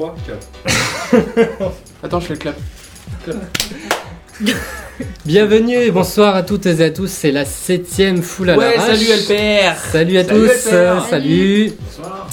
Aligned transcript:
3, 0.00 0.14
4. 1.12 1.72
Attends, 2.02 2.20
je 2.20 2.26
fais 2.26 2.32
le 2.32 2.38
clap. 2.38 2.56
Bienvenue 5.26 5.74
et 5.74 5.90
bonsoir 5.90 6.36
à 6.36 6.42
toutes 6.42 6.64
et 6.64 6.82
à 6.82 6.90
tous, 6.90 7.10
c'est 7.10 7.30
la 7.32 7.44
septième 7.44 8.22
foule 8.22 8.48
à 8.48 8.56
Ouais, 8.56 8.76
l'arrache. 8.76 8.96
salut 8.96 9.10
LPR 9.10 9.76
Salut 9.92 10.16
à 10.16 10.24
Salut, 10.24 10.40
tous, 10.40 10.46
LPR. 10.46 10.72
euh, 10.72 11.00
salut. 11.10 11.72
Bonsoir. 11.78 12.28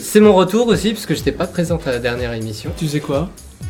C'est 0.00 0.18
mon 0.18 0.34
retour 0.34 0.66
aussi 0.66 0.92
parce 0.92 1.06
que 1.06 1.14
je 1.14 1.20
n'étais 1.20 1.30
pas 1.30 1.46
présente 1.46 1.86
à 1.86 1.92
la 1.92 1.98
dernière 2.00 2.32
émission. 2.32 2.72
Tu 2.76 2.88
sais 2.88 2.98
quoi? 2.98 3.28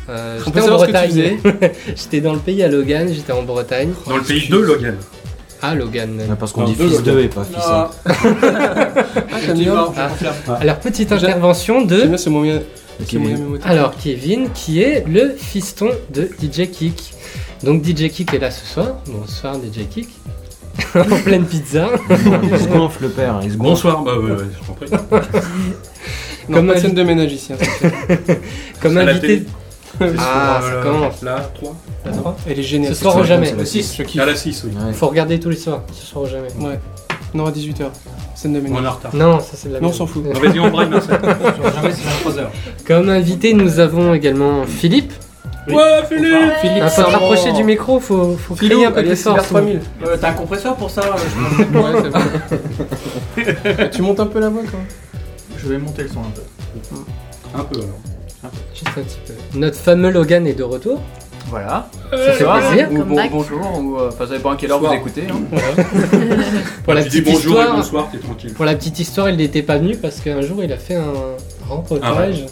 Euh, 0.09 0.39
j'étais 0.43 0.61
en 0.61 0.75
Bretagne. 0.77 1.37
j'étais 1.95 2.21
dans 2.21 2.33
le 2.33 2.39
pays 2.39 2.63
à 2.63 2.67
Logan, 2.67 3.09
j'étais 3.13 3.31
en 3.31 3.43
Bretagne. 3.43 3.91
Dans 4.07 4.17
le 4.17 4.23
pays 4.23 4.49
de 4.49 4.57
Logan. 4.57 4.95
Ah 5.61 5.75
Logan. 5.75 6.19
Ah, 6.31 6.35
parce 6.35 6.51
qu'on 6.51 6.63
dit 6.63 6.73
deux, 6.73 6.87
fils 6.87 7.03
deux. 7.03 7.11
2 7.11 7.19
et 7.19 7.27
pas 7.27 7.43
fils 7.43 7.63
1. 7.63 7.89
Ah, 8.07 9.53
bien 9.53 9.75
Ah. 9.97 10.09
Alors 10.61 10.79
petite 10.79 11.11
intervention 11.11 11.83
de 11.85 11.95
J'aime 11.95 12.07
bien 12.07 12.17
ce 12.17 12.29
moyen. 12.29 12.61
Alors 13.63 13.95
Kevin 13.97 14.49
qui 14.51 14.81
est 14.81 15.05
le 15.07 15.35
fiston 15.37 15.89
de 16.13 16.29
DJ 16.41 16.69
Kick. 16.69 17.13
Donc 17.63 17.83
DJ 17.83 18.09
Kick 18.09 18.33
est 18.33 18.39
là 18.39 18.51
ce 18.51 18.65
soir. 18.65 18.97
Bonsoir 19.07 19.55
DJ 19.55 19.87
Kick. 19.89 20.09
en 20.95 21.19
pleine 21.23 21.45
pizza. 21.45 21.89
Il 22.09 22.59
se 22.59 22.67
gonfle 22.67 23.03
le 23.03 23.09
père, 23.09 23.39
il 23.43 23.51
se 23.51 23.57
gonfle. 23.57 23.69
Bonsoir, 23.69 24.03
bah 24.03 24.17
ouais, 24.17 24.31
ouais, 24.31 24.45
je. 24.81 24.95
Non, 26.49 26.57
Comme 26.57 26.67
pas 26.67 26.75
de 26.75 26.79
scène 26.79 26.93
de 26.95 27.03
ménage 27.03 27.31
ici. 27.31 27.53
hein. 27.53 27.57
Comme 28.81 28.97
À 28.97 29.03
la 29.03 29.11
invité. 29.11 29.43
Ah, 30.01 30.05
ça 30.61 30.67
euh, 30.67 30.83
commence. 30.83 31.21
Là, 31.21 31.51
3. 31.53 32.37
Elle 32.47 32.59
est 32.59 32.63
géniale. 32.63 32.95
Ce 32.95 33.01
soir 33.01 33.17
ou 33.17 33.23
jamais. 33.23 33.51
Le 33.51 33.65
6, 33.65 33.95
je 33.97 34.03
kiffe. 34.03 34.19
À 34.21 34.25
la 34.25 34.35
6, 34.35 34.63
oui. 34.65 34.71
Ouais. 34.71 34.93
Faut 34.93 35.07
regarder 35.07 35.39
tous 35.39 35.49
les 35.49 35.57
soirs. 35.57 35.83
Ce 35.93 36.05
soir 36.07 36.23
ou 36.25 36.27
jamais. 36.27 36.47
Ouais. 36.59 36.79
Non, 37.33 37.45
à 37.45 37.51
18h. 37.51 37.85
Scène 38.35 38.53
de 38.53 38.59
On 38.59 38.65
est 38.65 38.69
ménage. 38.69 38.85
en 38.85 38.91
retard. 38.95 39.15
Non, 39.15 39.39
ça 39.39 39.51
c'est 39.53 39.67
de 39.69 39.73
la 39.73 39.79
Non, 39.79 39.87
on 39.87 39.89
merde. 39.89 39.97
s'en 39.97 40.07
fout. 40.07 40.23
On 40.33 40.39
va 40.39 40.47
dire 40.47 40.63
en 40.63 40.69
braille, 40.69 40.89
Marcel. 40.89 41.19
Jamais 41.21 41.91
c'est 41.93 42.03
23 42.23 42.37
heures. 42.39 42.51
Comme 42.87 43.09
invité, 43.09 43.53
nous 43.53 43.79
avons 43.79 44.13
également 44.13 44.65
Philippe. 44.65 45.13
Ouais, 45.67 45.75
Philippe 46.07 46.25
Philippe, 46.61 46.81
Un 46.81 46.85
peu 46.85 46.89
ça 46.89 47.03
te 47.03 47.09
rapprocher 47.11 47.51
du 47.51 47.63
micro, 47.63 47.99
faut, 47.99 48.35
faut 48.37 48.55
crier 48.55 48.85
un 48.85 48.91
peu 48.91 49.01
plus 49.01 49.09
alias 49.11 49.21
fort. 49.23 49.33
Cyber 49.39 49.45
3000. 49.61 49.81
Euh, 50.05 50.17
T'as 50.19 50.29
un 50.29 50.33
compresseur 50.33 50.75
pour 50.75 50.89
ça 50.89 51.01
Ouais, 51.59 52.01
c'est 52.01 52.09
bon. 52.09 53.87
Tu 53.91 54.01
montes 54.01 54.19
un 54.19 54.25
peu 54.25 54.39
la 54.39 54.49
voix, 54.49 54.63
quoi. 54.63 54.79
Je 55.61 55.67
vais 55.69 55.77
monter 55.77 56.03
le 56.03 56.09
son 56.09 56.21
un 56.21 56.31
peu. 56.33 56.41
Un 57.55 57.63
peu 57.63 57.75
alors. 57.75 58.51
Juste 58.73 58.87
un 58.97 59.01
petit 59.01 59.17
peu. 59.27 59.33
Notre 59.59 59.77
fameux 59.77 60.09
Logan 60.09 60.47
est 60.47 60.53
de 60.53 60.63
retour. 60.63 60.99
Voilà. 61.49 61.87
Ça 62.11 62.17
fait 62.33 62.45
plaisir. 62.45 62.87
Ou 62.91 62.93
bon, 62.95 62.99
Comeback. 63.05 63.31
bonjour, 63.31 63.79
ou 63.81 63.97
euh, 63.97 64.09
enfin 64.09 64.27
ça 64.27 64.33
dépend 64.33 64.51
à 64.51 64.55
quelle 64.55 64.71
heure 64.71 64.79
vous 64.79 64.93
écoutez. 64.93 65.23
hein. 65.29 65.39
Pour 66.83 66.93
la 66.93 67.03
tu 67.03 67.09
dis 67.09 67.21
petite 67.21 67.33
bonjour 67.33 67.57
et 67.57 67.59
histoire, 67.61 67.75
bonsoir, 67.77 68.09
t'es 68.11 68.17
tranquille. 68.19 68.53
pour 68.53 68.65
la 68.65 68.75
petite 68.75 68.99
histoire, 68.99 69.29
il 69.29 69.37
n'était 69.37 69.63
pas 69.63 69.77
venu 69.77 69.95
parce 69.97 70.19
qu'un 70.21 70.41
jour 70.41 70.63
il 70.63 70.71
a 70.73 70.77
fait 70.77 70.95
un 70.95 71.13
rempotage. 71.67 72.45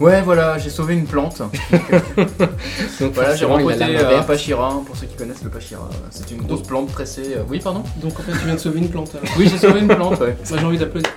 Ouais, 0.00 0.22
voilà, 0.22 0.56
j'ai 0.56 0.70
sauvé 0.70 0.94
une 0.94 1.04
plante. 1.04 1.38
Donc 3.00 3.12
Voilà, 3.12 3.34
j'ai 3.34 3.46
forcément, 3.46 3.58
il 3.58 3.60
a 3.60 3.64
rempoté 3.64 3.78
la 3.78 3.86
main 3.88 3.94
euh, 3.98 4.06
un 4.06 4.08
verte. 4.08 4.26
pachira, 4.26 4.80
pour 4.86 4.96
ceux 4.96 5.06
qui 5.06 5.14
connaissent 5.14 5.42
le 5.44 5.50
pachira. 5.50 5.88
C'est 6.10 6.30
une 6.30 6.38
grosse 6.42 6.62
plante 6.62 6.90
tressée. 6.90 7.34
euh, 7.36 7.42
Oui, 7.50 7.60
pardon? 7.62 7.82
Donc 8.02 8.18
en 8.18 8.22
fait, 8.22 8.32
tu 8.32 8.46
viens 8.46 8.54
de 8.54 8.60
sauver 8.60 8.78
une 8.78 8.88
plante. 8.88 9.10
alors. 9.14 9.34
Oui, 9.38 9.46
j'ai 9.50 9.58
sauvé 9.58 9.80
une 9.80 9.88
plante, 9.88 10.18
ouais. 10.20 10.36
Moi, 10.48 10.58
j'ai 10.58 10.64
envie 10.64 10.78
d'applaudir. 10.78 11.10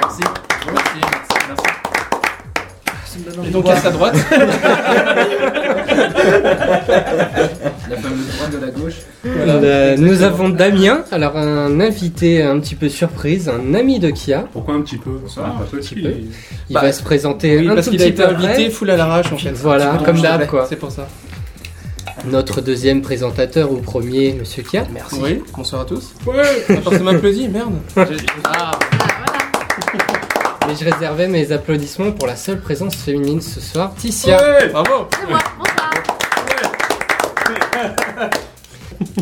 Merci. 0.00 0.20
Merci, 0.22 1.00
merci, 1.02 1.46
merci. 1.48 1.62
Et 3.44 3.50
donc, 3.50 3.68
à 3.68 3.76
sa 3.76 3.90
droite. 3.90 4.16
La 7.90 7.96
fameuse 7.96 8.26
droite 8.36 8.52
de 8.52 8.58
la 8.64 8.70
gauche. 8.70 8.94
Euh, 9.26 9.96
nous 9.98 10.22
avons 10.22 10.48
Damien, 10.48 11.02
alors 11.10 11.36
un 11.36 11.80
invité 11.80 12.42
un 12.42 12.58
petit 12.60 12.74
peu 12.74 12.88
surprise, 12.88 13.48
un 13.48 13.74
ami 13.74 13.98
de 13.98 14.10
Kia. 14.10 14.44
Pourquoi 14.52 14.74
un 14.74 14.82
petit 14.82 14.96
peu 14.98 15.10
Bonsoir. 15.22 15.56
Un 15.60 15.64
peu 15.64 15.78
petit 15.78 15.94
petit. 15.94 16.02
peu. 16.02 16.12
Il 16.68 16.74
Bah, 16.74 16.82
va 16.82 16.92
se 16.92 17.02
présenter 17.02 17.58
Oui, 17.58 17.68
un 17.68 17.74
parce 17.74 17.86
tout 17.86 17.92
qu'il 17.92 18.00
a 18.02 18.04
petit 18.06 18.12
été 18.12 18.22
peu 18.22 18.28
après. 18.28 18.46
invité 18.54 18.70
full 18.70 18.90
à 18.90 18.96
l'arrache, 18.96 19.32
en 19.32 19.36
fait. 19.38 19.50
Voilà, 19.52 19.98
comme 20.04 20.20
d'hab 20.20 20.46
quoi. 20.46 20.66
C'est 20.68 20.76
pour 20.76 20.90
ça. 20.92 21.08
Notre 22.26 22.60
deuxième 22.60 23.00
présentateur 23.02 23.72
ou 23.72 23.76
premier, 23.76 24.34
Monsieur 24.38 24.62
Kia. 24.62 24.84
Merci. 24.92 25.16
Oui, 25.22 25.42
bonsoir 25.56 25.82
à 25.82 25.84
tous. 25.86 26.12
Ouais 26.26 26.42
Pas 26.68 26.76
forcément 26.82 27.10
applaudi, 27.10 27.48
merde. 27.48 27.72
Ah, 27.96 28.04
Ah. 28.44 28.70
Mais 30.70 30.76
je 30.76 30.84
réservais 30.88 31.26
mes 31.26 31.50
applaudissements 31.50 32.12
pour 32.12 32.28
la 32.28 32.36
seule 32.36 32.60
présence 32.60 32.94
féminine 32.94 33.40
ce 33.40 33.60
soir, 33.60 33.92
Ticia. 33.96 34.36
Ouais 34.36 34.68
Bravo. 34.68 35.08
C'est 35.18 35.28
moi, 35.28 35.40
bonsoir. 35.58 35.90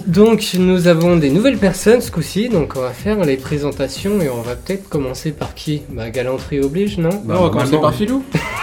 Donc 0.07 0.51
nous 0.59 0.89
avons 0.89 1.17
des 1.17 1.31
nouvelles 1.31 1.57
personnes 1.57 2.03
ce 2.03 2.11
coup-ci, 2.11 2.51
donc 2.51 2.75
on 2.77 2.83
va 2.83 2.91
faire 2.91 3.25
les 3.25 3.39
présentations 3.39 4.21
et 4.21 4.29
on 4.29 4.43
va 4.43 4.57
peut-être 4.57 4.91
commencer 4.91 5.33
par 5.33 5.55
qui? 5.55 5.85
Bah 5.89 6.11
galanterie 6.11 6.61
oblige, 6.61 6.99
non? 6.99 7.23
Bah, 7.25 7.35
Non, 7.35 7.41
on 7.41 7.45
va 7.45 7.51
commencer 7.51 7.79
par. 7.79 7.95
Philou. 7.95 8.23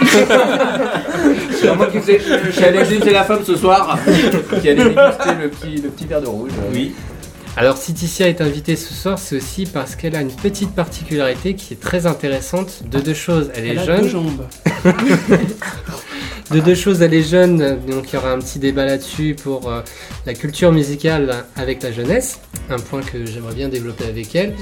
C'est 1.60 1.74
moi 1.74 1.86
qui 1.86 1.98
faisais. 1.98 2.20
Je 2.44 2.50
suis 2.52 2.64
allé 2.64 2.84
déguster 2.84 3.10
la 3.10 3.24
femme 3.24 3.42
ce 3.44 3.56
soir. 3.56 3.98
qui 4.60 4.68
allait 4.68 4.84
déguster 4.84 5.34
le 5.40 5.48
petit, 5.48 5.82
le 5.82 5.88
petit 5.88 6.06
verre 6.06 6.20
de 6.20 6.28
rouge. 6.28 6.52
Oui. 6.72 6.94
Alors 7.58 7.78
si 7.78 7.94
Ticia 7.94 8.28
est 8.28 8.42
invitée 8.42 8.76
ce 8.76 8.92
soir, 8.92 9.18
c'est 9.18 9.36
aussi 9.36 9.64
parce 9.64 9.96
qu'elle 9.96 10.14
a 10.14 10.20
une 10.20 10.30
petite 10.30 10.74
particularité 10.74 11.54
qui 11.54 11.72
est 11.72 11.80
très 11.80 12.04
intéressante 12.04 12.82
de 12.90 13.00
deux 13.00 13.14
choses. 13.14 13.50
Elle 13.54 13.64
est 13.64 13.70
Elle 13.70 13.78
a 13.78 13.84
jeune, 13.84 14.02
deux 14.02 14.08
jambes. 14.08 14.46
de 16.52 16.60
deux 16.60 16.76
choses, 16.76 17.02
elle 17.02 17.14
est 17.14 17.28
jeune, 17.28 17.78
donc 17.88 18.12
il 18.12 18.14
y 18.14 18.16
aura 18.16 18.30
un 18.30 18.38
petit 18.38 18.60
débat 18.60 18.84
là-dessus 18.84 19.34
pour 19.34 19.68
euh, 19.68 19.80
la 20.26 20.34
culture 20.34 20.70
musicale 20.70 21.44
avec 21.56 21.82
la 21.82 21.90
jeunesse, 21.90 22.40
un 22.70 22.78
point 22.78 23.00
que 23.00 23.26
j'aimerais 23.26 23.54
bien 23.54 23.68
développer 23.68 24.04
avec 24.04 24.34
elle. 24.36 24.54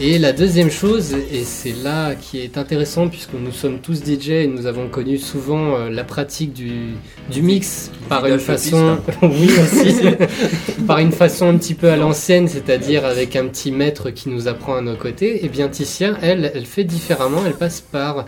Et 0.00 0.18
la 0.18 0.32
deuxième 0.32 0.70
chose, 0.70 1.14
et 1.32 1.44
c'est 1.44 1.74
là 1.84 2.16
qui 2.16 2.40
est 2.40 2.58
intéressant 2.58 3.08
puisque 3.08 3.34
nous 3.34 3.52
sommes 3.52 3.78
tous 3.78 4.02
DJ 4.02 4.30
et 4.30 4.46
nous 4.48 4.66
avons 4.66 4.88
connu 4.88 5.16
souvent 5.16 5.76
euh, 5.76 5.90
la 5.90 6.02
pratique 6.02 6.52
du, 6.52 6.94
du 7.30 7.42
mix 7.42 7.92
par 8.08 8.26
une 8.26 8.40
façon, 8.40 8.98
oui 9.22 9.50
aussi, 9.62 9.96
par 10.88 10.98
une 10.98 11.12
façon 11.12 11.48
un 11.48 11.56
petit 11.56 11.74
peu 11.74 11.88
à 11.88 11.96
l'ancienne, 11.96 12.48
c'est-à-dire 12.48 13.04
avec 13.04 13.36
un 13.36 13.46
petit 13.46 13.70
maître 13.70 14.10
qui 14.10 14.28
nous 14.28 14.48
apprend 14.48 14.74
à 14.74 14.80
nos 14.80 14.96
côtés. 14.96 15.44
Et 15.44 15.48
bien 15.48 15.68
Ticia, 15.68 16.14
elle, 16.20 16.50
elle 16.52 16.66
fait 16.66 16.84
différemment, 16.84 17.42
elle 17.46 17.54
passe 17.54 17.80
par 17.80 18.26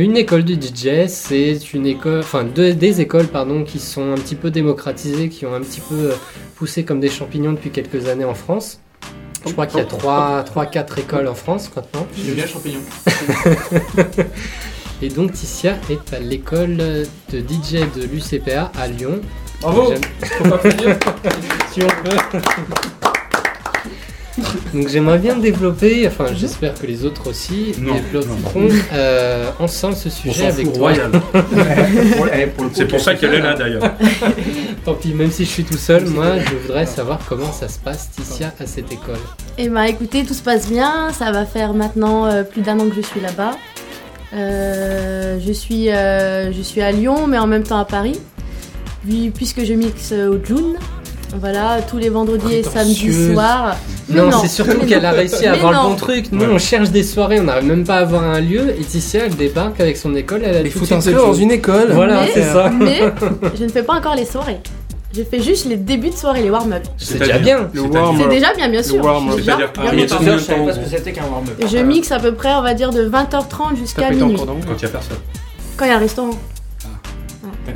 une 0.00 0.16
école 0.16 0.44
de 0.44 0.54
DJ, 0.54 1.06
c'est 1.08 1.72
une 1.72 1.86
école, 1.86 2.20
enfin 2.20 2.44
des 2.44 3.00
écoles 3.00 3.28
pardon, 3.28 3.64
qui 3.64 3.78
sont 3.78 4.12
un 4.12 4.16
petit 4.16 4.34
peu 4.34 4.50
démocratisées, 4.50 5.28
qui 5.28 5.46
ont 5.46 5.54
un 5.54 5.60
petit 5.60 5.80
peu 5.80 5.94
euh, 5.94 6.14
poussé 6.56 6.84
comme 6.84 7.00
des 7.00 7.10
champignons 7.10 7.52
depuis 7.52 7.70
quelques 7.70 8.08
années 8.08 8.24
en 8.24 8.34
France. 8.34 8.80
Je 9.46 9.52
crois 9.52 9.66
qu'il 9.66 9.78
y 9.78 9.82
a 9.82 9.84
3-4 9.84 10.98
écoles 10.98 11.28
en 11.28 11.34
France 11.34 11.70
maintenant. 11.74 12.06
Julien 12.16 12.46
Champignon. 12.46 12.80
Et 15.02 15.08
donc 15.08 15.32
Ticia 15.32 15.74
est 15.90 16.14
à 16.14 16.18
l'école 16.18 16.76
de 16.76 17.38
DJ 17.38 17.84
de 17.94 18.04
l'UCPA 18.10 18.72
à 18.74 18.88
Lyon. 18.88 19.20
Bravo. 19.60 19.92
Si 21.72 21.82
on 21.82 21.88
peut. 21.88 22.38
Donc 24.74 24.88
j'aimerais 24.88 25.18
bien 25.18 25.36
développer, 25.36 26.06
enfin 26.08 26.26
j'espère 26.36 26.74
que 26.74 26.84
les 26.86 27.04
autres 27.04 27.30
aussi 27.30 27.72
Non, 27.80 27.94
développeront 27.94 28.68
euh, 28.92 29.50
ensemble 29.60 29.94
ce 29.94 30.10
sujet 30.10 30.46
avec 30.46 30.66
fout 30.66 30.74
toi. 30.74 30.90
royal. 30.92 31.12
C'est 32.72 32.86
pour 32.88 32.98
ça 33.00 33.14
qu'elle 33.14 33.34
est 33.34 33.40
là 33.40 33.54
d'ailleurs. 33.54 33.94
Tant 34.84 34.94
pis, 34.94 35.14
même 35.14 35.30
si 35.30 35.44
je 35.44 35.50
suis 35.50 35.64
tout 35.64 35.76
seul, 35.76 36.06
moi 36.06 36.38
je 36.40 36.54
voudrais 36.56 36.86
savoir 36.86 37.20
comment 37.28 37.52
ça 37.52 37.68
se 37.68 37.78
passe 37.78 38.10
Ticia 38.10 38.52
à 38.58 38.66
cette 38.66 38.92
école. 38.92 39.18
Eh 39.58 39.68
ben 39.68 39.84
écoutez, 39.84 40.24
tout 40.24 40.34
se 40.34 40.42
passe 40.42 40.68
bien. 40.68 41.10
Ça 41.12 41.30
va 41.30 41.46
faire 41.46 41.72
maintenant 41.72 42.26
euh, 42.26 42.42
plus 42.42 42.62
d'un 42.62 42.78
an 42.80 42.88
que 42.88 42.96
je 42.96 43.00
suis 43.02 43.20
là-bas. 43.20 43.52
Euh, 44.34 45.38
je, 45.44 45.52
suis, 45.52 45.90
euh, 45.90 46.52
je 46.52 46.60
suis 46.62 46.80
à 46.82 46.90
Lyon, 46.90 47.28
mais 47.28 47.38
en 47.38 47.46
même 47.46 47.62
temps 47.62 47.78
à 47.78 47.84
Paris. 47.84 48.18
Puis- 49.06 49.30
puisque 49.30 49.64
je 49.64 49.74
mixe 49.74 50.12
au 50.12 50.44
June. 50.44 50.74
Voilà, 51.40 51.78
tous 51.88 51.98
les 51.98 52.08
vendredis 52.10 52.54
et 52.54 52.62
samedis 52.62 53.32
soirs. 53.32 53.76
Mais 54.08 54.20
Non, 54.20 54.30
c'est 54.40 54.48
surtout 54.48 54.86
qu'elle 54.86 55.04
a 55.04 55.12
réussi 55.12 55.46
à 55.46 55.52
Mais 55.52 55.56
avoir 55.58 55.72
le 55.72 55.78
non. 55.78 55.90
bon 55.90 55.96
truc. 55.96 56.26
Nous 56.30 56.40
Ouais. 56.40 56.46
on 56.52 56.58
cherche 56.58 56.90
des 56.90 57.02
soirées, 57.02 57.40
on 57.40 57.44
n'arrive 57.44 57.66
même 57.68 57.84
pas 57.84 57.96
à 57.96 58.00
avoir 58.00 58.22
un 58.22 58.40
lieu. 58.40 58.74
Et 58.78 58.84
Ticia 58.84 59.24
elle 59.26 59.34
débarque 59.34 59.80
avec 59.80 59.96
son 59.96 60.14
école, 60.14 60.42
elle 60.44 60.56
a 60.56 60.60
Il 60.60 60.70
tout 60.70 60.84
faut 60.84 60.94
le 60.94 61.12
dans 61.12 61.32
une 61.34 61.50
école. 61.50 61.90
Voilà, 61.92 62.22
Mais- 62.22 62.30
c'est 62.34 62.42
ça. 62.42 62.70
Mais 62.70 63.00
je 63.58 63.64
ne 63.64 63.68
fais 63.70 63.82
pas 63.82 63.94
encore 63.94 64.14
les 64.14 64.26
soirées. 64.26 64.60
Je 65.16 65.22
fais 65.22 65.40
juste 65.40 65.66
les 65.66 65.76
débuts 65.76 66.10
de 66.10 66.14
soirée, 66.16 66.42
les 66.42 66.50
warm-up. 66.50 66.82
C'est 66.98 67.18
déjà 67.20 67.38
bien. 67.38 67.68
Warm 67.76 68.18
C'est 68.20 68.28
déjà 68.28 68.52
bien, 68.52 68.68
bien 68.68 68.82
sûr. 68.82 69.00
Je 69.02 69.32
suis 69.32 69.36
déjà 69.42 69.52
C'est-à-dire 69.56 69.56
bien 69.56 70.06
que- 70.06 70.10
contente. 70.10 70.22
Je 70.22 70.32
je 70.32 70.38
savais 70.38 70.38
savais 70.40 70.58
pas 70.60 70.66
pas 70.66 70.72
ce 70.72 70.78
ce 70.80 70.84
que 70.84 70.96
c'était 70.98 71.12
qu'un 71.12 71.22
warm-up. 71.22 71.64
Je 71.70 71.78
mixe 71.78 72.10
à 72.12 72.18
peu 72.18 72.34
près, 72.34 72.52
on 72.54 72.62
va 72.62 72.74
dire, 72.74 72.90
de 72.90 73.08
20h30 73.08 73.76
jusqu'à 73.76 74.10
minuit. 74.10 74.36
Quand 74.36 74.46
il 74.72 74.78
n'y 74.78 74.84
a 74.84 74.88
personne. 74.88 75.16
Quand 75.76 75.84
il 75.84 75.88
y 75.88 75.90
a 75.92 75.96
un 75.96 76.00
restaurant. 76.00 76.30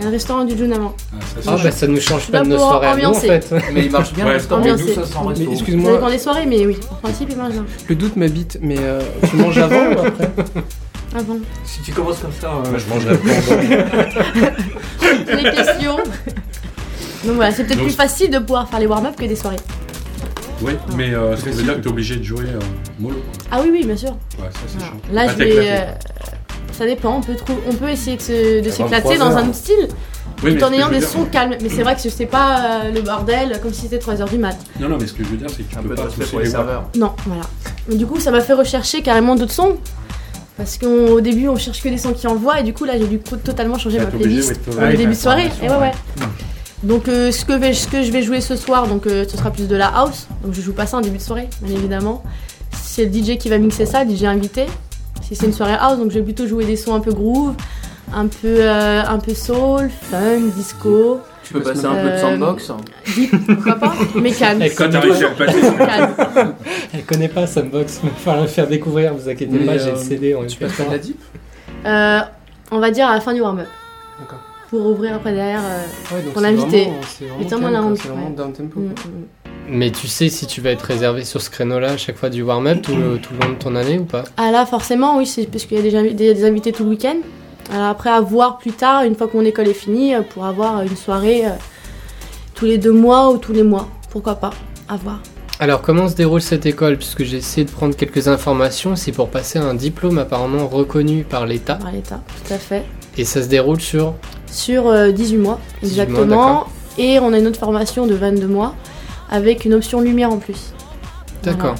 Un 0.02 0.10
restaurant 0.10 0.44
du 0.44 0.56
June 0.56 0.72
avant. 0.72 0.94
Ah, 1.12 1.16
ça, 1.42 1.50
Ah 1.54 1.60
bah 1.62 1.70
ça 1.70 1.86
nous 1.86 2.00
change 2.00 2.30
pas 2.30 2.40
de 2.42 2.48
nos 2.48 2.58
soirées 2.58 2.86
à 2.88 2.96
nous 2.96 3.04
en 3.08 3.14
fait. 3.14 3.52
Mais 3.72 3.84
il 3.86 3.90
marche 3.90 4.12
bien 4.12 4.24
Ouais. 4.24 4.30
le 4.32 4.36
restaurant. 4.36 4.62
Nous, 4.64 4.76
ça 4.78 5.52
excuse-moi, 5.52 5.92
dépend 5.92 6.10
des 6.10 6.18
soirées, 6.18 6.46
mais 6.46 6.66
oui, 6.66 6.76
en 6.90 6.94
principe, 6.96 7.28
il 7.30 7.36
marche 7.36 7.52
bien. 7.52 7.64
le 7.88 7.94
doute 7.94 8.16
m'habite, 8.16 8.58
mais 8.60 8.76
euh, 8.78 9.00
tu 9.30 9.36
manges 9.36 9.58
avant 9.58 9.86
ou 9.94 9.98
après? 10.06 10.30
Ah 11.16 11.22
bon 11.22 11.40
Si 11.64 11.80
tu 11.82 11.92
commences 11.92 12.18
comme 12.18 12.32
ça, 12.38 12.48
euh, 12.66 12.70
Moi, 12.70 12.78
je 12.78 12.94
mangerai 12.94 13.16
pas. 13.16 14.54
Les 15.36 15.42
questions 15.50 15.96
Donc 17.24 17.34
voilà, 17.36 17.50
c'est 17.50 17.64
peut-être 17.64 17.78
Donc- 17.78 17.86
plus 17.88 17.96
facile 17.96 18.30
de 18.30 18.38
pouvoir 18.38 18.68
faire 18.68 18.78
les 18.80 18.86
warm-up 18.86 19.16
que 19.16 19.24
des 19.24 19.36
soirées. 19.36 19.56
Oui, 20.60 20.72
mais 20.96 21.14
euh, 21.14 21.36
ça 21.36 21.50
veut 21.50 21.62
dire 21.62 21.76
que 21.76 21.80
t'es 21.80 21.88
obligé 21.88 22.16
de 22.16 22.22
jouer 22.24 22.44
euh, 22.46 22.58
mollo. 22.98 23.18
Ah 23.50 23.60
oui, 23.62 23.68
oui, 23.72 23.84
bien 23.86 23.96
sûr. 23.96 24.10
Ouais, 24.10 24.48
ça 24.52 24.58
c'est 24.66 24.78
Voilà. 24.78 24.92
chiant. 24.92 25.00
Là, 25.12 25.26
Pas 25.26 25.32
je 25.32 25.36
vais. 25.38 25.86
Ça 26.78 26.86
dépend. 26.86 27.16
On 27.16 27.20
peut, 27.20 27.34
trou- 27.34 27.58
on 27.68 27.74
peut 27.74 27.88
essayer 27.88 28.16
de 28.16 28.22
se- 28.22 28.60
de 28.62 28.68
À 28.68 28.72
s'éclater 28.72 29.16
23 29.16 29.18
dans 29.18 29.36
un 29.36 29.42
autre 29.48 29.54
style, 29.54 29.88
Oui, 30.44 30.56
tout 30.56 30.64
en 30.64 30.72
ayant 30.72 30.88
des 30.88 31.00
dire- 31.00 31.08
sons 31.08 31.24
calmes. 31.24 31.54
Mais 31.60 31.68
c'est 31.68 31.82
vrai 31.82 31.94
que 31.96 32.00
c'est 32.00 32.26
pas 32.26 32.60
euh, 32.84 32.92
le 32.92 33.02
bordel 33.02 33.58
comme 33.62 33.72
si 33.74 33.82
c'était 33.82 33.98
3h 33.98 34.28
du 34.30 34.38
mat. 34.38 34.56
Non, 34.80 34.88
non, 34.88 34.96
mais 35.00 35.06
ce 35.06 35.12
que 35.12 35.24
je 35.24 35.28
veux 35.30 35.36
dire, 35.36 35.48
c'est 35.50 35.64
que 35.64 35.70
tu 35.72 35.76
Un 35.78 35.82
peux 35.82 35.88
peu 35.88 35.94
de 35.96 36.00
pas 36.00 36.04
respect 36.06 36.20
pousser 36.22 36.30
pour 36.30 36.40
les 36.40 36.50
serveurs. 36.50 36.84
Non, 36.96 37.12
voilà. 37.26 37.42
Mais 37.88 37.96
du 37.96 38.06
coup, 38.06 38.20
ça 38.20 38.30
m'a 38.30 38.40
fait 38.40 38.52
rechercher 38.54 39.02
carrément 39.02 39.34
d'autres 39.34 39.52
sons. 39.52 39.76
Parce 40.56 40.76
qu'au 40.76 41.20
début, 41.20 41.46
on 41.48 41.56
cherche 41.56 41.80
que 41.82 41.88
des 41.88 41.98
sons 41.98 42.12
qui 42.12 42.26
envoient, 42.26 42.58
et 42.60 42.64
du 42.64 42.72
coup, 42.74 42.84
là, 42.84 42.94
j'ai 42.98 43.06
dû 43.06 43.18
totalement 43.20 43.78
changer 43.78 43.98
ma 43.98 44.06
playlist 44.06 44.60
ouais, 44.66 44.74
ouais, 44.76 44.90
le 44.92 44.96
début 44.96 45.12
de 45.12 45.16
soirée. 45.18 45.50
Et 45.62 45.68
ouais, 45.68 45.76
ouais. 45.76 45.92
Donc, 46.82 47.06
euh, 47.08 47.30
ce, 47.30 47.44
que 47.44 47.52
vais- 47.52 47.72
ce 47.74 47.86
que 47.88 48.02
je 48.02 48.10
vais 48.10 48.22
jouer 48.22 48.40
ce 48.40 48.56
soir, 48.56 48.88
donc, 48.88 49.06
euh, 49.06 49.24
ce 49.28 49.36
sera 49.36 49.50
plus 49.52 49.68
de 49.68 49.76
la 49.76 49.86
house. 49.86 50.26
Donc, 50.44 50.54
je 50.54 50.60
joue 50.60 50.72
pas 50.72 50.86
ça 50.86 50.96
en 50.96 51.00
début 51.00 51.18
de 51.18 51.22
soirée, 51.22 51.48
bien 51.62 51.76
évidemment. 51.76 52.22
C'est 52.72 53.04
le 53.06 53.12
DJ 53.12 53.36
qui 53.38 53.48
va 53.48 53.58
mixer 53.58 53.86
ça, 53.86 54.04
DJ 54.04 54.24
invité. 54.24 54.66
Si 55.28 55.36
c'est 55.36 55.46
une 55.46 55.52
soirée 55.52 55.76
house, 55.78 55.98
donc 55.98 56.10
je 56.10 56.18
vais 56.18 56.24
plutôt 56.24 56.46
jouer 56.46 56.64
des 56.64 56.76
sons 56.76 56.94
un 56.94 57.00
peu 57.00 57.12
groove, 57.12 57.54
un 58.14 58.26
peu, 58.28 58.38
euh, 58.44 59.02
un 59.06 59.18
peu 59.18 59.34
soul, 59.34 59.90
fun, 59.90 60.38
disco, 60.56 61.20
Tu 61.44 61.52
peux 61.52 61.60
passer 61.60 61.84
un 61.84 61.94
peu 61.94 62.02
de 62.04 62.08
Euh, 62.08 62.18
sandbox. 62.20 62.70
deep, 63.14 63.46
pourquoi 63.46 63.74
pas, 63.74 63.94
mais 64.14 64.32
calme. 64.32 64.62
Elle 64.62 64.74
passer, 65.36 65.60
calme. 65.78 66.54
Elle 66.94 67.04
connaît 67.04 67.28
pas 67.28 67.46
Sandbox, 67.46 68.00
il 68.02 68.08
va 68.10 68.14
falloir 68.16 68.42
le 68.44 68.48
faire 68.48 68.66
découvrir, 68.66 69.12
vous 69.14 69.28
inquiétez 69.28 69.58
Mais, 69.58 69.66
pas, 69.66 69.76
j'ai 69.78 69.90
euh, 69.90 69.92
le 69.92 69.98
CD 69.98 70.34
en 70.34 70.46
Tu 70.46 70.58
passes 70.58 70.72
pas 70.72 70.84
de 70.84 70.90
la 70.92 70.98
deep 70.98 71.20
Euh, 71.84 72.20
on 72.70 72.78
va 72.78 72.90
dire 72.90 73.06
à 73.08 73.14
la 73.14 73.20
fin 73.20 73.34
du 73.34 73.40
warm-up. 73.42 73.66
D'accord. 74.18 74.38
Pour 74.70 74.86
ouvrir 74.86 75.14
après 75.14 75.32
derrière. 75.32 75.60
euh, 75.62 76.14
Ouais, 76.14 76.22
donc 76.22 76.32
Pour 76.32 76.42
c'est 76.42 76.50
l'inviter. 76.50 76.84
vraiment- 76.84 77.00
C'est 77.06 77.24
vraiment, 77.24 77.42
calme, 77.44 77.70
la 77.70 77.82
honte, 77.82 77.98
ouais. 78.04 78.34
down 78.36 78.52
tempo. 78.52 78.80
mm. 78.80 78.92
Mm. 79.68 79.76
Mais 79.76 79.90
tu 79.90 80.06
sais 80.08 80.28
si 80.28 80.46
tu 80.46 80.60
vas 80.60 80.70
être 80.70 80.82
réservé 80.82 81.24
sur 81.24 81.40
ce 81.42 81.50
créneau-là 81.50 81.92
à 81.92 81.96
chaque 81.96 82.16
fois 82.16 82.30
du 82.30 82.42
warm-up 82.42 82.82
tout 82.82 82.94
le, 82.96 83.18
tout 83.18 83.34
le 83.34 83.46
long 83.46 83.52
de 83.54 83.58
ton 83.58 83.74
année 83.76 83.98
ou 83.98 84.04
pas? 84.04 84.24
Ah 84.36 84.50
là, 84.50 84.66
forcément, 84.66 85.16
oui, 85.18 85.26
c'est 85.26 85.46
parce 85.50 85.64
qu'il 85.64 85.76
y 85.76 85.80
a 85.80 85.82
des, 85.82 85.94
invi- 85.96 86.14
des- 86.14 86.34
des 86.34 86.44
invités 86.44 86.72
tout 86.72 86.84
le 86.84 86.90
week-end. 86.90 87.16
Alors 87.72 87.86
après, 87.88 88.10
à 88.10 88.20
voir 88.20 88.58
plus 88.58 88.72
tard, 88.72 89.02
une 89.04 89.14
fois 89.14 89.28
que 89.28 89.36
mon 89.36 89.44
école 89.44 89.68
est 89.68 89.74
finie, 89.74 90.14
euh, 90.14 90.22
pour 90.22 90.46
avoir 90.46 90.82
une 90.82 90.96
soirée 90.96 91.46
euh, 91.46 91.50
tous 92.54 92.64
les 92.64 92.78
deux 92.78 92.92
mois 92.92 93.30
ou 93.30 93.36
tous 93.38 93.52
les 93.52 93.62
mois. 93.62 93.88
Pourquoi 94.10 94.36
pas? 94.36 94.50
À 94.88 94.96
voir. 94.96 95.20
Alors 95.60 95.82
comment 95.82 96.08
se 96.08 96.14
déroule 96.14 96.40
cette 96.40 96.64
école? 96.66 96.96
Puisque 96.96 97.24
j'ai 97.24 97.38
essayé 97.38 97.66
de 97.66 97.70
prendre 97.70 97.94
quelques 97.94 98.28
informations, 98.28 98.96
c'est 98.96 99.12
pour 99.12 99.28
passer 99.28 99.58
un 99.58 99.74
diplôme 99.74 100.16
apparemment 100.18 100.66
reconnu 100.68 101.24
par 101.24 101.46
l'État. 101.46 101.74
Par 101.74 101.90
l'État, 101.92 102.20
tout 102.46 102.54
à 102.54 102.58
fait. 102.58 102.84
Et 103.18 103.24
ça 103.24 103.42
se 103.42 103.48
déroule 103.48 103.80
sur... 103.80 104.14
Sur 104.50 104.86
euh, 104.86 105.10
18 105.10 105.36
mois, 105.38 105.58
18 105.82 105.96
mois, 106.08 106.20
exactement. 106.22 106.66
et 106.96 107.18
on 107.18 107.32
a 107.34 107.38
une 107.38 107.48
autre 107.48 107.58
formation 107.58 108.06
de 108.06 108.14
22 108.14 108.46
mois, 108.46 108.74
avec 109.30 109.64
une 109.64 109.74
option 109.74 110.00
lumière 110.00 110.30
en 110.32 110.38
plus. 110.38 110.72
D'accord. 111.42 111.76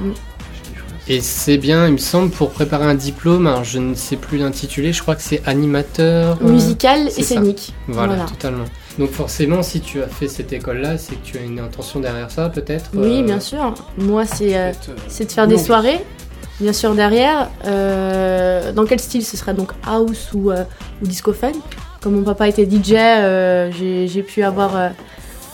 Mm. 0.00 0.10
Et 1.08 1.20
c'est 1.20 1.58
bien, 1.58 1.86
il 1.88 1.94
me 1.94 1.98
semble, 1.98 2.30
pour 2.30 2.50
préparer 2.50 2.84
un 2.84 2.94
diplôme, 2.94 3.46
alors 3.48 3.64
je 3.64 3.78
ne 3.80 3.94
sais 3.94 4.16
plus 4.16 4.38
l'intitulé, 4.38 4.92
je 4.92 5.02
crois 5.02 5.16
que 5.16 5.22
c'est 5.22 5.42
animateur... 5.46 6.38
euh, 6.40 6.48
Musical 6.48 7.08
et 7.08 7.22
scénique. 7.22 7.74
Voilà, 7.88 8.14
Voilà. 8.14 8.28
totalement. 8.30 8.64
Donc 8.98 9.10
forcément, 9.10 9.62
si 9.62 9.80
tu 9.80 10.02
as 10.02 10.06
fait 10.06 10.28
cette 10.28 10.52
école-là, 10.52 10.98
c'est 10.98 11.16
que 11.16 11.24
tu 11.24 11.38
as 11.38 11.40
une 11.40 11.58
intention 11.58 12.00
derrière 12.00 12.30
ça, 12.30 12.48
peut-être 12.48 12.90
Oui, 12.94 13.20
euh, 13.20 13.24
bien 13.24 13.40
sûr. 13.40 13.74
Moi, 13.98 14.24
c'est 14.24 14.56
euh, 14.56 14.72
euh, 14.88 15.24
de 15.24 15.30
faire 15.32 15.48
des 15.48 15.58
soirées, 15.58 16.04
bien 16.60 16.72
sûr 16.72 16.94
derrière. 16.94 17.48
Dans 17.64 18.84
quel 18.86 19.00
style? 19.00 19.24
Ce 19.24 19.36
sera 19.36 19.52
donc 19.52 19.72
house 19.84 20.32
ou, 20.32 20.52
ou 20.52 21.06
disco 21.06 21.32
fun. 21.32 21.52
Comme 22.00 22.14
mon 22.16 22.22
papa 22.22 22.48
était 22.48 22.64
DJ, 22.70 22.94
j'ai 23.72 24.22
pu 24.22 24.42
avoir, 24.42 24.90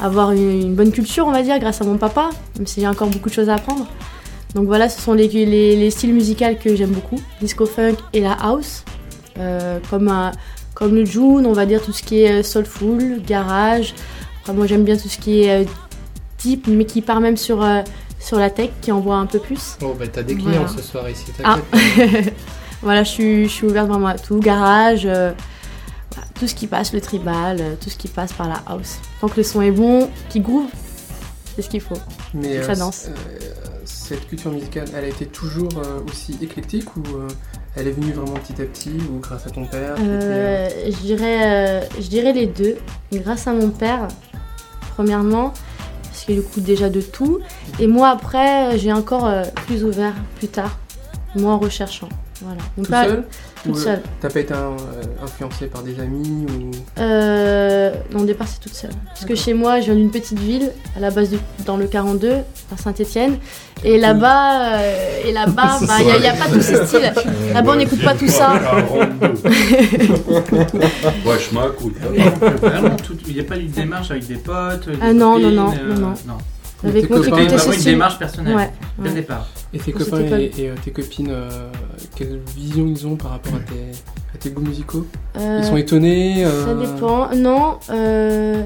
avoir 0.00 0.32
une, 0.32 0.60
une 0.62 0.74
bonne 0.74 0.92
culture, 0.92 1.26
on 1.26 1.32
va 1.32 1.42
dire, 1.42 1.58
grâce 1.58 1.80
à 1.80 1.84
mon 1.84 1.96
papa, 1.98 2.30
même 2.58 2.66
si 2.66 2.80
j'ai 2.80 2.88
encore 2.88 3.08
beaucoup 3.08 3.28
de 3.28 3.34
choses 3.34 3.48
à 3.48 3.54
apprendre. 3.54 3.86
Donc 4.54 4.66
voilà, 4.66 4.88
ce 4.88 5.00
sont 5.00 5.12
les, 5.14 5.28
les, 5.28 5.76
les 5.76 5.90
styles 5.90 6.14
musicaux 6.14 6.44
que 6.62 6.74
j'aime 6.76 6.90
beaucoup, 6.90 7.20
disco 7.40 7.66
funk 7.66 7.96
et 8.12 8.20
la 8.20 8.32
house. 8.32 8.84
Euh, 9.38 9.78
comme, 9.90 10.08
un- 10.08 10.32
comme 10.74 10.94
le 10.94 11.04
June, 11.04 11.44
on 11.46 11.52
va 11.52 11.66
dire 11.66 11.82
tout 11.82 11.92
ce 11.92 12.02
qui 12.02 12.22
est 12.22 12.40
euh, 12.40 12.42
soulful, 12.42 13.20
garage. 13.26 13.94
Après, 14.40 14.54
moi 14.54 14.66
j'aime 14.66 14.84
bien 14.84 14.96
tout 14.96 15.08
ce 15.08 15.18
qui 15.18 15.42
est 15.42 15.62
euh, 15.62 15.64
deep, 16.42 16.66
mais 16.68 16.86
qui 16.86 17.02
part 17.02 17.20
même 17.20 17.36
sur, 17.36 17.62
euh, 17.62 17.82
sur 18.18 18.38
la 18.38 18.48
tech, 18.48 18.70
qui 18.80 18.92
envoie 18.92 19.16
un 19.16 19.26
peu 19.26 19.38
plus. 19.38 19.76
Oh, 19.82 19.94
bah 19.98 20.06
t'as 20.10 20.22
des 20.22 20.34
clients 20.36 20.50
Voilà. 20.64 20.68
ce 20.68 20.80
soir 20.82 21.10
ici, 21.10 21.24
Ah. 21.44 21.58
t'inquiète. 21.70 22.34
voilà, 22.82 23.02
je 23.02 23.10
suis, 23.10 23.44
je 23.44 23.50
suis 23.52 23.66
ouverte 23.66 23.88
vraiment 23.88 24.06
à 24.06 24.16
tout. 24.18 24.38
Garage, 24.40 25.02
euh, 25.04 25.32
tout 26.38 26.46
ce 26.46 26.54
qui 26.54 26.66
passe, 26.66 26.92
le 26.92 27.00
tribal, 27.00 27.58
euh, 27.60 27.74
tout 27.80 27.90
ce 27.90 27.96
qui 27.96 28.08
passe 28.08 28.32
par 28.32 28.48
la 28.48 28.62
house. 28.66 28.98
Tant 29.20 29.28
que 29.28 29.36
le 29.38 29.42
son 29.42 29.62
est 29.62 29.70
bon, 29.70 30.08
qui 30.28 30.40
groove, 30.40 30.70
c'est 31.54 31.62
ce 31.62 31.68
qu'il 31.68 31.80
faut. 31.80 31.96
Mais 32.34 32.62
Ça 32.62 32.72
euh, 32.72 32.76
danse. 32.76 33.06
euh, 33.08 33.12
cette 33.84 34.26
culture 34.28 34.50
musicale, 34.52 34.88
elle 34.96 35.04
a 35.04 35.08
été 35.08 35.26
toujours 35.26 35.70
aussi 36.06 36.36
éclectique 36.42 36.96
ou 36.96 37.02
elle 37.76 37.88
est 37.88 37.92
venue 37.92 38.12
vraiment 38.12 38.34
petit 38.34 38.60
à 38.60 38.64
petit 38.64 38.90
ou 39.10 39.18
grâce 39.20 39.46
à 39.46 39.50
ton 39.50 39.66
père 39.66 39.94
était, 39.94 40.90
je, 40.90 40.96
dirais, 41.02 41.46
euh, 41.46 41.80
je 42.00 42.08
dirais 42.08 42.32
les 42.32 42.46
deux. 42.46 42.76
Et 43.12 43.18
grâce 43.18 43.46
à 43.46 43.52
mon 43.52 43.70
père, 43.70 44.08
premièrement, 44.94 45.52
parce 46.04 46.24
qu'il 46.24 46.38
écoute 46.38 46.62
déjà 46.62 46.88
de 46.88 47.00
tout. 47.00 47.40
Et 47.78 47.86
moi, 47.86 48.08
après, 48.08 48.78
j'ai 48.78 48.92
encore 48.92 49.26
euh, 49.26 49.44
plus 49.66 49.84
ouvert 49.84 50.14
plus 50.38 50.48
tard, 50.48 50.78
moi 51.34 51.52
en 51.52 51.58
recherchant. 51.58 52.08
Voilà. 52.42 53.06
Seul 53.08 53.24
toute 53.62 53.74
Ou, 53.74 53.78
euh, 53.78 53.80
seule. 53.80 54.02
T'as 54.20 54.28
pas 54.30 54.40
été 54.40 54.52
euh, 54.54 54.76
influencé 55.22 55.66
par 55.66 55.82
des 55.82 55.98
amis 56.00 56.46
ou? 56.48 56.70
Euh, 57.00 57.92
non, 58.12 58.20
au 58.20 58.24
départ, 58.24 58.46
c'est 58.46 58.60
toute 58.60 58.74
seule. 58.74 58.90
Parce 59.06 59.24
que 59.24 59.34
chez 59.34 59.54
moi, 59.54 59.80
je 59.80 59.86
viens 59.86 59.94
d'une 59.94 60.10
petite 60.10 60.38
ville, 60.38 60.70
à 60.96 61.00
la 61.00 61.10
base 61.10 61.30
de, 61.30 61.38
dans 61.64 61.76
le 61.76 61.86
42, 61.86 62.30
à 62.30 62.76
Saint-Etienne. 62.76 63.38
Et 63.84 63.98
là-bas, 63.98 64.76
euh, 64.78 65.22
et 65.26 65.32
là-bas, 65.32 65.78
bah, 65.86 65.94
il 66.00 66.20
n'y 66.20 66.26
a, 66.26 66.34
pas 66.34 66.48
tous 66.52 66.60
ces 66.60 66.76
styles. 66.86 67.12
Là-bas, 67.54 67.72
on 67.72 67.76
n'écoute 67.76 68.02
pas 68.02 68.14
tout 68.14 68.28
ça. 68.28 68.52
Ouais, 71.26 71.36
je 71.38 71.54
m'écoute. 71.58 71.96
Vraiment, 72.60 72.96
tout- 72.96 73.16
il 73.26 73.34
n'y 73.34 73.40
a 73.40 73.44
pas 73.44 73.56
eu 73.56 73.64
de 73.64 73.72
démarche 73.74 74.10
avec 74.10 74.26
des 74.26 74.36
potes 74.36 74.88
des 74.88 74.96
Ah 75.00 75.12
non, 75.12 75.38
non, 75.38 75.42
copines, 75.42 75.54
non, 75.56 75.72
euh, 75.72 75.94
non, 75.94 76.14
non. 76.26 76.38
Avec 76.88 77.02
j'écoutais 77.02 77.24
ce 77.24 77.30
vraiment 77.30 77.72
une 77.72 77.82
démarche 77.84 78.18
personnelle, 78.18 78.56
Ouais, 78.56 78.70
dès 78.98 79.04
le 79.04 79.08
ouais. 79.10 79.14
départ. 79.20 79.46
Et 79.74 79.78
tes 79.78 79.92
copains 79.92 80.20
et, 80.20 80.50
euh, 80.60 80.74
tes 80.84 80.90
copines, 80.90 81.28
euh, 81.30 81.48
quelle 82.14 82.40
vision 82.56 82.86
ils 82.86 83.06
ont 83.06 83.16
par 83.16 83.32
rapport 83.32 83.54
à 83.54 83.58
tes, 83.58 83.92
à 84.34 84.38
tes 84.38 84.50
goûts 84.50 84.62
musicaux? 84.62 85.06
Euh, 85.38 85.58
Ils 85.62 85.66
sont 85.66 85.76
étonnés 85.76 86.44
euh, 86.44 86.64
Ça 86.66 86.74
dépend. 86.74 87.34
Non, 87.34 87.78
euh, 87.90 88.62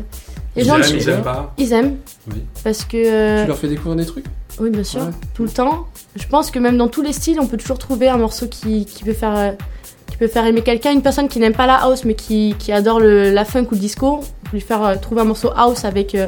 les 0.56 0.62
Ils 0.62 0.66
gens, 0.68 0.74
aiment, 0.76 0.82
le- 0.82 0.96
ils 0.96 1.08
aiment 1.08 1.22
pas. 1.22 1.54
ils 1.58 1.72
aiment. 1.72 1.96
Oui. 2.30 2.42
Parce 2.62 2.84
que. 2.84 2.96
euh, 2.96 3.42
Tu 3.42 3.48
leur 3.48 3.58
fais 3.58 3.68
découvrir 3.68 3.96
des 3.96 4.06
trucs? 4.06 4.26
Oui, 4.60 4.70
bien 4.70 4.84
sûr, 4.84 5.00
Ouais. 5.00 5.10
tout 5.34 5.42
le 5.44 5.48
temps. 5.50 5.86
Je 6.16 6.26
pense 6.26 6.50
que 6.50 6.58
même 6.58 6.76
dans 6.76 6.88
tous 6.88 7.02
les 7.02 7.12
styles, 7.12 7.38
on 7.40 7.46
peut 7.46 7.56
toujours 7.56 7.78
trouver 7.78 8.08
un 8.08 8.18
morceau 8.18 8.46
qui, 8.46 8.84
qui 8.84 9.04
peut 9.04 9.12
faire. 9.14 9.36
euh, 9.36 9.50
qui 10.10 10.16
peut 10.16 10.26
faire 10.28 10.44
aimer 10.44 10.62
quelqu'un, 10.62 10.92
une 10.92 11.02
personne 11.02 11.28
qui 11.28 11.38
n'aime 11.38 11.54
pas 11.54 11.66
la 11.68 11.76
house 11.76 12.04
mais 12.04 12.14
qui, 12.14 12.56
qui 12.58 12.72
adore 12.72 12.98
le, 12.98 13.30
la 13.30 13.44
funk 13.44 13.66
ou 13.70 13.74
le 13.74 13.78
disco, 13.80 14.06
on 14.16 14.20
peut 14.20 14.50
lui 14.54 14.60
faire 14.60 14.82
euh, 14.84 14.96
trouver 15.00 15.20
un 15.20 15.24
morceau 15.24 15.50
house 15.56 15.84
avec 15.84 16.16
euh, 16.16 16.26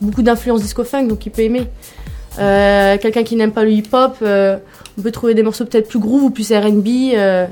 beaucoup 0.00 0.22
d'influence 0.22 0.62
disco 0.62 0.84
funk 0.84 1.06
donc 1.06 1.24
il 1.26 1.30
peut 1.30 1.42
aimer. 1.42 1.66
Euh, 2.38 2.98
quelqu'un 2.98 3.22
qui 3.22 3.36
n'aime 3.36 3.52
pas 3.52 3.64
le 3.64 3.70
hip 3.70 3.88
hop, 3.92 4.16
euh, 4.22 4.56
on 4.98 5.02
peut 5.02 5.12
trouver 5.12 5.34
des 5.34 5.42
morceaux 5.42 5.64
peut-être 5.64 5.88
plus 5.88 5.98
groove 6.00 6.24
ou 6.24 6.30
plus 6.30 6.52
R&B. 6.52 6.86
euh, 7.14 7.46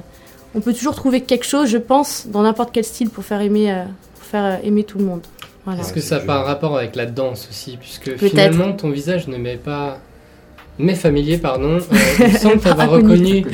on 0.55 0.61
peut 0.61 0.75
toujours 0.75 0.95
trouver 0.95 1.23
quelque 1.23 1.47
chose, 1.47 1.69
je 1.69 1.79
pense, 1.79 2.27
dans 2.29 2.43
n'importe 2.43 2.71
quel 2.73 2.85
style 2.85 3.09
pour 3.11 3.25
faire 3.25 3.41
aimer, 3.41 3.73
euh, 3.73 3.85
pour 4.17 4.25
faire 4.25 4.61
aimer 4.65 4.85
tout 4.85 4.99
le 4.99 5.05
monde. 5.05 5.23
Voilà. 5.65 5.81
Est-ce 5.81 5.93
que 5.93 6.01
ça 6.01 6.19
n'a 6.19 6.25
pas 6.25 6.37
un 6.41 6.43
rapport 6.43 6.77
avec 6.77 6.97
la 6.97 7.07
danse 7.07 7.49
aussi 7.51 7.77
Puisque 7.79 8.17
finalement, 8.17 8.73
ton 8.73 8.91
visage 8.91 9.29
ne 9.29 9.37
m'est 9.37 9.57
pas. 9.57 9.99
M'est 10.79 10.95
familier, 10.95 11.39
pardon. 11.39 11.79
Euh, 11.79 12.27
il 12.27 12.37
semble 12.39 12.59
t'avoir 12.61 12.91
reconnu. 12.91 13.45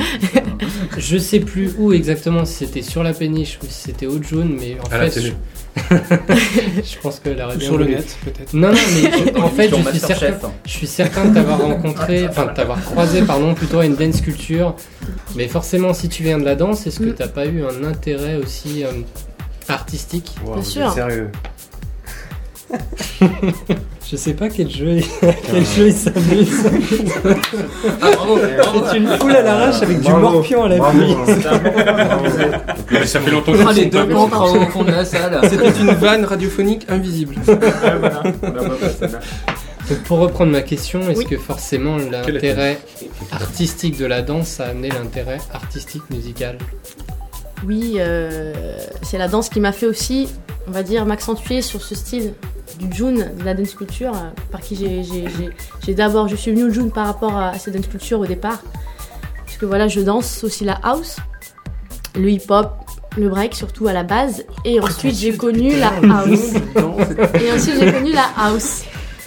Je 0.97 1.17
sais 1.17 1.39
plus 1.39 1.73
où 1.77 1.93
exactement, 1.93 2.45
si 2.45 2.53
c'était 2.65 2.81
sur 2.81 3.03
la 3.03 3.13
péniche 3.13 3.59
ou 3.61 3.65
si 3.67 3.81
c'était 3.89 4.07
au 4.07 4.21
jaune, 4.23 4.57
mais 4.59 4.77
en 4.79 4.91
À 4.91 4.97
la 4.97 5.09
fait. 5.09 5.33
Je... 5.89 6.97
pense 7.01 7.19
que 7.19 7.29
la 7.29 7.47
radio. 7.47 7.61
sur 7.65 7.77
le 7.77 7.85
net 7.85 8.17
peut-être 8.23 8.53
Non, 8.53 8.69
non, 8.71 8.77
mais 9.01 9.39
en 9.41 9.49
fait, 9.49 9.69
je 9.69 9.89
suis, 9.89 9.99
certain, 9.99 10.51
je 10.65 10.71
suis 10.71 10.87
certain 10.87 11.25
de 11.25 11.33
t'avoir 11.33 11.59
rencontré, 11.61 12.27
enfin 12.29 12.47
de 12.47 12.53
t'avoir 12.53 12.83
croisé, 12.83 13.21
pardon, 13.21 13.53
plutôt 13.53 13.79
à 13.79 13.85
une 13.85 13.95
dance 13.95 14.21
culture. 14.21 14.75
Mais 15.35 15.47
forcément, 15.47 15.93
si 15.93 16.09
tu 16.09 16.23
viens 16.23 16.37
de 16.37 16.45
la 16.45 16.55
danse, 16.55 16.85
est-ce 16.87 16.99
que 16.99 17.05
Mm. 17.09 17.15
t'as 17.15 17.27
pas 17.27 17.45
eu 17.45 17.63
un 17.63 17.83
intérêt 17.85 18.35
aussi 18.35 18.83
euh, 18.83 18.89
artistique? 19.67 20.35
Wow, 20.45 20.55
Bien 20.55 20.63
sûr. 20.63 20.91
Sérieux. 20.91 21.29
Je 24.11 24.15
sais 24.15 24.33
pas 24.33 24.49
quel 24.49 24.69
jeu, 24.71 24.97
quel 25.21 25.65
jeu 25.65 25.87
il 25.87 25.93
s'amuse. 25.93 26.63
C'est 28.91 28.97
une 28.97 29.07
foule 29.19 29.35
à 29.35 29.41
l'arrache 29.43 29.81
avec 29.83 30.01
du 30.01 30.11
morpion 30.11 30.63
à 30.63 30.69
la 30.69 30.79
pluie. 30.89 31.15
Mais 32.91 33.05
ça 33.05 33.19
fait 33.19 33.29
longtemps 33.31 33.51
Ah, 33.59 33.65
qu'ils 33.73 33.83
les 33.83 33.89
deux 33.89 34.07
pas 34.07 34.13
cancres 34.15 34.55
au 34.55 34.65
fond 34.71 34.83
de 34.83 34.91
la 34.91 35.05
salle. 35.05 35.39
C'était 35.49 35.69
une 35.79 35.91
vanne 35.91 36.25
radiophonique 36.25 36.85
invisible. 36.89 37.35
Donc, 39.89 39.99
pour 40.05 40.19
reprendre 40.19 40.51
ma 40.51 40.61
question, 40.61 41.01
est-ce 41.09 41.19
Oui. 41.19 41.25
que 41.25 41.37
forcément 41.37 41.97
l'intérêt 41.97 42.79
artistique 43.31 43.97
de 43.97 44.05
la 44.05 44.21
danse 44.21 44.59
a 44.59 44.65
amené 44.67 44.89
l'intérêt 44.89 45.39
artistique 45.53 46.03
musical? 46.11 46.57
Oui, 47.65 47.95
euh, 47.97 48.53
c'est 49.01 49.17
la 49.17 49.27
danse 49.27 49.49
qui 49.49 49.59
m'a 49.59 49.71
fait 49.71 49.87
aussi, 49.87 50.29
on 50.67 50.71
va 50.71 50.83
dire, 50.83 51.05
m'accentuer 51.05 51.61
sur 51.61 51.81
ce 51.81 51.93
style 51.95 52.33
du 52.77 52.87
June, 52.95 53.31
de 53.39 53.43
la 53.43 53.53
dance 53.53 53.73
culture, 53.73 54.13
euh, 54.13 54.29
par 54.51 54.61
qui 54.61 54.75
j'ai- 54.75 55.03
j'ai 55.03 55.23
j'ai- 55.37 55.49
j'ai 55.85 55.93
d'abord, 55.93 56.27
je 56.27 56.35
suis 56.35 56.51
venue 56.51 56.65
au 56.65 56.69
June 56.69 56.91
par 56.91 57.07
rapport 57.07 57.35
à, 57.35 57.49
à 57.49 57.57
cette 57.59 57.73
dance 57.75 57.87
culture 57.87 58.19
au 58.19 58.25
départ, 58.25 58.61
parce 59.45 59.57
que 59.57 59.65
voilà, 59.65 59.87
je 59.87 60.01
danse 60.01 60.43
aussi 60.43 60.63
la 60.65 60.79
house. 60.83 61.17
le 62.15 62.29
hip-hop, 62.31 62.71
le 63.17 63.29
break 63.29 63.53
surtout 63.53 63.87
à 63.87 63.93
la 63.93 64.03
base. 64.03 64.43
Et 64.65 64.79
ensuite 64.79 65.15
j'ai 65.15 65.37
connu 65.37 65.77
la 65.77 65.89
house. 66.11 66.53
Et 67.35 67.51
ensuite 67.51 67.75
j'ai 67.79 67.91
connu 67.93 68.11
la 68.13 68.25
house. 68.35 68.83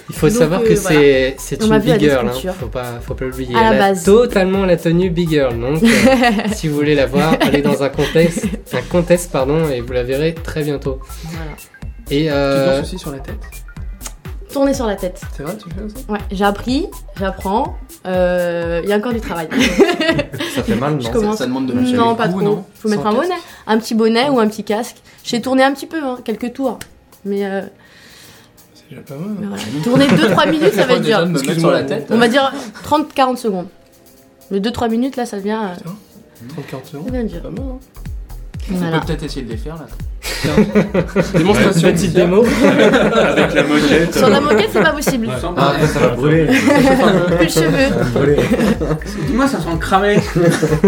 Il 0.09 0.15
faut 0.17 0.29
Donc, 0.29 0.37
savoir 0.37 0.61
euh, 0.61 0.69
que 0.69 0.75
voilà. 0.75 1.35
c'est 1.39 1.63
une 1.65 1.79
big 1.79 2.01
girl, 2.01 2.29
hein. 2.29 2.53
faut 2.59 2.67
pas 2.67 2.99
faut 3.01 3.15
pas 3.15 3.25
l'oublier. 3.25 3.55
À 3.57 3.63
la 3.63 3.69
Elle 3.71 3.77
a 3.83 3.89
base. 3.91 4.05
totalement 4.05 4.67
la 4.67 4.77
tenue 4.77 5.09
big 5.11 5.31
girl. 5.31 5.59
Donc 5.59 5.83
euh, 5.83 5.87
si 6.55 6.69
vous 6.69 6.75
voulez 6.75 6.95
la 6.97 7.07
voir, 7.07 7.35
allez 7.41 7.63
dans 7.63 7.83
un 7.83 7.89
contest, 7.89 8.45
un 8.75 8.83
contest 8.91 9.31
pardon, 9.31 9.69
et 9.71 9.81
vous 9.81 9.93
la 9.93 10.03
verrez 10.03 10.35
très 10.35 10.65
bientôt. 10.65 10.99
Voilà. 11.25 11.53
Et 12.13 12.25
Tu 12.25 12.29
euh, 12.31 12.77
danses 12.79 12.87
aussi 12.89 12.99
sur 12.99 13.11
la 13.13 13.19
tête 13.19 13.41
Tourner 14.53 14.75
sur 14.75 14.87
la 14.87 14.97
tête. 14.97 15.19
C'est 15.35 15.43
vrai, 15.45 15.57
tu 15.57 15.65
fais 15.71 15.89
ça 15.89 16.13
Ouais, 16.13 16.19
j'ai 16.31 16.45
appris, 16.45 16.87
j'apprends. 17.19 17.75
Euh, 18.07 18.83
Il 18.85 18.91
y 18.91 18.93
a 18.93 18.97
encore 18.99 19.15
du 19.15 19.21
travail. 19.21 19.49
Ça 20.55 20.63
fait 20.63 20.75
mal, 20.75 20.97
Je 21.01 21.07
non 21.07 21.13
commence. 21.13 21.39
Ça 21.39 21.47
demande 21.47 21.67
de 21.69 21.73
lâcher 21.73 21.95
Non, 21.95 22.15
pas 22.15 22.29
trop. 22.29 22.43
non 22.43 22.65
Faut 22.75 22.89
mettre 22.91 23.07
un 23.07 23.13
casque. 23.15 23.23
bonnet. 23.23 23.41
Un 23.67 23.79
petit 23.79 23.95
bonnet 23.95 24.29
ou 24.29 24.39
un 24.41 24.47
petit 24.49 24.63
casque. 24.63 24.97
J'ai 25.25 25.41
tourné 25.41 25.63
un 25.63 25.73
petit 25.73 25.87
peu, 25.87 26.03
hein, 26.05 26.19
quelques 26.23 26.53
tours. 26.53 26.79
Mais, 27.25 27.47
euh, 27.47 27.63
C'est 28.75 28.91
déjà 28.91 29.01
pas 29.03 29.15
mal. 29.15 29.37
voilà. 29.41 29.63
Tourner 29.83 30.07
2-3 30.07 30.51
minutes, 30.51 30.75
ça 30.75 30.85
va 30.87 30.95
être 30.95 31.03
dur. 31.03 31.21
me 31.27 31.41
mettre 31.41 31.59
sur 31.59 31.71
la 31.71 31.85
tête. 31.85 32.09
On 32.11 32.19
va 32.19 32.29
dire 32.29 32.53
30-40 32.85 33.37
secondes. 33.39 33.69
Mais 34.51 34.61
2-3 34.61 34.91
minutes, 34.91 35.17
là, 35.17 35.25
ça 35.25 35.39
devient, 35.39 35.59
euh, 35.63 36.51
30-40 36.61 36.85
ça 36.85 36.91
secondes. 36.93 37.11
devient 37.11 37.25
dur. 37.25 37.41
Pas 37.43 37.49
mal, 37.51 37.61
hein 37.61 37.79
On 38.71 38.75
Voilà. 38.75 38.99
peut 39.01 39.07
peut-être 39.07 39.23
essayer 39.23 39.47
de 39.47 39.51
les 39.51 39.57
faire 39.57 39.77
là. 39.77 39.87
Démonstration. 41.35 41.93
petite 41.93 42.13
démo. 42.13 42.45
Avec 43.15 43.55
la 43.55 43.63
moquette. 43.65 44.15
Sur 44.15 44.29
la 44.29 44.41
moquette, 44.41 44.71
c'est 44.73 44.83
pas 44.83 44.93
possible. 44.93 45.27
Ouais. 45.27 45.33
Ah, 45.57 45.71
après, 45.71 45.87
ça 45.87 45.99
va 46.01 46.09
brûler. 46.09 46.47
Plus 46.47 47.39
le 47.39 47.49
cheveu. 47.49 47.89
Ça 47.89 47.97
va 47.97 48.05
brûler. 48.21 48.37
Dis-moi, 49.27 49.47
ça 49.47 49.59
sent 49.59 49.79
cramé. 49.81 50.17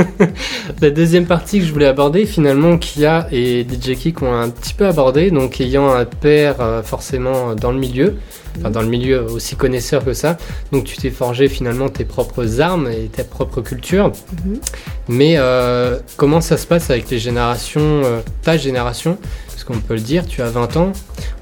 La 0.81 0.91
deuxième 0.91 1.27
partie 1.27 1.61
que 1.61 1.67
je 1.67 1.73
voulais 1.73 1.87
aborder, 1.87 2.27
finalement, 2.27 2.79
Kia 2.79 3.27
et 3.33 3.67
DJ 3.69 3.95
Kik 3.95 4.23
ont 4.23 4.35
un 4.35 4.49
petit 4.51 4.75
peu 4.75 4.87
abordé, 4.87 5.31
donc 5.31 5.61
ayant 5.61 5.93
un 5.95 6.05
père 6.05 6.57
euh, 6.61 6.83
forcément 6.83 7.55
dans 7.55 7.73
le 7.73 7.79
milieu, 7.79 8.15
enfin 8.59 8.71
dans 8.71 8.83
le 8.83 8.89
milieu 8.89 9.23
aussi 9.25 9.57
connaisseur 9.57 10.05
que 10.05 10.13
ça, 10.13 10.37
donc 10.73 10.85
tu 10.85 10.97
t'es 10.97 11.11
forgé 11.11 11.49
finalement 11.49 11.89
tes 11.89 12.05
propres 12.05 12.61
armes 12.61 12.89
et 12.89 13.09
ta 13.09 13.25
propre 13.25 13.61
culture. 13.61 14.13
Mhm. 14.45 14.61
Mais 15.09 15.35
euh, 15.37 15.99
comment 16.17 16.41
ça 16.41 16.57
se 16.57 16.67
passe 16.67 16.91
avec 16.91 17.11
les 17.11 17.19
générations, 17.19 18.03
euh, 18.05 18.21
ta 18.43 18.57
génération? 18.57 19.19
Parce 19.49 19.65
qu'on 19.65 19.79
peut 19.79 19.95
le 19.95 20.01
dire, 20.01 20.27
tu 20.27 20.43
as 20.43 20.51
20 20.51 20.77
ans, 20.77 20.93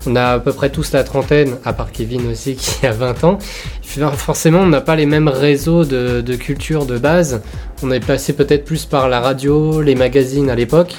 on 0.06 0.16
a 0.16 0.32
à 0.32 0.38
peu 0.38 0.52
près 0.52 0.70
tous 0.70 0.92
la 0.92 1.04
trentaine, 1.04 1.56
à 1.64 1.72
part 1.72 1.92
Kevin 1.92 2.30
aussi 2.30 2.54
qui 2.56 2.86
a 2.86 2.92
20 2.92 3.24
ans. 3.24 3.38
Forcément, 4.16 4.60
on 4.60 4.68
n'a 4.68 4.80
pas 4.80 4.96
les 4.96 5.06
mêmes 5.06 5.28
réseaux 5.28 5.84
de, 5.84 6.22
de 6.22 6.34
culture 6.36 6.86
de 6.86 6.98
base. 6.98 7.42
On 7.82 7.90
est 7.90 8.04
passé 8.04 8.32
peut-être 8.32 8.64
plus 8.64 8.86
par 8.86 9.08
la 9.08 9.20
radio, 9.20 9.82
les 9.82 9.94
magazines 9.94 10.48
à 10.48 10.54
l'époque. 10.54 10.94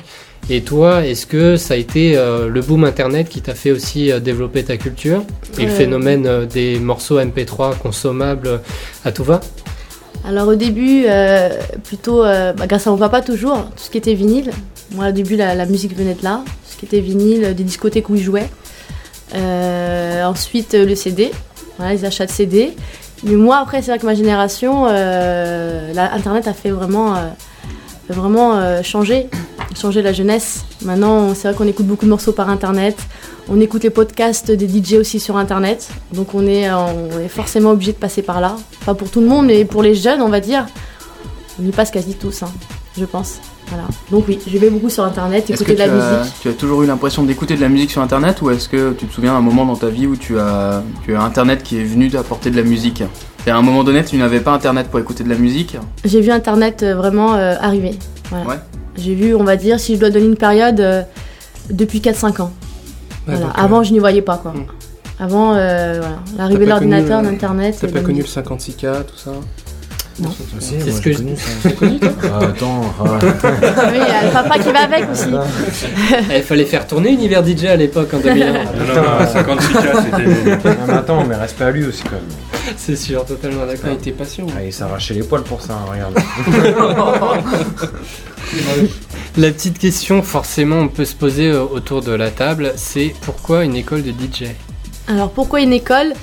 Et 0.50 0.62
toi, 0.62 1.06
est-ce 1.06 1.26
que 1.26 1.56
ça 1.56 1.74
a 1.74 1.78
été 1.78 2.18
euh, 2.18 2.50
le 2.50 2.62
boom 2.62 2.84
internet 2.84 3.30
qui 3.30 3.42
t'a 3.42 3.56
fait 3.56 3.72
aussi 3.72 4.12
euh, 4.12 4.20
développer 4.20 4.64
ta 4.64 4.76
culture 4.78 5.24
Et 5.58 5.64
le 5.64 5.70
phénomène 5.72 6.28
euh, 6.28 6.46
des 6.46 6.80
morceaux 6.80 7.20
MP3 7.20 7.78
consommables 7.78 8.60
à 9.06 9.12
tout 9.12 9.24
va? 9.24 9.40
Alors 10.26 10.48
au 10.48 10.56
début, 10.56 11.06
plutôt 11.84 12.24
bah, 12.24 12.54
grâce 12.66 12.88
à 12.88 12.92
mon 12.92 12.98
papa 12.98 13.20
toujours, 13.22 13.58
tout 13.76 13.84
ce 13.84 13.90
qui 13.90 13.98
était 13.98 14.14
vinyle. 14.14 14.52
Moi 14.96 15.10
au 15.10 15.12
début 15.12 15.36
la, 15.36 15.54
la 15.54 15.66
musique 15.66 15.98
venait 15.98 16.14
de 16.14 16.24
là, 16.24 16.44
ce 16.70 16.78
qui 16.78 16.86
était 16.86 17.02
vinyle, 17.02 17.54
des 17.54 17.64
discothèques 17.64 18.10
où 18.10 18.16
ils 18.16 18.24
jouaient. 18.24 18.50
Ensuite 20.24 20.74
le 20.76 20.96
CD, 20.96 21.32
voilà, 21.78 21.94
les 21.94 22.06
achats 22.06 22.26
de 22.26 22.32
CD. 22.32 22.72
Mais 23.24 23.36
moi 23.36 23.58
après 23.58 23.82
c'est 23.82 23.92
vrai 23.92 24.00
que 24.00 24.06
ma 24.06 24.16
génération, 24.16 24.86
euh, 24.90 25.92
la- 25.94 26.14
Internet 26.14 26.48
a 26.48 26.54
fait 26.54 26.70
vraiment, 26.72 27.16
vraiment 28.10 28.56
euh, 28.56 28.84
changer, 28.84 29.30
changer 29.76 30.02
la 30.02 30.14
jeunesse. 30.14 30.66
Maintenant 30.84 31.34
c'est 31.34 31.48
vrai 31.48 31.58
qu'on 31.58 31.68
écoute 31.68 31.86
beaucoup 31.86 32.06
de 32.06 32.10
morceaux 32.10 32.34
par 32.34 32.50
Internet. 32.50 32.98
On 33.50 33.60
écoute 33.60 33.84
les 33.84 33.90
podcasts 33.90 34.52
des 34.52 34.68
DJ 34.68 34.94
aussi 34.94 35.20
sur 35.20 35.38
Internet. 35.38 35.90
Donc 36.14 36.34
on 36.34 36.48
est, 36.48 36.70
euh, 36.70 36.76
on 36.76 37.20
est 37.20 37.28
forcément 37.28 37.72
obligé 37.72 37.92
de 37.92 37.98
passer 37.98 38.22
par 38.22 38.42
là. 38.42 38.56
Pas 38.86 38.94
pour 38.94 39.10
tout 39.10 39.22
le 39.22 39.28
monde, 39.28 39.48
mais 39.48 39.66
pour 39.66 39.84
les 39.84 39.96
jeunes, 39.96 40.22
on 40.22 40.30
va 40.30 40.40
dire. 40.40 40.66
On 41.62 41.68
y 41.68 41.72
passe 41.72 41.92
quasi 41.92 42.16
tous, 42.16 42.44
hein, 42.44 42.52
je 42.98 43.06
pense. 43.06 43.40
Voilà. 43.68 43.88
Donc 44.12 44.26
oui, 44.28 44.40
je 44.48 44.58
vais 44.58 44.70
beaucoup 44.70 44.90
sur 44.90 45.04
Internet, 45.04 45.50
écouter 45.50 45.74
de 45.74 45.80
la 45.80 45.86
as, 45.86 46.20
musique. 46.20 46.34
tu 46.42 46.50
as 46.50 46.54
toujours 46.54 46.84
eu 46.84 46.88
l'impression 46.88 47.24
d'écouter 47.24 47.56
de 47.56 47.62
la 47.62 47.70
musique 47.70 47.92
sur 47.92 48.02
internet 48.02 48.42
ou 48.42 48.50
est-ce 48.50 48.68
que 48.70 48.92
tu 48.94 49.06
te 49.08 49.14
souviens 49.14 49.34
d'un 49.34 49.42
moment 49.42 49.66
dans 49.66 49.76
ta 49.76 49.88
vie 49.88 50.06
où 50.06 50.16
tu 50.16 50.38
as, 50.38 50.84
tu 51.06 51.16
as 51.16 51.22
internet 51.22 51.64
qui 51.64 51.80
est 51.80 51.84
venu 51.84 52.10
t'apporter 52.10 52.52
de 52.52 52.58
la 52.58 52.64
musique? 52.64 53.04
Et 53.46 53.52
à 53.52 53.58
un 53.58 53.62
moment 53.62 53.84
donné, 53.84 54.04
tu 54.06 54.16
n'avais 54.18 54.40
pas 54.40 54.52
internet 54.54 54.88
pour 54.88 55.00
écouter 55.00 55.24
de 55.24 55.30
la 55.30 55.36
musique 55.36 55.78
J'ai 56.06 56.22
vu 56.22 56.32
Internet 56.32 56.82
euh, 56.84 56.96
vraiment 56.96 57.36
euh, 57.36 57.56
arriver. 57.60 57.98
Voilà. 58.30 58.46
Ouais. 58.48 58.56
J'ai 58.98 59.16
vu, 59.16 59.36
on 59.36 59.44
va 59.44 59.56
dire, 59.58 59.80
si 59.80 59.96
je 59.96 60.00
dois 60.00 60.10
donner 60.10 60.26
une 60.28 60.38
période, 60.38 60.80
euh, 60.80 61.02
depuis 61.70 62.00
4-5 62.00 62.42
ans. 62.42 62.52
Ouais, 63.28 63.36
Voilà. 63.36 63.40
donc, 63.42 63.50
euh, 63.50 63.62
Avant, 63.62 63.84
je 63.84 63.92
n'y 63.92 64.00
voyais 64.00 64.22
pas, 64.22 64.38
quoi. 64.38 64.52
hmm. 64.52 64.66
Avant, 65.20 65.54
euh, 65.56 66.00
voilà. 66.00 66.16
l'arrivée 66.38 66.66
de 66.66 66.70
T'as 66.70 66.74
pas 66.76 66.80
connu, 66.80 66.92
l'ordinateur, 66.92 67.20
euh, 67.20 67.24
d'Internet. 67.32 67.78
T'as 67.82 67.88
pas 67.88 68.00
connu 68.00 68.20
le 68.20 68.24
musique. 68.24 68.34
56K, 68.38 69.04
tout 69.06 69.18
ça 69.18 69.32
Non. 70.20 70.30
C'est 70.60 70.80
ce 70.92 71.02
que 71.02 71.12
j'ai 71.12 71.18
je- 71.18 71.22
connu 71.24 72.00
ça. 72.00 72.10
Ah, 72.40 72.46
attends, 72.46 72.82
ah. 73.00 73.04
Oui, 73.22 73.94
il 73.94 73.98
y 73.98 74.02
a 74.02 74.26
le 74.26 74.32
papa 74.32 74.58
qui 74.60 74.72
va 74.72 74.80
avec 74.84 75.12
aussi. 75.12 75.26
Eh, 76.32 76.38
Il 76.38 76.44
fallait 76.44 76.66
faire 76.66 76.88
tourner 76.88 77.12
Univers 77.12 77.46
DJ 77.46 77.66
à 77.66 77.76
l'époque 77.76 78.14
en 78.14 78.20
2001. 78.24 78.52
Non, 78.54 78.54
non, 78.54 78.96
non, 78.96 79.26
56K, 79.26 80.04
c'était. 80.06 80.76
Mais 80.88 80.94
attends, 80.94 81.26
mais 81.26 81.36
respect 81.36 81.64
à 81.66 81.72
lui 81.72 81.86
aussi 81.86 82.04
quand 82.04 82.12
même. 82.12 82.53
C'est 82.78 82.96
sûr, 82.96 83.26
totalement 83.26 83.66
d'accord. 83.66 83.90
il 83.92 83.94
était 83.94 84.12
patient. 84.12 84.46
Ah, 84.58 84.64
il 84.64 84.72
s'arrachait 84.74 85.14
les 85.14 85.24
poils 85.24 85.44
pour 85.44 85.62
ça, 85.62 85.74
hein, 85.74 85.86
regarde. 85.92 86.18
La 89.38 89.50
petite 89.52 89.80
question, 89.80 90.22
forcément, 90.22 90.78
on 90.78 90.88
peut 90.88 91.06
se 91.06 91.16
poser 91.16 91.50
euh, 91.50 91.64
autour 91.64 92.02
de 92.02 92.12
la 92.12 92.30
table, 92.30 92.74
c'est 92.76 93.14
pourquoi 93.22 93.64
une 93.64 93.76
école 93.76 94.04
de 94.04 94.12
DJ 94.12 94.50
Alors 95.08 95.32
pourquoi 95.32 95.62
une 95.62 95.74
école? 95.74 96.14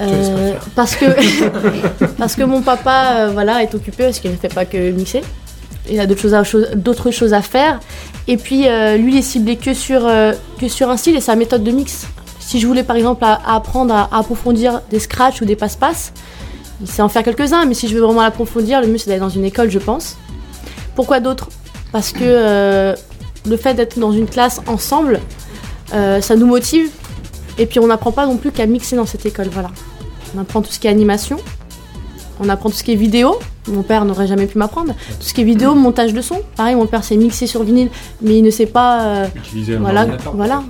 Euh, 0.00 0.54
parce 0.76 0.94
que 0.96 1.06
parce 2.18 2.34
que 2.36 2.42
mon 2.44 2.62
papa 2.62 3.14
euh, 3.16 3.30
voilà 3.32 3.62
est 3.62 3.74
occupé 3.74 4.04
parce 4.04 4.20
qu'il 4.20 4.30
ne 4.30 4.36
fait 4.36 4.52
pas 4.52 4.64
que 4.64 4.90
mixer. 4.90 5.22
Il 5.90 5.98
a 6.00 6.06
d'autres 6.06 6.20
choses 6.20 6.34
à, 6.34 6.44
chose- 6.44 6.68
d'autres 6.76 7.10
choses 7.10 7.32
à 7.34 7.42
faire. 7.42 7.80
Et 8.28 8.36
puis 8.36 8.68
euh, 8.68 8.96
lui 8.96 9.12
il 9.14 9.18
est 9.18 9.22
ciblé 9.22 9.56
que 9.56 9.74
sur 9.74 10.06
euh, 10.06 10.32
que 10.60 10.68
sur 10.68 10.88
un 10.90 10.96
style 10.96 11.16
et 11.16 11.20
sa 11.20 11.34
méthode 11.36 11.64
de 11.64 11.70
mix. 11.72 12.06
Si 12.48 12.58
je 12.60 12.66
voulais 12.66 12.82
par 12.82 12.96
exemple 12.96 13.24
à- 13.24 13.40
à 13.44 13.56
apprendre 13.56 13.92
à, 13.94 14.08
à 14.10 14.20
approfondir 14.20 14.80
des 14.90 14.98
scratchs 15.00 15.42
ou 15.42 15.44
des 15.44 15.54
passe-passe, 15.56 16.12
il 16.80 16.86
sait 16.88 17.02
en 17.02 17.08
faire 17.10 17.22
quelques-uns. 17.22 17.66
Mais 17.66 17.74
si 17.74 17.88
je 17.88 17.94
veux 17.94 18.00
vraiment 18.00 18.22
l'approfondir, 18.22 18.80
le 18.80 18.86
mieux 18.86 18.96
c'est 18.98 19.08
d'aller 19.10 19.20
dans 19.20 19.28
une 19.28 19.44
école, 19.44 19.70
je 19.70 19.78
pense. 19.78 20.16
Pourquoi 20.94 21.20
d'autres? 21.20 21.48
Parce 21.92 22.10
que 22.12 22.20
euh, 22.22 22.94
le 23.46 23.56
fait 23.58 23.74
d'être 23.74 23.98
dans 23.98 24.12
une 24.12 24.26
classe 24.26 24.62
ensemble, 24.66 25.20
euh, 25.92 26.20
ça 26.22 26.36
nous 26.36 26.46
motive 26.46 26.90
et 27.58 27.66
puis 27.66 27.80
on 27.80 27.86
n'apprend 27.88 28.12
pas 28.12 28.26
non 28.26 28.36
plus 28.38 28.50
qu'à 28.50 28.64
mixer 28.66 28.96
dans 28.96 29.06
cette 29.06 29.26
école, 29.26 29.48
voilà. 29.52 29.70
On 30.34 30.40
apprend 30.40 30.62
tout 30.62 30.72
ce 30.72 30.78
qui 30.78 30.86
est 30.86 30.90
animation, 30.90 31.36
on 32.40 32.48
apprend 32.48 32.70
tout 32.70 32.76
ce 32.76 32.82
qui 32.84 32.92
est 32.92 32.96
vidéo. 32.96 33.38
Mon 33.68 33.82
père 33.82 34.06
n'aurait 34.06 34.26
jamais 34.26 34.46
pu 34.46 34.56
m'apprendre. 34.56 34.94
Tout 34.94 35.26
ce 35.26 35.34
qui 35.34 35.42
est 35.42 35.44
vidéo, 35.44 35.74
montage 35.74 36.14
de 36.14 36.22
son. 36.22 36.40
Pareil, 36.56 36.74
mon 36.76 36.86
père 36.86 37.04
s'est 37.04 37.16
mixé 37.16 37.46
sur 37.46 37.62
vinyle, 37.64 37.90
mais 38.22 38.38
il 38.38 38.42
ne 38.42 38.50
sait 38.50 38.64
pas, 38.66 39.02
euh, 39.02 39.26
Utiliser 39.36 39.76
un 39.76 39.80
voilà, 39.80 40.00
ordinateur. 40.02 40.32
voilà. 40.34 40.62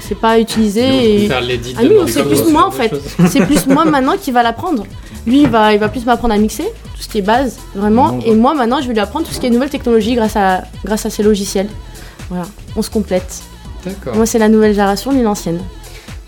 Sait 0.00 0.14
pas 0.14 0.38
utiliser. 0.38 1.24
et- 1.24 1.28
Faire 1.28 1.42
Ah 1.78 1.82
oui, 1.82 2.12
c'est 2.12 2.22
plus 2.24 2.44
moi, 2.50 2.66
en 2.66 2.70
fait. 2.70 2.92
C'est 3.28 3.44
plus 3.46 3.66
moi 3.66 3.84
maintenant 3.84 4.16
qui 4.20 4.30
va 4.30 4.42
l'apprendre. 4.42 4.84
Lui, 5.26 5.42
il 5.42 5.48
va, 5.48 5.72
il 5.72 5.78
va 5.80 5.88
plus 5.88 6.04
m'apprendre 6.04 6.34
à 6.34 6.38
mixer, 6.38 6.64
tout 6.64 7.02
ce 7.02 7.08
qui 7.08 7.18
est 7.18 7.22
base, 7.22 7.56
vraiment. 7.74 8.20
Et 8.24 8.34
moi, 8.34 8.54
maintenant, 8.54 8.80
je 8.80 8.86
vais 8.88 8.94
lui 8.94 9.00
apprendre 9.00 9.26
tout 9.26 9.32
ce 9.34 9.40
qui 9.40 9.46
est 9.46 9.50
nouvelle 9.50 9.70
technologie 9.70 10.14
grâce 10.14 10.36
à, 10.36 10.62
grâce 10.84 11.04
à 11.06 11.10
ces 11.10 11.22
logiciels. 11.24 11.68
Voilà, 12.28 12.44
on 12.76 12.82
se 12.82 12.90
complète. 12.90 13.42
D'accord. 13.84 14.14
Moi, 14.16 14.26
c'est 14.26 14.38
la 14.38 14.48
nouvelle 14.48 14.72
génération, 14.72 15.10
lui, 15.12 15.22
l'ancienne. 15.22 15.60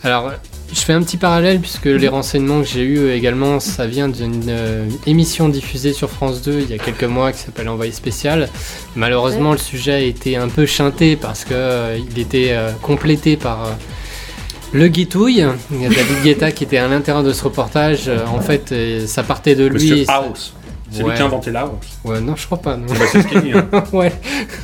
Alors, 0.02 0.32
je 0.72 0.80
fais 0.80 0.92
un 0.92 1.02
petit 1.02 1.16
parallèle 1.16 1.60
puisque 1.60 1.86
les 1.86 2.08
renseignements 2.08 2.60
que 2.60 2.66
j'ai 2.68 2.82
eus 2.82 3.10
également, 3.10 3.58
ça 3.60 3.86
vient 3.86 4.08
d'une 4.08 4.42
euh, 4.48 4.86
émission 5.06 5.48
diffusée 5.48 5.92
sur 5.92 6.10
France 6.10 6.42
2 6.42 6.60
il 6.60 6.70
y 6.70 6.74
a 6.74 6.78
quelques 6.78 7.04
mois 7.04 7.32
qui 7.32 7.38
s'appelle 7.40 7.68
Envoyé 7.68 7.92
spécial. 7.92 8.48
Malheureusement, 8.94 9.52
le 9.52 9.58
sujet 9.58 9.92
a 9.92 10.00
été 10.00 10.36
un 10.36 10.48
peu 10.48 10.66
chanté 10.66 11.16
parce 11.16 11.44
que 11.44 11.54
euh, 11.54 11.98
il 12.10 12.18
était 12.18 12.48
euh, 12.50 12.70
complété 12.82 13.36
par 13.36 13.64
euh, 13.66 13.70
le 14.72 14.88
Guitouille. 14.88 15.46
Il 15.72 15.82
y 15.82 15.86
a 15.86 15.88
David 15.88 16.22
Guetta 16.22 16.52
qui 16.52 16.64
était 16.64 16.76
à 16.78 16.86
l'intérieur 16.88 17.24
de 17.24 17.32
ce 17.32 17.44
reportage. 17.44 18.08
Euh, 18.08 18.18
en 18.26 18.40
fait, 18.40 18.70
euh, 18.72 19.06
ça 19.06 19.22
partait 19.22 19.54
de 19.54 19.64
lui. 19.64 19.90
Monsieur 19.90 20.04
House. 20.08 20.52
C'est 20.90 21.02
lui 21.02 21.12
qui 21.14 21.20
a 21.20 21.26
inventé 21.26 21.50
la 21.50 21.60
house. 21.62 21.98
Ouais, 22.02 22.18
non, 22.20 22.34
je 22.34 22.46
crois 22.46 22.62
pas. 22.62 22.76
Non. 22.76 22.86
Bah, 22.88 23.04
c'est 23.12 23.20
ce 23.22 23.26
qu'il 23.26 23.42
dit. 23.42 23.52
hein. 23.52 23.68
ouais. 23.92 24.10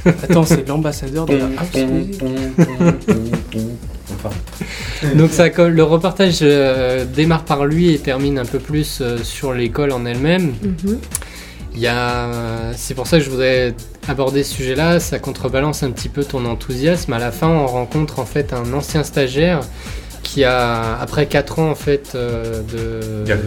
Attends, 0.07 0.45
c'est 0.45 0.67
l'ambassadeur 0.67 1.27
de 1.27 1.37
la 1.37 1.45
house 1.45 1.87
Donc 5.15 5.31
ça 5.31 5.51
colle. 5.51 5.73
Le 5.73 5.83
reportage 5.83 6.39
euh, 6.43 7.05
démarre 7.05 7.45
par 7.45 7.67
lui 7.67 7.93
et 7.93 7.99
termine 7.99 8.39
un 8.39 8.45
peu 8.45 8.59
plus 8.59 8.99
euh, 9.01 9.19
sur 9.23 9.53
l'école 9.53 9.93
en 9.93 10.05
elle-même. 10.07 10.55
Mhm. 10.63 10.99
Il 11.77 11.81
y 11.81 11.89
a, 11.89 12.29
c'est 12.77 12.95
pour 12.95 13.09
ça 13.09 13.19
que 13.19 13.25
je 13.25 13.31
voudrais 13.31 13.75
aborder 14.07 14.45
ce 14.45 14.55
sujet-là. 14.55 15.01
Ça 15.01 15.19
contrebalance 15.19 15.83
un 15.83 15.91
petit 15.91 16.09
peu 16.09 16.23
ton 16.23 16.45
enthousiasme. 16.45 17.13
À 17.13 17.19
la 17.19 17.33
fin, 17.33 17.49
on 17.49 17.67
rencontre 17.67 18.21
en 18.21 18.25
fait 18.27 18.53
un 18.53 18.73
ancien 18.73 19.03
stagiaire 19.03 19.61
qui 20.23 20.45
a, 20.45 20.97
après 21.01 21.27
4 21.27 21.59
ans 21.59 21.71
en 21.71 21.75
fait 21.75 22.13
euh, 22.15 22.63
de, 22.73 23.27
Galère. 23.27 23.45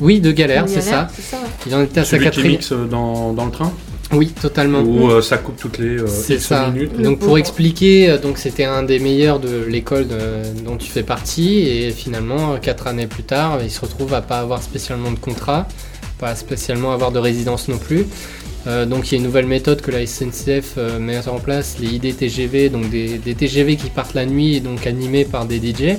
oui, 0.00 0.20
de 0.20 0.30
galère, 0.32 0.64
c'est 0.68 0.80
ça. 0.80 1.08
ouais. 1.32 1.38
Il 1.66 1.74
en 1.74 1.82
était 1.82 2.00
à 2.00 2.04
sa 2.04 2.18
qui 2.18 2.24
quatrième. 2.24 2.52
mixe 2.52 2.72
dans, 2.72 3.32
dans 3.32 3.46
le 3.46 3.50
train? 3.50 3.72
Oui, 4.12 4.28
totalement. 4.28 4.80
Où 4.80 5.08
euh, 5.10 5.22
ça 5.22 5.38
coupe 5.38 5.56
toutes 5.56 5.78
les 5.78 6.00
euh, 6.00 6.06
C'est 6.06 6.40
ça. 6.40 6.68
minutes. 6.70 7.00
Donc 7.00 7.20
pour 7.20 7.38
expliquer, 7.38 8.10
euh, 8.10 8.18
donc 8.18 8.38
c'était 8.38 8.64
un 8.64 8.82
des 8.82 8.98
meilleurs 8.98 9.38
de 9.38 9.64
l'école 9.68 10.08
de- 10.08 10.62
dont 10.64 10.76
tu 10.76 10.90
fais 10.90 11.02
partie 11.04 11.60
et 11.60 11.90
finalement 11.92 12.56
quatre 12.58 12.86
années 12.88 13.06
plus 13.06 13.22
tard, 13.22 13.58
il 13.62 13.70
se 13.70 13.80
retrouve 13.80 14.12
à 14.14 14.20
pas 14.20 14.40
avoir 14.40 14.62
spécialement 14.62 15.12
de 15.12 15.18
contrat, 15.18 15.68
pas 16.18 16.34
spécialement 16.34 16.92
avoir 16.92 17.12
de 17.12 17.18
résidence 17.20 17.68
non 17.68 17.78
plus. 17.78 18.04
Euh, 18.66 18.84
donc 18.84 19.10
il 19.10 19.12
y 19.12 19.14
a 19.14 19.18
une 19.18 19.24
nouvelle 19.24 19.46
méthode 19.46 19.80
que 19.80 19.90
la 19.90 20.04
SNCF 20.04 20.74
euh, 20.76 20.98
met 20.98 21.26
en 21.28 21.38
place, 21.38 21.76
les 21.80 21.94
IDTGV, 21.94 22.68
donc 22.68 22.90
des, 22.90 23.16
des 23.18 23.34
TGV 23.34 23.76
qui 23.76 23.90
partent 23.90 24.14
la 24.14 24.26
nuit 24.26 24.56
et 24.56 24.60
donc 24.60 24.86
animés 24.86 25.24
par 25.24 25.46
des 25.46 25.58
DJ. 25.58 25.96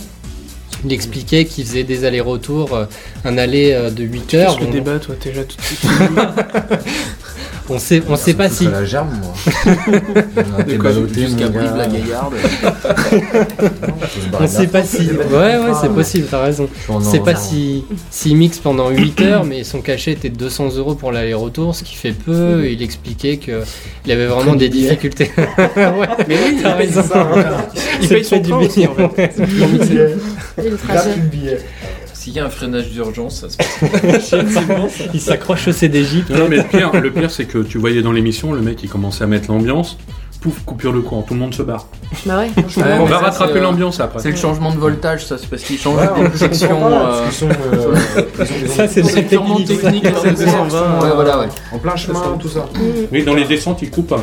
Il 0.84 0.92
expliquait 0.94 1.46
qu'il 1.46 1.64
faisait 1.66 1.84
des 1.84 2.06
allers-retours, 2.06 2.76
euh, 2.76 2.86
un 3.24 3.38
aller 3.38 3.72
euh, 3.72 3.90
de 3.92 4.04
8 4.04 4.34
heures. 4.34 4.58
Que 4.58 4.64
donc 4.64 4.72
débat, 4.74 4.98
toi, 5.00 5.16
là 5.36 5.44
tout 5.44 5.58
de 5.58 5.62
suite. 5.62 5.82
on 7.70 7.80
sait, 7.80 8.02
on 8.08 8.16
sait 8.16 8.34
pas 8.34 8.50
si. 8.50 8.68
la 8.68 8.86
gerbe, 8.86 9.10
moi. 9.22 9.34
On 10.58 10.60
a 10.60 10.62
été 10.62 10.78
ballotté, 10.78 11.22
Jusqu'à. 11.22 11.48
Brive 11.48 11.76
la 11.76 11.88
Gaillarde. 11.88 12.34
On 14.40 14.48
sait 14.48 14.68
pas 14.68 14.84
si. 14.84 15.10
Ouais, 15.12 15.58
ouais, 15.58 15.72
c'est 15.80 15.94
possible, 15.94 16.28
t'as 16.30 16.44
raison. 16.44 16.68
Sais 17.02 17.20
pas 17.20 17.36
si 17.36 17.86
s'il 18.10 18.38
mixe 18.38 18.60
pendant 18.60 18.90
8 18.90 19.22
heures, 19.22 19.46
mais 19.46 19.64
son 19.64 19.82
cachet 19.82 20.12
était 20.14 20.30
de 20.30 20.36
200 20.38 20.76
euros 20.78 20.96
pour 20.96 21.12
l'aller-retour, 21.12 21.76
ce 21.76 21.84
qui 21.84 21.96
fait 21.96 22.12
peu. 22.14 22.70
Il 22.70 22.82
expliquait 22.82 23.38
que 23.38 23.64
il 24.06 24.12
avait 24.12 24.28
vraiment 24.28 24.56
des 24.56 24.70
difficultés. 24.70 25.32
ouais, 25.38 26.08
Mais 26.28 26.36
oui, 26.46 26.60
t'as 26.62 26.76
raison. 26.76 27.02
il 28.02 28.08
C'est 28.08 28.30
paye 28.30 28.42
du 28.42 28.50
train 28.50 28.60
aussi, 28.60 28.88
en 28.88 29.10
fait. 29.10 29.34
Et 30.58 30.70
le 30.70 30.78
trajet. 30.78 31.12
S'il 32.22 32.34
y 32.34 32.40
a 32.40 32.46
un 32.46 32.50
freinage 32.52 32.90
d'urgence, 32.92 33.38
ça 33.42 33.50
se 33.50 33.58
passe. 33.58 34.36
Il 35.16 35.20
s'accroche 35.20 35.68
au 35.68 35.72
CDJ. 35.72 36.26
Non, 36.30 36.48
mais 36.48 36.58
le 36.58 36.64
pire, 36.66 36.92
le 36.94 37.10
pire 37.12 37.32
c'est 37.32 37.46
que 37.46 37.58
tu 37.58 37.80
voyais 37.80 38.04
dans 38.04 38.12
l'émission, 38.12 38.54
le 38.54 38.62
mec 38.62 38.84
il 38.84 38.90
commençait 38.92 39.24
à 39.24 39.28
mettre 39.28 39.50
l'ambiance. 39.50 39.98
Pouf, 40.40 40.64
coupure 40.64 40.94
de 40.94 41.00
courant, 41.00 41.24
tout 41.24 41.34
le 41.34 41.40
monde 41.40 41.56
se 41.56 41.64
barre. 41.64 41.88
Bah 42.28 42.38
ouais. 42.38 42.52
Ouais, 42.58 42.84
On 43.00 43.06
va 43.06 43.18
ça, 43.18 43.26
rattraper 43.26 43.54
c'est, 43.54 43.60
euh, 43.60 43.64
l'ambiance 43.64 44.00
après. 44.00 44.20
C'est 44.20 44.30
le 44.30 44.36
changement 44.38 44.72
de 44.72 44.78
voltage, 44.78 45.26
ça, 45.26 45.40
c'est 45.40 45.48
parce 45.50 45.64
qu'il 45.64 45.80
change 45.80 45.98
Ouais, 45.98 46.08
des 46.24 46.30
projections. 46.30 46.80
euh, 46.92 47.30
Ça, 48.68 48.88
c'est 48.88 49.24
purement 49.24 49.58
technique. 49.58 49.82
technique, 49.82 50.06
ça. 50.06 50.14
c'est 50.24 50.46
220. 50.46 51.00
Ouais, 51.02 51.10
voilà, 51.16 51.40
ouais. 51.40 51.48
En 51.72 51.80
plein 51.80 51.96
chemin, 51.96 52.38
tout 52.40 52.50
ça. 52.50 52.68
Mm. 52.76 52.80
Oui, 53.12 53.24
dans 53.24 53.34
les 53.36 53.46
descentes, 53.46 53.82
il 53.82 53.90
coupe. 53.90 54.14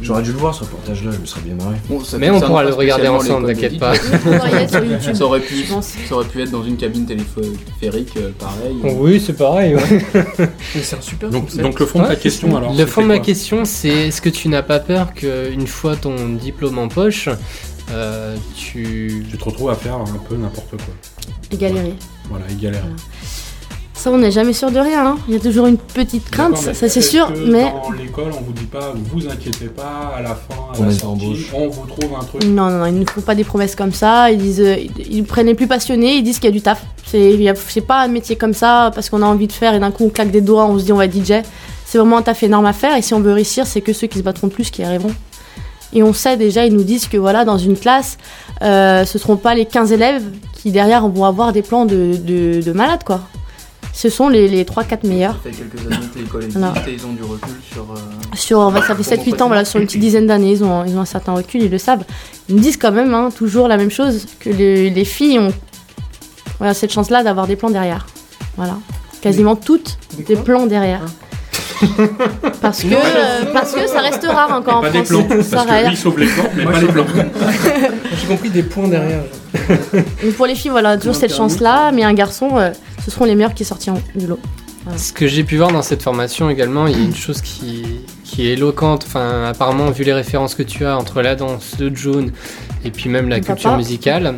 J'aurais 0.00 0.22
dû 0.22 0.32
le 0.32 0.38
voir 0.38 0.54
ce 0.54 0.60
reportage-là, 0.64 1.10
je 1.12 1.18
me 1.18 1.26
serais 1.26 1.40
bien 1.40 1.54
marré. 1.56 1.76
Bon, 1.88 2.00
Mais 2.18 2.30
on 2.30 2.40
pourra 2.40 2.62
le 2.62 2.72
regarder 2.72 3.08
ensemble, 3.08 3.48
t'inquiète 3.48 3.78
pas. 3.78 3.94
Ça 5.14 5.24
aurait, 5.24 5.40
pu, 5.40 5.64
Je 5.64 5.72
pense. 5.72 5.92
ça 6.08 6.14
aurait 6.14 6.26
pu 6.26 6.42
être 6.42 6.50
dans 6.50 6.62
une 6.62 6.76
cabine 6.76 7.04
téléphérique, 7.04 8.12
euh, 8.16 8.30
pareil. 8.38 8.76
Oui, 8.96 9.20
c'est 9.24 9.32
pareil. 9.36 9.74
ouais. 9.74 9.82
C'est 10.82 10.96
un 10.96 11.00
super 11.00 11.30
Donc, 11.30 11.44
concept. 11.46 11.62
donc 11.62 11.80
le 11.80 11.86
fond 11.86 12.02
de 12.02 12.06
ta 12.06 12.16
question 12.16 12.56
alors. 12.56 12.74
Le 12.74 12.86
fond 12.86 13.02
de 13.02 13.06
ma 13.08 13.18
question, 13.18 13.64
c'est 13.64 13.88
est-ce 14.08 14.20
que 14.22 14.28
tu 14.28 14.48
n'as 14.48 14.62
pas 14.62 14.78
peur 14.78 15.12
qu'une 15.14 15.66
fois 15.66 15.96
ton 15.96 16.14
diplôme 16.34 16.78
en 16.78 16.88
poche, 16.88 17.28
euh, 17.90 18.36
tu. 18.56 19.24
Tu 19.30 19.36
te 19.38 19.44
retrouves 19.44 19.70
à 19.70 19.74
faire 19.74 19.94
un 19.96 20.04
peu 20.28 20.36
n'importe 20.36 20.70
quoi. 20.70 20.94
Et 21.50 21.56
galérer. 21.56 21.94
Voilà, 22.30 22.44
il 22.50 22.58
galère. 22.58 22.84
Ça, 23.98 24.12
on 24.12 24.18
n'est 24.18 24.30
jamais 24.30 24.52
sûr 24.52 24.70
de 24.70 24.78
rien. 24.78 25.04
hein. 25.04 25.18
Il 25.26 25.34
y 25.34 25.36
a 25.36 25.40
toujours 25.40 25.66
une 25.66 25.76
petite 25.76 26.30
crainte, 26.30 26.56
ça, 26.56 26.72
c'est 26.88 27.00
sûr. 27.00 27.32
que 27.32 27.38
Mais 27.50 27.64
Dans 27.64 27.90
l'école, 27.90 28.30
on 28.38 28.42
vous 28.44 28.52
dit 28.52 28.64
pas, 28.66 28.92
vous 29.12 29.26
inquiétez 29.26 29.66
pas, 29.66 30.12
à 30.16 30.22
la 30.22 30.36
fin, 30.36 30.54
à 30.72 30.78
On 30.78 30.84
la 30.84 30.90
est 30.90 30.94
sortie, 30.94 31.46
on 31.52 31.68
vous 31.68 31.86
trouve 31.86 32.14
un 32.14 32.22
truc? 32.24 32.44
non, 32.44 32.70
non, 32.70 32.78
non, 32.78 32.86
ils 32.86 32.96
ne 33.00 33.04
font 33.04 33.22
pas 33.22 33.34
des 33.34 33.42
promesses 33.42 33.74
comme 33.74 33.92
ça. 33.92 34.30
Ils 34.30 34.38
disent, 34.38 34.60
euh, 34.60 34.76
ils, 35.10 35.24
prennent 35.24 35.46
les 35.46 35.54
plus 35.56 35.66
passionnés, 35.66 36.14
ils 36.14 36.22
disent 36.22 36.36
qu'il 36.38 36.44
y 36.48 36.52
a 36.52 36.52
du 36.52 36.60
taf. 36.62 36.84
C'est 37.04 37.80
pas 37.80 38.02
un 38.02 38.08
métier 38.08 38.36
comme 38.36 38.54
ça 38.54 38.92
parce 38.94 39.10
qu'on 39.10 39.20
a 39.22 39.26
envie 39.26 39.48
de 39.48 39.52
faire 39.52 39.74
et 39.74 39.80
d'un 39.80 39.90
coup 39.90 40.04
on 40.04 40.10
claque 40.10 40.30
des 40.30 40.42
doigts, 40.42 40.66
on 40.66 40.78
se 40.78 40.84
dit 40.84 40.92
on 40.92 40.96
va 40.98 41.06
être 41.06 41.16
DJ. 41.16 41.42
C'est 41.84 41.98
vraiment 41.98 42.18
un 42.18 42.22
taf 42.22 42.40
énorme 42.44 42.66
à 42.66 42.72
faire 42.72 42.94
et 42.96 43.02
si 43.02 43.14
on 43.14 43.20
veut 43.20 43.32
réussir, 43.32 43.66
c'est 43.66 43.80
que 43.80 43.92
ceux 43.92 44.06
qui 44.06 44.18
se 44.18 44.22
battront 44.22 44.46
le 44.46 44.52
plus 44.52 44.70
qui 44.70 44.84
arriveront. 44.84 45.10
Et 45.92 46.04
on 46.04 46.12
sait 46.12 46.36
déjà, 46.36 46.66
ils 46.66 46.72
nous 46.74 46.84
disent 46.84 47.08
que 47.08 47.16
voilà, 47.16 47.44
dans 47.44 47.58
une 47.58 47.76
classe, 47.76 48.16
euh, 48.62 49.04
ce 49.06 49.18
seront 49.18 49.36
pas 49.38 49.54
les 49.56 49.64
15 49.64 49.90
élèves 49.90 50.22
qui 50.52 50.70
derrière 50.70 51.08
vont 51.08 51.24
avoir 51.24 51.52
des 51.52 51.62
plans 51.62 51.84
de, 51.86 52.12
de, 52.22 52.60
de 52.62 52.72
malades 52.72 53.02
quoi. 53.04 53.22
Ce 54.00 54.08
sont 54.10 54.28
les, 54.28 54.46
les 54.46 54.62
3-4 54.62 55.04
meilleurs. 55.08 55.34
Ça 55.42 55.50
fait 55.50 55.56
quelques 55.56 55.84
années 55.92 56.06
que 56.14 56.18
l'école 56.20 56.44
Non. 56.56 56.70
existe 56.70 56.88
et 56.88 56.92
ils 56.92 57.04
ont 57.04 57.12
du 57.14 57.22
recul 57.24 57.54
sur. 57.72 57.82
euh, 57.82 57.96
Sur, 58.36 58.70
bah, 58.70 58.80
ça 58.86 58.94
fait 58.94 59.16
7-8 59.16 59.42
ans, 59.42 59.46
voilà, 59.48 59.64
sur 59.64 59.80
une 59.80 59.86
petite 59.86 60.00
dizaine 60.00 60.28
d'années, 60.28 60.52
ils 60.52 60.62
ont, 60.62 60.84
ils 60.84 60.96
ont 60.96 61.00
un 61.00 61.04
certain 61.04 61.32
recul, 61.32 61.62
ils 61.64 61.70
le 61.70 61.78
savent. 61.78 62.04
Ils 62.48 62.54
me 62.54 62.60
disent 62.60 62.76
quand 62.76 62.92
même 62.92 63.12
hein, 63.12 63.30
toujours 63.36 63.66
la 63.66 63.76
même 63.76 63.90
chose, 63.90 64.26
que 64.38 64.50
les, 64.50 64.88
les 64.90 65.04
filles 65.04 65.40
ont 65.40 65.52
voilà, 66.58 66.74
cette 66.74 66.92
chance-là 66.92 67.24
d'avoir 67.24 67.48
des 67.48 67.56
plans 67.56 67.70
derrière. 67.70 68.06
Voilà. 68.56 68.78
Quasiment 69.20 69.56
toutes 69.56 69.98
des 70.16 70.36
plans 70.36 70.66
derrière. 70.66 71.00
Parce 72.60 72.82
que, 72.82 72.88
euh, 72.92 73.52
parce 73.52 73.72
que 73.72 73.86
ça 73.88 74.00
reste 74.00 74.24
rare 74.26 74.52
encore 74.52 74.78
en 74.78 74.80
pas 74.82 74.90
des 74.90 75.04
France. 75.04 75.24
plans, 75.28 75.42
Ça 75.42 75.56
parce 75.56 75.66
que 75.66 75.70
reste. 75.72 75.86
lui 75.86 75.94
il 75.94 75.96
sauve 75.96 76.18
les 76.18 76.26
plans, 76.26 76.44
mais 76.56 76.64
pas 76.64 76.80
les 76.80 76.86
plans. 76.88 77.06
J'ai 78.20 78.26
compris 78.26 78.50
des 78.50 78.62
points 78.64 78.88
derrière. 78.88 79.22
Donc 80.22 80.32
pour 80.36 80.46
les 80.46 80.54
filles, 80.54 80.70
voilà, 80.70 80.96
toujours 80.96 81.14
cette 81.14 81.34
chance-là, 81.34 81.92
mais 81.92 82.04
un 82.04 82.14
garçon, 82.14 82.56
euh, 82.56 82.70
ce 83.04 83.10
seront 83.10 83.24
les 83.24 83.34
meilleurs 83.34 83.54
qui 83.54 83.64
sortiront 83.64 84.00
du 84.14 84.26
lot. 84.26 84.38
Ce 84.96 85.12
que 85.12 85.26
j'ai 85.26 85.44
pu 85.44 85.56
voir 85.56 85.70
dans 85.70 85.82
cette 85.82 86.02
formation 86.02 86.48
également, 86.48 86.86
il 86.86 86.98
y 86.98 87.00
a 87.00 87.04
une 87.04 87.14
chose 87.14 87.42
qui, 87.42 87.84
qui 88.24 88.48
est 88.48 88.54
éloquente. 88.54 89.04
Enfin, 89.06 89.44
apparemment, 89.44 89.90
vu 89.90 90.04
les 90.04 90.14
références 90.14 90.54
que 90.54 90.62
tu 90.62 90.86
as 90.86 90.96
entre 90.96 91.20
la 91.20 91.34
danse, 91.34 91.76
le 91.78 91.94
June 91.94 92.32
et 92.84 92.90
puis 92.90 93.10
même 93.10 93.28
la 93.28 93.36
Mon 93.36 93.42
culture 93.42 93.70
papa. 93.70 93.76
musicale, 93.76 94.36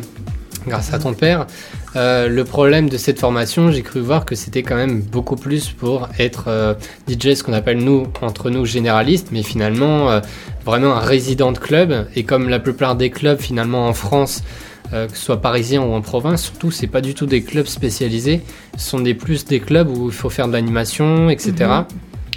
grâce 0.67 0.93
à 0.93 0.99
ton 0.99 1.13
père, 1.13 1.47
euh, 1.95 2.27
le 2.27 2.43
problème 2.45 2.89
de 2.89 2.97
cette 2.97 3.19
formation, 3.19 3.71
j'ai 3.71 3.81
cru 3.81 3.99
voir 3.99 4.25
que 4.25 4.35
c'était 4.35 4.63
quand 4.63 4.75
même 4.75 5.01
beaucoup 5.01 5.35
plus 5.35 5.69
pour 5.69 6.07
être 6.19 6.45
euh, 6.47 6.73
DJ, 7.07 7.33
ce 7.35 7.43
qu'on 7.43 7.53
appelle 7.53 7.79
nous, 7.79 8.07
entre 8.21 8.49
nous, 8.49 8.65
généralistes, 8.65 9.29
mais 9.31 9.43
finalement 9.43 10.09
euh, 10.09 10.21
vraiment 10.65 10.95
un 10.95 11.01
résident 11.01 11.51
de 11.51 11.59
club. 11.59 12.07
Et 12.15 12.23
comme 12.23 12.49
la 12.49 12.59
plupart 12.59 12.95
des 12.95 13.09
clubs 13.09 13.39
finalement 13.39 13.87
en 13.87 13.93
France, 13.93 14.43
euh, 14.93 15.07
que 15.07 15.17
ce 15.17 15.23
soit 15.23 15.41
parisien 15.41 15.81
ou 15.81 15.93
en 15.93 16.01
province, 16.01 16.43
surtout, 16.43 16.71
c'est 16.71 16.87
pas 16.87 17.01
du 17.01 17.13
tout 17.13 17.25
des 17.25 17.43
clubs 17.43 17.65
spécialisés. 17.67 18.41
Ce 18.77 18.89
sont 18.89 18.99
des 18.99 19.13
plus 19.13 19.45
des 19.45 19.59
clubs 19.59 19.89
où 19.89 20.07
il 20.07 20.13
faut 20.13 20.29
faire 20.29 20.47
de 20.47 20.53
l'animation, 20.53 21.29
etc. 21.29 21.53
Mhm. 21.59 21.85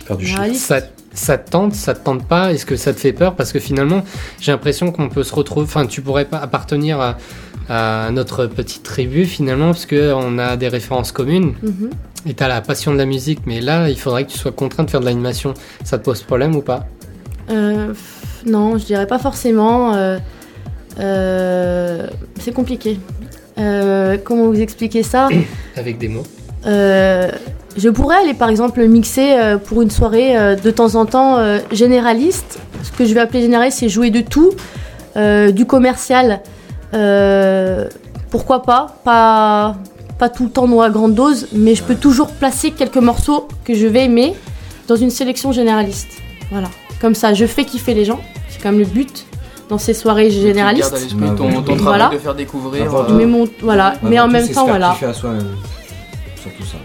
Faire 0.06 0.16
du. 0.16 0.26
Généraliste. 0.26 0.64
Ça, 0.66 0.80
ça 1.12 1.38
te 1.38 1.50
tente, 1.50 1.74
ça 1.74 1.94
te 1.94 2.04
tente 2.04 2.24
pas? 2.26 2.52
Est-ce 2.52 2.66
que 2.66 2.76
ça 2.76 2.92
te 2.92 3.00
fait 3.00 3.12
peur? 3.12 3.34
Parce 3.36 3.52
que 3.52 3.58
finalement, 3.60 4.02
j'ai 4.40 4.52
l'impression 4.52 4.90
qu'on 4.92 5.08
peut 5.08 5.22
se 5.22 5.34
retrouver. 5.34 5.64
Enfin, 5.66 5.86
tu 5.86 6.02
pourrais 6.02 6.24
pas 6.24 6.38
appartenir 6.38 7.00
à, 7.00 7.16
à 7.68 8.10
notre 8.10 8.46
petite 8.46 8.82
tribu 8.82 9.24
finalement, 9.24 9.68
parce 9.68 9.86
que 9.86 10.12
on 10.12 10.38
a 10.38 10.56
des 10.56 10.68
références 10.68 11.12
communes. 11.12 11.54
Mhm. 11.62 11.90
Et 12.26 12.34
t'as 12.34 12.48
la 12.48 12.60
passion 12.62 12.90
de 12.92 12.96
la 12.98 13.04
musique, 13.06 13.40
mais 13.46 13.60
là, 13.60 13.90
il 13.90 13.98
faudrait 13.98 14.24
que 14.24 14.32
tu 14.32 14.38
sois 14.38 14.50
contraint 14.50 14.84
de 14.84 14.90
faire 14.90 15.00
de 15.00 15.04
l'animation. 15.04 15.54
Ça 15.84 15.98
te 15.98 16.04
pose 16.04 16.22
problème 16.22 16.56
ou 16.56 16.62
pas? 16.62 16.86
Euh, 17.50 17.92
non, 18.46 18.78
je 18.78 18.86
dirais 18.86 19.06
pas 19.06 19.18
forcément. 19.18 19.94
euh, 19.94 20.16
euh, 20.16 20.18
c'est 20.98 22.52
compliqué. 22.52 22.98
Euh, 23.58 24.16
comment 24.22 24.46
vous 24.46 24.60
expliquer 24.60 25.02
ça 25.02 25.28
Avec 25.76 25.98
des 25.98 26.08
mots. 26.08 26.24
Euh, 26.66 27.30
Je 27.76 27.88
pourrais 27.88 28.16
aller 28.16 28.34
par 28.34 28.48
exemple 28.48 28.84
mixer 28.86 29.32
euh, 29.34 29.58
pour 29.58 29.82
une 29.82 29.90
soirée 29.90 30.36
euh, 30.36 30.56
de 30.56 30.70
temps 30.70 30.94
en 30.96 31.06
temps 31.06 31.38
euh, 31.38 31.58
généraliste. 31.72 32.58
Ce 32.82 32.90
que 32.92 33.04
je 33.04 33.14
vais 33.14 33.20
appeler 33.20 33.42
généraliste, 33.42 33.78
c'est 33.78 33.88
jouer 33.88 34.10
de 34.10 34.20
tout, 34.20 34.50
euh, 35.16 35.50
du 35.52 35.66
commercial. 35.66 36.40
euh, 36.94 37.88
pourquoi 38.30 38.62
pas, 38.62 38.96
pas 39.04 39.76
Pas 40.18 40.28
tout 40.28 40.44
le 40.44 40.50
temps 40.50 40.66
dans 40.66 40.80
à 40.80 40.90
grande 40.90 41.14
dose, 41.14 41.46
mais 41.52 41.74
je 41.76 41.82
peux 41.84 41.94
toujours 41.94 42.28
placer 42.32 42.72
quelques 42.72 42.96
morceaux 42.96 43.46
que 43.64 43.74
je 43.74 43.86
vais 43.86 44.04
aimer 44.04 44.34
dans 44.88 44.96
une 44.96 45.10
sélection 45.10 45.52
généraliste. 45.52 46.08
Voilà. 46.50 46.68
Comme 47.00 47.14
ça, 47.14 47.32
je 47.34 47.46
fais 47.46 47.64
kiffer 47.64 47.94
les 47.94 48.04
gens. 48.04 48.20
C'est 48.48 48.60
quand 48.62 48.70
même 48.70 48.80
le 48.80 48.86
but 48.86 49.24
dans 49.68 49.78
ces 49.78 49.94
soirées 49.94 50.28
Tu 50.28 50.34
gardes 50.34 50.44
à 50.44 50.48
généralistes. 50.48 50.92
l'esprit 50.92 51.26
ton, 51.36 51.36
ton 51.36 51.46
oui. 51.46 51.64
travail 51.64 51.78
Voilà. 51.78 52.08
de 52.10 52.18
faire 52.18 52.34
découvrir. 52.34 52.94
Euh, 52.94 53.02
Mais 53.12 53.26
mon, 53.26 53.48
voilà. 53.62 53.94
mais 54.02 54.18
en 54.20 54.28
même 54.28 54.48
temps, 54.48 54.66
voilà. 54.66 54.90
à 55.00 55.12
soi-même. 55.12 55.46
Surtout 56.40 56.64
ça. 56.64 56.76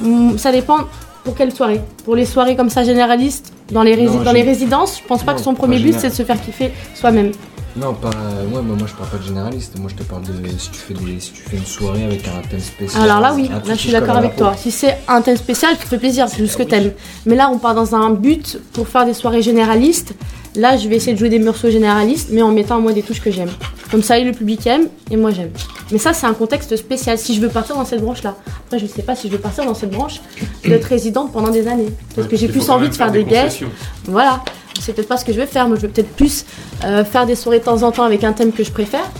Mm, 0.00 0.36
Ça 0.38 0.50
dépend 0.52 0.78
pour 1.24 1.34
quelle 1.34 1.52
soirée. 1.52 1.80
Pour 2.04 2.16
les 2.16 2.26
soirées 2.26 2.56
comme 2.56 2.70
ça 2.70 2.82
généralistes, 2.82 3.52
dans 3.70 3.82
les, 3.82 3.94
rési- 3.96 4.16
Non, 4.16 4.22
dans 4.24 4.30
j'ai- 4.32 4.42
les 4.42 4.42
résidences, 4.42 4.98
je 5.02 5.06
pense 5.08 5.22
pas 5.22 5.32
Non, 5.32 5.38
que 5.38 5.44
son 5.44 5.54
premier 5.54 5.78
but 5.78 5.94
c'est 5.98 6.10
de 6.10 6.14
se 6.14 6.22
faire 6.22 6.40
kiffer 6.40 6.72
soi-même. 6.94 7.32
Non, 7.76 7.92
pas. 7.92 8.08
Ouais, 8.08 8.62
mais 8.64 8.76
moi 8.76 8.86
je 8.86 8.94
parle 8.94 9.10
pas 9.10 9.16
de 9.18 9.24
généraliste. 9.24 9.76
Moi 9.78 9.90
je 9.90 9.96
te 9.96 10.02
parle 10.04 10.22
de 10.22 10.32
si 10.58 10.70
tu 10.70 10.78
fais, 10.78 10.94
des... 10.94 11.18
si 11.18 11.32
tu 11.32 11.42
fais 11.42 11.56
une 11.56 11.64
soirée 11.64 12.04
avec 12.04 12.26
un 12.28 12.46
thème 12.48 12.60
spécial. 12.60 13.02
Alors 13.02 13.20
là, 13.20 13.34
oui, 13.34 13.48
là 13.48 13.60
je 13.68 13.74
suis 13.74 13.90
d'accord 13.90 14.16
avec 14.16 14.36
toi. 14.36 14.54
Si 14.56 14.70
c'est 14.70 14.98
un 15.08 15.20
thème 15.22 15.36
spécial, 15.36 15.76
tu 15.76 15.84
te 15.84 15.88
fais 15.88 15.98
plaisir, 15.98 16.28
c'est 16.28 16.38
juste 16.38 16.52
ce 16.52 16.58
que 16.58 16.62
t'aimes. 16.62 16.92
Mais 17.26 17.34
là, 17.34 17.50
on 17.52 17.58
part 17.58 17.74
dans 17.74 17.94
un 17.94 18.10
but 18.10 18.58
pour 18.72 18.86
faire 18.86 19.04
des 19.06 19.14
soirées 19.14 19.42
généralistes. 19.42 20.14
Là, 20.56 20.76
je 20.76 20.88
vais 20.88 20.94
essayer 20.94 21.14
de 21.14 21.18
jouer 21.18 21.30
des 21.30 21.40
morceaux 21.40 21.68
généralistes, 21.68 22.28
mais 22.30 22.40
en 22.40 22.52
mettant 22.52 22.76
à 22.76 22.78
moi 22.78 22.92
des 22.92 23.02
touches 23.02 23.20
que 23.20 23.32
j'aime. 23.32 23.50
Comme 23.90 24.04
ça, 24.04 24.18
et 24.18 24.24
le 24.24 24.30
public 24.30 24.64
aime, 24.68 24.86
et 25.10 25.16
moi 25.16 25.32
j'aime. 25.32 25.50
Mais 25.90 25.98
ça, 25.98 26.12
c'est 26.12 26.26
un 26.26 26.32
contexte 26.32 26.76
spécial. 26.76 27.18
Si 27.18 27.34
je 27.34 27.40
veux 27.40 27.48
partir 27.48 27.74
dans 27.74 27.84
cette 27.84 28.02
branche-là. 28.02 28.36
Après, 28.66 28.78
je 28.78 28.86
sais 28.86 29.02
pas 29.02 29.16
si 29.16 29.26
je 29.26 29.32
veux 29.32 29.40
partir 29.40 29.64
dans 29.64 29.74
cette 29.74 29.90
branche 29.90 30.20
d'être 30.64 30.84
résidente 30.84 31.32
pendant 31.32 31.50
des 31.50 31.66
années. 31.66 31.92
Parce 32.14 32.28
que 32.28 32.36
j'ai 32.36 32.46
plus 32.46 32.70
envie 32.70 32.88
de 32.88 32.94
faire 32.94 33.10
des 33.10 33.24
guests. 33.24 33.46
concessions. 33.46 33.70
Voilà, 34.06 34.44
c'est 34.80 34.92
peut-être 34.92 35.08
pas 35.08 35.16
ce 35.16 35.24
que 35.24 35.32
je 35.32 35.38
vais 35.38 35.46
faire. 35.46 35.66
Moi, 35.68 35.76
je 35.76 35.82
vais 35.82 35.88
peut-être 35.88 36.14
plus 36.14 36.44
euh, 36.84 37.04
faire 37.04 37.26
des 37.26 37.34
soirées 37.34 37.58
de 37.58 37.64
temps 37.64 37.82
en 37.82 37.92
temps 37.92 38.04
avec 38.04 38.24
un 38.24 38.32
thème 38.32 38.52
que 38.52 38.64
je 38.64 38.70
préfère, 38.70 39.10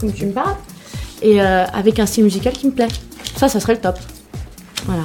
comme 0.00 0.12
tu 0.12 0.26
me 0.26 0.32
parles, 0.32 0.56
et 1.22 1.40
euh, 1.40 1.64
avec 1.72 1.98
un 1.98 2.06
style 2.06 2.24
musical 2.24 2.52
qui 2.52 2.66
me 2.66 2.72
plaît. 2.72 2.88
Ça, 3.36 3.48
ça 3.48 3.60
serait 3.60 3.74
le 3.74 3.80
top. 3.80 3.98
Voilà. 4.84 5.04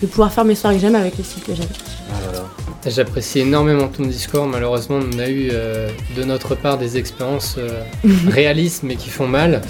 De 0.00 0.06
pouvoir 0.06 0.32
faire 0.32 0.44
mes 0.44 0.54
soirées 0.54 0.76
que 0.76 0.80
j'aime 0.80 0.94
avec 0.94 1.16
les 1.16 1.24
styles 1.24 1.42
que 1.42 1.54
j'aime. 1.54 1.68
Ah. 2.10 2.42
J'apprécie 2.84 3.40
énormément 3.40 3.86
ton 3.88 4.04
discours. 4.04 4.46
Malheureusement, 4.46 4.98
on 4.98 5.18
a 5.18 5.28
eu 5.28 5.50
euh, 5.52 5.88
de 6.16 6.24
notre 6.24 6.56
part 6.56 6.78
des 6.78 6.96
expériences 6.96 7.56
réalistes 8.28 8.82
mais 8.82 8.96
qui 8.96 9.08
font 9.08 9.28
mal. 9.28 9.62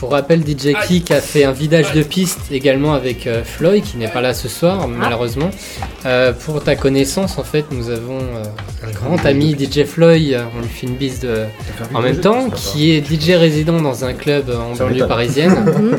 Pour 0.00 0.12
rappel, 0.12 0.40
DJ 0.40 0.72
Kick 0.88 1.10
a 1.10 1.20
fait 1.20 1.44
un 1.44 1.52
vidage 1.52 1.92
de 1.92 2.02
piste 2.02 2.50
également 2.50 2.94
avec 2.94 3.26
euh, 3.26 3.44
Floyd, 3.44 3.84
qui 3.84 3.98
n'est 3.98 4.08
pas 4.08 4.22
là 4.22 4.32
ce 4.32 4.48
soir, 4.48 4.88
malheureusement. 4.88 5.50
Euh, 6.06 6.32
pour 6.32 6.64
ta 6.64 6.74
connaissance, 6.74 7.36
en 7.36 7.44
fait, 7.44 7.66
nous 7.70 7.90
avons 7.90 8.18
euh, 8.18 8.44
un 8.88 8.90
grand 8.92 9.22
ami, 9.26 9.54
DJ 9.54 9.84
Floyd, 9.84 10.40
on 10.56 10.62
lui 10.62 10.68
fait 10.68 10.86
une 10.86 10.96
bise 10.96 11.20
de... 11.20 11.44
en 11.92 12.00
même 12.00 12.16
temps, 12.16 12.48
qui 12.48 12.92
est 12.92 13.04
DJ 13.06 13.32
résident 13.32 13.82
dans 13.82 14.06
un 14.06 14.14
club 14.14 14.44
en 14.48 14.74
banlieue 14.74 15.06
parisienne, 15.06 15.54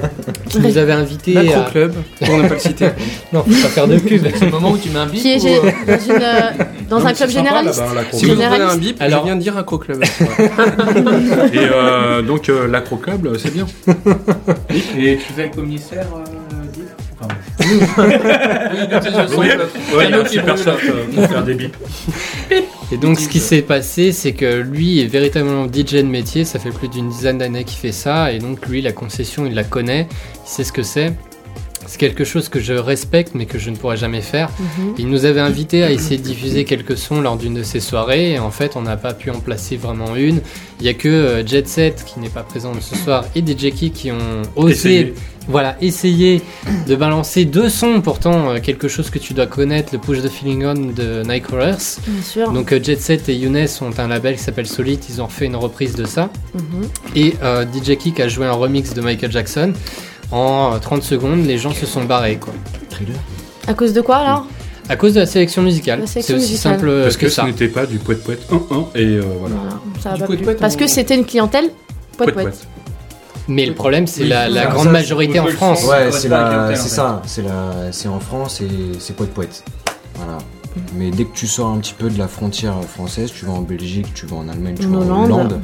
qui 0.49 0.59
nous 0.59 0.79
avait 0.79 0.93
invité 0.93 1.37
à... 1.53 1.69
Club, 1.69 1.93
pour 2.19 2.37
ne 2.39 2.47
pas 2.47 2.55
le 2.55 2.59
citer. 2.59 2.89
Non, 3.33 3.43
faut 3.43 3.51
pas 3.61 3.69
faire 3.69 3.87
de 3.87 3.97
pub. 3.97 4.25
C'est 4.35 4.45
le 4.45 4.51
moment 4.51 4.71
où 4.71 4.77
tu 4.77 4.89
mets 4.89 4.99
un 4.99 5.05
bip 5.05 5.21
Qui 5.21 5.33
est 5.33 5.37
ou, 5.37 5.61
dans, 5.87 5.97
une, 5.99 6.21
euh, 6.21 6.41
dans 6.89 6.99
Non, 6.99 7.05
un 7.05 7.13
club 7.13 7.29
généraliste. 7.29 7.81
Si 8.13 8.25
vous 8.25 8.41
entendez 8.41 8.63
un 8.63 8.75
bip, 8.77 8.97
Alors- 8.99 9.21
je 9.21 9.25
viens 9.25 9.35
de 9.35 9.41
dire 9.41 9.53
Macro 9.53 9.77
Club. 9.77 10.03
Et 11.53 11.57
euh, 11.57 12.21
donc 12.21 12.49
euh, 12.49 12.67
l'acro 12.67 12.97
club, 12.97 13.25
euh, 13.25 13.37
c'est 13.37 13.53
bien. 13.53 13.67
Et 14.97 15.17
tu 15.17 15.33
fais 15.33 15.49
commissaire 15.49 16.07
Guy 16.73 16.81
Enfin, 17.19 17.35
Oui, 19.37 19.47
ouais, 19.95 20.05
il 20.05 20.11
y 20.11 20.13
a 20.13 20.19
un 20.21 20.25
super 20.25 20.57
shot 20.57 20.71
pour 21.13 21.27
faire 21.27 21.43
des 21.43 21.53
bips. 21.53 21.75
Et 22.91 22.97
donc 22.97 23.19
ce 23.19 23.29
qui 23.29 23.39
s'est 23.39 23.61
passé, 23.61 24.11
c'est 24.11 24.33
que 24.33 24.61
lui 24.61 25.01
est 25.01 25.07
véritablement 25.07 25.67
DJ 25.67 25.95
de 25.95 26.01
métier, 26.03 26.45
ça 26.45 26.59
fait 26.59 26.71
plus 26.71 26.87
d'une 26.87 27.09
dizaine 27.09 27.37
d'années 27.37 27.63
qu'il 27.63 27.77
fait 27.77 27.91
ça, 27.91 28.31
et 28.31 28.39
donc 28.39 28.67
lui 28.67 28.81
la 28.81 28.91
concession 28.91 29.45
il 29.45 29.53
la 29.53 29.63
connaît, 29.63 30.07
il 30.45 30.49
sait 30.49 30.63
ce 30.63 30.73
que 30.73 30.83
c'est. 30.83 31.13
C'est 31.91 31.97
quelque 31.97 32.23
chose 32.23 32.47
que 32.47 32.61
je 32.61 32.71
respecte 32.71 33.33
mais 33.35 33.45
que 33.45 33.59
je 33.59 33.69
ne 33.69 33.75
pourrais 33.75 33.97
jamais 33.97 34.21
faire. 34.21 34.49
Mhm. 34.57 34.93
Il 34.97 35.09
nous 35.09 35.25
avait 35.25 35.41
invité 35.41 35.83
à 35.83 35.91
essayer 35.91 36.15
de 36.17 36.23
diffuser 36.23 36.63
quelques 36.63 36.97
sons 36.97 37.19
lors 37.19 37.35
d'une 37.35 37.53
de 37.53 37.63
ses 37.63 37.81
soirées 37.81 38.31
et 38.31 38.39
en 38.39 38.49
fait 38.49 38.77
on 38.77 38.81
n'a 38.81 38.95
pas 38.95 39.13
pu 39.13 39.29
en 39.29 39.41
placer 39.41 39.75
vraiment 39.75 40.15
une. 40.15 40.39
Il 40.79 40.85
y 40.85 40.89
a 40.89 40.93
que 40.93 41.09
euh, 41.09 41.45
Jet 41.45 41.67
Set 41.67 42.05
qui 42.05 42.21
n'est 42.21 42.29
pas 42.29 42.43
présent 42.43 42.71
ce 42.79 42.95
soir 42.95 43.25
et 43.35 43.41
DJ 43.41 43.73
Key 43.77 43.89
qui 43.89 44.09
ont 44.09 44.41
osé 44.55 44.71
Essayez. 44.71 45.13
voilà, 45.49 45.75
essayer 45.81 46.41
de 46.87 46.95
balancer 46.95 47.43
deux 47.43 47.67
sons 47.67 47.99
pourtant 47.99 48.51
euh, 48.51 48.59
quelque 48.61 48.87
chose 48.87 49.09
que 49.09 49.19
tu 49.19 49.33
dois 49.33 49.47
connaître, 49.47 49.89
le 49.91 49.99
Push 49.99 50.21
the 50.21 50.29
Feeling 50.29 50.65
On 50.65 50.73
de 50.93 51.23
Nightcrawlers. 51.23 51.75
Bien 52.07 52.23
sûr. 52.23 52.51
Donc 52.53 52.71
euh, 52.71 52.79
Jet 52.81 53.01
Set 53.01 53.27
et 53.27 53.35
Younes 53.35 53.67
ont 53.81 53.91
un 53.97 54.07
label 54.07 54.37
qui 54.37 54.43
s'appelle 54.43 54.65
Solid, 54.65 55.01
ils 55.09 55.21
ont 55.21 55.27
fait 55.27 55.45
une 55.45 55.57
reprise 55.57 55.95
de 55.95 56.05
ça. 56.05 56.29
Mhm. 56.53 56.87
Et 57.17 57.33
euh, 57.43 57.65
DJ 57.65 57.97
Kick 57.97 58.21
a 58.21 58.29
joué 58.29 58.45
un 58.45 58.53
remix 58.53 58.93
de 58.93 59.01
Michael 59.01 59.33
Jackson. 59.33 59.73
En 60.31 60.73
euh, 60.73 60.79
30 60.79 61.03
secondes, 61.03 61.45
les 61.45 61.57
gens 61.57 61.71
se 61.71 61.85
sont 61.85 62.03
barrés 62.05 62.37
quoi. 62.37 62.53
Thriller. 62.89 63.17
À 63.67 63.73
cause 63.73 63.93
de 63.93 64.01
quoi 64.01 64.17
alors? 64.17 64.45
À 64.89 64.95
cause 64.95 65.13
de 65.13 65.19
la 65.21 65.25
sélection 65.25 65.61
musicale. 65.61 66.03
C'est 66.05 66.19
aussi 66.19 66.33
musicale. 66.33 66.57
simple 66.73 66.89
euh, 66.89 67.03
Parce 67.03 67.17
que, 67.17 67.25
que 67.25 67.29
ce 67.29 67.35
ça. 67.35 67.43
n'était 67.45 67.67
pas 67.67 67.85
du 67.85 67.97
poète 67.97 68.23
poète 68.23 68.41
1-1 68.51 68.55
et 68.95 69.03
euh, 69.03 69.21
voilà. 69.39 69.55
Voilà, 69.55 69.79
ça 70.01 70.09
va 70.15 70.27
pas 70.27 70.35
plus. 70.35 70.55
Parce 70.55 70.75
que 70.75 70.87
c'était 70.87 71.15
une 71.15 71.25
clientèle 71.25 71.69
poète 72.17 72.33
Poète. 72.33 72.67
Mais 73.47 73.65
le 73.65 73.73
problème, 73.73 74.05
c'est 74.07 74.23
Oui, 74.23 74.29
la, 74.29 74.47
la 74.49 74.63
ça, 74.63 74.69
grande 74.69 74.85
ça, 74.85 74.91
majorité 74.91 75.39
en 75.39 75.47
France. 75.47 75.83
Ouais, 75.85 76.11
c'est 76.11 76.29
ça, 76.29 77.21
c'est 77.91 78.07
en 78.07 78.19
France 78.19 78.61
et 78.61 78.67
c'est 78.99 79.15
poète 79.15 79.33
poète. 79.33 79.63
Voilà. 80.15 80.37
Mais 80.95 81.11
dès 81.11 81.25
que 81.25 81.33
tu 81.35 81.47
sors 81.47 81.67
un 81.67 81.79
petit 81.79 81.93
peu 81.97 82.09
de 82.09 82.17
la 82.17 82.27
frontière 82.27 82.75
française, 82.83 83.31
tu 83.37 83.45
vas 83.45 83.53
en 83.53 83.61
Belgique, 83.61 84.07
tu 84.13 84.25
vas 84.25 84.37
en 84.37 84.47
Allemagne, 84.47 84.75
tu 84.79 84.87
vas 84.87 84.99
en 84.99 85.23
Hollande. 85.25 85.59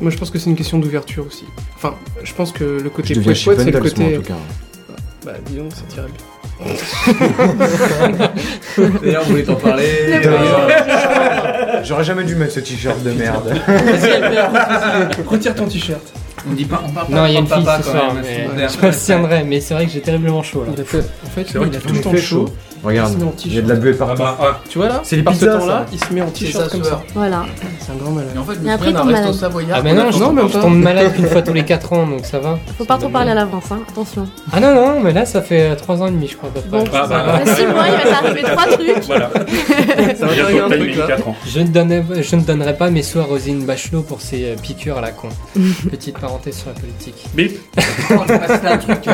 Moi, 0.00 0.10
je 0.10 0.16
pense 0.16 0.30
que 0.30 0.38
c'est 0.38 0.50
une 0.50 0.56
question 0.56 0.78
d'ouverture 0.78 1.26
aussi. 1.26 1.44
Enfin, 1.76 1.94
je 2.22 2.32
pense 2.34 2.52
que 2.52 2.64
le 2.64 2.90
côté 2.90 3.14
poète 3.14 3.36
c'est 3.36 3.70
le 3.70 3.78
en 3.78 3.80
côté. 3.80 4.14
tout 4.16 4.22
cas. 4.22 4.34
Bah, 5.24 5.32
disons, 5.48 5.68
ça 5.70 5.82
tirait 5.88 6.06
bien. 6.06 6.24
D'ailleurs, 9.02 9.22
on 9.26 9.30
voulait 9.30 9.42
t'en 9.42 9.56
parler. 9.56 10.20
J'aurais 11.82 12.04
jamais 12.04 12.24
dû 12.24 12.34
mettre 12.36 12.52
ce 12.52 12.60
t-shirt 12.60 13.02
de 13.02 13.10
merde. 13.12 13.54
Retire 15.26 15.54
ton 15.54 15.66
t-shirt. 15.66 16.00
on 16.48 16.52
dit 16.54 16.64
pas, 16.64 16.82
on 16.86 16.90
parle 16.90 17.08
pas 17.08 17.14
Non, 17.14 17.26
il 17.26 17.34
y 17.34 17.36
a 17.36 17.40
de 17.40 17.46
une 17.46 17.52
fille 17.52 17.66
ce 17.78 17.90
soir, 17.90 18.14
mais 18.14 18.46
je 18.68 18.80
m'abstiendrai. 18.80 19.44
Mais 19.44 19.60
c'est 19.60 19.74
vrai 19.74 19.86
que 19.86 19.92
j'ai 19.92 20.00
terriblement 20.00 20.42
chaud 20.42 20.64
là. 20.64 20.72
A 20.80 20.84
fait, 20.84 20.98
en 20.98 21.28
fait, 21.28 21.46
C'est 21.52 21.58
il 21.58 21.76
a 21.76 21.80
tout 21.80 21.94
le 21.94 22.00
temps 22.00 22.16
chaud. 22.16 22.48
Regarde, 22.86 23.10
Il 23.10 23.14
se 23.14 23.18
met 23.18 23.24
en 23.24 23.34
il 23.44 23.54
y 23.54 23.58
a 23.58 23.62
de 23.62 23.68
la 23.68 23.74
t-shirt. 23.76 23.80
buée 23.82 23.96
Ah 24.00 24.04
partout. 24.06 24.22
bah, 24.22 24.38
ah, 24.40 24.60
Tu 24.68 24.78
vois 24.78 24.88
là 24.88 25.00
C'est 25.02 25.16
les 25.16 25.22
Par 25.22 25.34
ce 25.34 25.44
temps-là, 25.44 25.58
ça. 25.66 25.86
il 25.92 25.98
se 26.04 26.12
met 26.12 26.20
en 26.22 26.30
t-shirt 26.30 26.70
comme 26.70 26.84
ça. 26.84 27.02
Voilà. 27.14 27.44
C'est 27.80 27.92
un 27.92 27.96
grand 27.96 28.10
malade. 28.12 28.30
Et 28.34 28.38
en 28.38 28.44
fait, 28.44 28.54
je 28.54 28.58
Mais 28.60 28.68
me 28.68 28.74
après, 28.74 28.86
souviens 28.86 29.00
d'un 29.04 29.06
resto 29.10 29.20
malade. 29.22 29.34
savoyard. 29.40 29.78
Ah, 29.78 29.82
mais 29.84 29.92
non, 29.94 30.10
je, 30.10 30.18
non, 30.18 30.32
même 30.32 30.48
je 30.48 30.52
pas. 30.54 30.60
tombe 30.60 30.76
malade 30.82 31.12
qu'une 31.14 31.26
fois 31.26 31.42
tous 31.42 31.52
les 31.52 31.64
4 31.64 31.92
ans, 31.92 32.06
donc 32.06 32.24
ça 32.24 32.38
va. 32.38 32.58
Faut 32.78 32.84
pas 32.84 32.96
trop 32.98 33.08
parler 33.08 33.32
à 33.32 33.34
l'avance, 33.34 33.64
hein. 33.70 33.80
attention. 33.90 34.26
Ah 34.52 34.60
non, 34.60 34.74
non, 34.74 35.00
mais 35.00 35.12
là 35.12 35.26
ça 35.26 35.42
fait 35.42 35.74
3 35.76 36.02
ans 36.02 36.06
et 36.06 36.10
demi, 36.12 36.28
je 36.28 36.36
crois 36.36 36.48
à 36.48 36.52
peu 36.52 36.60
près. 36.60 36.78
Bon, 36.78 36.84
Ah, 36.94 37.06
bah, 37.08 37.40
dans 37.44 37.54
6 37.54 37.66
mois, 37.66 37.84
il 37.88 37.92
va 38.10 38.10
t'arriver 38.20 38.42
3 38.42 38.64
trucs. 38.66 39.04
voilà. 39.06 39.30
Ça 40.18 40.26
va 40.26 40.34
t'arriver 40.36 40.60
un 40.60 40.68
truc 40.68 40.96
là. 40.96 41.06
4 41.08 41.28
ans. 41.28 41.36
Je 41.46 41.60
ne, 41.60 41.66
donnais- 41.68 42.04
je 42.20 42.36
ne 42.36 42.42
donnerai 42.42 42.76
pas 42.76 42.90
mes 42.90 43.02
sous 43.02 43.18
à 43.18 43.24
Rosine 43.24 43.64
Bachelot 43.64 44.02
pour 44.02 44.20
ses 44.20 44.44
euh, 44.44 44.54
piqûres 44.62 44.98
à 44.98 45.00
la 45.00 45.10
con. 45.10 45.28
Petite 45.90 46.18
parenthèse 46.18 46.56
sur 46.58 46.68
la 46.68 46.74
politique. 46.80 47.24
Bip. 47.34 47.58
Un 47.78 48.78
truc, 48.78 48.98
euh, 49.08 49.12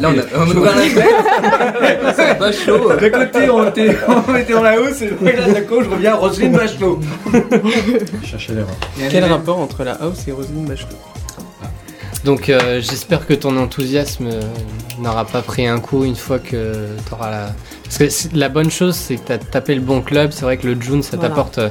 là 0.00 0.10
on 0.10 0.18
a. 0.18 0.44
on 0.46 0.66
a- 0.66 2.12
C'est 2.14 2.38
pas 2.38 2.52
chaud. 2.52 2.90
D'un 3.10 3.26
côté, 3.26 3.50
on 3.50 3.68
était, 3.68 3.96
on 4.28 4.34
était 4.36 4.54
en 4.54 4.62
la 4.62 4.80
hausse, 4.80 5.02
et 5.02 5.10
là, 5.32 5.46
d'un 5.52 5.60
coup, 5.62 5.82
je 5.82 5.88
reviens 5.88 6.12
à 6.12 6.16
Roselyne 6.16 6.52
Bachelot. 6.52 7.00
Cherchez 8.24 8.52
l'erreur. 8.54 8.76
Quel 9.10 9.24
rapport 9.24 9.58
entre 9.58 9.84
la 9.84 9.92
house 9.94 10.26
et 10.28 10.32
Roselyne 10.32 10.66
Bachelot? 10.66 10.96
Donc 12.24 12.48
euh, 12.48 12.80
j'espère 12.80 13.24
que 13.24 13.34
ton 13.34 13.56
enthousiasme 13.56 14.26
euh, 14.26 14.40
n'aura 14.98 15.24
pas 15.24 15.42
pris 15.42 15.66
un 15.68 15.78
coup 15.78 16.04
une 16.04 16.16
fois 16.16 16.40
que 16.40 16.74
tu 17.06 17.14
auras 17.14 17.30
la... 17.30 17.46
Parce 17.84 17.98
que 17.98 18.36
la 18.36 18.48
bonne 18.48 18.70
chose 18.70 18.96
c'est 18.96 19.14
que 19.16 19.26
tu 19.26 19.32
as 19.32 19.38
tapé 19.38 19.76
le 19.76 19.80
bon 19.80 20.00
club, 20.00 20.32
c'est 20.32 20.42
vrai 20.42 20.56
que 20.56 20.66
le 20.66 20.80
June 20.80 21.04
ça 21.04 21.16
Voilà. 21.16 21.28
t'apporte... 21.28 21.58
euh, 21.58 21.68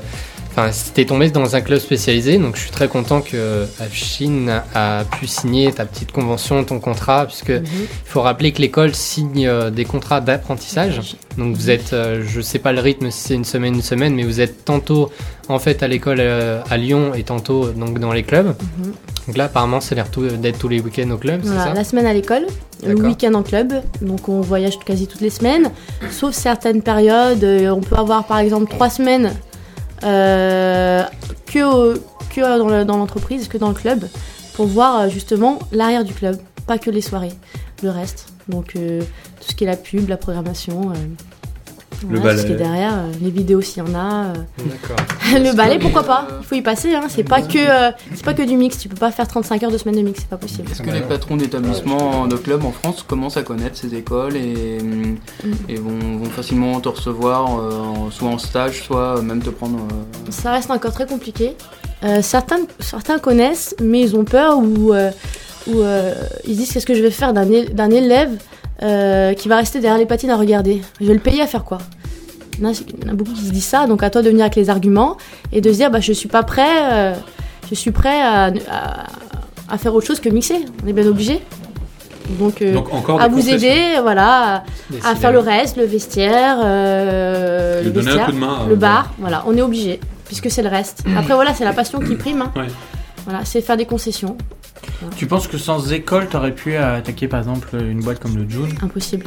Enfin, 0.57 0.69
t'es 0.93 1.03
tombé 1.03 1.29
dans 1.31 1.53
un 1.57 1.59
club 1.59 1.79
spécialisé, 1.79 2.37
donc 2.37 2.55
je 2.55 2.61
suis 2.61 2.71
très 2.71 2.87
content 2.87 3.19
que 3.19 3.65
Afshin 3.81 4.61
a 4.73 5.03
pu 5.03 5.27
signer 5.27 5.69
ta 5.73 5.85
petite 5.85 6.13
convention, 6.13 6.63
ton 6.63 6.79
contrat, 6.79 7.25
puisque 7.25 7.49
Mhm. 7.49 7.63
il 7.65 7.87
faut 8.05 8.21
rappeler 8.21 8.53
que 8.53 8.61
l'école 8.61 8.95
signe 8.95 9.45
euh, 9.47 9.69
des 9.69 9.83
contrats 9.83 10.21
d'apprentissage. 10.21 11.17
Donc 11.37 11.57
vous 11.57 11.69
êtes, 11.69 11.91
euh, 11.91 12.23
je 12.25 12.39
sais 12.39 12.59
pas 12.59 12.71
le 12.71 12.79
rythme 12.79 13.11
si 13.11 13.19
c'est 13.27 13.33
une 13.33 13.43
semaine, 13.43 13.75
une 13.75 13.81
semaine, 13.81 14.15
mais 14.15 14.23
vous 14.23 14.39
êtes 14.39 14.63
tantôt 14.63 15.11
en 15.49 15.59
fait 15.59 15.83
à 15.83 15.89
l'école 15.89 16.19
euh, 16.21 16.61
à 16.69 16.77
Lyon 16.77 17.13
et 17.13 17.23
tantôt 17.23 17.65
euh, 17.65 17.71
donc 17.73 17.99
dans 17.99 18.13
les 18.13 18.23
clubs. 18.23 18.47
Mhm. 18.79 18.93
Donc 19.27 19.35
là 19.37 19.45
apparemment 19.45 19.81
c'est 19.81 19.95
l'air 19.95 20.07
d'être 20.37 20.57
tous 20.59 20.69
les 20.69 20.79
week-ends 20.79 21.11
au 21.11 21.17
club, 21.17 21.41
Voilà, 21.43 21.63
c'est 21.63 21.67
ça? 21.69 21.73
la 21.73 21.83
semaine 21.83 22.05
à 22.05 22.13
l'école, 22.13 22.45
le 22.87 22.95
week-end 22.95 23.33
en 23.33 23.43
club. 23.43 23.73
Donc 24.01 24.29
on 24.29 24.39
voyage 24.39 24.79
quasi 24.85 25.05
toutes 25.07 25.19
les 25.21 25.31
semaines, 25.31 25.69
sauf 26.11 26.33
certaines 26.33 26.81
périodes. 26.81 27.43
euh, 27.43 27.71
On 27.71 27.81
peut 27.81 27.97
avoir 27.97 28.23
par 28.25 28.37
exemple 28.39 28.71
3 28.71 28.89
semaines 28.89 29.33
euh, 30.03 31.03
que, 31.47 31.97
que 32.33 32.57
dans 32.57 32.67
le- 32.69 32.85
dans 32.85 32.97
l'entreprise, 32.97 33.47
que 33.47 33.57
dans 33.57 33.69
le 33.69 33.73
club, 33.75 34.05
pour 34.53 34.67
voir 34.67 34.99
euh, 35.01 35.09
justement 35.09 35.59
l'arrière 35.71 36.03
du 36.03 36.13
club, 36.13 36.37
pas 36.67 36.77
que 36.77 36.89
les 36.89 37.01
soirées, 37.01 37.33
le 37.83 37.89
reste. 37.89 38.27
Donc 38.49 38.75
euh, 38.75 39.01
tout 39.01 39.49
ce 39.51 39.55
qui 39.55 39.63
est 39.63 39.67
la 39.67 39.77
pub, 39.77 40.07
la 40.09 40.17
programmation. 40.17 40.91
euh, 40.91 40.95
voilà, 42.03 42.33
tout 42.35 42.41
ce 42.41 42.45
qui 42.45 42.51
est 42.51 42.55
ballet. 42.55 42.69
derrière, 42.69 42.93
euh, 42.93 43.11
les 43.21 43.29
vidéos 43.31 43.61
s'il 43.61 43.83
y 43.83 43.87
en 43.87 43.93
a. 43.95 44.25
euh. 44.25 44.33
D'accord. 44.65 45.05
le 45.33 45.55
ballet, 45.55 45.77
que 45.77 45.83
pourquoi 45.83 46.03
pas? 46.03 46.27
Il 46.41 46.45
faut 46.45 46.55
y 46.55 46.61
passer, 46.61 46.93
hein. 46.95 47.03
c'est 47.09 47.23
pas, 47.23 47.41
que, 47.41 47.57
euh, 47.57 47.91
c'est 48.13 48.23
pas 48.25 48.33
que 48.33 48.41
du 48.43 48.57
mix, 48.57 48.77
tu 48.77 48.89
peux 48.89 48.95
pas 48.95 49.11
faire 49.11 49.27
35 49.27 49.63
heures 49.63 49.71
de 49.71 49.77
semaine 49.77 49.95
de 49.95 50.01
mix, 50.01 50.19
c'est 50.19 50.29
pas 50.29 50.37
possible. 50.37 50.69
Est-ce 50.71 50.81
que 50.81 50.89
les 50.91 51.01
patrons 51.01 51.37
d'établissements 51.37 52.27
de 52.27 52.35
clubs 52.35 52.63
en 52.65 52.71
France 52.71 53.03
commencent 53.07 53.37
à 53.37 53.43
connaître 53.43 53.77
ces 53.77 53.93
écoles 53.95 54.35
et, 54.35 54.79
Mm. 54.81 55.17
et 55.69 55.75
vont, 55.75 56.17
vont 56.17 56.29
facilement 56.29 56.79
te 56.79 56.89
recevoir 56.89 57.59
euh, 57.59 57.71
soit 58.11 58.29
en 58.29 58.37
stage, 58.37 58.83
soit 58.83 59.21
même 59.21 59.41
te 59.41 59.49
prendre. 59.49 59.77
euh, 59.77 60.31
Ça 60.31 60.51
reste 60.51 60.69
encore 60.71 60.93
très 60.93 61.05
compliqué. 61.05 61.55
Euh, 62.03 62.21
certains, 62.21 62.59
certains 62.79 63.19
connaissent, 63.19 63.75
mais 63.81 64.01
ils 64.01 64.15
ont 64.15 64.23
peur 64.25 64.57
ou, 64.59 64.93
euh, 64.93 65.09
ou 65.67 65.81
euh, 65.81 66.13
ils 66.45 66.55
disent 66.55 66.71
qu'est-ce 66.73 66.85
que 66.85 66.93
je 66.93 67.01
vais 67.01 67.09
faire 67.11 67.33
d'un 67.33 67.89
élève 67.91 68.31
euh, 68.83 69.33
qui 69.33 69.47
va 69.47 69.57
rester 69.57 69.79
derrière 69.79 69.97
les 69.99 70.05
patines 70.05 70.29
à 70.29 70.37
regarder 70.37 70.81
Je 71.01 71.05
vais 71.05 71.13
le 71.13 71.19
payer 71.19 71.41
à 71.41 71.47
faire 71.47 71.63
quoi? 71.63 71.77
Il 72.57 72.63
y, 72.63 72.67
en 72.67 72.69
a, 72.69 72.73
il 72.73 73.05
y 73.05 73.09
en 73.09 73.11
a 73.11 73.15
beaucoup 73.15 73.33
qui 73.33 73.45
se 73.45 73.51
disent 73.51 73.65
ça, 73.65 73.85
donc 73.85 74.01
à 74.03 74.09
toi 74.09 74.21
de 74.21 74.29
venir 74.29 74.43
avec 74.43 74.55
les 74.55 74.69
arguments 74.69 75.17
et 75.51 75.59
de 75.61 75.71
se 75.71 75.77
dire 75.77 75.91
bah, 75.91 75.99
je 75.99 76.13
suis 76.13 76.29
pas 76.29 76.43
prêt, 76.43 76.65
euh, 76.93 77.13
je 77.69 77.75
suis 77.75 77.91
prêt 77.91 78.21
à, 78.21 78.45
à, 78.69 79.03
à 79.69 79.77
faire 79.77 79.93
autre 79.93 80.07
chose 80.07 80.19
que 80.21 80.29
mixer. 80.29 80.63
On 80.83 80.87
est 80.87 80.93
bien 80.93 81.05
obligé. 81.07 81.41
Donc, 82.39 82.61
euh, 82.61 82.73
Donc 82.73 82.91
encore 82.93 83.21
à 83.21 83.27
vous 83.27 83.49
aider, 83.49 83.99
voilà, 84.01 84.63
à 85.03 85.15
faire 85.15 85.31
le 85.31 85.39
reste, 85.39 85.77
le 85.77 85.83
vestiaire, 85.85 86.57
euh, 86.63 87.83
le 87.83 87.89
donner 87.91 88.07
un 88.07 88.09
vestiaire 88.11 88.25
coup 88.27 88.31
de 88.31 88.37
main. 88.39 88.65
le 88.67 88.75
bar, 88.75 89.13
voilà, 89.19 89.43
on 89.47 89.55
est 89.55 89.61
obligé, 89.61 89.99
puisque 90.25 90.49
c'est 90.49 90.63
le 90.63 90.69
reste. 90.69 91.03
Après, 91.17 91.35
voilà, 91.35 91.53
c'est 91.53 91.65
la 91.65 91.73
passion 91.73 91.99
qui 91.99 92.15
prime. 92.15 92.41
hein. 92.41 92.51
Ouais. 92.55 92.67
Voilà, 93.25 93.41
c'est 93.45 93.61
faire 93.61 93.77
des 93.77 93.85
concessions, 93.85 94.37
Tu 95.17 95.25
penses 95.27 95.47
que 95.47 95.57
sans 95.57 95.91
école, 95.91 96.27
t'aurais 96.27 96.53
pu 96.53 96.75
attaquer 96.75 97.27
par 97.27 97.39
exemple 97.39 97.69
une 97.79 97.99
boîte 98.01 98.19
comme 98.19 98.35
le 98.35 98.47
June 98.49 98.69
impossible. 98.81 99.25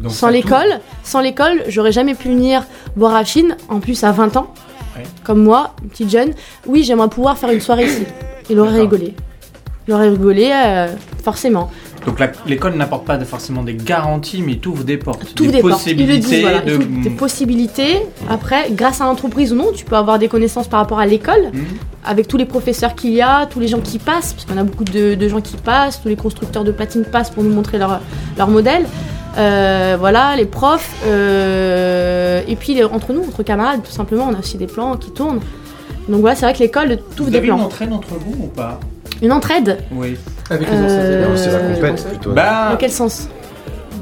Donc, 0.00 0.12
sans 0.12 0.28
l'école, 0.28 0.80
sans 1.04 1.20
l'école, 1.20 1.62
j'aurais 1.68 1.92
jamais 1.92 2.14
pu 2.14 2.28
venir 2.28 2.64
boire 2.96 3.14
à 3.14 3.24
Chine, 3.24 3.56
en 3.68 3.80
plus 3.80 4.04
à 4.04 4.12
20 4.12 4.36
ans, 4.36 4.52
Ouais. 4.96 5.02
comme 5.24 5.42
moi, 5.42 5.74
une 5.82 5.88
petite 5.88 6.10
jeune. 6.10 6.32
Oui, 6.66 6.82
j'aimerais 6.84 7.08
pouvoir 7.08 7.36
faire 7.38 7.50
une 7.50 7.60
soirée 7.60 7.86
ici. 7.86 8.04
Il 8.50 8.58
aurait 8.60 8.80
rigolé. 8.80 9.14
Il 9.88 9.94
aurait 9.94 10.08
rigolé, 10.10 10.50
euh, 10.52 10.88
forcément. 11.22 11.70
Donc 12.06 12.20
l'école 12.46 12.74
n'apporte 12.76 13.04
pas 13.04 13.18
forcément 13.24 13.62
des 13.64 13.74
garanties, 13.74 14.40
mais 14.40 14.54
tout 14.56 14.70
ouvre 14.70 14.84
des 14.84 14.96
portes. 14.96 15.34
Tout 15.34 15.46
des 15.46 15.52
des 15.52 15.60
portes. 15.60 15.84
Ils 15.86 16.06
le 16.06 16.18
disent, 16.18 16.40
voilà. 16.40 16.60
de- 16.60 16.72
Il 16.74 16.80
faut 16.80 17.02
des 17.02 17.10
possibilités. 17.10 18.02
Après, 18.30 18.70
grâce 18.70 19.00
à 19.00 19.04
l'entreprise 19.04 19.52
ou 19.52 19.56
non, 19.56 19.72
tu 19.74 19.84
peux 19.84 19.96
avoir 19.96 20.18
des 20.18 20.28
connaissances 20.28 20.68
par 20.68 20.78
rapport 20.80 21.00
à 21.00 21.06
l'école, 21.06 21.50
Mhm. 21.52 21.64
avec 22.04 22.28
tous 22.28 22.36
les 22.36 22.44
professeurs 22.46 22.94
qu'il 22.94 23.10
y 23.12 23.20
a, 23.22 23.46
tous 23.46 23.58
les 23.58 23.66
gens 23.68 23.80
qui 23.80 23.98
passent, 23.98 24.32
parce 24.34 24.44
qu'on 24.44 24.56
a 24.56 24.62
beaucoup 24.62 24.84
de, 24.84 25.14
de 25.16 25.28
gens 25.28 25.40
qui 25.40 25.56
passent, 25.56 26.00
tous 26.00 26.08
les 26.08 26.16
constructeurs 26.16 26.62
de 26.64 26.70
platine 26.70 27.04
passent 27.04 27.30
pour 27.30 27.42
nous 27.42 27.50
montrer 27.52 27.78
leur, 27.78 28.00
leur 28.38 28.48
modèle. 28.48 28.86
Euh, 29.38 29.96
voilà, 29.98 30.34
les 30.36 30.46
profs. 30.46 30.94
euh, 31.06 32.40
et 32.46 32.56
puis 32.56 32.74
les- 32.74 32.84
entre 32.84 33.12
nous, 33.12 33.22
entre 33.22 33.42
camarades, 33.42 33.82
tout 33.82 33.90
simplement, 33.90 34.28
on 34.30 34.34
a 34.34 34.38
aussi 34.38 34.56
des 34.58 34.66
plans 34.66 34.96
qui 34.96 35.10
tournent. 35.10 35.40
Donc 36.08 36.20
voilà, 36.20 36.36
c'est 36.36 36.46
vrai 36.46 36.54
que 36.54 36.60
l'école 36.60 36.98
t'ouvre 37.16 37.24
Vous 37.24 37.30
des 37.30 37.38
avez 37.38 37.48
une 37.48 37.54
plans. 37.56 37.64
entraîne 37.64 37.92
entre 37.92 38.14
vous 38.14 38.44
ou 38.44 38.46
pas? 38.46 38.78
Une 39.22 39.32
entraide 39.32 39.78
Oui. 39.92 40.16
Avec 40.50 40.70
les 40.70 40.76
Euh, 40.76 40.84
anciens 40.84 41.04
élèves. 41.04 41.28
Non, 41.30 41.36
c'est 41.36 41.46
la 41.50 41.58
Euh, 41.58 41.74
compète 41.74 42.08
plutôt. 42.08 42.32
Bah, 42.32 42.68
Dans 42.72 42.76
quel 42.76 42.90
sens 42.92 43.28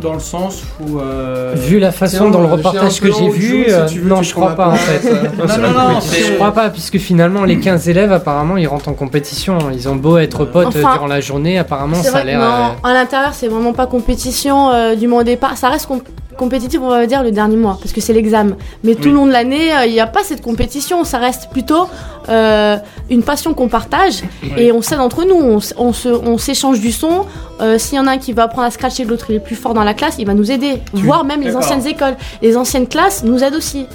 dans 0.03 0.13
le 0.15 0.21
sens 0.21 0.63
où. 0.81 0.99
euh, 0.99 1.55
Vu 1.57 1.79
la 1.79 1.91
façon 1.91 2.29
dans 2.29 2.41
le 2.43 2.47
reportage 2.49 3.01
que 3.01 3.11
j'ai 3.11 3.29
vu, 3.31 3.65
si 3.65 3.73
euh, 3.73 3.87
tu 3.87 4.01
veux, 4.01 4.09
non, 4.09 4.23
je 4.23 4.35
crois 4.35 4.51
pas 4.55 4.69
en 4.69 4.75
fait. 4.75 5.03
Non, 5.39 5.47
Non, 5.47 5.69
non, 5.73 5.93
non. 5.95 6.01
Je 6.01 6.35
crois 6.35 6.53
pas, 6.53 6.69
puisque 6.69 6.99
finalement 6.99 7.45
les 7.45 7.59
15 7.59 7.89
élèves, 7.89 8.13
apparemment, 8.13 8.59
ils 8.59 8.67
rentrent 8.67 8.91
en 8.91 8.93
compétition. 8.93 9.57
Ils 9.73 9.89
ont 9.89 9.97
beau 9.97 10.19
être 10.19 10.45
potes 10.45 10.77
euh, 10.77 10.81
Enfin, 10.85 10.93
durant 10.95 11.07
la 11.07 11.21
journée, 11.23 11.59
apparemment, 11.59 12.03
ça 12.03 12.19
a 12.19 12.25
l'air. 12.25 12.39
non, 12.39 12.45
euh, 12.45 12.91
à 12.91 12.93
l'intérieur, 12.93 13.33
c'est 13.33 13.49
vraiment 13.49 13.73
pas 13.73 13.87
compétition 13.87 14.71
euh, 14.73 14.95
du 14.95 15.09
mois 15.09 15.21
au 15.23 15.25
départ. 15.25 15.57
Ça 15.57 15.71
reste 15.71 15.87
com- 15.87 16.03
compétitif, 16.37 16.81
on 16.83 16.89
va 16.91 17.07
dire, 17.07 17.23
le 17.23 17.31
dernier 17.31 17.57
mois, 17.57 17.79
parce 17.81 17.95
que 17.95 18.03
c'est 18.03 18.13
l'examen. 18.13 18.57
Mais 18.83 18.97
tout 18.97 19.05
Oui. 19.05 19.09
le 19.11 19.15
long 19.15 19.27
de 19.27 19.33
l'année, 19.33 19.73
euh, 19.75 19.87
il 19.87 19.93
n'y 19.93 20.01
a 20.01 20.07
pas 20.07 20.21
cette 20.23 20.43
compétition. 20.43 21.05
Ça 21.05 21.17
reste 21.19 21.49
plutôt 21.51 21.89
euh, 22.29 22.77
une 23.11 23.23
passion 23.23 23.55
qu'on 23.55 23.69
partage 23.69 24.23
et 24.57 24.73
on 24.73 24.83
s'aide 24.83 25.01
entre 25.01 25.25
nous. 25.25 25.35
On, 25.77 25.93
se- 25.93 26.09
on 26.09 26.39
s'échange 26.39 26.81
du 26.81 26.93
son. 26.93 27.27
Euh, 27.61 27.79
S'il 27.79 27.97
y 27.97 28.01
en 28.01 28.07
a 28.07 28.13
un 28.13 28.19
qui 28.19 28.33
va 28.33 28.45
apprendre 28.45 28.67
à 28.67 28.71
scratcher, 28.71 29.05
l'autre 29.05 29.27
il 29.31 29.37
est 29.37 29.41
plus 29.41 29.57
fort 29.57 29.75
dans 29.75 29.85
la 29.85 29.95
classe, 29.95 30.17
il 30.19 30.27
va 30.27 30.35
nous 30.35 30.51
aider. 30.51 30.81
Voire 30.93 31.25
même 31.25 31.41
les 31.43 31.55
anciennes 31.57 31.87
écoles. 31.87 32.17
Les 32.43 32.57
anciennes 32.57 32.87
classes 32.87 33.25
nous 33.25 33.43
aident 33.45 33.55
aussi. 33.57 33.87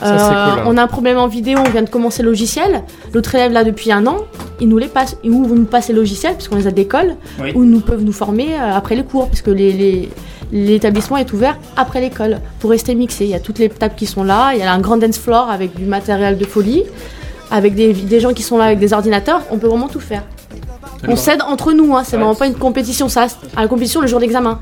Ça, 0.00 0.16
cool, 0.16 0.60
hein. 0.60 0.64
On 0.66 0.76
a 0.78 0.82
un 0.82 0.86
problème 0.88 1.16
en 1.16 1.28
vidéo, 1.28 1.60
on 1.64 1.70
vient 1.70 1.82
de 1.82 1.88
commencer 1.88 2.24
le 2.24 2.28
logiciel. 2.30 2.82
L'autre 3.14 3.34
élève 3.36 3.52
là 3.52 3.62
depuis 3.62 3.92
un 3.92 4.04
an, 4.08 4.16
il 4.60 4.68
nous 4.68 4.78
les 4.78 4.88
passe. 4.88 5.16
Ils 5.22 5.30
nous 5.30 5.46
nous 5.54 5.64
passent 5.64 5.88
les 5.88 5.94
logiciels 5.94 6.34
puisqu'on 6.34 6.56
les 6.56 6.66
a 6.66 6.72
d'école 6.72 7.14
Oui. 7.40 7.52
ou 7.54 7.64
nous 7.64 7.78
peuvent 7.78 8.02
nous 8.02 8.12
former 8.12 8.48
euh, 8.54 8.74
après 8.76 8.96
les 8.96 9.04
cours, 9.04 9.28
parce 9.28 9.42
que 9.42 9.52
les- 9.52 9.72
les- 9.72 10.08
l'établissement 10.50 11.18
est 11.18 11.32
ouvert 11.32 11.56
après 11.76 12.00
l'école 12.00 12.40
pour 12.58 12.70
rester 12.70 12.94
mixé. 12.96 13.24
Il 13.24 13.30
y 13.30 13.34
a 13.34 13.40
toutes 13.40 13.58
les 13.60 13.68
tables 13.68 13.94
qui 13.96 14.06
sont 14.06 14.24
là, 14.24 14.50
il 14.54 14.58
y 14.58 14.62
a 14.62 14.72
un 14.72 14.80
grand 14.80 14.96
dance 14.96 15.18
floor 15.18 15.48
avec 15.50 15.76
du 15.76 15.84
matériel 15.84 16.36
de 16.36 16.44
folie, 16.44 16.82
avec 17.52 17.74
des, 17.74 17.92
des 17.92 18.18
gens 18.20 18.32
qui 18.32 18.42
sont 18.42 18.58
là 18.58 18.64
avec 18.64 18.78
des 18.80 18.92
ordinateurs, 18.92 19.42
on 19.50 19.58
peut 19.58 19.68
vraiment 19.68 19.88
tout 19.88 20.00
faire. 20.00 20.24
On 21.06 21.16
s'aide 21.16 21.42
entre 21.42 21.72
nous, 21.72 21.96
hein, 21.96 22.02
c'est 22.04 22.12
Ouais. 22.16 22.22
vraiment 22.22 22.34
pas 22.34 22.46
une 22.46 22.54
compétition, 22.54 23.08
ça 23.08 23.26
à 23.56 23.62
la 23.62 23.68
compétition 23.68 24.00
le 24.00 24.06
jour 24.06 24.20
d'examen. 24.20 24.60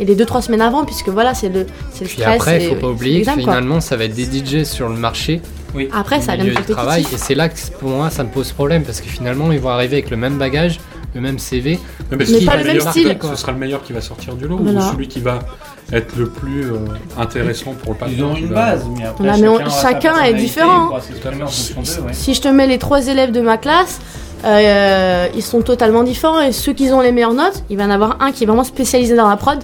Et 0.00 0.04
les 0.04 0.14
2-3 0.14 0.42
semaines 0.42 0.60
avant, 0.60 0.84
puisque 0.84 1.08
voilà, 1.08 1.34
c'est 1.34 1.48
le, 1.48 1.66
c'est 1.92 2.04
le 2.04 2.08
Puis 2.08 2.20
stress. 2.20 2.36
après, 2.36 2.62
il 2.62 2.66
et- 2.66 2.68
faut 2.68 2.80
pas 2.80 2.88
oublier 2.88 3.20
que 3.22 3.24
quoi. 3.26 3.34
finalement, 3.34 3.80
ça 3.80 3.96
va 3.96 4.04
être 4.04 4.14
des 4.14 4.26
DJ 4.26 4.64
sur 4.64 4.88
le 4.88 4.94
marché, 4.96 5.40
Après, 5.92 6.20
ça 6.20 6.36
vient 6.36 6.44
de 6.44 6.50
du 6.50 6.62
travail, 6.72 7.02
et 7.12 7.16
c'est 7.16 7.34
là 7.34 7.48
que 7.48 7.58
pour 7.80 7.90
moi, 7.90 8.08
ça 8.10 8.22
me 8.22 8.28
pose 8.30 8.52
problème 8.52 8.84
parce 8.84 9.00
que 9.00 9.08
finalement, 9.08 9.50
ils 9.52 9.58
vont 9.60 9.68
arriver 9.70 9.96
avec 9.96 10.10
le 10.10 10.16
même 10.16 10.38
bagage, 10.38 10.78
le 11.14 11.20
même 11.20 11.38
CV. 11.38 11.78
Mais, 12.10 12.16
Mais 12.18 12.24
ce 12.26 12.32
pas 12.34 12.40
sera 12.40 12.56
le 12.56 12.64
même 12.64 12.76
meilleur- 12.76 12.90
style. 12.90 13.18
Ce 13.22 13.36
sera 13.36 13.52
le 13.52 13.58
meilleur 13.58 13.82
qui 13.82 13.92
va 13.92 14.00
sortir 14.00 14.34
du 14.34 14.46
lot 14.46 14.58
Voilà. 14.62 14.80
ou 14.86 14.92
celui 14.92 15.08
qui 15.08 15.20
va 15.20 15.40
être 15.92 16.16
le 16.16 16.28
plus 16.28 16.64
euh, 16.72 16.78
intéressant 17.18 17.72
pour 17.72 17.92
le 17.92 17.98
patron. 17.98 18.14
Ils 18.16 18.24
ont 18.24 18.34
une 18.36 18.48
base, 18.48 18.84
mais 18.96 19.04
après. 19.06 19.24
Voilà, 19.24 19.38
mais 19.38 19.48
on- 19.48 19.54
aura 19.56 19.70
sa 19.70 19.88
chacun 19.92 20.20
est 20.22 20.34
différent. 20.34 20.90
ouais. 20.92 22.12
Si 22.12 22.34
je 22.34 22.40
te 22.40 22.48
mets 22.48 22.66
les 22.66 22.78
trois 22.78 23.06
élèves 23.06 23.32
de 23.32 23.40
ma 23.40 23.56
classe, 23.56 24.00
euh, 24.44 25.26
ils 25.34 25.42
sont 25.42 25.62
totalement 25.62 26.02
différents 26.04 26.40
et 26.40 26.52
ceux 26.52 26.72
qui 26.72 26.90
ont 26.90 27.00
les 27.00 27.12
meilleures 27.12 27.32
notes, 27.34 27.62
il 27.70 27.76
va 27.76 27.84
y 27.84 27.86
en 27.86 27.90
avoir 27.90 28.20
un 28.22 28.32
qui 28.32 28.44
est 28.44 28.46
vraiment 28.46 28.64
spécialisé 28.64 29.16
dans 29.16 29.28
la 29.28 29.36
prod, 29.36 29.58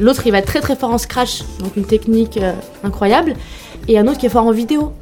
l'autre 0.00 0.22
il 0.26 0.32
va 0.32 0.38
être 0.38 0.46
très 0.46 0.60
très 0.60 0.74
fort 0.74 0.90
en 0.90 0.98
scratch, 0.98 1.42
donc 1.60 1.76
une 1.76 1.84
technique 1.84 2.36
euh, 2.38 2.52
incroyable, 2.82 3.34
et 3.88 3.98
un 3.98 4.06
autre 4.08 4.18
qui 4.18 4.26
est 4.26 4.30
fort 4.30 4.46
en 4.46 4.52
vidéo. 4.52 4.92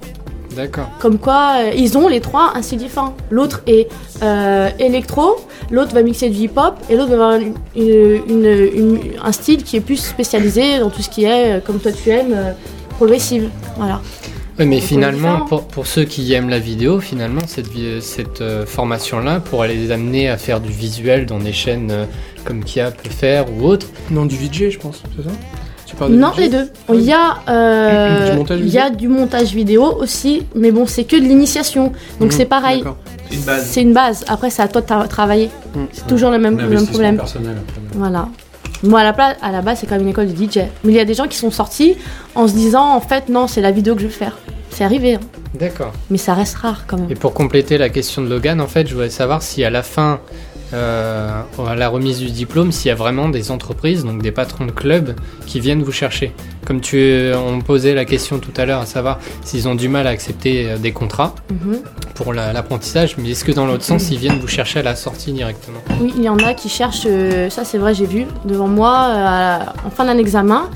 D'accord. 0.56 0.88
Comme 1.00 1.18
quoi, 1.18 1.56
euh, 1.58 1.70
ils 1.76 1.96
ont 1.98 2.08
les 2.08 2.20
trois 2.20 2.52
un 2.54 2.62
style 2.62 2.78
différent. 2.78 3.14
L'autre 3.30 3.62
est 3.66 3.88
euh, 4.22 4.68
électro, 4.78 5.36
l'autre 5.70 5.92
va 5.94 6.02
mixer 6.02 6.28
du 6.30 6.38
hip-hop, 6.42 6.74
et 6.88 6.96
l'autre 6.96 7.10
va 7.14 7.14
avoir 7.14 7.34
une- 7.40 7.54
une- 7.76 8.70
une- 8.74 9.00
un 9.22 9.32
style 9.32 9.62
qui 9.64 9.76
est 9.76 9.80
plus 9.80 9.96
spécialisé 9.96 10.78
dans 10.78 10.90
tout 10.90 11.02
ce 11.02 11.08
qui 11.10 11.24
est, 11.24 11.56
euh, 11.56 11.60
comme 11.60 11.78
toi 11.80 11.92
tu 11.92 12.10
aimes, 12.10 12.32
euh, 12.34 12.52
progressive. 12.96 13.48
Voilà. 13.76 14.00
Oui, 14.56 14.66
mais 14.66 14.76
Donc, 14.76 14.84
finalement, 14.84 15.32
différents. 15.32 15.46
pour, 15.46 15.64
pour 15.66 15.86
ceux 15.88 16.04
qui 16.04 16.32
aiment 16.32 16.48
la 16.48 16.60
vidéo, 16.60 17.00
finalement, 17.00 17.40
cette, 17.48 18.40
euh, 18.40 18.64
formation-là 18.64 19.40
pourrait 19.40 19.66
les 19.74 19.90
amener 19.90 20.28
à 20.28 20.36
faire 20.36 20.60
du 20.60 20.70
visuel 20.70 21.26
dans 21.26 21.40
des 21.40 21.52
chaînes 21.52 21.90
euh, 21.90 22.04
comme 22.44 22.62
Kia 22.62 22.92
peut 22.92 23.10
faire 23.10 23.46
ou 23.52 23.64
autres. 23.66 23.88
Non, 24.12 24.26
du 24.26 24.36
VJ, 24.36 24.70
je 24.70 24.78
pense, 24.78 25.02
c'est 25.16 25.24
ça? 25.24 25.30
Tu 25.94 25.98
parles 25.98 26.12
de 26.12 26.16
Non, 26.16 26.32
les 26.36 26.48
deux. 26.48 26.68
Il 26.92 27.00
y 27.02 27.12
a, 27.12 27.36
euh, 27.48 28.36
il 28.50 28.68
y 28.68 28.78
a 28.78 28.90
du 28.90 29.08
montage 29.08 29.54
vidéo 29.54 29.84
aussi, 29.98 30.42
mais 30.54 30.70
bon, 30.72 30.86
c'est 30.86 31.04
que 31.04 31.16
de 31.16 31.22
l'initiation. 31.22 31.92
Donc 32.20 32.30
Mhm, 32.32 32.36
c'est 32.38 32.44
pareil. 32.46 32.82
C'est 33.30 33.34
une 33.36 33.42
base. 33.44 33.66
C'est 33.66 33.82
une 33.82 33.92
base. 33.92 34.24
Après, 34.28 34.50
c'est 34.50 34.62
à 34.62 34.68
toi 34.68 34.80
de 34.80 34.86
tra- 34.86 35.08
travailler. 35.08 35.50
Mhm. 35.74 35.86
C'est 35.92 36.06
toujours 36.06 36.30
le 36.30 36.38
même, 36.38 36.58
le 36.58 36.68
même 36.68 36.86
problème. 36.86 37.16
personnel. 37.16 37.56
après. 37.60 37.80
Voilà. 37.94 38.28
Moi, 38.82 39.00
à 39.00 39.04
la, 39.04 39.12
pla- 39.12 39.36
à 39.40 39.50
la 39.52 39.62
base, 39.62 39.78
c'est 39.80 39.86
quand 39.86 39.94
même 39.94 40.02
une 40.02 40.08
école 40.10 40.26
de 40.26 40.34
DJ. 40.34 40.58
Mais 40.84 40.92
il 40.92 40.96
y 40.96 41.00
a 41.00 41.04
des 41.04 41.14
gens 41.14 41.26
qui 41.26 41.38
sont 41.38 41.50
sortis 41.50 41.96
en 42.34 42.46
se 42.48 42.52
disant, 42.52 42.94
en 42.94 43.00
fait, 43.00 43.28
non, 43.28 43.46
c'est 43.46 43.60
la 43.62 43.70
vidéo 43.70 43.94
que 43.94 44.00
je 44.02 44.06
veux 44.06 44.12
faire. 44.12 44.36
C'est 44.70 44.84
arrivé, 44.84 45.14
hein. 45.14 45.20
D'accord. 45.58 45.92
mais 46.10 46.18
ça 46.18 46.34
reste 46.34 46.56
rare 46.56 46.82
quand 46.88 46.98
même. 46.98 47.06
Et 47.10 47.14
pour 47.14 47.32
compléter 47.32 47.78
la 47.78 47.88
question 47.88 48.22
de 48.22 48.28
Logan, 48.28 48.60
en 48.60 48.66
fait, 48.66 48.88
je 48.88 48.92
voudrais 48.94 49.08
savoir 49.10 49.40
si 49.40 49.62
à 49.64 49.70
la 49.70 49.84
fin, 49.84 50.18
euh, 50.74 51.40
à 51.66 51.74
la 51.74 51.88
remise 51.88 52.18
du 52.18 52.30
diplôme, 52.30 52.72
s'il 52.72 52.88
y 52.88 52.90
a 52.90 52.94
vraiment 52.94 53.28
des 53.28 53.50
entreprises, 53.50 54.04
donc 54.04 54.20
des 54.22 54.32
patrons 54.32 54.66
de 54.66 54.70
clubs, 54.72 55.14
qui 55.46 55.60
viennent 55.60 55.82
vous 55.82 55.92
chercher. 55.92 56.32
Comme 56.66 56.80
tu, 56.80 57.30
on 57.34 57.60
posait 57.60 57.94
la 57.94 58.04
question 58.04 58.38
tout 58.38 58.52
à 58.56 58.64
l'heure, 58.66 58.80
à 58.80 58.86
savoir 58.86 59.18
s'ils 59.44 59.68
ont 59.68 59.74
du 59.74 59.88
mal 59.88 60.06
à 60.06 60.10
accepter 60.10 60.70
euh, 60.70 60.76
des 60.78 60.92
contrats 60.92 61.34
Mhm. 61.50 61.78
pour 62.14 62.32
la- 62.32 62.52
l'apprentissage, 62.52 63.16
mais 63.18 63.30
est-ce 63.30 63.44
que 63.44 63.52
dans 63.52 63.66
l'autre 63.66 63.84
sens, 63.84 64.10
ils 64.10 64.18
viennent 64.18 64.38
vous 64.38 64.48
chercher 64.48 64.80
à 64.80 64.82
la 64.82 64.96
sortie 64.96 65.32
directement? 65.32 65.78
Oui, 66.00 66.12
il 66.16 66.22
y 66.22 66.28
en 66.28 66.38
a 66.38 66.54
qui 66.54 66.68
cherchent, 66.68 67.06
euh, 67.06 67.48
ça 67.50 67.64
c'est 67.64 67.78
vrai, 67.78 67.94
j'ai 67.94 68.06
vu 68.06 68.26
devant 68.44 68.68
moi, 68.68 68.92
à- 68.96 69.72
en 69.86 69.90
fin 69.90 70.04
d'un 70.04 70.18
examen, 70.18 70.68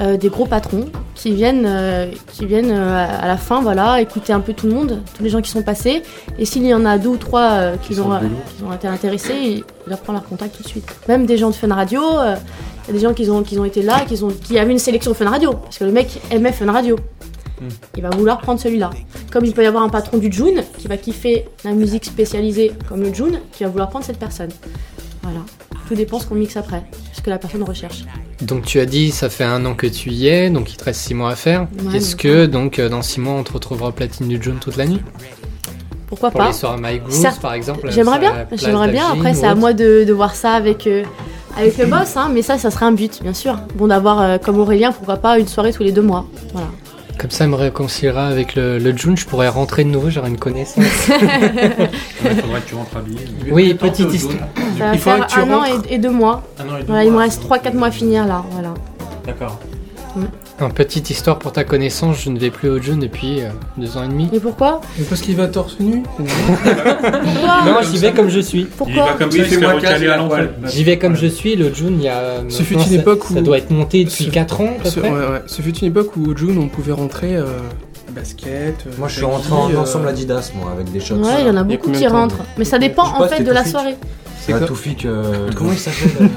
euh, 0.00 0.16
des 0.16 0.30
gros 0.30 0.46
patrons 0.46 0.86
qui 1.14 1.32
viennent, 1.32 1.66
euh, 1.66 2.10
qui 2.32 2.46
viennent 2.46 2.70
euh, 2.70 3.06
à 3.20 3.28
la 3.28 3.36
fin, 3.36 3.60
voilà, 3.60 4.00
écouter 4.00 4.32
un 4.32 4.40
peu 4.40 4.54
tout 4.54 4.66
le 4.66 4.72
monde, 4.72 5.02
tous 5.14 5.22
les 5.22 5.28
gens 5.28 5.42
qui 5.42 5.50
sont 5.50 5.62
passés. 5.62 6.02
Et 6.38 6.46
s'il 6.46 6.64
y 6.64 6.72
en 6.72 6.86
a 6.86 6.96
deux 6.96 7.10
ou 7.10 7.16
trois 7.18 7.72
qui, 7.82 8.00
ont, 8.00 8.18
qui 8.18 8.74
été 8.74 8.88
intéressés, 8.88 9.34
ils 9.34 9.64
leur 9.86 9.98
prennent 9.98 10.14
leur 10.14 10.24
contact 10.24 10.56
tout 10.56 10.62
de 10.62 10.68
suite. 10.68 10.88
Même 11.06 11.26
des 11.26 11.36
gens 11.36 11.50
de 11.50 11.54
Fun 11.54 11.74
Radio, 11.74 12.00
il 12.02 12.86
y 12.86 12.90
a 12.90 12.92
des 12.92 13.00
gens 13.00 13.12
qui 13.12 13.28
ont, 13.28 13.42
qui 13.42 13.58
ont 13.58 13.64
été 13.66 13.82
là, 13.82 14.06
qui, 14.08 14.22
ont, 14.24 14.28
qui 14.28 14.58
avaient 14.58 14.72
une 14.72 14.78
sélection 14.78 15.12
Fun 15.12 15.28
Radio, 15.28 15.52
parce 15.52 15.76
que 15.76 15.84
le 15.84 15.92
mec 15.92 16.18
aimait 16.30 16.52
Fun 16.52 16.72
Radio. 16.72 16.96
Hmm. 17.60 17.68
Il 17.96 18.02
va 18.02 18.08
vouloir 18.08 18.38
prendre 18.38 18.58
celui-là. 18.58 18.88
Comme 19.30 19.44
il 19.44 19.52
peut 19.52 19.62
y 19.62 19.66
avoir 19.66 19.82
un 19.82 19.90
patron 19.90 20.16
du 20.16 20.32
June 20.32 20.62
qui 20.78 20.88
va 20.88 20.96
kiffer 20.96 21.46
la 21.62 21.72
musique 21.72 22.06
spécialisée 22.06 22.72
comme 22.88 23.02
le 23.02 23.12
June, 23.12 23.38
qui 23.52 23.64
va 23.64 23.68
vouloir 23.68 23.90
prendre 23.90 24.06
cette 24.06 24.18
personne. 24.18 24.50
Voilà. 25.22 25.40
Tout 25.90 25.96
dépend 25.96 26.20
ce 26.20 26.26
qu'on 26.26 26.36
mixe 26.36 26.56
après, 26.56 26.84
ce 27.12 27.20
que 27.20 27.30
la 27.30 27.38
personne 27.38 27.64
recherche. 27.64 28.04
Donc 28.42 28.64
tu 28.64 28.78
as 28.78 28.86
dit, 28.86 29.10
ça 29.10 29.28
fait 29.28 29.42
un 29.42 29.66
an 29.66 29.74
que 29.74 29.88
tu 29.88 30.10
y 30.10 30.28
es, 30.28 30.48
donc 30.48 30.72
il 30.72 30.76
te 30.76 30.84
reste 30.84 31.00
six 31.00 31.14
mois 31.14 31.32
à 31.32 31.34
faire. 31.34 31.66
Ouais, 31.84 31.96
Est-ce 31.96 32.14
que 32.14 32.46
donc 32.46 32.78
euh, 32.78 32.88
dans 32.88 33.02
six 33.02 33.18
mois, 33.18 33.32
on 33.32 33.42
te 33.42 33.52
retrouvera 33.52 33.88
au 33.88 33.90
platine 33.90 34.28
du 34.28 34.40
jaune 34.40 34.60
toute 34.60 34.76
la 34.76 34.86
nuit? 34.86 35.00
Pourquoi 36.06 36.30
Pour 36.30 36.42
pas 36.42 36.46
les 36.46 36.52
soirées 36.52 36.80
My 36.80 37.00
Groove, 37.00 37.40
par 37.40 37.54
exemple 37.54 37.88
J'aimerais 37.90 38.20
sur 38.20 38.32
la 38.32 38.44
bien, 38.44 38.56
j'aimerais 38.56 38.88
bien. 38.92 39.10
Après, 39.10 39.34
c'est 39.34 39.46
à 39.46 39.56
moi 39.56 39.72
de, 39.72 40.04
de 40.06 40.12
voir 40.12 40.36
ça 40.36 40.52
avec, 40.52 40.86
euh, 40.86 41.02
avec 41.56 41.76
le 41.76 41.86
boss, 41.86 42.16
hein, 42.16 42.30
mais 42.32 42.42
ça, 42.42 42.56
ça 42.56 42.70
serait 42.70 42.86
un 42.86 42.92
but, 42.92 43.20
bien 43.20 43.34
sûr. 43.34 43.58
Bon, 43.74 43.88
d'avoir, 43.88 44.20
euh, 44.20 44.38
comme 44.38 44.60
Aurélien, 44.60 44.92
pourquoi 44.92 45.16
pas 45.16 45.40
une 45.40 45.48
soirée 45.48 45.72
tous 45.72 45.82
les 45.82 45.90
deux 45.90 46.02
mois. 46.02 46.24
Voilà. 46.52 46.68
Comme 47.20 47.30
ça, 47.30 47.44
elle 47.44 47.50
me 47.50 47.56
réconciliera 47.56 48.26
avec 48.28 48.54
le, 48.54 48.78
le 48.78 48.96
June, 48.96 49.14
je 49.16 49.26
pourrais 49.26 49.48
rentrer 49.48 49.84
de 49.84 49.90
nouveau, 49.90 50.08
j'aurai 50.08 50.30
une 50.30 50.38
connaissance. 50.38 50.82
Il 51.08 52.30
faudrait 52.40 52.60
que 52.62 52.68
tu 52.68 52.74
rentres 52.74 52.96
habillé. 52.96 53.18
oui, 53.50 53.74
petite 53.74 54.12
histoire. 54.14 54.48
Ça 54.78 54.86
va 54.86 54.94
Il 54.94 54.98
faudrait 55.00 55.18
faire 55.18 55.26
que 55.26 55.32
tu 55.32 55.38
un 55.40 55.52
an 55.52 55.60
rentres. 55.60 55.86
et, 55.90 55.94
et 55.94 55.98
deux 55.98 56.10
mois. 56.10 56.42
Un 56.58 56.68
an 56.72 56.76
et 56.76 56.80
deux 56.80 56.86
Voilà, 56.86 57.04
il 57.04 57.08
me 57.10 57.14
mois. 57.14 57.22
reste 57.24 57.42
3-4 57.44 57.74
mois 57.74 57.88
à 57.88 57.90
finir 57.90 58.26
là. 58.26 58.42
Voilà. 58.52 58.72
D'accord. 59.26 59.58
Un 60.62 60.68
petite 60.68 61.08
histoire 61.08 61.38
pour 61.38 61.52
ta 61.52 61.64
connaissance, 61.64 62.18
je 62.22 62.28
ne 62.28 62.38
vais 62.38 62.50
plus 62.50 62.68
au 62.68 62.78
June 62.80 62.98
depuis 63.00 63.40
euh, 63.40 63.48
deux 63.78 63.96
ans 63.96 64.04
et 64.04 64.08
demi. 64.08 64.28
Et 64.32 64.40
pourquoi 64.40 64.82
Mais 64.98 65.04
parce 65.04 65.22
qu'il 65.22 65.34
va 65.34 65.46
torse 65.48 65.80
nu 65.80 66.02
Non, 66.18 67.76
j'y 67.90 67.96
vais 67.98 68.12
comme 68.12 68.28
je 68.28 68.40
suis. 68.40 68.60
Il 68.60 68.66
va 68.66 68.70
Pourquoi 68.76 69.12
comme 69.18 69.30
Oui, 69.30 69.38
ça, 69.38 69.44
il 69.46 69.50
se 69.54 69.58
fait 69.58 69.66
recaler 69.66 70.08
à. 70.08 70.28
J'y 70.68 70.84
vais 70.84 70.98
comme 70.98 71.16
je 71.16 71.26
suis, 71.26 71.56
le 71.56 71.72
June, 71.72 71.94
il 71.98 72.02
y 72.04 72.08
a. 72.08 72.42
Ce 72.50 72.62
fut 72.62 72.74
une 72.74 72.80
ça- 72.80 72.94
époque 72.94 73.24
Ça 73.24 73.38
où- 73.38 73.42
doit 73.42 73.56
être 73.58 73.70
monté 73.70 74.04
depuis 74.04 74.24
Ce- 74.24 74.30
4 74.30 74.60
ans, 74.60 74.74
à 74.78 74.82
peu 74.82 74.90
Ce, 74.90 75.00
près. 75.00 75.10
ouais, 75.10 75.16
ouais. 75.18 75.42
Ce 75.46 75.62
fut 75.62 75.74
une 75.78 75.88
époque 75.88 76.14
où 76.16 76.30
au 76.30 76.36
June 76.36 76.58
on 76.58 76.68
pouvait 76.68 76.92
rentrer 76.92 77.36
euh, 77.36 77.44
basket. 78.10 78.84
euh, 78.86 78.90
Moi, 78.98 79.08
je 79.08 79.16
suis 79.16 79.24
rentré 79.24 79.52
en 79.52 79.70
euh, 79.70 79.78
ensemble 79.78 80.08
Adidas, 80.08 80.52
moi, 80.54 80.72
avec 80.72 80.92
des 80.92 81.00
shots. 81.00 81.14
Ouais, 81.16 81.40
il 81.40 81.46
y 81.46 81.50
en 81.50 81.56
a 81.56 81.62
beaucoup 81.62 81.90
qui 81.90 82.06
rentrent. 82.06 82.40
Mais 82.58 82.64
ça 82.66 82.78
dépend 82.78 83.04
en 83.06 83.26
fait 83.28 83.42
de 83.42 83.50
la 83.52 83.64
soirée. 83.64 83.96
C'est 84.40 84.52
quoi 84.52 84.60
Toufik, 84.66 85.04
euh, 85.04 85.48
comment 85.54 85.72
il 85.72 85.78
s'appelle 85.78 86.30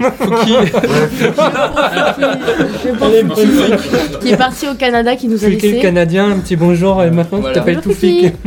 Qui 4.21 4.29
est 4.29 4.37
parti 4.37 4.67
au 4.67 4.75
Canada, 4.75 5.15
qui 5.15 5.27
nous 5.27 5.37
a 5.43 5.49
Fouki 5.49 5.55
le 5.67 5.71
laissé. 5.71 5.79
Canadien, 5.81 6.31
un 6.31 6.39
petit 6.39 6.55
bonjour, 6.55 7.01
et 7.03 7.11
maintenant 7.11 7.39
Voilà. 7.39 7.53
tu 7.53 7.59
t'appelles 7.59 7.81
Toufik. 7.81 8.33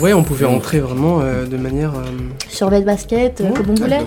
Ouais, 0.00 0.12
on 0.12 0.22
pouvait 0.22 0.46
rentrer 0.46 0.78
vraiment 0.78 1.18
euh, 1.20 1.46
de 1.46 1.56
manière. 1.56 1.90
euh, 1.96 2.02
Survêt 2.48 2.78
de 2.80 2.86
basket, 2.86 3.40
euh, 3.40 3.44
ouais, 3.48 3.50
comme 3.54 3.70
on 3.70 3.74
voulait. 3.74 3.98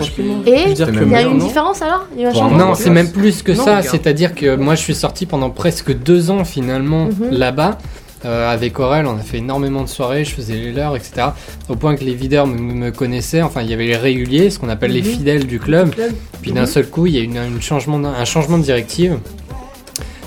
Et 0.46 0.70
il 0.70 0.78
y 0.78 1.14
a 1.14 1.22
eu 1.22 1.26
une 1.30 1.36
différence 1.38 1.82
alors? 1.82 2.06
Il 2.16 2.22
y 2.22 2.24
a 2.24 2.28
eu 2.28 2.30
un 2.30 2.32
Pour 2.32 2.40
changement 2.40 2.56
Non, 2.68 2.74
c'est 2.74 2.88
même 2.88 3.12
plus 3.12 3.42
que 3.42 3.52
Non, 3.52 3.62
ça. 3.62 3.82
C'est-à-dire 3.82 4.34
que 4.34 4.56
moi, 4.56 4.76
je 4.76 4.80
suis 4.80 4.94
sorti 4.94 5.26
pendant 5.26 5.50
presque 5.50 5.94
deux 5.94 6.30
ans 6.30 6.44
finalement 6.46 7.04
Mhm. 7.08 7.28
là-bas. 7.32 7.76
Euh, 8.24 8.50
avec 8.50 8.78
Aurel, 8.80 9.06
on 9.06 9.16
a 9.16 9.22
fait 9.22 9.38
énormément 9.38 9.82
de 9.82 9.88
soirées, 9.88 10.24
je 10.24 10.30
faisais 10.34 10.54
les 10.54 10.72
leurs, 10.72 10.96
etc. 10.96 11.28
Au 11.68 11.76
point 11.76 11.94
que 11.94 12.04
les 12.04 12.14
videurs 12.14 12.46
me, 12.46 12.56
me 12.56 12.90
connaissaient. 12.90 13.42
Enfin, 13.42 13.60
il 13.62 13.68
y 13.70 13.74
avait 13.74 13.86
les 13.86 13.96
réguliers, 13.96 14.48
ce 14.50 14.58
qu'on 14.58 14.70
appelle 14.70 14.92
les 14.92 15.02
Mhm. 15.02 15.08
fidèles 15.08 15.46
du 15.46 15.58
club. 15.60 15.94
Club. 15.94 16.12
Puis 16.40 16.52
d'un 16.52 16.66
seul 16.66 16.86
coup, 16.88 17.06
il 17.06 17.14
y 17.14 17.18
a 17.18 17.20
eu 17.20 17.24
une, 17.24 17.36
une 17.36 17.60
changement, 17.60 17.96
un 18.02 18.24
changement 18.24 18.56
de 18.58 18.62
directive 18.62 19.18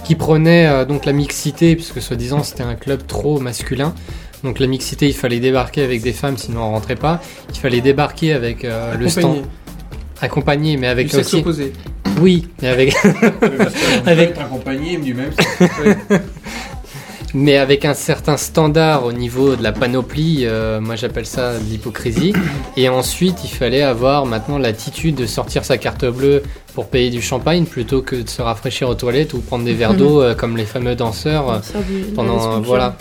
qui 0.03 0.15
prenait 0.15 0.67
euh, 0.67 0.85
donc 0.85 1.05
la 1.05 1.11
mixité, 1.11 1.75
puisque 1.75 2.01
soi-disant 2.01 2.43
c'était 2.43 2.63
un 2.63 2.75
club 2.75 3.05
trop 3.07 3.39
masculin. 3.39 3.93
Donc 4.43 4.59
la 4.59 4.67
mixité, 4.67 5.07
il 5.07 5.15
fallait 5.15 5.39
débarquer 5.39 5.83
avec 5.83 6.01
des 6.03 6.13
femmes, 6.13 6.37
sinon 6.37 6.61
on 6.61 6.71
rentrait 6.71 6.95
pas. 6.95 7.19
Il 7.51 7.57
fallait 7.59 7.81
débarquer 7.81 8.33
avec 8.33 8.63
euh, 8.63 8.93
le 8.95 9.09
stand 9.09 9.23
accompagné, 9.25 9.43
accompagné, 10.21 10.77
mais 10.77 10.87
avec 10.87 11.09
du 11.09 11.15
aussi. 11.17 11.37
opposé. 11.37 11.73
Oui, 12.21 12.47
mais 12.61 12.67
avec 12.69 12.95
Avec- 13.05 14.07
Avec 14.07 14.37
accompagné 14.37 14.97
du 14.97 15.13
même. 15.15 15.31
mais 17.33 17.57
avec 17.57 17.85
un 17.85 17.93
certain 17.93 18.37
standard 18.37 19.05
au 19.05 19.11
niveau 19.11 19.55
de 19.55 19.63
la 19.63 19.71
panoplie, 19.71 20.41
euh, 20.43 20.79
moi 20.79 20.95
j'appelle 20.95 21.25
ça 21.25 21.53
de 21.59 21.63
l'hypocrisie. 21.69 22.33
Et 22.77 22.89
ensuite, 22.89 23.43
il 23.43 23.49
fallait 23.49 23.81
avoir 23.81 24.25
maintenant 24.25 24.57
l'attitude 24.57 25.15
de 25.15 25.25
sortir 25.25 25.65
sa 25.65 25.77
carte 25.77 26.05
bleue 26.05 26.43
pour 26.73 26.87
payer 26.87 27.09
du 27.09 27.21
champagne 27.21 27.65
plutôt 27.65 28.01
que 28.01 28.15
de 28.15 28.29
se 28.29 28.41
rafraîchir 28.41 28.87
aux 28.87 28.95
toilettes 28.95 29.33
ou 29.33 29.39
prendre 29.39 29.65
des 29.65 29.73
verres 29.73 29.93
Mhm. 29.93 29.97
d'eau 29.99 30.21
euh, 30.21 30.35
comme 30.35 30.57
les 30.57 30.65
fameux 30.65 30.95
danseurs 30.95 31.49
euh, 31.49 31.59
pendant 32.15 32.61
voilà. 32.61 32.95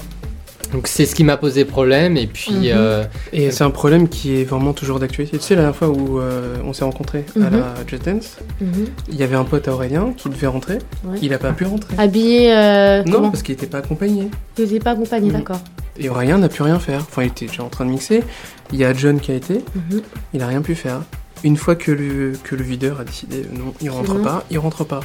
Donc 0.76 0.88
c'est 0.88 1.06
ce 1.06 1.14
qui 1.14 1.24
m'a 1.24 1.38
posé 1.38 1.64
problème 1.64 2.18
et 2.18 2.26
puis 2.26 2.52
Mhm. 2.52 2.62
euh, 2.66 3.04
Et 3.32 3.50
c'est 3.50 3.64
un 3.64 3.70
problème 3.70 4.10
qui 4.10 4.36
est 4.38 4.44
vraiment 4.44 4.74
toujours 4.74 4.98
d'actualité. 5.00 5.38
Tu 5.38 5.42
sais, 5.42 5.54
la 5.54 5.62
dernière 5.62 5.74
fois 5.76 5.88
où 5.88 6.20
euh, 6.20 6.56
on 6.66 6.74
s'est 6.74 6.84
rencontrés 6.84 7.24
à 7.36 7.38
Mhm. 7.50 7.50
la 7.60 7.74
Just 7.86 8.04
Dance, 8.04 8.36
Mhm. 8.60 8.84
il 9.08 9.16
y 9.16 9.22
avait 9.22 9.36
un 9.36 9.44
pote 9.44 9.66
à 9.68 9.72
Aurélien 9.72 10.12
qui 10.14 10.28
devait 10.28 10.46
rentrer. 10.48 10.76
Ouais. 11.04 11.16
Il 11.22 11.32
a 11.32 11.38
pas 11.38 11.52
pu 11.52 11.64
rentrer. 11.64 11.94
Habillé, 11.96 12.52
euh, 12.52 13.02
non, 13.04 13.12
comment 13.12 13.30
parce 13.30 13.42
qu'il 13.42 13.54
était 13.54 13.66
pas 13.66 13.78
accompagné. 13.78 14.28
Vous 14.56 14.62
n'étiez 14.64 14.78
pas 14.80 14.90
accompagné, 14.90 15.30
d'accord. 15.30 15.60
Et 15.98 16.10
Aurélien 16.10 16.36
n'a 16.36 16.50
pu 16.50 16.62
rien 16.62 16.78
faire. 16.78 17.00
Enfin, 17.08 17.22
il 17.22 17.28
était 17.28 17.46
déjà 17.46 17.62
en 17.62 17.70
train 17.70 17.86
de 17.86 17.90
mixer. 17.90 18.22
Il 18.70 18.78
y 18.78 18.84
a 18.84 18.92
John 18.92 19.18
qui 19.18 19.32
a 19.32 19.34
été. 19.34 19.62
Il 20.34 20.42
a 20.42 20.46
rien 20.46 20.60
pu 20.60 20.74
faire. 20.74 21.00
Une 21.42 21.56
fois 21.56 21.74
que 21.74 21.90
le, 21.90 22.32
que 22.44 22.54
le 22.54 22.62
videur 22.62 23.00
a 23.00 23.04
décidé 23.04 23.46
non, 23.52 23.72
il 23.80 23.88
rentre 23.88 24.20
pas, 24.20 24.44
il 24.50 24.58
rentre 24.58 24.84
pas. 24.84 25.00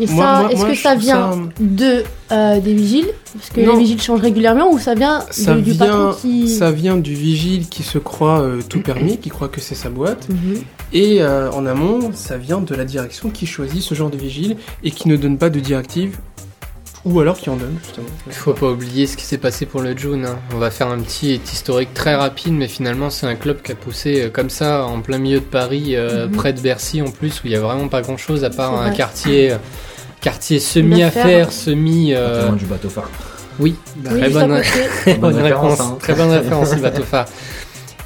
Et 0.00 0.06
Moi- 0.06 0.24
ça, 0.24 0.40
moi- 0.42 0.52
est-ce 0.52 0.60
moi, 0.60 0.70
que 0.70 0.74
ça 0.76 0.94
vient 0.94 1.32
ça- 1.32 1.38
de 1.60 2.04
euh, 2.30 2.60
des 2.60 2.72
vigiles? 2.74 3.08
Parce 3.34 3.50
que 3.50 3.60
Non. 3.60 3.72
les 3.72 3.78
vigiles 3.80 4.00
changent 4.00 4.20
régulièrement 4.20 4.70
ou 4.70 4.78
ça 4.78 4.94
vient 4.94 5.24
Ça 5.30 5.54
de- 5.54 5.60
du 5.60 5.72
vient, 5.72 5.86
patron 5.86 6.12
qui. 6.20 6.48
ça 6.48 6.70
vient 6.70 6.96
du 6.96 7.14
vigile 7.14 7.68
qui 7.68 7.82
se 7.82 7.98
croit 7.98 8.40
euh, 8.42 8.60
tout 8.68 8.80
permis, 8.80 9.18
qui 9.18 9.28
croit 9.28 9.48
que 9.48 9.60
c'est 9.60 9.74
sa 9.74 9.90
boîte. 9.90 10.28
Mhm. 10.28 10.62
Et 10.92 11.20
euh, 11.20 11.50
en 11.50 11.66
amont, 11.66 12.10
ça 12.14 12.36
vient 12.38 12.60
de 12.60 12.74
la 12.74 12.84
direction 12.84 13.30
qui 13.30 13.44
choisit 13.46 13.82
ce 13.82 13.94
genre 13.94 14.10
de 14.10 14.16
vigile 14.16 14.56
et 14.84 14.90
qui 14.92 15.08
ne 15.08 15.16
donne 15.16 15.36
pas 15.36 15.50
de 15.50 15.58
directive, 15.60 16.16
ou 17.04 17.20
alors 17.20 17.36
qui 17.38 17.48
en 17.50 17.56
donne 17.56 17.76
justement. 17.82 18.06
il 18.26 18.32
faut 18.32 18.52
pas 18.52 18.70
oublier 18.70 19.06
ce 19.06 19.16
qui 19.16 19.24
s'est 19.24 19.38
passé 19.38 19.66
pour 19.66 19.80
le 19.82 19.96
June. 19.96 20.26
hein. 20.26 20.36
On 20.54 20.58
va 20.58 20.70
faire 20.70 20.88
un 20.88 20.98
petit 20.98 21.40
historique 21.52 21.92
très 21.94 22.14
rapide, 22.14 22.52
mais 22.52 22.68
finalement 22.68 23.10
c'est 23.10 23.26
un 23.26 23.34
club 23.36 23.62
qui 23.62 23.72
a 23.72 23.74
poussé 23.74 24.22
euh, 24.22 24.30
comme 24.30 24.50
ça 24.50 24.84
en 24.86 25.00
plein 25.00 25.18
milieu 25.18 25.40
de 25.40 25.44
Paris, 25.44 25.96
euh, 25.96 26.26
Mhm. 26.26 26.32
près 26.36 26.52
de 26.52 26.60
Bercy 26.60 27.02
en 27.02 27.10
plus, 27.10 27.40
où 27.42 27.46
il 27.46 27.52
y 27.52 27.56
a 27.56 27.60
vraiment 27.60 27.88
pas 27.88 28.00
grand 28.02 28.16
chose 28.16 28.44
à 28.44 28.50
part 28.50 28.72
C'est 28.72 28.78
un 28.78 28.88
vrai. 28.88 28.96
quartier, 28.96 29.52
euh, 29.52 29.56
quartier 30.20 30.58
semi 30.60 31.00
D'affaires. 31.00 31.24
affaires, 31.26 31.52
semi. 31.52 32.12
euh, 32.14 32.50
du 32.52 32.66
bateau 32.66 32.88
phare. 32.88 33.10
oui, 33.58 33.76
Bah, 33.96 34.10
Oui, 34.12 34.20
très 34.20 34.30
bonne, 34.30 34.62
très 35.02 35.14
bonne 35.14 35.36
référence, 35.36 35.80
hein. 35.80 35.96
très 36.00 36.14
bonne 36.14 36.30
référence, 36.30 36.70
il 36.74 36.80
bateau 36.82 37.02
phare. 37.02 37.26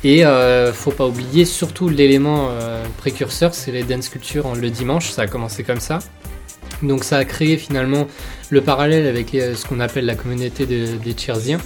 Et 0.04 0.24
euh, 0.26 0.72
faut 0.72 0.90
pas 0.90 1.06
oublier 1.06 1.44
surtout 1.44 1.88
l'élément 1.88 2.48
euh, 2.50 2.82
précurseur, 2.98 3.54
c'est 3.54 3.70
les 3.70 3.84
dance 3.84 4.08
culture 4.08 4.52
le 4.54 4.68
dimanche. 4.68 5.10
Ça 5.10 5.22
a 5.22 5.26
commencé 5.28 5.62
comme 5.62 5.78
ça. 5.80 6.00
Donc 6.82 7.04
ça 7.04 7.18
a 7.18 7.24
créé 7.24 7.56
finalement 7.56 8.08
le 8.50 8.60
parallèle 8.62 9.06
avec 9.06 9.30
les- 9.30 9.54
ce 9.54 9.64
qu'on 9.64 9.78
appelle 9.78 10.04
la 10.04 10.16
communauté 10.16 10.66
de- 10.66 10.96
des 10.96 11.12
Tchersiens, 11.12 11.58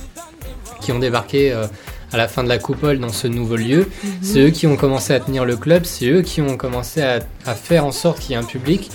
qui 0.83 0.93
ont 0.93 0.99
débarqué 0.99 1.51
euh, 1.53 1.65
à 2.13 2.19
la 2.19 2.29
fin 2.29 2.45
de 2.45 2.49
la 2.51 2.59
coupole 2.59 2.99
dans 2.99 3.09
ce 3.13 3.27
nouveau 3.27 3.57
lieu. 3.57 3.89
C'est 4.21 4.41
eux 4.41 4.51
qui 4.51 4.67
ont 4.67 4.77
commencé 4.77 5.15
à 5.15 5.21
tenir 5.21 5.47
le 5.47 5.57
club, 5.57 5.85
c'est 5.87 6.07
eux 6.07 6.21
qui 6.21 6.43
ont 6.43 6.59
commencé 6.59 7.01
à, 7.01 7.21
à 7.47 7.55
faire 7.55 7.87
en 7.87 7.93
sorte 7.93 8.21
qu'il 8.21 8.33
y 8.33 8.35
ait 8.35 8.37
un 8.37 8.45
public. 8.45 8.91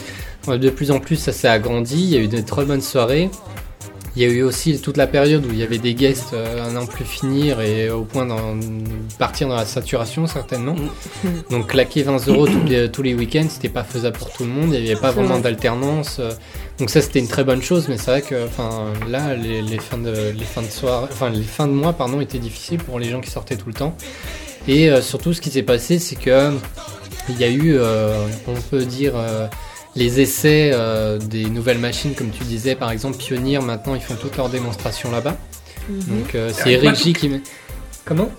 Euh, 0.48 0.58
De 0.58 0.70
plus 0.70 0.92
en 0.92 1.00
plus, 1.00 1.16
ça 1.18 1.32
s'est 1.32 1.48
agrandi. 1.48 1.96
Il 2.04 2.10
y 2.10 2.18
a 2.18 2.20
eu 2.20 2.28
de 2.28 2.42
très 2.42 2.66
bonnes 2.66 2.82
soirées. 2.82 3.30
Il 4.18 4.22
y 4.22 4.26
a 4.26 4.28
eu 4.28 4.44
aussi 4.44 4.78
toute 4.82 4.98
la 4.98 5.08
période 5.08 5.46
où 5.46 5.52
il 5.52 5.58
y 5.58 5.64
avait 5.64 5.78
des 5.78 5.94
guests 5.94 6.34
euh, 6.34 6.68
à 6.68 6.70
n'en 6.70 6.86
plus 6.86 7.06
finir 7.06 7.62
et 7.62 7.90
au 7.90 8.02
point 8.04 8.26
d'en 8.26 8.60
partir 9.18 9.48
dans 9.48 9.56
la 9.56 9.66
saturation 9.66 10.28
certainement. 10.28 10.76
Donc 11.50 11.68
claquer 11.68 12.04
20 12.04 12.28
euros 12.28 12.46
tous 12.46 12.62
les, 12.66 12.92
tous 12.92 13.04
les 13.04 13.14
week-ends, 13.14 13.46
c'était 13.50 13.70
pas 13.70 13.86
faisable 13.86 14.18
pour 14.18 14.30
tout 14.34 14.44
le 14.44 14.50
monde. 14.50 14.74
Il 14.74 14.84
n'y 14.84 14.92
avait 14.92 15.00
pas 15.00 15.12
vraiment 15.12 15.36
vrai. 15.36 15.44
d'alternance. 15.44 16.18
euh. 16.20 16.32
Donc 16.78 16.90
ça 16.90 17.00
c'était 17.02 17.20
une 17.20 17.30
très 17.30 17.46
bonne 17.46 17.62
chose, 17.62 17.88
mais 17.88 17.98
c'est 17.98 18.12
vrai 18.12 18.22
que 18.22 18.44
enfin 18.48 18.88
là 19.08 19.34
les, 19.34 19.62
les 19.62 19.80
fins 19.80 19.98
de 19.98 20.12
les 20.38 20.44
fins 20.46 20.62
de 20.64 20.68
soirée, 20.70 21.08
enfin 21.10 21.30
les 21.30 21.42
fins 21.44 21.68
de 21.68 21.72
mois 21.74 21.94
pardon 21.94 22.20
étaient 22.20 22.38
difficiles 22.40 22.80
pour 22.80 23.00
les 23.00 23.10
gens 23.10 23.22
qui 23.22 23.32
sortaient 23.32 23.56
tout 23.56 23.68
le 23.68 23.74
temps. 23.76 23.96
Et 24.68 24.90
euh, 24.92 25.02
surtout 25.02 25.32
ce 25.34 25.40
qui 25.40 25.52
s'est 25.52 25.64
passé, 25.64 26.00
c'est 26.00 26.18
que 26.18 26.52
il 27.30 27.40
y 27.40 27.46
a 27.46 27.50
eu, 27.50 27.76
euh, 27.78 28.26
on 28.46 28.56
peut 28.70 28.84
dire. 28.84 29.14
euh, 29.16 29.48
les 29.96 30.22
essais 30.22 30.72
euh, 30.74 31.18
des 31.18 31.46
nouvelles 31.46 31.78
machines, 31.80 32.14
comme 32.14 32.30
tu 32.30 32.44
disais, 32.44 32.76
par 32.76 32.92
exemple, 32.92 33.18
Pioneer, 33.18 33.60
maintenant 33.62 33.96
ils 33.96 34.02
font 34.02 34.16
toutes 34.16 34.38
leurs 34.38 34.50
démonstrations 34.50 35.12
là-bas. 35.12 35.36
Mhm. 35.90 36.00
Donc 36.20 36.36
euh, 36.36 36.50
c'est 36.54 36.72
Eric 36.74 36.96
J 36.96 37.14
qui 37.14 37.30
m'a. 37.30 37.38
Comment 38.06 38.30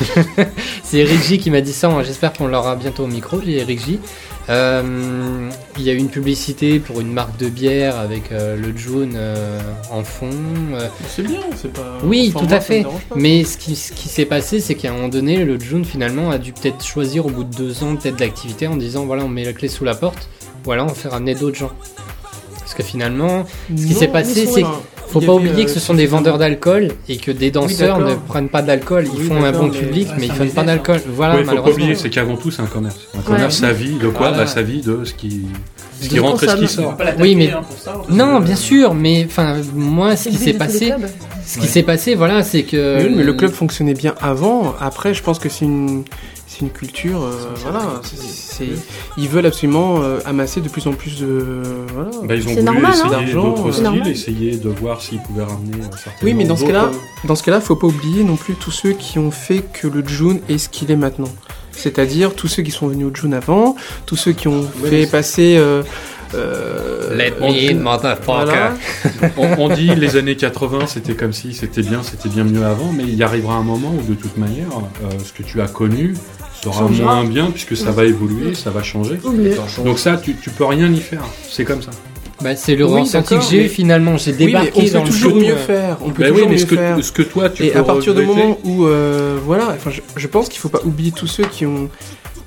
C'est 0.84 0.98
Eric 0.98 1.22
J 1.22 1.38
qui 1.38 1.50
m'a 1.50 1.60
dit 1.60 1.72
ça. 1.72 1.88
hein. 1.88 2.02
J'espère 2.04 2.32
qu'on 2.32 2.46
l'aura 2.46 2.76
bientôt 2.76 3.04
au 3.04 3.08
micro. 3.08 3.40
J'ai 3.44 3.58
Eric 3.58 3.84
J. 3.84 3.98
Euh, 4.48 5.50
il 5.76 5.82
y 5.82 5.90
a 5.90 5.92
eu 5.92 5.96
une 5.96 6.08
publicité 6.08 6.78
pour 6.78 7.00
une 7.00 7.12
marque 7.12 7.36
de 7.36 7.48
bière 7.48 7.98
avec 7.98 8.30
euh, 8.30 8.56
le 8.56 8.76
June 8.76 9.14
euh, 9.16 9.58
en 9.90 10.04
fond. 10.04 10.30
euh, 10.74 10.86
C'est 11.08 11.22
bien, 11.26 11.40
c'est 11.56 11.72
pas. 11.72 11.98
Oui, 12.04 12.30
enfin, 12.32 12.44
tout 12.44 12.48
moi, 12.50 12.58
à 12.58 12.60
fait. 12.60 12.86
mais 13.16 13.42
ce 13.42 13.58
qui, 13.58 13.74
ce 13.74 13.90
qui 13.92 14.08
s'est 14.08 14.24
passé, 14.24 14.60
c'est 14.60 14.76
qu'à 14.76 14.90
un 14.90 14.92
moment 14.92 15.08
donné, 15.08 15.44
le 15.44 15.58
June 15.58 15.84
finalement 15.84 16.30
a 16.30 16.38
dû 16.38 16.52
peut-être 16.52 16.84
choisir 16.86 17.26
au 17.26 17.30
bout 17.30 17.42
de 17.42 17.56
deux 17.56 17.82
ans 17.82 17.96
peut-être 17.96 18.16
d'activité 18.16 18.68
en 18.68 18.76
disant 18.76 19.04
voilà, 19.04 19.24
on 19.24 19.28
met 19.28 19.42
la 19.44 19.52
clé 19.52 19.66
sous 19.66 19.82
la 19.84 19.96
porte, 19.96 20.28
ou 20.66 20.72
alors 20.72 20.86
on 20.90 20.94
fait 20.94 21.08
ramener 21.08 21.34
d'autres 21.34 21.56
gens. 21.56 21.72
Parce 22.60 22.74
que 22.74 22.82
finalement, 22.82 23.44
ce 23.74 23.86
qui 23.86 23.94
s'est 23.94 24.08
passé, 24.08 24.46
c'est 24.46 24.64
faut 25.08 25.20
pas 25.20 25.26
avait, 25.26 25.34
oublier 25.36 25.62
euh, 25.62 25.64
que 25.66 25.70
ce 25.70 25.78
sont 25.78 25.94
des 25.94 26.06
vendeurs 26.06 26.36
d'alcool 26.36 26.88
et 27.08 27.16
que 27.16 27.30
des 27.30 27.52
danseurs 27.52 28.00
ne 28.00 28.16
prennent 28.16 28.48
pas 28.48 28.60
d'alcool. 28.60 29.06
Ils 29.14 29.20
Oui, 29.20 29.26
font 29.28 29.44
un 29.44 29.52
bon 29.52 29.68
mais- 29.72 29.78
public, 29.78 30.08
mais 30.18 30.26
ils 30.26 30.32
un 30.32 30.34
prennent 30.34 30.50
pas 30.50 30.64
d'alcool. 30.64 31.00
Voilà, 31.14 31.34
Ouais, 31.34 31.40
faut 31.40 31.46
pas 31.46 31.52
malheureusement. 31.52 31.84
oublier, 31.84 31.94
c'est 31.94 32.10
qu'avant 32.10 32.36
tout, 32.36 32.50
c'est 32.50 32.62
un 32.62 32.66
commerce. 32.66 32.96
Un 33.16 33.22
commerce, 33.22 33.56
sa 33.58 33.72
vie 33.72 33.94
de 33.98 34.08
quoi 34.08 34.28
Voilà. 34.30 34.38
bah, 34.38 34.46
Sa 34.48 34.62
vie 34.62 34.80
de 34.80 35.04
ce 35.04 35.14
qui, 35.14 35.42
ce 36.00 36.08
qui 36.08 36.18
rentre 36.18 36.42
et 36.42 36.48
ce 36.48 36.56
qui 36.56 36.66
sort. 36.68 36.96
Oui, 37.20 37.36
mais- 37.36 37.52
hein. 37.52 37.60
Non, 38.10 38.40
bien 38.40 38.56
sûr, 38.56 38.94
mais 38.94 39.24
enfin, 39.28 39.58
moi, 39.74 40.16
ce 40.16 40.28
qui 40.28 40.36
s'est 40.36 40.54
passé, 40.54 40.92
ce 41.46 41.58
qui 41.60 41.68
s'est 41.68 41.84
passé, 41.84 42.16
voilà, 42.16 42.42
c'est 42.42 42.64
que. 42.64 42.96
Mais 42.96 43.04
oui, 43.04 43.14
mais 43.18 43.22
le 43.22 43.32
club 43.34 43.52
fonctionnait 43.52 43.94
bien 43.94 44.16
avant. 44.20 44.74
Après, 44.80 45.14
je 45.14 45.22
pense 45.22 45.38
que 45.38 45.48
c'est 45.48 45.66
une, 45.66 46.02
c'est 46.58 46.64
une 46.64 46.70
culture. 46.70 47.22
euh, 47.22 47.32
voilà, 47.62 48.00
c'est- 48.02 48.64
ils 49.16 49.28
veulent 49.28 49.46
absolument 49.46 50.00
euh, 50.02 50.18
amasser 50.24 50.60
de 50.60 50.68
plus 50.68 50.86
en 50.86 50.92
plus 50.92 51.20
de. 51.20 51.62
Voilà. 51.94 52.10
Bah, 52.24 52.34
ils 52.34 52.42
ont 52.42 52.48
C'est 52.48 52.54
voulu 52.54 52.64
normal, 52.64 52.84
hein. 52.86 52.90
essayer 52.94 53.10
D'argent, 53.10 53.42
d'autres 53.50 53.72
styles, 53.72 53.84
normal. 53.84 54.08
essayer 54.08 54.56
de 54.56 54.68
voir 54.68 55.02
s'ils 55.02 55.20
pouvaient 55.22 55.44
ramener 55.44 55.82
certainement 55.82 56.18
Oui, 56.22 56.34
mais 56.34 56.44
dans 56.44 56.56
ce 56.56 56.64
cas-là, 56.64 56.90
dans 57.24 57.34
ce 57.34 57.42
cas-là, 57.42 57.60
faut 57.60 57.76
pas 57.76 57.86
oublier 57.86 58.24
non 58.24 58.36
plus 58.36 58.54
tous 58.54 58.70
ceux 58.70 58.92
qui 58.92 59.18
ont 59.18 59.30
fait 59.30 59.62
que 59.72 59.86
le 59.86 60.06
June 60.06 60.40
est 60.48 60.58
ce 60.58 60.68
qu'il 60.68 60.90
est 60.90 60.96
maintenant. 60.96 61.28
C'est-à-dire 61.72 62.34
tous 62.34 62.48
ceux 62.48 62.62
qui 62.62 62.70
sont 62.70 62.86
venus 62.88 63.06
au 63.06 63.14
June 63.14 63.34
avant, 63.34 63.76
tous 64.06 64.16
ceux 64.16 64.32
qui 64.32 64.48
ont 64.48 64.62
Ouais, 64.82 64.88
fait 64.88 65.06
passer. 65.06 65.56
Euh, 65.58 65.82
euh, 66.34 67.14
Let 67.16 67.34
on- 67.40 67.52
me 67.52 67.70
in, 67.70 67.74
motherfucker. 67.80 68.24
Voilà. 68.24 68.72
on, 69.36 69.64
on 69.64 69.68
dit 69.74 69.94
les 69.94 70.16
années 70.16 70.36
80, 70.36 70.86
c'était 70.86 71.14
comme 71.14 71.32
si, 71.32 71.52
c'était 71.54 71.82
bien, 71.82 72.02
c'était 72.02 72.28
bien 72.28 72.44
mieux 72.44 72.64
avant, 72.64 72.92
mais 72.92 73.04
il 73.04 73.14
y 73.14 73.22
arrivera 73.22 73.54
un 73.54 73.62
moment 73.62 73.92
où 73.96 74.02
de 74.08 74.14
toute 74.14 74.36
manière, 74.36 74.68
euh, 75.04 75.18
ce 75.24 75.32
que 75.32 75.42
tu 75.42 75.60
as 75.60 75.68
connu 75.68 76.14
sera 76.72 76.86
Changera. 76.88 77.14
moins 77.16 77.24
bien 77.24 77.50
puisque 77.50 77.76
ça 77.76 77.90
va 77.90 78.04
évoluer, 78.04 78.54
ça 78.54 78.70
va 78.70 78.82
changer. 78.82 79.18
Donc 79.84 79.98
ça, 79.98 80.16
tu, 80.16 80.34
tu 80.36 80.50
peux 80.50 80.64
rien 80.64 80.90
y 80.92 81.00
faire. 81.00 81.22
C'est 81.50 81.64
comme 81.64 81.82
ça. 81.82 81.90
Bah, 82.42 82.54
c'est 82.54 82.76
le 82.76 82.84
Oui, 82.86 83.00
ressenti 83.00 83.34
que 83.34 83.40
j'ai 83.48 83.56
eu 83.56 83.62
mais- 83.62 83.68
finalement. 83.68 84.16
J'ai 84.18 84.32
Oui, 84.32 84.36
mais 84.40 84.46
débarqué 84.46 84.70
on 84.74 84.82
peut 84.84 84.90
dans 84.90 85.04
le 85.04 85.08
toujours 85.10 85.36
mieux 85.36 85.56
faire. 85.56 85.96
On 86.02 86.10
peut 86.10 86.22
Bah 86.22 86.28
oui, 86.28 86.34
toujours 86.34 86.48
mais 86.48 86.52
mieux 86.54 86.58
ce 86.60 86.66
que, 86.66 86.76
faire. 86.76 87.04
ce 87.04 87.12
que 87.12 87.22
toi, 87.22 87.48
tu 87.48 87.64
Et 87.64 87.70
peux 87.70 87.78
à 87.78 87.82
partir 87.82 88.14
du 88.14 88.26
moment 88.26 88.58
où, 88.62 88.84
euh, 88.84 89.38
voilà, 89.44 89.68
enfin, 89.74 89.90
je, 89.90 90.02
je 90.16 90.26
pense 90.26 90.50
qu'il 90.50 90.60
faut 90.60 90.68
pas 90.68 90.82
oublier 90.84 91.12
tous 91.12 91.26
ceux 91.26 91.44
qui 91.44 91.64
ont, 91.64 91.88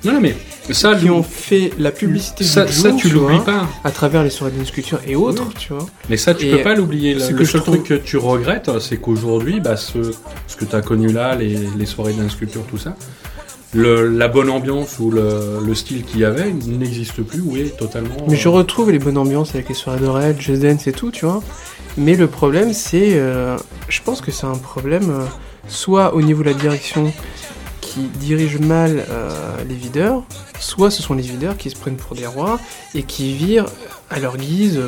Non, 0.04 0.12
non, 0.14 0.20
mais 0.20 0.36
ça, 0.70 0.94
qui 0.94 1.10
ont 1.10 1.24
fait 1.24 1.72
la 1.76 1.90
publicité 1.90 2.44
ça, 2.44 2.64
du 2.66 2.72
ça, 2.72 2.90
June, 2.90 2.98
tu 2.98 3.08
vois, 3.08 3.32
l'oublies 3.32 3.44
pas. 3.44 3.66
à 3.82 3.90
travers 3.90 4.22
les 4.22 4.30
soirées 4.30 4.52
de 4.56 4.64
sculpture 4.64 5.00
et 5.08 5.16
autres, 5.16 5.48
tu 5.58 5.72
vois. 5.72 5.84
Mais 6.08 6.16
ça, 6.16 6.34
tu 6.34 6.46
Et 6.46 6.52
peux 6.52 6.62
pas 6.62 6.74
l'oublier. 6.76 7.14
Le, 7.14 7.20
que 7.36 7.44
je 7.44 7.50
seul 7.50 7.60
trouve- 7.60 7.74
truc 7.82 7.88
que 7.88 7.94
tu 7.94 8.16
regrettes, 8.16 8.70
c'est 8.80 8.96
qu'aujourd'hui, 8.98 9.58
bah, 9.60 9.76
ce, 9.76 9.98
ce 10.46 10.54
que 10.56 10.64
tu 10.64 10.76
as 10.76 10.82
connu 10.82 11.08
là, 11.12 11.34
les, 11.34 11.58
les 11.76 11.86
soirées 11.86 12.12
d'insculpture, 12.12 12.62
tout 12.70 12.78
ça, 12.78 12.94
le, 13.72 14.08
la 14.08 14.28
bonne 14.28 14.50
ambiance 14.50 14.98
ou 14.98 15.10
le, 15.10 15.58
le 15.64 15.74
style 15.74 16.04
qu'il 16.04 16.20
y 16.20 16.24
avait 16.24 16.52
n'existe 16.66 17.22
plus 17.22 17.40
ou 17.40 17.56
est 17.56 17.76
totalement. 17.76 18.16
Mais 18.28 18.36
je 18.36 18.48
retrouve 18.48 18.90
les 18.90 18.98
bonnes 18.98 19.18
ambiances 19.18 19.54
avec 19.54 19.68
les 19.68 19.74
soirées 19.74 20.00
d'Orel, 20.00 20.36
Just 20.40 20.62
Dance 20.62 20.86
et 20.86 20.92
tout, 20.92 21.10
tu 21.10 21.24
vois. 21.24 21.42
Mais 21.96 22.14
le 22.16 22.26
problème, 22.26 22.72
c'est. 22.72 23.14
euh, 23.14 23.56
je 23.88 24.00
pense 24.02 24.20
que 24.20 24.30
c'est 24.30 24.46
un 24.46 24.56
problème 24.56 25.10
euh, 25.10 25.24
soit 25.68 26.14
au 26.14 26.22
niveau 26.22 26.42
de 26.42 26.48
la 26.48 26.54
direction 26.54 27.12
qui 27.80 28.02
dirige 28.20 28.58
mal 28.58 29.04
euh, 29.10 29.30
les 29.68 29.74
videurs, 29.74 30.22
soit 30.60 30.90
ce 30.90 31.02
sont 31.02 31.14
les 31.14 31.22
videurs 31.22 31.56
qui 31.56 31.70
se 31.70 31.76
prennent 31.76 31.96
pour 31.96 32.14
des 32.14 32.26
rois 32.26 32.60
et 32.94 33.02
qui 33.02 33.34
virent 33.34 33.66
à 34.10 34.20
leur 34.20 34.36
guise 34.36 34.78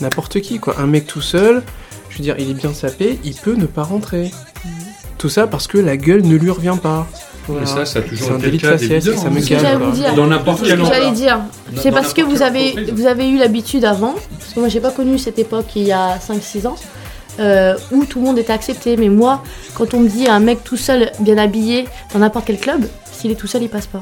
n'importe 0.00 0.40
qui. 0.40 0.60
Quoi. 0.60 0.78
Un 0.78 0.86
mec 0.86 1.06
tout 1.06 1.20
seul, 1.22 1.62
je 2.08 2.18
veux 2.18 2.22
dire, 2.22 2.36
il 2.38 2.50
est 2.50 2.54
bien 2.54 2.72
sapé, 2.72 3.18
il 3.24 3.34
peut 3.34 3.54
ne 3.54 3.66
pas 3.66 3.82
rentrer. 3.82 4.30
Tout 5.18 5.28
ça 5.28 5.46
parce 5.48 5.66
que 5.66 5.78
la 5.78 5.96
gueule 5.96 6.22
ne 6.22 6.36
lui 6.36 6.50
revient 6.50 6.78
pas. 6.80 7.06
Voilà. 7.46 7.62
Mais 7.62 7.66
ça, 7.66 7.84
ça 7.84 7.98
a 7.98 8.02
C'est 8.02 8.08
toujours 8.08 8.32
un 8.32 8.38
été 8.38 8.46
délit 8.46 8.58
le 8.58 8.62
de 8.62 9.10
cas 9.12 9.16
ça 9.16 9.30
me 9.30 9.38
hein. 9.38 9.42
Calme. 9.62 9.92
dire. 9.92 10.14
Dans 10.14 10.26
n'importe 10.26 10.62
quel 10.66 10.78
que 10.78 10.84
j'allais 10.84 11.10
dire. 11.12 11.40
C'est 11.76 11.90
parce 11.90 12.12
que 12.14 12.22
vous 12.22 12.42
avez, 12.42 12.90
vous 12.92 13.06
avez 13.06 13.28
eu 13.28 13.38
l'habitude 13.38 13.84
avant, 13.84 14.14
parce 14.38 14.52
que 14.54 14.60
moi 14.60 14.68
j'ai 14.68 14.80
pas 14.80 14.90
connu 14.90 15.18
cette 15.18 15.38
époque 15.38 15.66
il 15.76 15.82
y 15.84 15.92
a 15.92 16.18
5-6 16.18 16.66
ans, 16.66 16.76
euh, 17.40 17.76
où 17.92 18.04
tout 18.04 18.20
le 18.20 18.26
monde 18.26 18.38
était 18.38 18.52
accepté. 18.52 18.96
Mais 18.96 19.08
moi, 19.08 19.42
quand 19.74 19.94
on 19.94 20.00
me 20.00 20.08
dit 20.08 20.28
un 20.28 20.40
mec 20.40 20.62
tout 20.64 20.76
seul, 20.76 21.10
bien 21.20 21.38
habillé, 21.38 21.86
dans 22.12 22.18
n'importe 22.20 22.46
quel 22.46 22.58
club, 22.58 22.86
s'il 23.10 23.30
est 23.30 23.34
tout 23.36 23.46
seul, 23.46 23.62
il 23.62 23.68
passe 23.68 23.86
pas. 23.86 24.00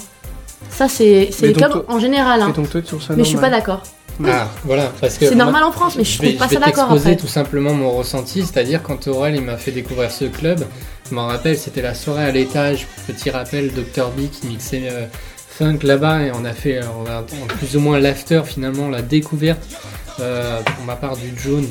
Ça, 0.71 0.89
c'est 0.89 1.31
les 1.41 1.49
donc, 1.53 1.57
clubs 1.59 1.73
toi- 1.73 1.85
en 1.89 1.99
général. 1.99 2.43
hein. 2.43 2.49
Et 2.51 2.53
donc 2.53 2.69
toi, 2.71 2.81
tu 2.81 2.87
trouves 2.89 3.03
ça 3.03 3.15
Mais 3.17 3.25
je 3.25 3.29
suis 3.29 3.39
pas 3.39 3.51
d'accord. 3.51 3.83
Ah, 4.27 4.49
voilà, 4.65 4.91
parce 5.01 5.17
que 5.17 5.27
C'est 5.27 5.37
normal 5.37 5.63
en 5.63 5.71
France, 5.71 5.95
mais 5.97 6.03
je 6.03 6.21
vais, 6.21 6.29
trouve 6.35 6.39
pas 6.41 6.45
je 6.47 6.51
vais 6.51 6.57
d'accord 6.57 6.89
t'exposer 6.89 7.11
après. 7.13 7.17
tout 7.17 7.29
simplement 7.29 7.73
mon 7.73 7.93
ressenti, 7.93 8.43
c'est-à-dire 8.43 8.83
quand 8.83 9.07
Aurel 9.07 9.37
il 9.37 9.43
m'a 9.43 9.57
fait 9.57 9.71
découvrir 9.71 10.11
ce 10.11 10.25
club, 10.25 10.65
je 11.09 11.15
m'en 11.15 11.27
rappelle, 11.27 11.57
c'était 11.57 11.83
la 11.83 11.95
soirée 11.95 12.25
à 12.25 12.31
l'étage, 12.33 12.87
petit 13.07 13.31
rappel, 13.31 13.71
Dr 13.73 14.09
B 14.11 14.29
qui 14.31 14.47
mixait 14.49 14.89
euh, 14.91 15.07
funk 15.49 15.79
là-bas 15.83 16.23
et 16.25 16.31
on 16.33 16.45
a 16.45 16.53
fait 16.53 16.79
euh, 16.79 16.83
on 17.03 17.07
a, 17.09 17.25
on 17.43 17.45
a 17.47 17.55
plus 17.55 17.77
ou 17.77 17.81
moins 17.81 17.99
l'after 17.99 18.43
finalement, 18.47 18.89
la 18.89 19.03
découverte 19.03 19.63
euh, 20.21 20.61
pour 20.63 20.85
ma 20.85 20.97
part 20.97 21.17
du 21.17 21.33
June 21.37 21.67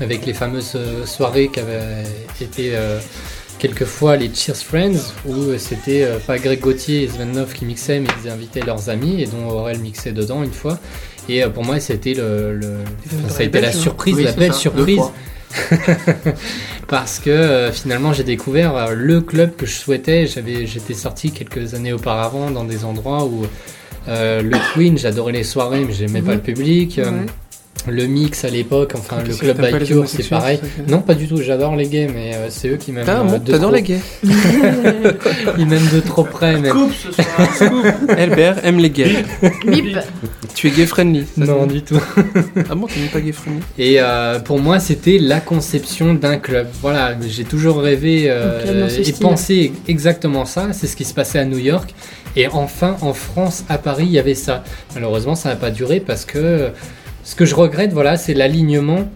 avec 0.00 0.24
les 0.26 0.34
fameuses 0.34 0.72
euh, 0.76 1.04
soirées 1.06 1.48
qui 1.52 1.60
avaient 1.60 2.04
été 2.40 2.70
euh, 2.74 2.98
quelquefois 3.58 4.16
les 4.16 4.30
Cheers 4.34 4.56
Friends 4.56 5.12
où 5.26 5.34
euh, 5.34 5.58
c'était 5.58 6.04
euh, 6.04 6.18
pas 6.18 6.38
Greg 6.38 6.60
Gauthier 6.60 7.02
et 7.04 7.08
Sven 7.08 7.34
Love 7.36 7.52
qui 7.52 7.64
mixaient 7.64 8.00
mais 8.00 8.08
ils 8.24 8.30
invitaient 8.30 8.62
leurs 8.62 8.88
amis 8.88 9.22
et 9.22 9.26
dont 9.26 9.48
Aurel 9.48 9.78
mixait 9.78 10.12
dedans 10.12 10.42
une 10.42 10.52
fois 10.52 10.78
et 11.28 11.44
euh, 11.44 11.48
pour 11.50 11.64
moi 11.64 11.78
c'était 11.80 12.14
le, 12.14 12.54
le- 12.56 12.78
enfin, 13.06 13.28
ça 13.28 13.40
a 13.40 13.42
été 13.44 13.60
la 13.60 13.68
hein. 13.68 13.72
surprise 13.72 14.16
Oui, 14.16 14.24
la 14.24 14.32
belle 14.32 14.52
ça, 14.52 14.58
surprise. 14.58 15.00
parce 16.88 17.18
que 17.18 17.30
euh, 17.30 17.72
finalement 17.72 18.12
j'ai 18.12 18.24
découvert 18.24 18.76
euh, 18.76 18.94
le 18.94 19.20
club 19.20 19.56
que 19.56 19.66
je 19.66 19.72
souhaitais. 19.72 20.26
J'avais, 20.26 20.66
j'étais 20.66 20.94
sorti 20.94 21.30
quelques 21.30 21.74
années 21.74 21.92
auparavant 21.92 22.50
dans 22.50 22.64
des 22.64 22.84
endroits 22.84 23.24
où 23.24 23.46
euh, 24.08 24.42
le 24.42 24.56
Queen, 24.72 24.98
j'adorais 24.98 25.32
les 25.32 25.44
soirées, 25.44 25.84
mais 25.84 25.92
j'aimais 25.92 26.22
pas 26.22 26.34
le 26.34 26.40
public. 26.40 27.00
Le 27.88 28.06
mix 28.06 28.44
à 28.44 28.48
l'époque, 28.48 28.92
enfin 28.96 29.22
le 29.26 29.34
club 29.34 29.60
by 29.60 29.84
Cure, 29.84 30.08
c'est 30.08 30.28
pareil. 30.28 30.60
Non, 30.88 31.00
pas 31.00 31.14
du 31.14 31.26
tout. 31.26 31.42
J'adore 31.42 31.74
les 31.74 31.88
gays, 31.88 32.08
mais 32.12 32.34
euh, 32.34 32.46
c'est 32.48 32.68
eux 32.68 32.76
qui 32.76 32.92
m'aiment. 32.92 33.06
Ah 33.08 33.20
euh, 33.20 33.24
bon, 33.24 33.40
t'adores 33.40 33.70
trop. 33.70 33.76
les 33.76 33.82
gays 33.82 34.00
Ils 35.58 35.66
m'aiment 35.66 35.88
de 35.92 36.00
trop 36.00 36.24
près, 36.24 36.58
même. 36.58 36.76
Albert 38.08 38.64
aime 38.64 38.78
les 38.78 38.90
gays. 38.90 39.24
Bip 39.66 39.98
Tu 40.54 40.68
es 40.68 40.70
gay 40.70 40.86
friendly 40.86 41.26
ça, 41.26 41.44
Non, 41.44 41.66
du 41.66 41.82
tout. 41.82 42.00
Ah 42.70 42.74
bon, 42.74 42.86
tu 42.86 43.00
n'es 43.00 43.06
pas 43.06 43.20
gay 43.20 43.32
friendly? 43.32 43.62
Et 43.78 43.96
euh, 43.98 44.38
pour 44.38 44.60
moi, 44.60 44.78
c'était 44.78 45.18
la 45.18 45.40
conception 45.40 46.14
d'un 46.14 46.38
club. 46.38 46.68
Voilà, 46.80 47.16
j'ai 47.26 47.44
toujours 47.44 47.80
rêvé 47.80 48.30
euh, 48.30 48.88
ce 48.88 49.00
et 49.00 49.12
pensé 49.12 49.72
exactement 49.88 50.44
ça. 50.44 50.68
C'est 50.72 50.86
ce 50.86 50.96
qui 50.96 51.04
se 51.04 51.14
passait 51.14 51.38
à 51.38 51.44
New 51.44 51.58
York. 51.58 51.94
Et 52.36 52.48
enfin, 52.48 52.96
en 53.02 53.12
France, 53.12 53.64
à 53.68 53.78
Paris, 53.78 54.04
il 54.06 54.12
y 54.12 54.18
avait 54.18 54.34
ça. 54.34 54.64
Malheureusement, 54.94 55.34
ça 55.34 55.50
n'a 55.50 55.56
pas 55.56 55.70
duré 55.70 56.00
parce 56.00 56.24
que 56.24 56.38
euh, 56.38 56.68
ce 57.24 57.34
que 57.34 57.44
je 57.44 57.54
regrette, 57.54 57.92
voilà, 57.92 58.16
c'est 58.16 58.34
l'alignement 58.34 59.08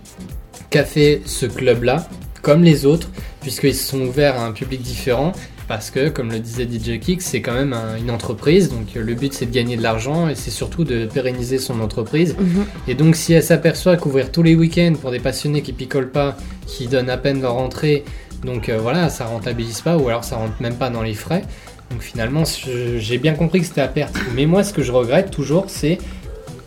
qu'a 0.70 0.84
fait 0.84 1.22
ce 1.26 1.46
club-là, 1.46 2.09
comme 2.42 2.62
les 2.62 2.86
autres, 2.86 3.11
puisqu'ils 3.40 3.74
se 3.74 3.86
sont 3.88 4.00
ouverts 4.00 4.38
à 4.38 4.46
un 4.46 4.52
public 4.52 4.80
différent. 4.82 5.32
Parce 5.68 5.90
que, 5.90 6.11
comme 6.11 6.30
le 6.30 6.38
disait 6.38 6.64
DJ 6.64 7.00
Kick, 7.00 7.20
c'est 7.22 7.40
quand 7.40 7.52
même 7.54 7.72
un- 7.72 7.96
une 7.98 8.12
entreprise, 8.12 8.68
donc 8.70 8.86
euh, 8.96 9.02
le 9.02 9.14
but 9.14 9.32
c'est 9.34 9.46
de 9.46 9.50
gagner 9.52 9.76
de 9.76 9.82
l'argent 9.82 10.28
et 10.28 10.36
c'est 10.36 10.52
surtout 10.52 10.84
de 10.84 11.07
pérenniser 11.07 11.59
son 11.59 11.80
entreprise. 11.80 12.36
Mhm. 12.38 12.64
Et 12.86 12.94
donc, 12.94 13.16
si 13.16 13.32
elle 13.32 13.42
s'aperçoit 13.42 13.96
qu'ouvrir 13.96 14.30
tous 14.30 14.44
les 14.44 14.54
week-ends 14.54 14.92
pour 15.00 15.11
des 15.11 15.18
passionnés 15.18 15.62
qui 15.62 15.72
picolent 15.72 16.12
pas, 16.12 16.36
qui 16.68 16.86
donnent 16.86 17.11
à 17.11 17.16
peine 17.16 17.42
leur 17.42 17.57
entrée, 17.57 18.04
donc 18.44 18.68
euh, 18.68 18.78
voilà, 18.78 19.09
ça 19.09 19.24
rentabilise 19.26 19.80
pas, 19.80 19.96
ou 19.96 20.09
alors 20.09 20.22
ça 20.22 20.36
rentre 20.36 20.54
même 20.61 20.76
pas 20.76 20.88
dans 20.88 21.02
les 21.02 21.14
frais. 21.14 21.42
Donc 21.90 22.00
finalement, 22.00 22.44
j'ai 22.98 23.18
bien 23.18 23.34
compris 23.34 23.59
que 23.59 23.66
c'était 23.66 23.80
à 23.80 23.88
perte. 23.88 24.14
Mais 24.36 24.46
moi, 24.46 24.62
ce 24.62 24.72
que 24.72 24.82
je 24.84 24.92
regrette 24.92 25.32
toujours, 25.32 25.64
c'est. 25.66 25.98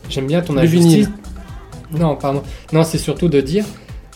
J'aime 0.10 0.28
bien 0.28 0.42
ton 0.42 0.58
vinyle. 0.66 1.10
Non, 1.98 2.16
pardon. 2.16 2.44
Non, 2.74 2.84
c'est 2.84 2.98
surtout 2.98 3.28
de 3.30 3.42
dire 3.42 3.66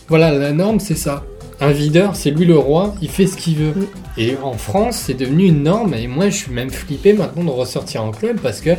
voilà, 0.10 0.32
la 0.32 0.52
norme, 0.52 0.80
c'est 0.80 0.96
ça. 0.96 1.24
Un 1.62 1.72
videur, 1.72 2.16
c'est 2.16 2.32
lui 2.32 2.46
le 2.46 2.58
roi, 2.58 2.94
il 3.02 3.10
fait 3.10 3.26
ce 3.26 3.38
qu'il 3.38 3.56
veut. 3.56 3.72
Mm. 3.82 3.88
Et 4.18 4.36
en 4.44 4.54
France, 4.54 4.98
c'est 4.98 5.14
devenu 5.14 5.46
une 5.46 5.64
norme, 5.64 5.94
et 5.94 6.08
moi, 6.08 6.26
je 6.30 6.36
suis 6.36 6.52
même 6.52 6.70
flippé 6.70 7.14
maintenant 7.14 7.44
de 7.46 7.50
ressortir 7.50 8.04
en 8.04 8.12
club 8.12 8.38
parce 8.42 8.60
que 8.60 8.72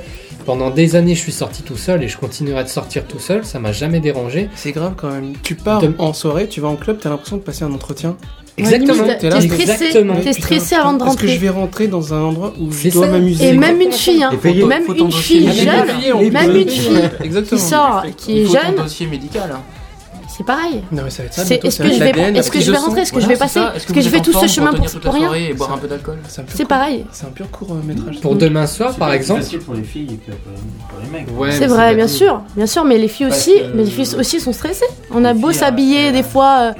pendant 0.45 0.71
des 0.71 0.95
années, 0.95 1.15
je 1.15 1.21
suis 1.21 1.33
sorti 1.33 1.63
tout 1.63 1.79
seul 1.79 2.03
et 2.03 2.09
je 2.09 2.19
continuerai 2.19 2.63
de 2.63 2.69
sortir 2.69 3.07
tout 3.07 3.19
seul, 3.19 3.45
ça 3.45 3.59
m'a 3.59 3.73
jamais 3.73 4.01
dérangé. 4.01 4.51
C'est 4.55 4.73
grave 4.73 4.93
quand 4.97 5.11
même. 5.11 5.33
Tu 5.43 5.55
pars 5.55 5.81
De- 5.81 5.95
en 5.99 6.13
soirée, 6.13 6.47
tu 6.47 6.61
vas 6.61 6.69
en 6.69 6.77
club, 6.77 6.99
t'as 7.01 7.09
l'impression 7.09 7.37
de 7.39 7.43
passer 7.43 7.65
un 7.65 7.73
entretien. 7.73 8.17
Exactement. 8.57 9.03
limite, 9.03 9.19
T'es 9.19 9.41
stressé, 9.41 10.05
t'es 10.23 10.33
stressé 10.33 10.75
avant 10.77 10.93
de 10.93 11.05
Est-ce 11.05 11.17
que 11.17 11.27
je 11.27 11.33
rentrer. 11.33 11.39
vais 11.39 11.49
rentrer 11.49 11.89
dans 11.89 12.15
un 12.15 12.21
endroit 12.23 12.53
où 12.61 12.71
C'est 12.71 12.91
je 12.91 12.95
dois 12.95 13.09
m'amuser 13.09 13.49
Et 13.49 13.53
même 13.53 13.81
une 13.81 13.91
fille, 13.93 14.23
hein. 14.23 14.31
Même 14.69 14.85
Faut 14.85 14.95
une 14.95 15.11
fille 15.13 15.53
jeune, 15.53 16.31
même 16.33 16.57
une 16.57 16.69
fille 16.69 17.09
qui 17.49 17.59
sort, 17.59 18.05
qui 18.17 18.41
est 18.43 18.47
jeune, 18.47 18.77
dossier 18.77 19.07
médical. 19.07 19.57
c'est 20.37 20.45
pareil. 20.47 20.83
Non 20.93 21.03
mais 21.05 21.11
ça 21.11 21.23
va 21.23 21.27
être 21.27 21.35
ça. 21.35 21.45
C'est- 21.45 21.65
Est-ce 21.65 21.79
que 21.83 21.89
je 21.93 21.99
vais, 21.99 22.11
est-ce 22.11 22.51
que 22.51 22.61
je 22.61 22.71
vais 22.73 22.77
rentrer, 22.77 23.01
est-ce 23.03 23.13
que 23.13 23.21
je 23.21 23.27
vais 23.27 23.35
c'est 23.35 23.39
passer, 23.41 23.61
est-ce 23.77 23.87
que 23.93 24.01
je 24.01 24.09
êtes 24.15 24.23
tout 24.23 24.33
ce 24.33 24.47
chemin 24.47 24.73
pour 24.73 24.87
pour, 25.01 25.15
rien 25.15 25.33
et 25.35 25.53
boire 25.53 25.73
un 25.73 25.79
peu 25.79 25.87
d'alcool. 25.89 26.19
C'est 26.29 26.43
C'est 26.55 26.65
pareil. 26.69 27.05
C'est 27.13 27.27
un 27.27 27.31
pur 27.31 27.51
court 27.51 27.69
euh, 27.73 27.85
métrage. 27.87 28.21
Pour 28.21 28.35
demain 28.37 28.67
soir, 28.67 28.95
par 28.95 29.11
C'est 29.11 29.17
exemple. 29.17 29.41
plus 29.41 29.45
facile 29.47 29.61
pour 29.61 29.75
les 29.75 29.83
filles 29.83 30.19
que 30.27 30.33
pour 30.33 31.01
les 31.03 31.09
mecs. 31.11 31.27
Ouais, 31.39 31.51
C'est 31.53 31.67
vrai, 31.67 31.95
bien 31.95 32.09
sûr, 32.09 32.41
bien 32.57 32.67
sûr, 32.67 32.85
mais 32.85 32.99
les 32.99 33.09
filles 33.09 33.29
Parce 33.29 33.49
aussi, 33.49 33.55
mais 33.75 33.83
les 33.85 33.91
filles 33.91 34.15
aussi 34.19 34.39
sont 34.41 34.53
stressées. 34.53 34.85
On 35.13 35.25
a 35.25 35.35
beau 35.35 35.53
s'habiller 35.53 36.11
des 36.13 36.23
fois 36.25 36.75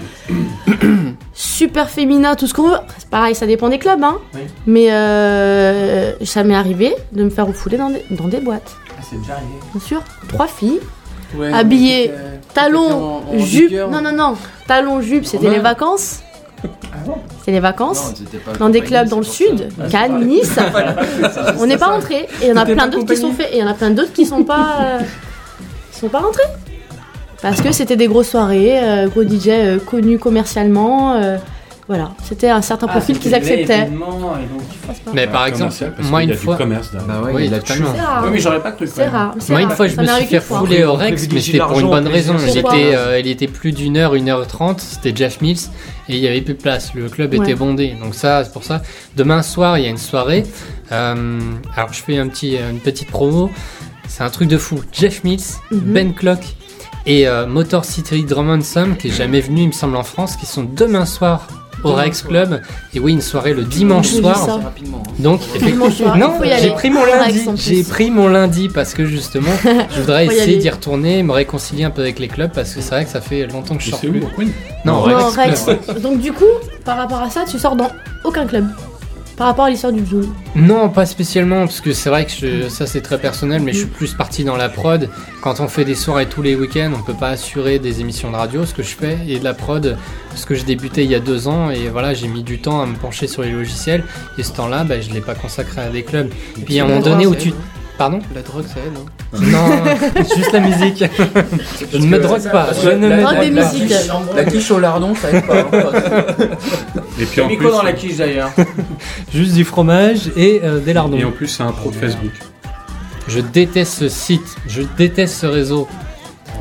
super 1.35 1.91
féminin, 1.91 2.35
tout 2.37 2.47
ce 2.47 2.55
qu'on 2.55 2.69
veut. 2.69 2.77
C'est 2.99 3.09
pareil, 3.11 3.35
ça 3.35 3.47
dépend 3.47 3.69
des 3.69 3.79
clubs, 3.79 4.03
hein. 4.03 4.19
Oui. 4.35 4.41
Mais 4.67 4.93
euh, 4.93 6.13
ça 6.25 6.45
m'est 6.45 6.55
arrivé 6.55 6.95
de 7.13 7.25
me 7.25 7.31
faire 7.31 7.47
refouler 7.47 7.77
dans 7.77 7.91
des, 7.91 8.05
dans 8.11 8.29
des 8.29 8.41
boîtes, 8.41 8.77
Ah, 8.91 9.03
c'est 9.09 9.21
déjà 9.21 9.35
arrivé. 9.35 9.49
bien 9.73 9.81
sûr. 9.81 10.03
Trois 10.29 10.47
filles, 10.47 10.81
Ouais, 11.37 11.53
Habillé, 11.53 12.09
mais 12.09 12.15
c'était- 12.15 12.55
talons, 12.55 12.93
en- 13.29 13.35
en 13.35 13.39
jupe. 13.41 13.69
vigueur. 13.71 13.91
Non, 13.91 14.01
non, 14.01 14.13
non, 14.13 14.37
talons, 14.69 15.01
jupe, 15.01 15.25
c'était 15.27 15.51
les 15.51 15.59
vacances. 15.59 16.21
C'était 17.41 17.51
les 17.53 17.61
vacances. 17.61 18.11
Non, 18.11 18.15
c'était 18.17 18.39
pas 18.39 18.53
Dans 18.53 18.69
des 18.71 18.81
clubs 18.81 19.09
dans 19.09 19.19
le 19.19 19.25
sud, 19.25 19.69
Cannes, 19.91 20.25
Nice. 20.27 20.57
On 21.59 21.67
n'est 21.67 21.77
pas 21.77 21.89
rentré. 21.89 22.29
Et 22.41 22.45
il 22.45 22.49
y 22.49 22.53
en 22.53 22.57
a 22.57 22.65
plein 22.65 22.87
d'autres 22.87 23.05
qui 23.07 23.17
sont 23.17 23.33
faits. 23.33 23.49
Et 23.53 23.57
il 23.57 23.61
y 23.61 23.63
en 23.65 23.67
a 23.71 23.75
plein 23.75 23.91
d'autres 23.91 24.13
qui 24.13 24.25
sont 24.25 24.45
pas, 24.45 24.79
euh, 24.81 25.01
qui 25.93 25.99
sont 25.99 26.09
pas 26.09 26.21
rentrés. 26.21 26.43
Parce 27.45 27.61
que 27.61 27.73
c'était 27.73 27.97
des 27.97 28.07
grosses 28.09 28.31
soirées, 28.31 28.73
euh, 28.83 29.09
gros 29.09 29.23
DJ 29.23 29.49
euh, 29.49 29.79
connus 29.79 30.19
commercialement. 30.19 31.15
euh, 31.15 31.37
voilà, 31.87 32.13
c'était 32.25 32.49
un 32.49 32.63
certain 32.63 32.87
profil 32.87 33.19
qu'ils 33.19 33.35
acceptaient. 33.35 33.91
Mais 35.13 35.27
par 35.27 35.47
exemple, 35.47 35.65
Commercial, 35.71 35.93
parce 35.95 36.09
moi 36.09 36.23
une 36.23 36.35
fois. 36.35 36.57
commerce. 36.57 36.91
Bah 37.07 37.21
ouais, 37.23 37.33
Oui, 37.35 37.45
il 37.47 37.55
a 37.55 37.59
rare. 37.59 38.23
Oui, 38.25 38.31
mais 38.33 38.39
j'aurais 38.39 38.63
pas 38.63 38.73
cru. 38.73 38.87
C'est 38.87 39.07
rare. 39.07 39.35
Moi, 39.51 39.61
une 39.61 39.69
fois, 39.71 39.87
je 39.87 39.97
me 40.01 40.07
suis 40.07 40.25
fait 40.25 40.41
fouler 40.41 40.85
au 40.85 40.95
Rex, 40.95 41.29
mais 41.31 41.41
c'était 41.41 41.59
pour 41.59 41.79
une 41.81 41.91
bonne 41.91 42.09
on 42.09 42.11
raison. 42.11 42.37
Il 42.49 42.57
était, 42.57 42.95
euh, 42.95 43.21
il 43.21 43.27
était 43.29 43.49
plus 43.49 43.73
d'une 43.73 43.99
heure, 43.99 44.15
une 44.15 44.31
heure 44.31 44.47
trente. 44.47 44.81
C'était 44.81 45.15
Jeff 45.15 45.43
Mills 45.43 45.59
et 46.09 46.15
il 46.17 46.21
y 46.21 46.27
avait 46.27 46.41
plus 46.41 46.55
de 46.55 46.59
place. 46.63 46.95
Le 46.95 47.11
club 47.11 47.33
Ouais. 47.35 47.39
était 47.45 47.55
bondé. 47.55 47.95
Donc 48.03 48.15
ça, 48.15 48.45
c'est 48.45 48.53
pour 48.55 48.65
ça. 48.65 48.81
Demain 49.17 49.43
soir, 49.43 49.77
il 49.77 49.85
y 49.85 49.87
a 49.87 49.91
une 49.91 49.99
soirée. 49.99 50.45
Euh, 50.91 51.39
alors, 51.77 51.93
je 51.93 52.03
fais 52.03 52.17
un 52.17 52.29
petit, 52.29 52.57
une 52.57 52.81
petite 52.81 53.09
promo. 53.11 53.51
C'est 54.09 54.23
un 54.23 54.31
truc 54.31 54.49
de 54.49 54.57
fou. 54.57 54.81
Jeff 54.93 55.23
Mills, 55.25 55.41
Mhm. 55.71 55.81
Ben 55.81 56.15
Clock 56.15 56.41
et 57.07 57.29
euh, 57.29 57.47
Motor 57.47 57.85
City 57.85 58.25
Drum 58.25 58.51
and 58.51 58.63
Some, 58.63 58.97
qui 58.97 59.09
est 59.09 59.13
jamais 59.13 59.41
venu, 59.41 59.63
il 59.63 59.69
me 59.69 59.73
semble, 59.73 59.97
en 59.97 60.03
France, 60.05 60.37
qui 60.37 60.47
sont 60.47 60.65
demain 60.65 61.05
soir 61.05 61.47
au 61.83 61.91
Demain 61.91 62.03
Rex 62.03 62.21
soir. 62.21 62.31
Club. 62.31 62.63
Et 62.95 63.01
oui, 63.01 63.13
une 63.13 63.21
soirée 63.21 63.53
le 63.53 63.63
dimanche 63.65 64.09
soir. 64.09 64.61
Donc, 65.19 65.41
non, 65.63 66.33
j'ai 66.61 66.71
pris 66.71 66.91
mon 66.91 67.05
lundi. 67.05 67.47
J'ai 67.57 67.83
pris 67.83 68.11
mon 68.11 68.29
lundi 68.29 68.69
parce 68.69 68.95
que 68.95 69.05
justement, 69.05 69.51
je 69.95 70.01
voudrais 70.01 70.27
essayer 70.27 70.57
d'y 70.57 70.71
retourner, 70.71 71.23
me 71.23 71.33
réconcilier 71.33 71.85
un 71.85 71.91
peu 71.91 72.01
avec 72.03 72.19
les 72.19 72.29
clubs 72.29 72.53
parce 72.53 72.75
que 72.75 72.81
c'est 72.81 72.91
vrai 72.91 73.05
que 73.05 73.11
ça 73.11 73.21
fait 73.21 73.47
longtemps 73.47 73.77
que 73.77 73.83
je 73.83 73.91
sors 73.91 74.01
plus. 74.01 74.21
où 74.21 74.25
au 74.25 74.29
Queen 74.29 74.51
Non, 74.85 75.03
Rex 75.03 75.37
Rex. 75.37 75.65
Club. 75.65 76.01
Donc 76.01 76.21
du 76.21 76.33
coup, 76.33 76.45
par 76.85 76.97
rapport 76.97 77.21
à 77.21 77.29
ça, 77.29 77.45
tu 77.49 77.59
sors 77.59 77.77
dans 77.77 77.91
aucun 78.25 78.47
club. 78.47 78.67
Par 79.37 79.49
rapport 79.49 79.65
à 79.65 79.71
l'histoire 79.71 79.93
du 79.93 80.07
Zoom. 80.07 80.33
Non, 80.55 80.89
pas 80.89 81.07
spécialement 81.07 81.61
parce 81.67 81.81
que 81.81 81.93
c'est 81.93 82.09
vrai 82.09 82.25
que 82.25 82.31
je- 82.31 82.69
ça 82.69 82.87
c'est 82.87 83.01
très 83.01 83.19
personnel, 83.19 83.63
mais 83.63 83.73
je 83.73 83.79
suis 83.79 83.87
plus 83.89 84.15
parti 84.15 84.45
dans 84.45 84.57
la 84.57 84.69
prod. 84.69 85.09
Quand 85.43 85.59
on 85.59 85.67
fait 85.67 85.85
des 85.85 85.97
soirées 85.97 86.27
tous 86.27 86.41
les 86.41 86.55
week-ends, 86.55 86.93
on 86.97 87.03
peut 87.03 87.19
pas 87.19 87.31
assurer 87.31 87.81
des 87.81 88.01
émissions 88.01 88.31
de 88.31 88.37
radio, 88.37 88.65
ce 88.65 88.73
que 88.75 88.85
je 88.85 88.95
fais, 88.95 89.19
et 89.27 89.41
de 89.41 89.45
la 89.45 89.53
prod, 89.53 89.97
ce 90.37 90.47
que 90.47 90.55
je 90.55 90.65
débutais 90.65 91.03
il 91.05 91.11
y 91.11 91.17
a 91.17 91.21
deux 91.21 91.49
ans, 91.49 91.71
et 91.71 91.89
voilà, 91.89 92.15
j'ai 92.15 92.29
mis 92.29 92.45
du 92.45 92.61
temps 92.61 92.81
à 92.81 92.87
me 92.87 92.95
pencher 92.95 93.27
sur 93.27 93.43
les 93.43 93.51
logiciels, 93.51 94.05
et 94.39 94.45
ce 94.45 94.53
temps-là, 94.53 94.85
bah, 94.85 95.01
je 95.01 95.11
l'ai 95.11 95.21
pas 95.21 95.35
consacré 95.35 95.81
à 95.81 95.89
des 95.91 96.05
clubs. 96.05 96.31
Puis 96.65 96.79
à 96.79 96.85
un 96.85 96.89
moment 96.89 97.01
donné 97.01 97.27
où 97.27 97.35
tu, 97.35 97.53
Pardon 97.97 98.19
La 98.35 98.43
drogue, 98.43 98.65
ça 98.67 98.81
aide. 98.81 98.93
Hein. 98.97 99.39
Non, 99.41 100.23
juste 100.37 100.53
la 100.53 100.61
musique. 100.61 101.05
Je 101.93 101.97
ne 101.99 102.07
me 102.07 102.19
drogue 102.19 102.51
pas. 102.51 102.69
Je 102.83 102.89
ne 102.91 103.09
la- 103.09 103.17
me 103.17 103.23
Drogue 103.23 103.41
des 103.41 103.51
musiques. 103.51 103.95
La 104.35 104.45
quiche 104.45 104.71
au 104.73 104.79
lardon, 104.81 105.15
ça 105.15 105.31
aide 105.31 105.47
pas. 105.47 105.61
hein. 105.61 105.67
Et 107.21 107.25
puis 107.27 107.41
en 107.41 107.47
plus, 107.49 107.71
dans 107.71 107.83
la 107.83 107.93
quiche 107.93 108.17
d'ailleurs. 108.17 108.51
Juste 109.35 109.55
du 109.55 109.65
fromage 109.65 110.31
et 110.37 110.61
euh, 110.65 110.81
des 110.81 110.93
lardons. 110.93 111.17
et 111.17 111.25
en 111.25 111.31
plus, 111.31 111.47
c'est 111.47 111.63
un 111.63 111.71
pro 111.71 111.91
de 111.91 111.95
Facebook. 111.97 112.33
Je 113.29 113.39
déteste 113.41 113.93
ce 113.95 114.09
site. 114.09 114.57
Je 114.67 114.83
déteste 114.97 115.37
ce 115.37 115.47
réseau. 115.47 115.87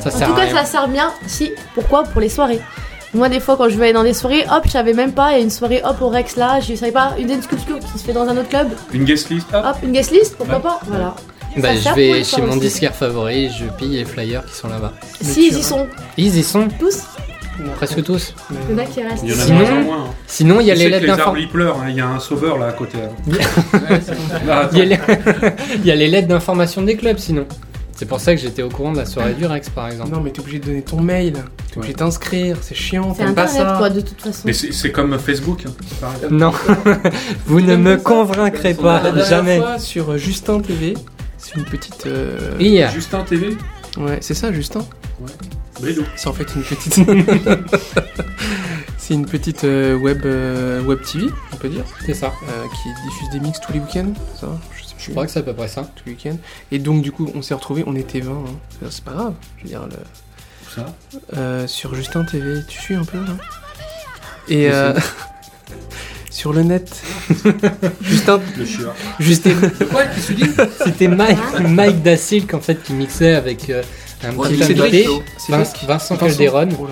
Ça 0.00 0.10
En 0.10 0.12
sert 0.12 0.28
tout 0.28 0.34
à 0.34 0.36
cas, 0.36 0.42
rien. 0.52 0.56
ça 0.56 0.64
sert 0.64 0.88
bien. 0.88 1.12
Si, 1.26 1.50
pourquoi? 1.74 2.04
Pour 2.04 2.20
les 2.20 2.28
soirées. 2.28 2.60
Moi, 3.14 3.28
des 3.28 3.38
fois, 3.40 3.56
quand 3.56 3.68
je 3.68 3.76
vais 3.76 3.84
aller 3.84 3.92
dans 3.92 4.02
des 4.02 4.12
soirées, 4.14 4.44
hop, 4.50 4.62
je 4.66 4.70
savais 4.72 4.92
même 4.92 5.12
pas, 5.12 5.30
il 5.32 5.34
y 5.34 5.40
a 5.40 5.42
une 5.42 5.50
soirée, 5.50 5.80
hop, 5.84 5.96
au 6.02 6.08
Rex 6.08 6.36
là, 6.36 6.58
je 6.60 6.74
savais 6.74 6.90
pas, 6.92 7.14
une 7.18 7.28
dance 7.28 7.46
culture 7.46 7.78
qui 7.78 7.98
se 7.98 8.04
fait 8.04 8.12
dans 8.12 8.26
un 8.28 8.36
autre 8.36 8.48
club, 8.48 8.68
Une 8.92 9.04
guest 9.04 9.30
list, 9.30 9.46
hop. 9.54 9.64
hop, 9.64 9.76
une 9.84 9.92
guest 9.92 10.10
list, 10.10 10.36
pourquoi 10.36 10.58
pas 10.60 10.80
Voilà. 10.86 11.14
Bah, 11.56 11.68
je 11.76 11.88
vais 11.94 12.12
les 12.14 12.24
chez 12.24 12.42
mon 12.42 12.56
disquaire 12.56 12.92
favori, 12.94 13.48
je 13.56 13.66
pille 13.78 13.96
les 13.98 14.04
flyers 14.04 14.44
qui 14.44 14.54
sont 14.56 14.66
là-bas. 14.68 14.92
Si, 15.20 15.46
ils 15.48 15.58
y 15.58 15.62
sont 15.62 15.86
Ils 16.16 16.36
y 16.36 16.42
sont 16.42 16.66
tous. 16.80 17.02
presque 17.76 18.02
tous. 18.02 18.34
Il 18.50 18.72
y 18.72 18.74
en 18.74 18.78
a 18.82 18.86
qui 18.86 19.00
restent. 19.04 19.22
Il 19.22 19.30
y 19.30 19.32
en 19.32 19.36
a 19.36 19.38
de 19.38 19.46
Sinon- 19.46 19.58
moins 19.60 19.70
en 19.70 19.82
moins. 19.82 20.04
hein. 20.06 20.14
Sinon, 20.26 20.58
il 20.60 20.66
y 20.66 20.70
a 20.72 20.74
Tu 20.74 20.80
les 20.80 20.88
lettres 20.88 21.04
les 21.04 21.10
arbres, 21.10 21.18
d'information. 21.18 21.50
pleurent, 21.52 21.78
hein, 21.78 21.86
il 21.90 21.94
y 21.96 22.00
a 22.00 22.08
un 22.08 22.18
sauveur 22.18 22.58
là 22.58 22.66
à 22.66 22.72
côté. 22.72 22.98
les... 24.72 24.98
il 25.76 25.86
y 25.86 25.90
a 25.92 25.94
les 25.94 26.08
lettres 26.08 26.26
d'information 26.26 26.82
des 26.82 26.96
clubs 26.96 27.18
sinon. 27.18 27.46
C'est 27.96 28.06
pour 28.06 28.20
ça 28.20 28.34
que 28.34 28.40
j'étais 28.40 28.62
au 28.62 28.68
courant 28.68 28.92
de 28.92 28.96
la 28.98 29.06
soirée 29.06 29.34
du 29.34 29.46
Rex 29.46 29.68
par 29.70 29.86
exemple. 29.88 30.10
Non, 30.10 30.20
mais 30.20 30.30
t'es 30.30 30.40
obligé 30.40 30.58
de 30.58 30.64
donner 30.66 30.82
ton 30.82 31.00
mail. 31.00 31.32
T'es 31.34 31.38
Ouais. 31.40 31.76
obligé 31.78 31.92
de 31.92 31.98
t'inscrire. 31.98 32.56
C'est 32.60 32.74
chiant. 32.74 33.14
C'est 33.14 33.24
T'aimes 33.24 33.34
pas 33.34 33.46
ça. 33.46 33.74
quoi, 33.78 33.88
de 33.90 34.00
toute 34.00 34.20
façon. 34.20 34.42
Mais 34.44 34.52
c'est 34.52 34.90
comme 34.92 35.16
Facebook. 35.18 35.64
hein. 35.66 36.08
Non, 36.30 36.52
vous 37.46 37.60
ne 37.60 37.76
me 37.76 37.96
convaincrez 37.96 38.74
pas, 38.74 39.00
jamais. 39.24 39.58
fois, 39.58 39.78
sur 39.78 40.10
euh, 40.12 40.16
Justin 40.18 40.60
TV, 40.60 40.94
c'est 41.38 41.54
une 41.54 41.64
petite. 41.64 42.06
euh, 42.06 42.58
Justin 42.92 43.22
TV 43.22 43.56
Ouais, 43.96 44.18
c'est 44.20 44.34
ça, 44.34 44.52
Justin. 44.52 44.84
Brillo. 45.80 46.02
C'est 46.16 46.28
en 46.28 46.32
fait 46.32 46.46
une 46.54 46.62
petite. 46.62 46.94
c'est 48.98 49.14
une 49.14 49.26
petite 49.26 49.64
euh, 49.64 49.96
web 49.96 50.22
euh, 50.24 50.80
web 50.82 50.98
TV, 51.02 51.26
on 51.52 51.56
peut 51.56 51.68
dire, 51.68 51.84
c'est 52.06 52.14
ça. 52.14 52.32
euh, 52.48 52.62
qui 52.82 52.88
diffuse 53.08 53.30
des 53.30 53.40
mix 53.40 53.60
tous 53.60 53.72
les 53.72 53.80
week-ends. 53.80 54.12
Ça, 54.40 54.46
sais 54.46 54.73
Je 55.06 55.10
crois 55.10 55.26
que 55.26 55.32
c'est 55.32 55.40
à 55.40 55.42
peu 55.42 55.52
près 55.54 55.68
ça. 55.68 55.82
tous 55.96 56.04
les 56.06 56.12
week-ends. 56.12 56.38
Et 56.72 56.78
donc 56.78 57.02
du 57.02 57.12
coup, 57.12 57.30
on 57.34 57.42
s'est 57.42 57.54
retrouvés. 57.54 57.84
On 57.86 57.94
était 57.96 58.20
20. 58.20 58.32
hein. 58.32 58.86
C'est 58.90 59.04
pas 59.04 59.12
grave. 59.12 59.34
Je 59.58 59.62
veux 59.64 59.68
dire, 59.68 59.86
le- 59.86 60.72
Ça? 60.74 60.86
euh, 61.36 61.66
sur 61.66 61.94
Justin 61.94 62.24
TV, 62.24 62.60
tu 62.68 62.80
suis 62.80 62.94
un 62.94 63.04
peu 63.04 63.18
là? 63.18 63.32
Et 64.48 64.70
euh, 64.70 64.92
sur 66.30 66.52
le 66.52 66.62
net, 66.62 67.02
Justin, 68.02 68.40
Le 68.58 68.64
chien. 68.66 68.92
Justin, 69.20 69.54
Quoi 69.90 70.02
C'était 70.84 71.08
Mike, 71.08 71.38
Mike 71.68 72.02
Dacilk 72.02 72.52
en 72.54 72.60
fait 72.60 72.82
qui 72.82 72.92
mixait 72.92 73.34
avec 73.34 73.70
euh, 73.70 73.82
un 74.24 74.34
Ouais, 74.34 74.48
petit 74.50 74.62
invité, 74.64 75.04
Flo. 75.04 75.22
Vin- 75.48 75.64
Cédric, 75.64 75.88
Vincent 75.88 76.16
Calderon, 76.16 76.68
Oh 76.80 76.88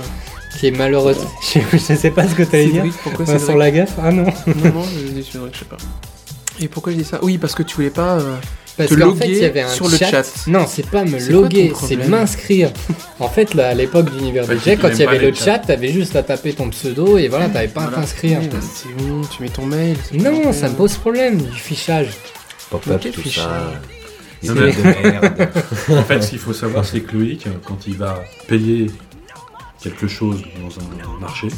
qui 0.59 0.67
est 0.69 0.71
malheureux. 0.71 1.17
Je, 1.55 1.59
je 1.73 1.79
sais 1.79 2.11
pas 2.11 2.29
ce 2.29 2.35
que 2.35 2.43
t'allais 2.45 2.69
dire. 2.69 2.85
Pourquoi 3.03 3.25
Vincent 3.25 3.57
Lagaffe? 3.57 3.95
Ah 4.01 4.13
non. 4.13 4.25
Non, 4.47 4.73
non, 4.73 4.85
je 4.85 5.09
dis 5.13 5.23
je 5.33 5.59
sais 5.59 5.65
pas. 5.65 5.77
Et 6.61 6.69
pourquoi 6.69 6.93
je 6.93 6.99
dis 6.99 7.05
ça 7.05 7.19
Oui, 7.23 7.39
parce 7.39 7.55
que 7.55 7.63
tu 7.63 7.77
voulais 7.77 7.91
pas. 7.91 8.19
euh, 8.19 8.37
Parce 8.77 8.89
Te 8.91 8.95
qu'en 8.95 9.15
fait, 9.15 9.25
loguer 9.27 9.37
il 9.37 9.43
y 9.43 9.45
avait 9.45 9.61
un 9.63 9.69
sur 9.69 9.89
le 9.89 9.97
chat. 9.97 10.23
Non, 10.47 10.65
c'est 10.67 10.87
pas 10.89 11.05
me 11.05 11.19
loguer, 11.31 11.73
c'est 11.79 11.97
m'inscrire. 12.09 12.71
En 13.19 13.29
fait, 13.29 13.55
là, 13.55 13.69
à 13.69 13.75
l'époque 13.75 14.11
d'Univers 14.11 14.49
Ouais, 14.49 14.57
DJ, 14.57 14.79
quand 14.81 14.89
il 14.89 14.99
y 14.99 15.03
avait 15.05 15.19
le 15.31 15.35
chat, 15.35 15.59
t'avais 15.61 15.89
juste 15.93 16.17
à 16.17 16.23
taper 16.23 16.53
ton 16.55 16.69
pseudo 16.71 17.19
et 17.19 17.29
voilà, 17.29 17.49
t'avais 17.49 17.69
pas 17.69 17.85
à 17.85 17.89
t'inscrire. 17.89 18.39
oui, 18.41 18.49
bah, 18.51 18.59
c'est 18.61 18.89
bon, 18.95 19.23
tu 19.23 19.43
mets 19.43 19.49
ton 19.51 19.67
mail. 19.67 19.97
Non, 20.15 20.53
ça 20.53 20.69
me 20.69 20.75
pose 20.75 20.95
problème, 20.97 21.39
du 21.39 21.59
fichage. 21.59 22.11
Pop-up, 22.71 22.99
Quel 23.03 23.13
tout 23.13 23.21
fichage. 23.23 23.45
ça. 23.45 23.73
Non, 24.45 24.55
Idée 24.55 24.75
mais- 24.83 25.03
de 25.03 25.09
merde. 25.11 25.49
En 25.91 26.03
fait, 26.03 26.23
ce 26.23 26.31
qu'il 26.31 26.39
faut 26.39 26.53
savoir, 26.55 26.85
c'est 26.85 27.01
que 27.01 27.15
Loïc, 27.17 27.47
quand 27.67 27.87
il 27.87 27.97
va 27.97 28.23
payer 28.49 28.89
quelque 29.83 30.09
chose 30.09 30.43
dans 30.63 30.71
un 30.83 31.21
marché, 31.21 31.49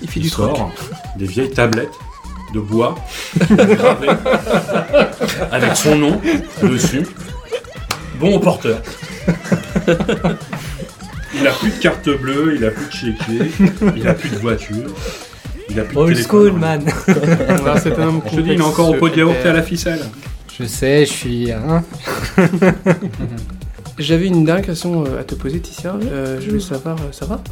Il 0.00 0.08
fait 0.08 0.18
il 0.20 0.22
du 0.24 0.28
sort 0.30 0.72
des 1.16 1.26
vieilles 1.26 1.50
tablettes 1.50 1.90
de 2.52 2.60
bois 2.60 2.94
avec 5.50 5.76
son 5.76 5.96
nom 5.96 6.20
dessus. 6.62 7.06
Bon 8.20 8.36
au 8.36 8.38
porteur. 8.38 8.80
Il 11.34 11.46
a 11.46 11.52
plus 11.52 11.70
de 11.70 11.78
carte 11.80 12.08
bleue, 12.20 12.54
il 12.56 12.64
a 12.64 12.70
plus 12.70 12.86
de 12.86 12.92
chéquier, 12.92 13.50
il 13.96 14.06
a 14.06 14.14
plus 14.14 14.28
de 14.30 14.36
voiture, 14.36 14.84
il 15.70 15.80
a 15.80 15.84
plus 15.84 15.94
de 15.94 16.00
Old 16.00 16.12
téléphone. 16.14 16.40
school, 16.48 16.52
man. 16.52 16.82
Alors, 17.48 17.78
c'est 17.82 17.98
un 17.98 18.08
homme 18.08 18.20
Je 18.30 18.36
te 18.36 18.40
dis, 18.42 18.50
il 18.52 18.60
est 18.60 18.64
encore 18.64 18.90
au 18.90 18.94
pot 18.94 19.08
de 19.08 19.16
yaourt 19.16 19.34
et 19.44 19.48
à 19.48 19.52
la 19.52 19.62
ficelle. 19.62 20.00
Je 20.58 20.64
sais, 20.66 21.06
je 21.06 21.12
suis. 21.12 21.50
Hein 21.52 21.82
J'avais 23.98 24.26
une 24.26 24.44
dernière 24.44 24.64
question 24.64 25.04
euh, 25.04 25.20
à 25.20 25.24
te 25.24 25.34
poser, 25.34 25.60
Ticia. 25.60 25.94
Euh, 25.94 26.40
je 26.40 26.50
veux 26.50 26.60
savoir, 26.60 26.96
euh, 26.96 27.12
ça 27.12 27.26
va? 27.26 27.42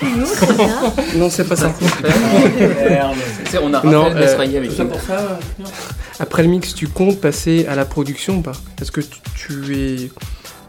Bien. 0.00 0.92
Non, 1.16 1.30
c'est 1.30 1.44
pas 1.48 1.56
ça. 1.56 1.72
C'est- 3.50 3.58
On 3.58 3.72
a 3.72 3.82
Non, 3.84 4.02
Raphaël 4.04 4.16
euh, 4.16 4.20
Mesrahi 4.20 4.56
avec 4.56 4.78
nous. 4.78 4.86
pour 4.88 5.00
ça. 5.00 5.38
Après 6.20 6.42
le 6.42 6.48
mix, 6.48 6.74
tu 6.74 6.88
comptes 6.88 7.20
passer 7.20 7.66
à 7.68 7.74
la 7.74 7.84
production 7.84 8.36
ou 8.38 8.42
pas? 8.42 8.52
Est-ce 8.80 8.92
que 8.92 9.00
tu- 9.00 9.18
tu 9.36 9.76
es 9.76 10.10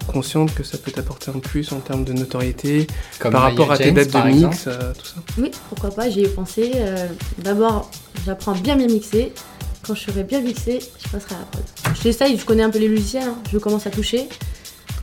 consciente 0.08 0.54
que 0.54 0.64
ça 0.64 0.78
peut 0.78 0.92
t'apporter 0.92 1.32
un 1.36 1.40
plus 1.40 1.72
en 1.72 1.78
termes 1.80 2.04
de 2.04 2.14
notoriété 2.14 2.88
Comme 3.20 3.32
par 3.32 3.42
Maya 3.44 3.52
rapport 3.52 3.72
à 3.72 3.78
tes 3.78 3.86
James, 3.86 3.96
dates 3.96 4.12
par 4.12 4.26
de 4.26 4.30
exemple. 4.30 4.54
mix, 4.56 4.68
euh, 4.68 4.94
tout 4.94 5.06
ça? 5.06 5.16
Oui, 5.40 5.52
pourquoi 5.70 5.90
pas, 5.92 6.10
j'y 6.10 6.22
ai 6.24 6.28
pensé. 6.28 6.72
Euh, 6.76 7.08
D'abord, 7.40 7.90
j'apprends 8.26 8.54
à 8.54 8.58
bien 8.58 8.76
bien 8.76 8.88
mixer. 8.88 9.34
Quand 9.86 9.94
je 9.96 10.02
serai 10.12 10.24
bien 10.24 10.42
mixé, 10.42 10.80
je 11.04 11.10
passerai 11.10 11.36
à 11.36 11.40
la 11.40 11.46
prod. 11.46 11.64
J'essaye, 12.04 12.38
je 12.40 12.46
connais 12.46 12.64
un 12.64 12.70
peu 12.72 12.80
les 12.80 12.88
logiciels, 12.88 13.24
hein. 13.24 13.36
je 13.52 13.58
commence 13.60 13.86
à 13.86 13.92
toucher. 13.92 14.28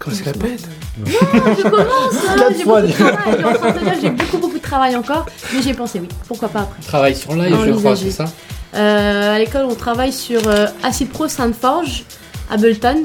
Comment 0.02 0.16
c'est 0.16 0.26
la 0.26 0.32
pète 0.32 0.68
Je 1.06 1.62
commence, 1.62 1.86
hein, 2.28 2.48
j'ai 2.56 2.64
beaucoup 2.64 2.88
de 2.88 2.88
travail. 2.88 2.90
Je 2.90 2.94
suis 2.94 3.04
en 3.04 3.54
train 3.54 3.70
de 3.72 3.78
te 3.78 3.84
dire, 3.84 3.94
J'ai 4.02 4.10
beaucoup 4.10 4.38
beaucoup 4.38 4.58
de 4.58 4.62
travail 4.62 4.96
encore, 4.96 5.26
mais 5.54 5.62
j'y 5.62 5.70
ai 5.70 5.74
pensé, 5.74 6.00
oui. 6.00 6.08
Pourquoi 6.26 6.48
pas 6.48 6.60
après 6.60 6.82
Travaille 6.82 7.14
sur 7.14 7.34
live, 7.34 7.56
je 7.66 7.72
crois, 7.72 7.96
c'est 7.96 8.10
ça 8.10 8.24
Euh, 8.74 9.34
À 9.36 9.38
l'école, 9.38 9.66
on 9.68 9.74
travaille 9.74 10.12
sur 10.12 10.40
euh, 10.48 10.66
Acid 10.82 11.08
Pro 11.10 11.28
Sainte-Forge, 11.28 12.04
Ableton. 12.50 13.04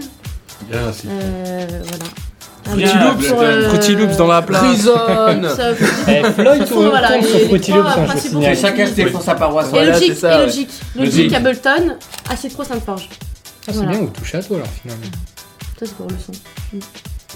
Bien, 0.69 0.79
Euh, 1.07 1.67
voilà. 1.83 2.93
Ableton. 2.93 3.29
pour, 3.29 3.41
euh, 3.41 3.69
Fruity 3.69 3.95
Loops 3.95 4.17
dans 4.17 4.27
la 4.27 4.41
place. 4.41 4.63
Loops, 4.63 4.87
euh, 4.97 5.73
Eh, 6.07 6.23
Floyd, 6.33 6.67
voilà, 6.71 7.17
les- 7.17 7.23
sur 7.27 7.37
les 7.37 7.45
Fruity 7.47 7.71
Loops, 7.73 7.87
hein, 7.95 8.05
je 8.15 8.19
signale. 8.19 8.57
Chacun 8.57 8.85
se 8.87 8.91
défend 8.91 9.21
sa 9.21 9.35
paroisse. 9.35 9.67
Et 10.01 10.13
ça, 10.15 10.39
et. 10.41 10.45
Logic, 10.45 10.69
Logic. 10.95 11.33
Ableton, 11.33 11.95
Acid 12.29 12.51
Pro 12.53 12.63
Sainte-Forge. 12.63 13.07
Ah, 13.11 13.17
c'est 13.67 13.73
Voilà. 13.73 13.91
bien, 13.91 13.99
vous 13.99 14.07
touchez 14.07 14.37
à 14.37 14.43
tout 14.43 14.55
alors 14.55 14.67
finalement. 14.81 15.03
Ça, 15.79 15.85
c'est 15.85 15.95
pour 15.95 16.07
le 16.07 16.15
son. 16.17 16.31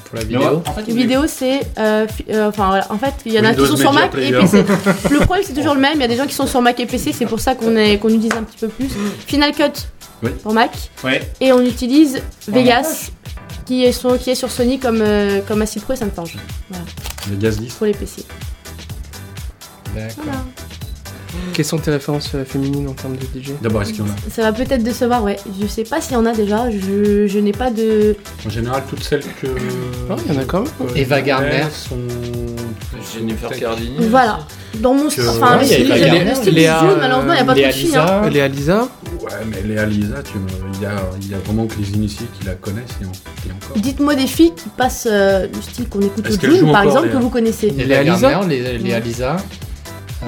Pour 0.06 0.16
la 0.18 0.24
vidéo. 0.24 0.64
en 0.66 0.74
fait, 0.74 0.88
Les 0.88 0.94
vidéos, 0.94 1.28
c'est. 1.28 1.62
euh, 1.78 2.08
euh, 2.30 2.50
enfin, 2.50 2.68
voilà. 2.68 2.88
En 2.92 2.98
fait, 2.98 3.14
il 3.26 3.34
y 3.34 3.40
en 3.40 3.44
a 3.46 3.54
qui 3.54 3.66
sont 3.66 3.78
sur 3.78 3.94
Mac 3.94 4.14
et. 4.16 4.32
PC. 4.32 4.64
Le 5.10 5.18
problème, 5.20 5.44
c'est 5.46 5.54
toujours 5.54 5.74
le 5.76 5.80
même. 5.82 5.94
Il 5.96 6.02
y 6.02 6.06
a 6.06 6.08
des 6.08 6.16
gens 6.18 6.26
qui 6.26 6.34
sont 6.34 6.48
sur 6.48 6.62
Mac 6.62 6.80
et 6.80 6.86
PC, 6.86 7.14
c'est 7.14 7.26
pour 7.26 7.40
ça 7.40 7.56
qu'on 7.56 7.76
est- 7.76 7.98
qu'on 8.00 8.10
utilise 8.10 8.34
un 8.34 8.44
petit 8.44 8.58
peu 8.58 8.68
plus. 8.70 8.90
Final 9.28 9.52
Cut 9.54 9.88
Oui. 10.24 10.32
pour 10.44 10.54
Mac. 10.54 10.72
Ouais. 11.04 11.30
Et 11.40 11.52
on 11.54 11.62
utilise 11.62 12.22
Vegas, 12.48 13.12
qui 13.66 13.84
est 13.86 13.92
sur, 13.92 14.18
qui 14.18 14.32
est 14.32 14.36
sur 14.36 14.50
Sony 14.50 14.80
comme, 14.80 15.02
euh, 15.02 15.42
comme 15.48 15.62
Acid 15.62 15.82
Pro 15.84 15.94
et 15.94 15.96
Sainte-Forge 15.98 16.36
le 17.30 17.36
gaz 17.38 17.60
10. 17.60 17.72
pour 17.76 17.86
les 17.86 17.94
PC. 17.94 18.24
D'accord. 19.96 20.24
Voilà. 20.24 20.40
Quelles 21.54 21.66
sont 21.66 21.78
tes 21.78 21.92
références 21.92 22.32
euh, 22.36 22.46
féminines 22.46 22.88
en 22.88 22.94
termes 22.94 23.16
de 23.16 23.24
DJ 23.40 23.52
D'abord, 23.62 23.82
est-ce 23.82 23.92
qu'il 23.94 24.00
y 24.06 24.08
en 24.08 24.12
a 24.12 24.16
Ça 24.32 24.42
va 24.44 24.54
peut-être 24.54 24.84
décevoir, 24.84 25.24
ouais. 25.24 25.38
Je 25.62 25.68
sais 25.68 25.84
pas 25.84 26.02
s'il 26.02 26.14
y 26.14 26.16
en 26.16 26.26
a 26.26 26.34
déjà. 26.34 26.70
Je, 26.72 27.28
je 27.28 27.40
n'ai 27.40 27.52
pas 27.52 27.70
de. 27.72 28.16
En 28.46 28.50
général, 28.50 28.84
toutes 28.90 29.04
celles 29.04 29.24
que. 29.42 29.48
Ah, 30.10 30.16
il 30.28 30.34
y 30.34 30.38
en 30.38 30.42
a 30.42 30.46
quand 30.46 30.62
même. 30.62 30.70
euh, 30.82 30.96
Eva 30.96 31.22
Gardner. 31.22 31.64
sont. 31.72 31.98
Jennifer 33.18 33.50
Cardini. 33.60 34.08
Voilà. 34.08 34.40
Dans 34.76 34.94
mon 34.94 35.10
Que- 35.10 35.28
Enfin, 35.28 35.58
Ouais, 35.58 35.64
le 35.64 35.66
il 35.66 35.70
y 35.70 35.74
a 35.74 35.76
style, 35.76 35.86
Eva 35.86 35.96
le 35.98 36.06
Gardner, 36.16 36.36
style 36.36 36.54
Léa, 36.54 36.82
malheureusement, 37.00 37.34
il 37.34 37.36
n'y 37.36 37.42
a 37.42 37.46
pas 37.46 37.54
Léa 37.56 37.70
trop 37.70 37.78
de 37.78 37.84
filles. 37.86 37.98
hein. 37.98 38.22
Lisa. 38.22 38.30
Léa 38.30 38.48
Lisa 38.48 38.88
Ouais, 39.22 39.30
mais 39.50 39.62
Léa 39.68 39.86
Lisa, 39.86 40.16
tu... 40.24 40.34
il, 40.76 40.82
y 40.82 40.86
a... 40.86 40.92
il 41.22 41.30
y 41.32 41.34
a 41.34 41.38
vraiment 41.40 41.66
que 41.66 41.76
les 41.80 41.90
initiés 41.92 42.26
qui 42.40 42.46
la 42.46 42.54
connaissent 42.54 42.86
et, 43.02 43.06
en- 43.06 43.10
et 43.12 43.52
encore. 43.52 43.78
Dites-moi 43.82 44.16
des 44.16 44.28
filles 44.28 44.54
qui 44.56 44.70
passent 44.70 45.08
euh, 45.12 45.48
du 45.48 45.62
style 45.62 45.90
qu'on 45.90 46.02
écoute 46.02 46.26
au 46.30 46.40
June, 46.40 46.72
par 46.72 46.84
exemple, 46.84 47.08
Léa 47.08 47.18
que 47.18 47.22
vous 47.22 47.30
connaissez. 47.30 47.70
Léa 47.72 48.04
Léa 48.04 48.14
Lisa 48.14 48.42
les- 48.48 48.78
Léa 48.78 49.00
Lisa. 49.00 49.38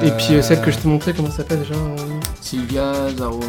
Et 0.02 0.12
puis 0.12 0.32
euh, 0.32 0.38
Euh, 0.40 0.42
celle 0.42 0.62
que 0.62 0.72
je 0.72 0.78
t'ai 0.80 0.88
montrée, 0.88 1.14
comment 1.14 1.30
ça 1.30 1.38
s'appelle 1.38 1.60
déjà 1.60 1.76
euh, 1.76 1.98
Sylvia, 2.42 3.10
Zaro. 3.16 3.40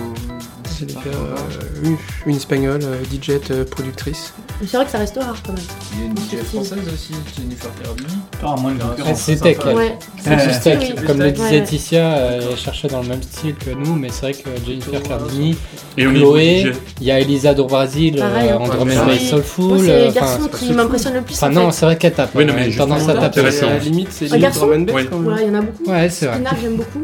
C'est 0.76 0.90
euh, 1.06 1.36
une, 1.84 1.96
une 2.26 2.36
espagnole, 2.36 2.80
euh, 2.82 3.02
DJ 3.04 3.30
euh, 3.50 3.64
productrice. 3.64 4.32
C'est 4.66 4.76
vrai 4.76 4.84
que 4.84 4.90
ça 4.90 4.98
reste 4.98 5.16
rare 5.16 5.36
quand 5.46 5.52
même. 5.52 5.62
Il 5.92 6.00
y 6.00 6.02
a 6.02 6.06
une 6.06 6.16
DJ 6.16 6.44
française 6.44 6.78
aussi, 6.92 7.12
Jennifer 7.36 7.70
Cardini. 7.82 8.18
T'auras 8.40 8.56
moins 8.60 8.72
de 8.72 8.78
Ah, 9.06 9.14
c'est 9.14 9.36
tech, 9.36 9.58
elle. 9.64 11.04
Comme 11.06 11.20
le 11.20 11.30
disait 11.32 11.50
Ouais. 11.60 11.64
Ticia, 11.64 12.16
euh, 12.16 12.40
elle 12.50 12.56
cherchait 12.56 12.88
dans 12.88 13.02
le 13.02 13.08
même 13.08 13.22
style 13.22 13.54
que 13.54 13.70
nous, 13.70 13.94
mais 13.94 14.08
c'est 14.10 14.20
vrai 14.22 14.32
que 14.32 14.48
Jennifer 14.66 15.02
Cardini, 15.02 15.56
Et 15.96 16.04
Chloé, 16.04 16.72
il 17.00 17.06
y 17.06 17.10
a 17.10 17.20
Elisa 17.20 17.54
do 17.54 17.66
Brasil, 17.66 18.16
Pareil, 18.16 18.50
euh, 18.50 18.54
hein. 18.54 18.58
Andromeda 18.60 19.04
Moi, 19.04 19.16
Soulful. 19.18 19.78
c'est 19.80 19.86
les 19.86 20.08
enfin, 20.08 20.20
garçons 20.20 20.48
qui 20.58 20.72
m'impressionnent 20.72 21.14
le 21.14 21.22
plus. 21.22 21.34
Enfin 21.34 21.48
en 21.48 21.52
non, 21.52 21.70
c'est 21.70 21.86
vrai 21.86 21.96
qu'elle 21.98 22.14
tape. 22.14 22.30
Oui, 22.34 22.44
non, 22.44 22.54
mais 22.54 22.70
tendance 22.70 23.08
à 23.08 23.14
justement, 23.14 23.20
taper. 23.20 23.42
la 23.42 23.78
limite, 23.78 24.08
c'est 24.10 24.24
Un 24.24 24.28
limite 24.28 24.42
garçon 24.42 24.66
drum 24.66 24.80
and 24.80 24.84
bass 24.84 24.94
Oui. 24.96 25.06
quand 25.08 25.16
même. 25.18 25.24
Voilà, 25.24 25.42
il 25.42 25.48
y 25.48 25.50
en 25.50 25.54
a 25.54 25.62
beaucoup. 25.62 25.90
Ouais, 25.90 26.08
c'est 26.10 26.26
vrai. 26.26 26.42
J'aime 26.60 26.76
beaucoup. 26.76 27.02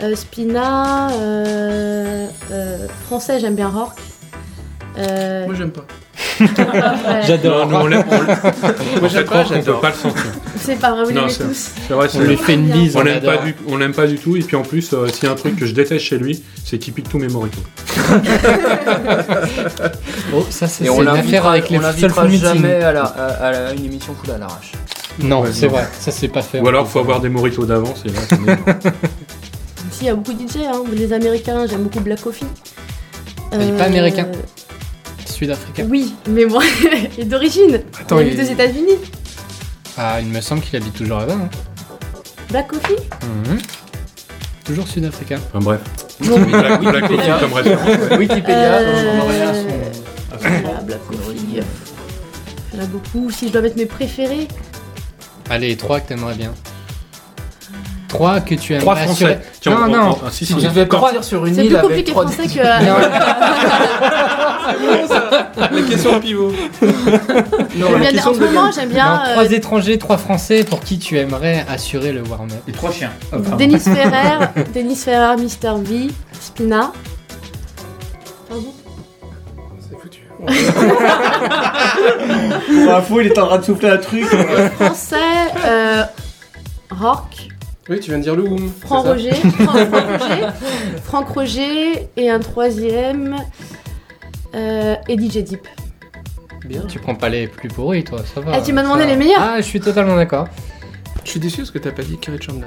Euh, 0.00 0.14
Spina, 0.14 1.10
euh, 1.10 2.26
euh, 2.52 2.86
français, 3.06 3.40
j'aime 3.40 3.56
bien 3.56 3.68
Rourke. 3.68 3.98
Euh, 4.96 5.44
Moi, 5.46 5.54
j'aime 5.56 5.70
pas. 5.72 5.84
ouais. 6.40 6.46
J'adore. 7.26 7.66
Non, 7.66 7.78
nous, 7.80 7.84
on 7.84 7.86
l'aime. 7.88 8.04
fait, 8.04 9.08
j'aime 9.08 9.24
pas, 9.24 9.42
pense 9.42 9.48
qu'on 9.48 9.54
peut 9.54 9.54
j'adore. 9.56 9.80
pas 9.80 9.88
le 9.90 9.94
sentir. 9.94 10.24
C'est 10.60 10.76
pas 10.78 10.90
vrai, 10.92 11.02
vous 11.04 11.10
l'aimez 11.10 11.26
tous. 11.32 11.70
C'est 11.88 11.94
vrai, 11.94 12.08
On 12.14 12.20
lui 12.20 12.36
fait 12.36 12.54
une 12.54 12.68
bise. 12.68 12.96
On 12.96 13.02
l'aime 13.02 13.20
pas, 13.22 13.38
du, 13.38 13.56
on 13.68 13.76
l'aime 13.76 13.92
pas 13.92 14.06
du 14.06 14.18
tout, 14.18 14.36
et 14.36 14.40
puis 14.40 14.54
en 14.56 14.62
plus, 14.62 14.92
euh, 14.92 15.08
s'il 15.08 15.24
y 15.24 15.26
a 15.26 15.32
un 15.32 15.36
truc 15.36 15.56
que 15.56 15.66
je 15.66 15.74
déteste 15.74 16.04
chez 16.04 16.18
lui, 16.18 16.42
c'est 16.64 16.78
qu'il 16.78 16.94
pique 16.94 17.08
tous 17.08 17.18
mes 17.18 17.28
moritos. 17.28 17.60
Oh, 20.34 20.44
ça, 20.50 20.66
c'est 20.68 20.84
Et 20.84 20.86
c'est 20.88 20.92
on 20.92 21.02
une 21.02 21.08
affaire 21.08 21.46
avec 21.46 21.70
les 21.70 21.78
on 21.78 21.80
l'invitera 21.80 22.28
jamais 22.28 22.82
à, 22.82 22.92
la, 22.92 23.02
à, 23.04 23.24
à 23.46 23.50
la- 23.52 23.72
une 23.72 23.86
émission 23.86 24.14
full 24.14 24.34
à 24.34 24.38
l'arrache. 24.38 24.72
Non, 25.20 25.40
Ouais, 25.42 25.48
c'est 25.52 25.66
vrai. 25.68 25.88
Ça, 25.98 26.10
c'est 26.12 26.28
pas 26.28 26.42
fait. 26.42 26.60
Ou 26.60 26.68
alors, 26.68 26.86
faut 26.88 26.98
avoir 27.00 27.20
des 27.20 27.28
moritos 27.30 27.64
d'avance, 27.64 28.02
et 28.04 28.10
là, 28.10 28.56
on 30.00 30.04
est- 30.04 30.04
Si, 30.04 30.04
il 30.04 30.06
y 30.06 30.10
a 30.10 30.14
beaucoup 30.14 30.32
de 30.32 30.46
DJ, 30.48 30.56
hein. 30.66 30.82
les 30.92 31.12
Américains, 31.12 31.66
j'aime 31.66 31.82
beaucoup 31.84 32.00
Black 32.00 32.20
Coffee. 32.20 32.46
il 33.52 33.60
est 33.60 33.76
pas 33.76 33.84
américain. 33.84 34.26
Sud-africain. 35.26 35.86
Oui, 35.88 36.14
mais 36.28 36.44
moi, 36.46 36.62
il 37.16 37.22
est 37.22 37.24
d'origine. 37.24 37.80
Attends, 38.00 38.18
il 38.20 38.28
est- 38.38 38.42
aux 38.42 38.52
États-Unis. 38.52 38.96
Ah, 39.96 40.20
il 40.20 40.28
me 40.28 40.40
semble 40.40 40.62
qu'il 40.62 40.76
habite 40.76 40.94
toujours 40.94 41.18
là-bas. 41.18 41.34
hein. 41.34 41.48
Black 42.50 42.68
Coffee 42.68 42.96
Mhm. 43.22 43.58
Toujours 44.64 44.86
sud-africain. 44.88 45.38
Enfin 45.48 45.60
bref. 45.64 45.80
Bon. 46.20 46.38
Black, 46.40 46.80
Black 46.80 47.08
Coffee 47.08 47.30
comme 47.40 47.52
référence. 47.52 48.18
Wikipédia, 48.18 48.74
Euh, 48.74 49.12
on 49.16 49.20
en 49.20 49.24
revient 49.26 49.40
à 49.42 49.54
son- 49.54 50.38
voilà, 50.62 50.80
Black 50.80 51.06
Coffee. 51.06 51.36
Il 51.52 51.56
y 51.58 52.80
en 52.80 52.84
a 52.84 52.86
beaucoup. 52.86 53.30
Si 53.30 53.48
je 53.48 53.52
dois 53.52 53.62
mettre 53.62 53.76
mes 53.76 53.86
préférés, 53.86 54.48
Allez, 55.50 55.76
trois 55.76 56.00
que 56.00 56.08
t'aimerais 56.08 56.34
bien. 56.34 56.52
Trois 58.08 58.40
que 58.40 58.54
tu 58.54 58.72
aimerais 58.72 58.84
Trois 58.84 58.96
Français. 58.96 59.24
assurer. 59.24 59.38
Tiens, 59.60 59.72
non, 59.72 59.78
on- 59.84 59.88
non. 59.88 60.10
on- 60.12 60.18
ah, 60.26 60.30
si, 60.30 60.46
Si 60.46 60.54
si, 60.54 60.58
tu 60.58 60.64
devais 60.66 60.86
partir 60.86 61.22
sur 61.22 61.44
une 61.46 61.54
c'est 61.54 61.60
île 61.62 61.68
plus 61.68 61.76
avec 61.76 61.88
compliqué 61.88 62.10
trois 62.12 62.26
français 62.26 62.48
que. 62.48 62.58
La 65.58 65.68
question 65.88 66.20
pivot. 66.20 66.52
J'aime 66.80 68.12
bien- 68.12 68.26
en 68.26 68.34
ce 68.34 68.40
moment, 68.40 68.70
j'aime 68.74 68.88
bien 68.90 69.14
Non, 69.14 69.20
euh, 69.26 69.32
trois 69.32 69.52
étrangers, 69.52 69.98
trois 69.98 70.16
français 70.18 70.64
pour 70.64 70.80
qui 70.80 70.98
tu 70.98 71.16
aimerais 71.18 71.64
assurer 71.68 72.12
le 72.12 72.22
warm-up. 72.22 72.62
Et 72.66 72.72
trois 72.72 72.90
chiens. 72.92 73.10
Pardon. 73.30 73.56
Denis 73.56 73.78
Ferrer, 73.80 74.46
Denis 74.74 74.96
Ferrer, 74.96 75.36
Mr. 75.36 75.74
V, 75.82 76.08
Spina. 76.40 76.92
Pardon 78.48 78.72
C'est 79.80 79.98
foutu. 80.00 80.22
Info, 82.90 83.20
il 83.20 83.26
est 83.28 83.38
en 83.38 83.46
train 83.46 83.58
de 83.58 83.64
souffler 83.64 83.90
un 83.90 83.96
truc. 83.98 84.24
Français, 84.78 85.16
euh, 85.66 86.02
Rock, 86.90 87.48
Oui, 87.88 88.00
tu 88.00 88.10
viens 88.10 88.18
de 88.18 88.22
dire 88.22 88.36
le 88.36 88.42
Woom. 88.42 88.70
Franck 88.80 89.06
Roger, 89.06 89.32
Franck, 89.32 89.88
Franck 89.88 90.20
Roger, 90.20 90.46
Franck 91.04 91.28
Roger, 91.28 92.08
et 92.16 92.30
un 92.30 92.38
troisième, 92.38 93.36
euh, 94.54 94.94
et 95.08 95.16
DJ 95.16 95.38
Deep. 95.38 95.66
Bien. 96.66 96.82
Tu 96.86 96.98
prends 96.98 97.14
pas 97.14 97.30
les 97.30 97.46
plus 97.46 97.68
pourris, 97.68 98.04
toi, 98.04 98.20
ça 98.34 98.40
va. 98.42 98.52
Ah, 98.54 98.60
tu 98.60 98.72
m'as 98.74 98.82
demandé 98.82 99.04
va. 99.04 99.08
les 99.08 99.16
meilleurs 99.16 99.40
Ah, 99.40 99.56
je 99.58 99.62
suis 99.62 99.80
totalement 99.80 100.16
d'accord. 100.16 100.48
Je 101.24 101.30
suis 101.30 101.40
déçu 101.40 101.58
parce 101.58 101.70
que 101.70 101.78
t'as 101.78 101.92
pas 101.92 102.02
dit 102.02 102.18
Kerry 102.18 102.40
Chandler. 102.42 102.66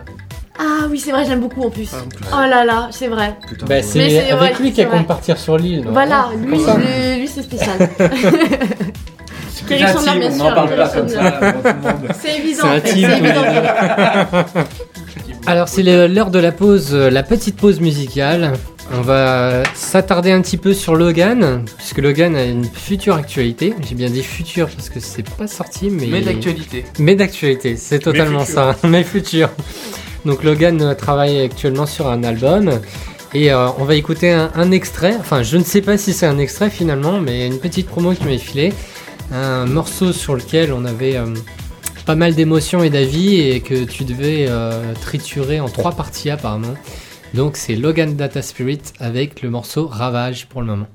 Ah 0.58 0.88
oui, 0.90 1.00
c'est 1.00 1.12
vrai, 1.12 1.24
j'aime 1.26 1.40
beaucoup 1.40 1.62
en 1.64 1.70
plus. 1.70 1.92
Ah, 1.94 1.98
en 2.04 2.10
plus. 2.10 2.26
Oh 2.32 2.50
là 2.50 2.66
là, 2.66 2.90
c'est 2.92 3.08
vrai. 3.08 3.36
Putain. 3.48 3.66
Bah, 3.68 3.76
Mais 3.76 3.82
c'est 3.84 4.32
avec 4.32 4.58
ouais, 4.58 4.64
lui 4.64 4.74
qu'elle 4.74 4.90
compte 4.90 5.08
partir 5.08 5.38
sur 5.38 5.58
l'île. 5.58 5.86
Voilà, 5.88 6.30
lui, 6.36 6.58
lui, 6.58 7.20
lui, 7.20 7.28
c'est 7.28 7.44
spécial. 7.44 7.90
C'est 9.54 9.68
Kerry 9.68 9.94
Chandler, 9.94 10.20
bien 10.20 10.32
on 10.32 10.36
sûr, 10.36 10.56
parle 10.56 10.76
pas 10.76 10.90
comme 10.90 11.08
ça 11.10 11.22
monde. 11.22 12.12
C'est 12.20 12.38
évident, 12.38 12.64
C'est 12.84 12.92
évident. 12.92 13.16
Alors 15.48 15.68
c'est 15.68 15.84
l'heure 15.84 16.32
de 16.32 16.39
la 16.39 16.52
pause, 16.52 16.89
euh, 16.94 17.10
la 17.10 17.24
petite 17.24 17.58
pause 17.58 17.80
musicale. 17.80 18.54
On 18.94 19.02
va 19.02 19.64
s'attarder 19.74 20.32
un 20.32 20.42
petit 20.42 20.58
peu 20.58 20.74
sur 20.74 20.96
Logan, 20.96 21.64
puisque 21.78 22.00
Logan 22.00 22.36
a 22.36 22.44
une 22.44 22.66
future 22.66 23.16
actualité. 23.16 23.74
J'ai 23.88 23.96
bien 23.96 24.10
dit 24.10 24.22
future 24.22 24.68
parce 24.70 24.89
que 24.89 25.00
c'est 25.00 25.28
pas 25.38 25.48
sorti, 25.48 25.89
mais 25.89 26.08
Mais 26.08 26.22
d'actualité. 26.22 26.84
mais 27.00 27.16
d'actualité, 27.16 27.78
c'est 27.78 28.00
totalement 28.00 28.44
ça, 28.44 28.76
mais 28.84 29.04
futur. 29.04 29.50
Donc 30.26 30.44
Logan 30.44 30.82
euh, 30.82 30.94
travaille 30.94 31.39
actuellement 31.42 31.86
sur 31.86 32.08
un 32.10 32.24
album 32.24 32.70
et 33.34 33.52
euh, 33.52 33.70
on 33.80 33.86
va 33.86 33.96
écouter 33.96 34.32
un, 34.32 34.52
un 34.56 34.72
extrait. 34.72 35.16
Enfin, 35.20 35.42
je 35.42 35.58
ne 35.58 35.64
sais 35.64 35.82
pas 35.82 35.98
si 35.98 36.12
c'est 36.14 36.28
un 36.28 36.38
extrait 36.38 36.70
finalement, 36.70 37.20
mais 37.20 37.48
une 37.48 37.60
petite 37.60 37.88
promo 37.88 38.14
qui 38.14 38.26
m'est 38.26 38.38
filée, 38.38 38.74
un 39.34 39.66
morceau 39.66 40.12
sur 40.12 40.36
lequel 40.36 40.74
on 40.74 40.84
avait 40.84 41.16
euh, 41.16 41.28
pas 42.06 42.16
mal 42.16 42.36
d'émotions 42.36 42.84
et 42.84 42.89
d'avis 42.89 43.39
et 43.39 43.62
que 43.62 43.84
tu 43.84 44.04
devais 44.04 44.45
euh, 44.49 44.93
triturer 44.93 45.60
en 45.60 45.70
trois 45.70 45.91
parties 45.91 46.30
apparemment. 46.30 46.76
Donc 47.34 47.58
c'est 47.58 47.76
Logan 47.76 48.16
Data 48.16 48.41
Spirit 48.41 48.82
avec 48.99 49.41
le 49.41 49.49
morceau 49.49 49.88
Ravage 49.88 50.47
pour 50.47 50.62
le 50.62 50.68
moment. 50.68 50.88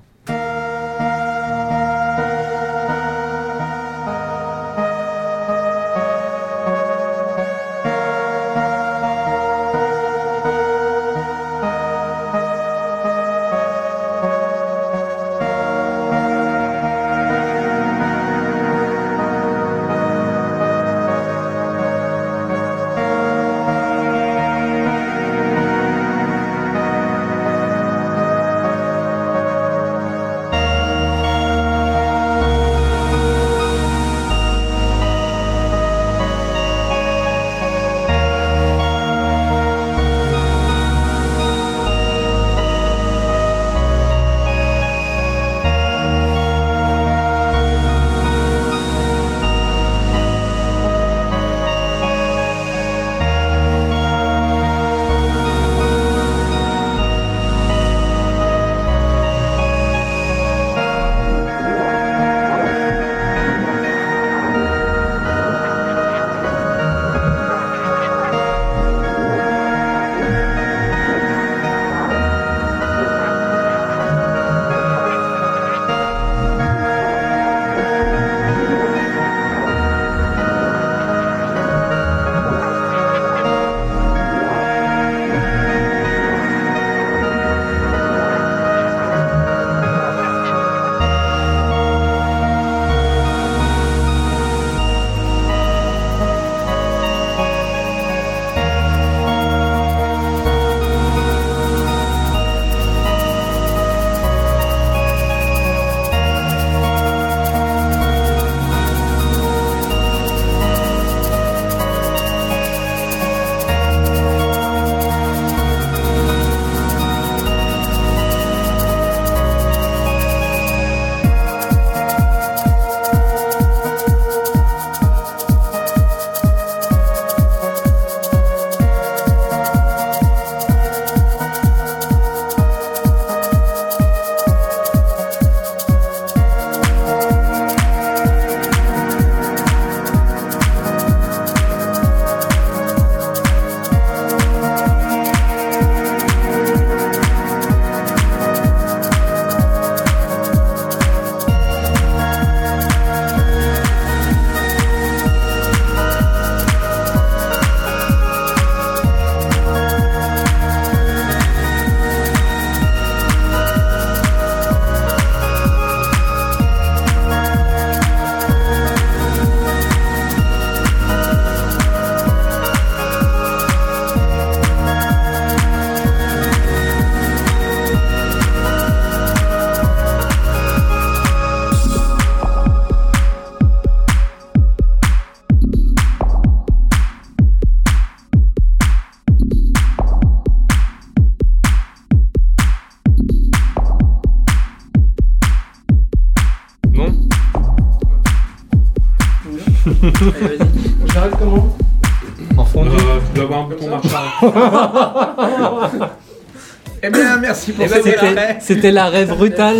C'était 207.89 208.16
arrêt. 208.16 208.59
c'était 208.61 208.91
l'arrêt 208.91 209.24
brutal 209.26 209.76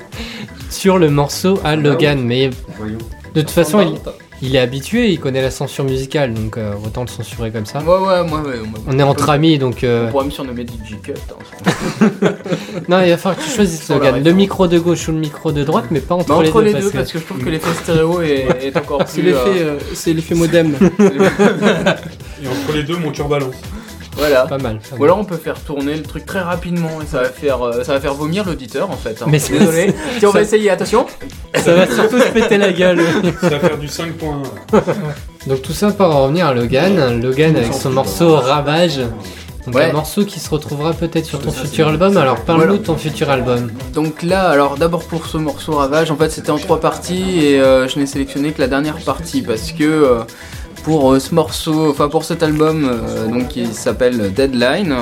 sur 0.70 0.98
le 0.98 1.10
morceau 1.10 1.58
à 1.64 1.76
Logan. 1.76 2.20
Mais 2.22 2.50
de 3.34 3.40
toute 3.40 3.50
façon, 3.50 3.80
il, 3.80 4.48
il 4.48 4.54
est 4.56 4.60
habitué, 4.60 5.08
il 5.10 5.18
connaît 5.18 5.42
la 5.42 5.50
censure 5.50 5.84
musicale, 5.84 6.32
donc 6.34 6.56
euh, 6.56 6.74
autant 6.84 7.02
le 7.02 7.08
censurer 7.08 7.50
comme 7.50 7.66
ça. 7.66 7.80
Ouais, 7.80 7.86
ouais, 8.06 8.24
moi, 8.28 8.40
ouais, 8.40 8.54
On 8.86 8.98
est 8.98 9.02
entre 9.02 9.30
amis, 9.30 9.58
donc. 9.58 9.82
euh, 9.82 10.06
On 10.08 10.10
pourrait 10.12 10.24
me 10.26 10.30
surnommer 10.30 10.62
DJ 10.64 10.94
Cut. 11.02 11.12
hein. 11.30 12.10
Non, 12.88 13.00
il 13.02 13.10
va 13.10 13.16
falloir 13.16 13.36
que 13.38 13.44
tu 13.48 13.50
choisisses 13.54 13.88
Logan. 13.88 14.22
Le 14.24 14.32
micro 14.32 14.66
de 14.68 14.78
gauche 14.78 15.08
ou 15.08 15.12
le 15.12 15.18
micro 15.18 15.50
de 15.52 15.64
droite, 15.64 15.86
mais 15.90 16.00
pas 16.00 16.14
entre, 16.14 16.28
Bah, 16.28 16.36
entre 16.36 16.62
les 16.62 16.72
deux, 16.72 16.80
parce 16.82 16.92
parce 16.92 17.12
que 17.12 17.18
je 17.18 17.24
trouve 17.24 17.38
que 17.38 17.48
l'effet 17.50 17.72
stéréo 17.82 18.22
est, 18.22 18.46
est 18.62 18.76
encore 18.76 18.98
plus. 19.04 19.08
C'est 19.14 19.22
l'effet, 19.22 19.38
euh, 19.60 19.70
euh, 19.74 19.78
c'est 19.94 20.12
l'effet 20.12 20.34
modem. 20.34 20.74
Et 22.40 22.46
entre 22.46 22.72
les 22.76 22.84
deux, 22.84 22.96
mon 22.96 23.10
turbalance. 23.10 23.56
Voilà. 24.18 24.46
Pas 24.46 24.58
mal. 24.58 24.80
Ou 24.98 25.04
alors 25.04 25.18
on 25.18 25.24
peut 25.24 25.36
faire 25.36 25.58
tourner 25.60 25.94
le 25.94 26.02
truc 26.02 26.26
très 26.26 26.40
rapidement 26.40 27.00
et 27.02 27.06
ça 27.06 27.22
va 27.22 27.28
faire, 27.28 27.62
euh, 27.64 27.82
ça 27.84 27.92
va 27.94 28.00
faire 28.00 28.14
vomir 28.14 28.44
l'auditeur 28.44 28.90
en 28.90 28.96
fait. 28.96 29.22
hein. 29.22 29.26
Mais 29.28 29.38
c'est- 29.38 29.58
Désolé. 29.58 29.94
Si 30.18 30.26
on 30.26 30.30
va 30.30 30.40
ça- 30.40 30.42
essayer, 30.42 30.70
attention. 30.70 31.06
Ça 31.54 31.74
va 31.74 31.86
surtout 31.86 32.18
se 32.18 32.28
péter 32.28 32.58
la 32.58 32.72
gueule. 32.72 33.00
Ça 33.40 33.48
va 33.50 33.58
faire 33.60 33.78
du 33.78 33.88
5 33.88 34.12
points. 34.14 34.42
Donc 35.46 35.62
tout 35.62 35.72
ça 35.72 35.90
pour 35.92 36.06
en 36.06 36.24
revenir 36.24 36.46
à 36.46 36.54
Logan. 36.54 37.20
Logan 37.22 37.56
avec 37.56 37.72
son 37.72 37.90
morceau 37.90 38.36
Ravage. 38.36 38.98
Donc 39.66 39.74
Ouais. 39.76 39.90
un 39.90 39.92
morceau 39.92 40.24
qui 40.24 40.40
se 40.40 40.48
retrouvera 40.48 40.94
peut-être 40.94 41.26
sur 41.26 41.40
ton 41.40 41.50
futur 41.50 41.88
album. 41.88 42.16
Alors 42.16 42.40
parle-nous 42.40 42.64
Voilà. 42.66 42.78
de 42.78 42.84
ton 42.84 42.96
futur 42.96 43.28
album. 43.30 43.70
Donc 43.92 44.22
là, 44.22 44.48
alors 44.48 44.76
d'abord 44.78 45.04
pour 45.04 45.26
ce 45.26 45.36
morceau 45.36 45.72
Ravage, 45.72 46.10
en 46.10 46.16
fait 46.16 46.30
c'était 46.30 46.50
en 46.50 46.58
trois 46.58 46.80
parties 46.80 47.44
et 47.44 47.60
euh, 47.60 47.86
je 47.86 47.98
n'ai 47.98 48.06
sélectionné 48.06 48.52
que 48.52 48.60
la 48.62 48.68
dernière 48.68 48.96
partie 48.96 49.42
parce 49.42 49.72
que 49.72 49.84
euh, 49.84 50.20
pour 50.84 51.12
euh, 51.12 51.18
ce 51.20 51.34
morceau, 51.34 51.90
enfin 51.90 52.08
pour 52.08 52.24
cet 52.24 52.42
album, 52.42 52.88
euh, 52.90 53.26
donc 53.28 53.48
qui 53.48 53.66
s'appelle 53.66 54.32
Deadline. 54.32 54.94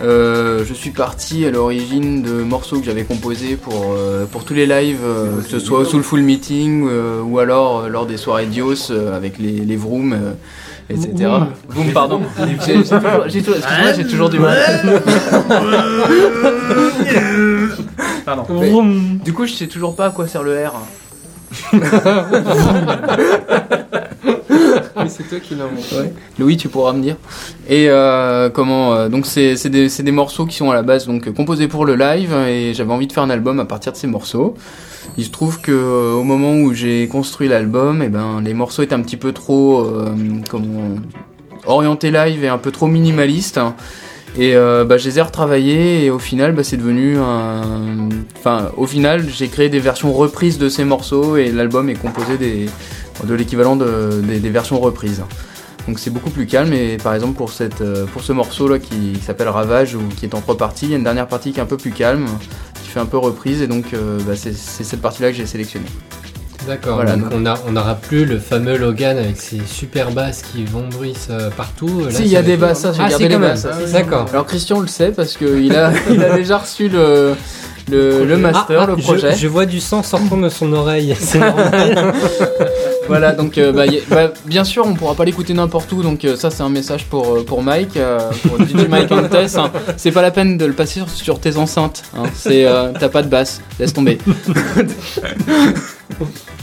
euh, 0.00 0.64
je 0.64 0.72
suis 0.74 0.90
parti 0.90 1.44
à 1.44 1.50
l'origine 1.50 2.22
de 2.22 2.42
morceaux 2.44 2.78
que 2.78 2.84
j'avais 2.86 3.02
composés 3.02 3.56
pour, 3.56 3.94
euh, 3.96 4.26
pour 4.26 4.44
tous 4.44 4.54
les 4.54 4.66
lives, 4.66 5.00
euh, 5.04 5.40
que 5.42 5.48
ce 5.48 5.58
soit 5.58 5.80
au 5.80 5.84
Soulful 5.84 6.20
Meeting 6.22 6.86
euh, 6.88 7.20
ou 7.22 7.40
alors 7.40 7.80
euh, 7.80 7.88
lors 7.88 8.06
des 8.06 8.16
soirées 8.16 8.46
Dios 8.46 8.90
euh, 8.90 9.16
avec 9.16 9.38
les, 9.38 9.58
les 9.58 9.76
Vroom, 9.76 10.12
euh, 10.12 10.32
etc. 10.88 11.10
Vroom. 11.16 11.46
Vroom, 11.68 11.92
pardon. 11.92 12.20
J'ai 12.64 12.74
toujours, 12.82 13.00
j'ai 13.26 13.42
toujours- 13.42 13.58
excuse-moi, 13.58 13.92
j'ai 13.96 14.06
toujours 14.06 14.30
du 14.30 14.38
mal. 14.38 14.56
Pardon. 18.24 18.44
Mais- 18.60 18.72
Du 19.24 19.32
coup, 19.32 19.46
je 19.46 19.54
sais 19.54 19.66
toujours 19.68 19.96
pas 19.96 20.06
à 20.06 20.10
quoi 20.10 20.26
sert 20.28 20.42
le 20.42 20.66
R. 20.66 20.72
Mais 25.02 25.08
c'est 25.08 25.24
toi 25.24 25.40
qui 25.40 25.54
l'as 25.54 25.64
inventé. 25.64 26.12
Louis, 26.38 26.56
tu 26.56 26.68
pourras 26.68 26.92
me 26.92 27.02
dire. 27.02 27.16
Et 27.68 27.88
euh, 27.88 28.50
comment 28.50 28.94
euh, 28.94 29.08
Donc 29.08 29.26
c'est 29.26 29.68
des, 29.68 30.12
morceaux 30.12 30.46
qui 30.46 30.56
sont 30.56 30.70
à 30.70 30.74
la 30.74 30.82
base 30.82 31.06
donc 31.06 31.32
composés 31.32 31.68
pour 31.68 31.84
le 31.84 31.94
live 31.96 32.32
et 32.48 32.74
j'avais 32.74 32.92
envie 32.92 33.06
de 33.06 33.12
faire 33.12 33.22
un 33.22 33.30
album 33.30 33.60
à 33.60 33.64
partir 33.64 33.92
de 33.92 33.96
ces 33.96 34.06
morceaux. 34.06 34.54
Il 35.16 35.24
se 35.24 35.30
trouve 35.30 35.60
que 35.60 35.72
euh, 35.72 36.12
au 36.12 36.24
moment 36.24 36.54
où 36.54 36.72
j'ai 36.74 37.08
construit 37.08 37.48
l'album, 37.48 38.02
et 38.02 38.08
ben 38.08 38.40
les 38.42 38.54
morceaux 38.54 38.82
étaient 38.82 38.94
un 38.94 39.02
petit 39.02 39.16
peu 39.16 39.32
trop 39.32 39.86
orientés 41.66 42.10
live 42.10 42.44
et 42.44 42.48
un 42.48 42.58
peu 42.58 42.70
trop 42.70 42.86
minimalistes. 42.86 43.60
Et 44.36 44.54
euh, 44.54 44.84
bah, 44.84 44.98
je 44.98 45.08
les 45.08 45.18
ai 45.18 45.22
retravaillés 45.22 46.04
et 46.04 46.10
au 46.10 46.18
final 46.18 46.52
bah, 46.52 46.62
c'est 46.62 46.76
devenu 46.76 47.16
un... 47.18 48.08
Enfin 48.38 48.70
au 48.76 48.86
final 48.86 49.24
j'ai 49.28 49.48
créé 49.48 49.68
des 49.68 49.80
versions 49.80 50.12
reprises 50.12 50.58
de 50.58 50.68
ces 50.68 50.84
morceaux 50.84 51.36
et 51.36 51.50
l'album 51.50 51.88
est 51.88 51.94
composé 51.94 52.36
des, 52.36 52.66
de 53.24 53.34
l'équivalent 53.34 53.76
de- 53.76 54.20
des- 54.22 54.40
des 54.40 54.50
versions 54.50 54.78
reprises. 54.80 55.22
Donc 55.86 55.98
c'est 55.98 56.10
beaucoup 56.10 56.28
plus 56.30 56.46
calme 56.46 56.72
et 56.74 56.98
par 56.98 57.14
exemple 57.14 57.34
pour, 57.34 57.50
cette, 57.50 57.80
euh, 57.80 58.04
pour 58.12 58.22
ce 58.22 58.32
morceau 58.32 58.68
là 58.68 58.78
qui, 58.78 59.12
qui 59.14 59.20
s'appelle 59.24 59.48
Ravage 59.48 59.94
ou 59.94 60.00
qui 60.18 60.26
est 60.26 60.34
en 60.34 60.40
trois 60.42 60.56
parties, 60.58 60.84
il 60.86 60.90
y 60.90 60.94
a 60.94 60.98
une 60.98 61.04
dernière 61.04 61.26
partie 61.28 61.52
qui 61.52 61.60
est 61.60 61.62
un 61.62 61.66
peu 61.66 61.78
plus 61.78 61.92
calme, 61.92 62.26
qui 62.82 62.90
fait 62.90 63.00
un 63.00 63.06
peu 63.06 63.16
reprise 63.16 63.62
et 63.62 63.66
donc 63.66 63.86
euh, 63.94 64.18
bah, 64.26 64.34
c'est 64.36 64.52
cette 64.54 65.00
partie 65.00 65.22
là 65.22 65.30
que 65.30 65.36
j'ai 65.36 65.46
sélectionnée. 65.46 65.86
D'accord. 66.66 66.96
Voilà, 66.96 67.16
donc 67.16 67.42
donc- 67.42 67.56
on 67.66 67.72
n'aura 67.72 67.94
plus 67.94 68.26
le 68.26 68.38
fameux 68.38 68.76
Logan 68.76 69.16
avec 69.16 69.38
ses 69.40 69.60
super 69.66 70.10
basses 70.10 70.42
qui 70.42 70.64
vont 70.66 70.86
bruissent 70.88 71.28
euh, 71.30 71.48
partout. 71.48 72.02
Là, 72.04 72.10
si 72.10 72.22
il 72.24 72.28
y 72.28 72.36
a 72.36 72.42
des 72.42 72.58
basses, 72.58 72.80
ça 72.80 72.92
j'ai 72.92 73.00
Ah, 73.02 73.08
gardé 73.08 73.28
les 73.28 73.38
basses. 73.38 73.66
si. 73.86 73.92
D'accord. 73.94 74.26
Alors 74.30 74.44
Christian 74.44 74.80
le 74.80 74.88
sait 74.88 75.12
parce 75.12 75.38
qu'il 75.38 75.74
a, 75.74 75.92
il 76.10 76.22
a 76.22 76.34
déjà 76.36 76.58
reçu 76.58 76.90
le, 76.90 77.32
le, 77.90 78.26
le 78.26 78.36
master, 78.36 78.80
Ah, 78.80 78.86
ah, 78.88 78.94
le 78.94 78.98
je- 78.98 79.02
projet. 79.02 79.34
Je, 79.34 79.48
vois 79.48 79.64
du 79.64 79.80
sang 79.80 80.02
sortant 80.02 80.36
de 80.36 80.50
son 80.50 80.70
oreille. 80.74 81.16
C'est 81.18 81.38
normal. 81.38 82.12
Voilà, 83.08 83.32
donc 83.32 83.58
euh, 83.58 83.72
bah, 83.72 83.86
y 83.86 84.00
bah, 84.10 84.32
bien 84.44 84.64
sûr, 84.64 84.84
on 84.86 84.94
pourra 84.94 85.14
pas 85.14 85.24
l'écouter 85.24 85.54
n'importe 85.54 85.90
où, 85.92 86.02
donc 86.02 86.24
euh, 86.24 86.36
ça 86.36 86.50
c'est 86.50 86.62
un 86.62 86.68
message 86.68 87.06
pour, 87.06 87.36
euh, 87.38 87.44
pour 87.44 87.62
Mike, 87.62 87.96
euh, 87.96 88.18
pour 88.46 88.58
DJ 88.66 88.86
Mike 88.88 89.10
and 89.10 89.28
Tess. 89.28 89.56
hein. 89.56 89.72
C'est 89.96 90.12
pas 90.12 90.22
la 90.22 90.30
peine 90.30 90.58
de 90.58 90.66
le 90.66 90.74
passer 90.74 91.00
sur, 91.00 91.08
sur 91.10 91.40
tes 91.40 91.56
enceintes, 91.56 92.04
hein. 92.16 92.24
c'est 92.34 92.66
euh, 92.66 92.92
t'as 92.98 93.08
pas 93.08 93.22
de 93.22 93.28
basse, 93.28 93.60
laisse 93.80 93.92
tomber. 93.92 94.18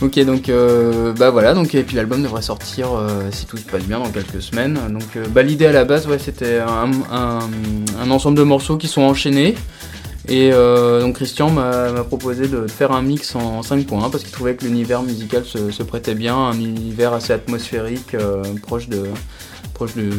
ok, 0.02 0.20
donc 0.26 0.50
euh, 0.50 1.14
bah 1.14 1.30
voilà, 1.30 1.54
donc 1.54 1.74
et 1.76 1.84
puis 1.84 1.96
l'album 1.96 2.22
devrait 2.22 2.42
sortir 2.42 2.90
euh, 2.94 3.30
si 3.32 3.46
tout 3.46 3.58
se 3.58 3.64
passe 3.64 3.84
bien 3.84 4.00
dans 4.00 4.10
quelques 4.10 4.42
semaines. 4.42 4.78
Donc 4.90 5.04
euh, 5.16 5.26
bah, 5.30 5.44
l'idée 5.44 5.68
à 5.68 5.72
la 5.72 5.86
base, 5.86 6.08
ouais, 6.08 6.20
c'était 6.20 6.60
un, 6.60 6.92
un, 7.12 7.40
un 8.02 8.12
ensemble 8.12 8.38
de 8.38 8.44
morceaux 8.44 8.78
qui 8.78 8.88
sont 8.88 9.02
enchaînés. 9.02 9.56
Et 10.28 10.52
euh, 10.52 11.02
donc 11.02 11.16
Christian 11.16 11.50
m'a 11.52 12.04
proposé 12.04 12.48
de, 12.48 12.68
faire 12.68 12.92
un 12.92 13.02
mix 13.02 13.36
en 13.36 13.62
5 13.62 13.86
points 13.86 14.10
parce 14.10 14.24
qu'il 14.24 14.34
trouvait 14.34 14.56
que 14.56 14.66
l'univers 14.66 15.04
musical 15.04 15.46
se, 15.46 15.72
se 15.72 15.84
prêtait 15.84 16.16
bien, 16.16 16.36
un 16.36 16.60
univers 16.60 17.14
assez 17.14 17.34
atmosphérique, 17.34 18.16
euh, 18.16 18.44
proche 18.64 18.90
de 18.90 19.04
proche 19.76 19.94
de 19.96 20.10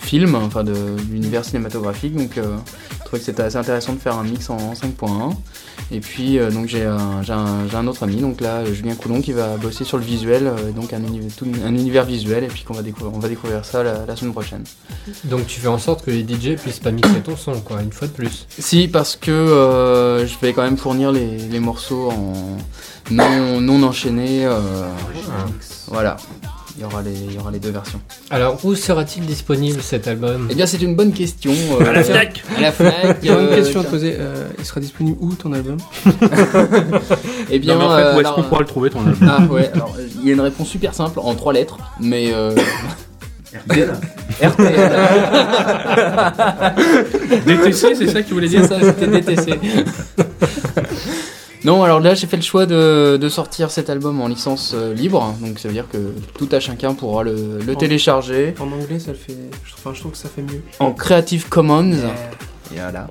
film, 0.00 0.34
enfin 0.34 0.64
de 0.64 0.74
l'univers 1.10 1.44
cinématographique. 1.44 2.14
Donc 2.16 2.38
euh, 2.38 2.56
je 3.00 3.04
trouvais 3.04 3.18
que 3.18 3.24
c'était 3.26 3.42
assez 3.42 3.56
intéressant 3.58 3.92
de 3.92 3.98
faire 3.98 4.16
un 4.16 4.24
mix 4.24 4.48
en, 4.48 4.72
5.1. 4.72 5.34
Et 5.92 5.98
puis 6.00 6.38
euh, 6.38 6.50
donc 6.52 6.66
j'ai 6.68 6.84
un, 6.84 7.20
j'ai 7.22 7.32
un, 7.32 7.66
j'ai 7.68 7.76
un 7.76 7.86
autre 7.88 8.04
ami, 8.04 8.16
donc 8.16 8.40
là 8.40 8.64
Julien 8.64 8.94
Coulon 8.94 9.20
qui 9.20 9.32
va 9.32 9.56
bosser 9.56 9.82
sur 9.84 9.98
le 9.98 10.04
visuel, 10.04 10.46
euh, 10.46 10.70
donc 10.70 10.92
un 10.92 11.02
univers, 11.02 11.34
tout- 11.36 11.46
un 11.64 11.74
univers 11.74 12.04
visuel 12.04 12.44
et 12.44 12.46
puis 12.46 12.62
qu'on 12.62 12.74
va 12.74 12.82
découvrir, 12.82 13.12
on 13.14 13.18
va 13.18 13.28
découvrir 13.28 13.64
ça 13.64 13.82
la- 13.82 14.06
la 14.06 14.14
semaine 14.16 14.32
prochaine. 14.32 14.62
Donc 15.24 15.46
tu 15.48 15.58
fais 15.60 15.66
en 15.68 15.78
sorte 15.78 16.04
que 16.04 16.12
les 16.12 16.22
DJ 16.22 16.54
puissent 16.56 16.78
pas 16.78 16.92
mixer 16.92 17.20
ton 17.24 17.36
son, 17.36 17.60
quoi, 17.60 17.82
une 17.82 17.90
fois 17.92 18.06
de 18.06 18.12
plus. 18.12 18.46
Si, 18.56 18.86
parce 18.86 19.16
que 19.16 19.32
euh, 19.32 20.24
je 20.26 20.38
vais 20.40 20.52
quand 20.52 20.62
même 20.62 20.76
fournir 20.76 21.10
les, 21.10 21.38
les 21.38 21.58
morceaux 21.60 22.10
en 22.12 22.32
non, 23.10 23.60
non 23.60 23.82
enchaînés. 23.82 24.46
euh, 24.46 24.88
voilà, 25.88 26.16
il 26.80 26.84
y, 26.84 26.86
aura 26.86 27.02
les, 27.02 27.12
il 27.12 27.34
y 27.34 27.38
aura 27.38 27.50
les 27.50 27.58
deux 27.58 27.68
versions. 27.72 28.00
Alors 28.30 28.58
où 28.64 28.74
sera-t-il 28.74 29.26
disponible 29.26 29.82
cet 29.82 30.08
album? 30.08 30.48
Eh 30.50 30.54
bien, 30.54 30.64
c'est 30.64 30.80
une 30.80 30.96
bonne 30.96 31.12
question. 31.12 31.52
euh, 31.78 31.84
À 31.86 31.92
la 31.92 32.02
Fnac 32.02 32.42
À 32.56 32.60
la 32.62 32.72
Fnac. 32.72 33.18
Il 33.22 33.28
y 33.28 33.30
a 33.30 33.34
une 33.38 33.48
euh, 33.48 33.54
question 33.54 33.80
à 33.80 33.84
te 33.84 33.90
poser. 33.90 34.16
euh, 34.18 34.46
il 34.58 34.64
sera 34.64 34.80
disponible 34.80 35.18
où 35.20 35.34
ton 35.34 35.52
album? 35.52 35.76
Eh 37.50 37.58
bien, 37.58 37.74
Non, 37.74 37.80
mais 37.80 37.84
en 37.86 37.96
fait, 37.96 38.02
euh, 38.02 38.16
où 38.16 38.20
est-ce 38.20 38.22
alors, 38.28 38.34
qu'on 38.36 38.42
pourra 38.44 38.60
le 38.60 38.66
trouver 38.66 38.88
ton 38.88 39.00
album? 39.00 39.28
Ah 39.30 39.42
ouais, 39.52 39.70
alors 39.74 39.94
euh, 39.98 40.06
il 40.22 40.26
y 40.26 40.30
a 40.30 40.32
une 40.32 40.40
réponse 40.40 40.68
super 40.68 40.94
simple 40.94 41.18
en 41.22 41.34
trois 41.34 41.52
lettres, 41.52 41.76
mais. 42.00 42.32
Euh, 42.32 42.54
RTL. 43.52 43.90
DTC, 47.46 47.94
c'est 47.96 48.06
ça 48.08 48.22
que 48.22 48.28
tu 48.28 48.34
voulais 48.34 48.48
dire? 48.48 48.62
C'est 48.62 48.68
ça, 48.68 48.78
c'était 48.80 49.06
DTC. 49.08 49.54
Non, 51.64 51.82
alors 51.82 52.00
là 52.00 52.14
j'ai 52.14 52.26
fait 52.26 52.36
le 52.36 52.42
choix 52.42 52.64
de, 52.66 53.18
de 53.20 53.28
sortir 53.28 53.70
cet 53.70 53.90
album 53.90 54.20
en 54.20 54.28
licence 54.28 54.72
euh, 54.74 54.94
libre, 54.94 55.34
donc 55.40 55.58
ça 55.58 55.68
veut 55.68 55.74
dire 55.74 55.86
que 55.92 55.98
tout 56.38 56.48
à 56.52 56.60
chacun 56.60 56.94
pourra 56.94 57.22
le, 57.22 57.58
le 57.66 57.76
télécharger 57.76 58.54
En 58.58 58.72
anglais, 58.72 58.98
ça 58.98 59.12
le 59.12 59.18
fait. 59.18 59.36
Enfin, 59.78 59.92
je 59.94 60.00
trouve 60.00 60.12
que 60.12 60.18
ça 60.18 60.28
fait 60.28 60.42
mieux. 60.42 60.62
en 60.78 60.92
Creative 60.92 61.48
Commons. 61.48 61.92
Et 62.72 62.78
voilà. 62.80 63.08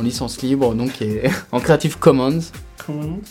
En 0.00 0.02
licence 0.02 0.40
libre, 0.40 0.74
donc 0.74 1.02
et- 1.02 1.24
en 1.52 1.60
Creative 1.60 1.98
Commons, 1.98 2.40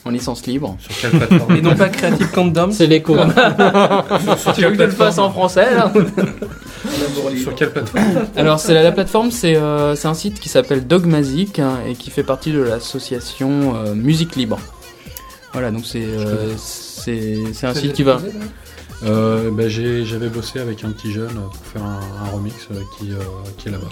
en 0.06 0.10
licence 0.12 0.46
libre. 0.46 0.78
Sur 0.80 0.96
quelle 1.02 1.20
plateforme 1.20 1.56
Et 1.56 1.62
non 1.64 1.76
pas 1.76 1.90
Creative 1.90 2.30
Condom. 2.32 2.70
C'est 2.72 2.86
l'écho. 2.86 3.16
Sur 4.38 4.54
Tu 4.54 4.62
veux 4.62 4.70
que 4.70 4.78
je 4.78 4.84
le 4.84 4.92
fasse 4.92 5.18
en 5.18 5.32
plateforme 5.32 5.32
français 5.32 5.74
là 5.76 5.92
Sur 7.42 7.56
quelle 7.56 7.72
plateforme 7.72 8.06
Alors 8.36 8.60
c'est 8.60 8.76
la, 8.76 8.84
la 8.84 8.92
plateforme, 8.92 9.32
c'est 9.32 9.56
euh, 9.56 9.96
c'est 9.96 10.08
un 10.08 10.14
site 10.14 10.40
qui 10.40 10.48
s'appelle 10.48 10.86
Dogmazic 10.86 11.58
hein, 11.58 11.80
et 11.88 11.96
qui 11.96 12.12
fait 12.12 12.24
partie 12.24 12.52
de 12.52 12.60
l'association 12.62 13.76
euh, 13.76 13.96
Musique 13.96 14.36
Libre. 14.36 14.60
Voilà, 15.54 15.72
donc 15.72 15.82
c'est 15.86 16.04
euh, 16.04 16.54
c'est 16.58 17.38
c'est 17.54 17.66
un 17.66 17.74
site 17.74 17.94
qui 17.94 18.04
va. 18.04 18.20
Euh, 19.04 19.50
bah, 19.52 19.68
j'ai- 19.70 20.06
J'avais 20.06 20.28
bossé 20.30 20.60
avec 20.60 20.84
un 20.84 20.92
petit 20.92 21.12
jeune 21.12 21.34
pour 21.34 21.66
faire 21.74 21.84
un, 21.84 22.00
un 22.26 22.30
remix 22.30 22.56
euh, 22.72 22.80
qui, 22.98 23.12
euh, 23.12 23.16
qui 23.58 23.70
est 23.70 23.72
là-bas. 23.72 23.88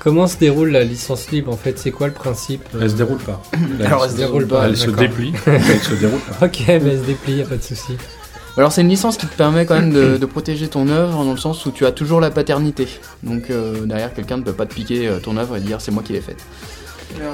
Comment 0.00 0.26
se 0.26 0.36
déroule 0.38 0.70
la 0.70 0.84
licence 0.84 1.30
libre 1.30 1.52
en 1.52 1.56
fait? 1.56 1.78
C'est 1.78 1.90
quoi 1.92 2.06
le 2.08 2.12
principe 2.12 2.62
euh? 2.74 2.78
Elle 2.82 2.90
se 2.90 2.96
déroule 2.96 3.18
pas. 3.18 3.42
La 3.78 3.86
Alors, 3.86 4.04
elle 4.04 4.10
se 4.10 4.16
déroule 4.16 4.46
pas, 4.46 4.66
Elle 4.68 4.76
se 4.76 4.90
déplie, 4.90 5.32
elle 5.46 5.62
se 5.80 5.94
déroule 5.94 6.20
pas. 6.20 6.46
Ok, 6.46 6.62
mais 6.66 6.74
elle 6.74 7.00
se 7.00 7.04
déplie, 7.04 7.34
y 7.34 7.42
a 7.42 7.46
pas 7.46 7.56
de 7.56 7.62
souci. 7.62 7.92
Alors 8.56 8.72
c'est 8.72 8.80
une 8.80 8.88
licence 8.88 9.16
qui 9.18 9.26
te 9.28 9.36
permet 9.36 9.66
quand 9.66 9.76
même 9.78 9.92
de, 9.92 10.16
de 10.16 10.26
protéger 10.26 10.66
ton 10.66 10.88
œuvre 10.88 11.22
dans 11.24 11.30
le 11.30 11.38
sens 11.38 11.64
où 11.66 11.70
tu 11.70 11.86
as 11.86 11.92
toujours 11.92 12.20
la 12.20 12.32
paternité. 12.32 12.88
Donc 13.22 13.50
euh, 13.50 13.84
derrière 13.86 14.12
quelqu'un 14.12 14.36
ne 14.38 14.42
peut 14.42 14.52
pas 14.52 14.66
te 14.66 14.74
piquer 14.74 15.06
euh, 15.06 15.20
ton 15.20 15.36
œuvre 15.36 15.56
et 15.56 15.60
dire 15.60 15.80
c'est 15.80 15.92
moi 15.92 16.02
qui 16.04 16.12
l'ai 16.12 16.20
faite. 16.20 16.38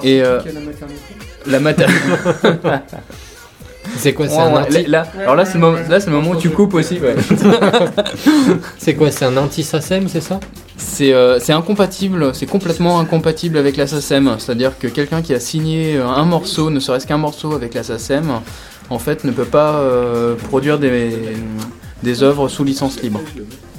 Et, 0.02 0.22
euh, 0.22 0.40
La 1.46 1.60
maternité? 1.60 2.00
C'est 3.98 4.12
quoi 4.14 4.28
C'est 4.28 4.38
un 4.38 4.62
anti. 4.62 4.84
là, 4.86 5.06
alors 5.18 5.36
là, 5.36 5.44
c'est 5.44 5.54
le, 5.54 5.60
moment- 5.60 5.78
là, 5.88 6.00
c'est 6.00 6.10
le 6.10 6.16
moment 6.16 6.30
où 6.30 6.36
tu 6.36 6.50
coupes 6.50 6.74
aussi. 6.74 6.98
ouais. 6.98 7.14
C'est 8.78 8.94
quoi 8.94 9.10
C'est 9.10 9.24
un 9.24 9.36
anti-SACEM, 9.36 10.08
c'est 10.08 10.20
ça? 10.20 10.40
C'est 10.76 11.12
euh, 11.12 11.38
c'est 11.38 11.52
incompatible, 11.52 12.34
c'est 12.34 12.46
complètement 12.46 12.98
incompatible 12.98 13.58
avec 13.58 13.76
la 13.76 13.86
SACEM. 13.86 14.36
C'est-à-dire 14.38 14.78
que 14.78 14.88
quelqu'un 14.88 15.22
qui 15.22 15.32
a 15.34 15.40
signé 15.40 15.96
euh, 15.96 16.06
un 16.06 16.24
morceau, 16.24 16.70
ne 16.70 16.80
serait-ce 16.80 17.06
qu'un 17.06 17.18
morceau 17.18 17.54
avec 17.54 17.74
la 17.74 17.82
SACEM, 17.82 18.40
en 18.90 18.98
fait, 18.98 19.24
ne 19.24 19.30
peut 19.30 19.44
pas 19.44 19.74
euh, 19.76 20.34
produire 20.34 20.78
des, 20.78 21.16
des 22.02 22.22
œuvres 22.22 22.48
sous 22.48 22.64
licence 22.64 23.00
libre. 23.02 23.20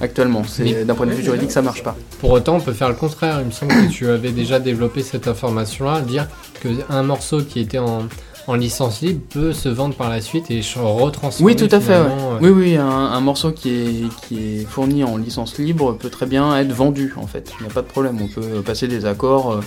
Actuellement, 0.01 0.43
c'est 0.47 0.85
d'un 0.85 0.93
point 0.95 1.05
de 1.05 1.11
vue 1.13 1.23
juridique, 1.23 1.51
ça 1.51 1.61
marche 1.61 1.83
pas. 1.83 1.95
Pour 2.19 2.31
autant, 2.31 2.55
on 2.55 2.59
peut 2.61 2.73
faire 2.73 2.89
le 2.89 2.95
contraire. 2.95 3.37
Il 3.41 3.47
me 3.47 3.51
semble 3.51 3.73
que 3.73 3.91
tu 3.91 4.07
avais 4.07 4.31
déjà 4.31 4.59
développé 4.59 5.03
cette 5.03 5.27
information-là, 5.27 6.01
dire 6.01 6.27
qu'un 6.61 7.03
morceau 7.03 7.41
qui 7.41 7.59
était 7.59 7.77
en, 7.77 8.03
en 8.47 8.53
licence 8.55 9.01
libre 9.01 9.21
peut 9.29 9.53
se 9.53 9.69
vendre 9.69 9.95
par 9.95 10.09
la 10.09 10.21
suite 10.21 10.51
et 10.51 10.61
retransformer. 10.75 11.53
Oui, 11.53 11.55
tout 11.57 11.73
à 11.75 11.79
fait. 11.79 11.97
ouais. 11.99 12.07
euh, 12.07 12.37
Oui, 12.41 12.49
oui, 12.49 12.75
un, 12.77 12.85
un 12.87 13.19
morceau 13.21 13.51
qui 13.51 13.69
est, 13.69 14.27
qui 14.27 14.37
est 14.61 14.65
fourni 14.65 15.03
en 15.03 15.17
licence 15.17 15.57
libre 15.57 15.93
peut 15.93 16.09
très 16.09 16.25
bien 16.25 16.55
être 16.57 16.71
vendu, 16.71 17.13
en 17.17 17.27
fait. 17.27 17.51
Il 17.59 17.63
n'y 17.65 17.71
a 17.71 17.73
pas 17.73 17.81
de 17.81 17.87
problème. 17.87 18.17
On 18.21 18.27
peut 18.27 18.61
passer 18.61 18.87
des 18.87 19.05
accords. 19.05 19.51
euh, 19.53 19.59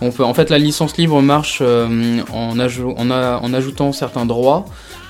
On 0.00 0.10
peut, 0.10 0.24
en 0.24 0.34
fait, 0.34 0.50
la 0.50 0.58
licence 0.58 0.96
libre 0.96 1.20
marche 1.22 1.58
euh, 1.62 2.20
en, 2.32 2.58
ajou- 2.58 2.94
en, 2.96 3.10
a- 3.10 3.38
en 3.42 3.52
ajoutant 3.54 3.92
certains 3.92 4.26
droits. 4.26 4.66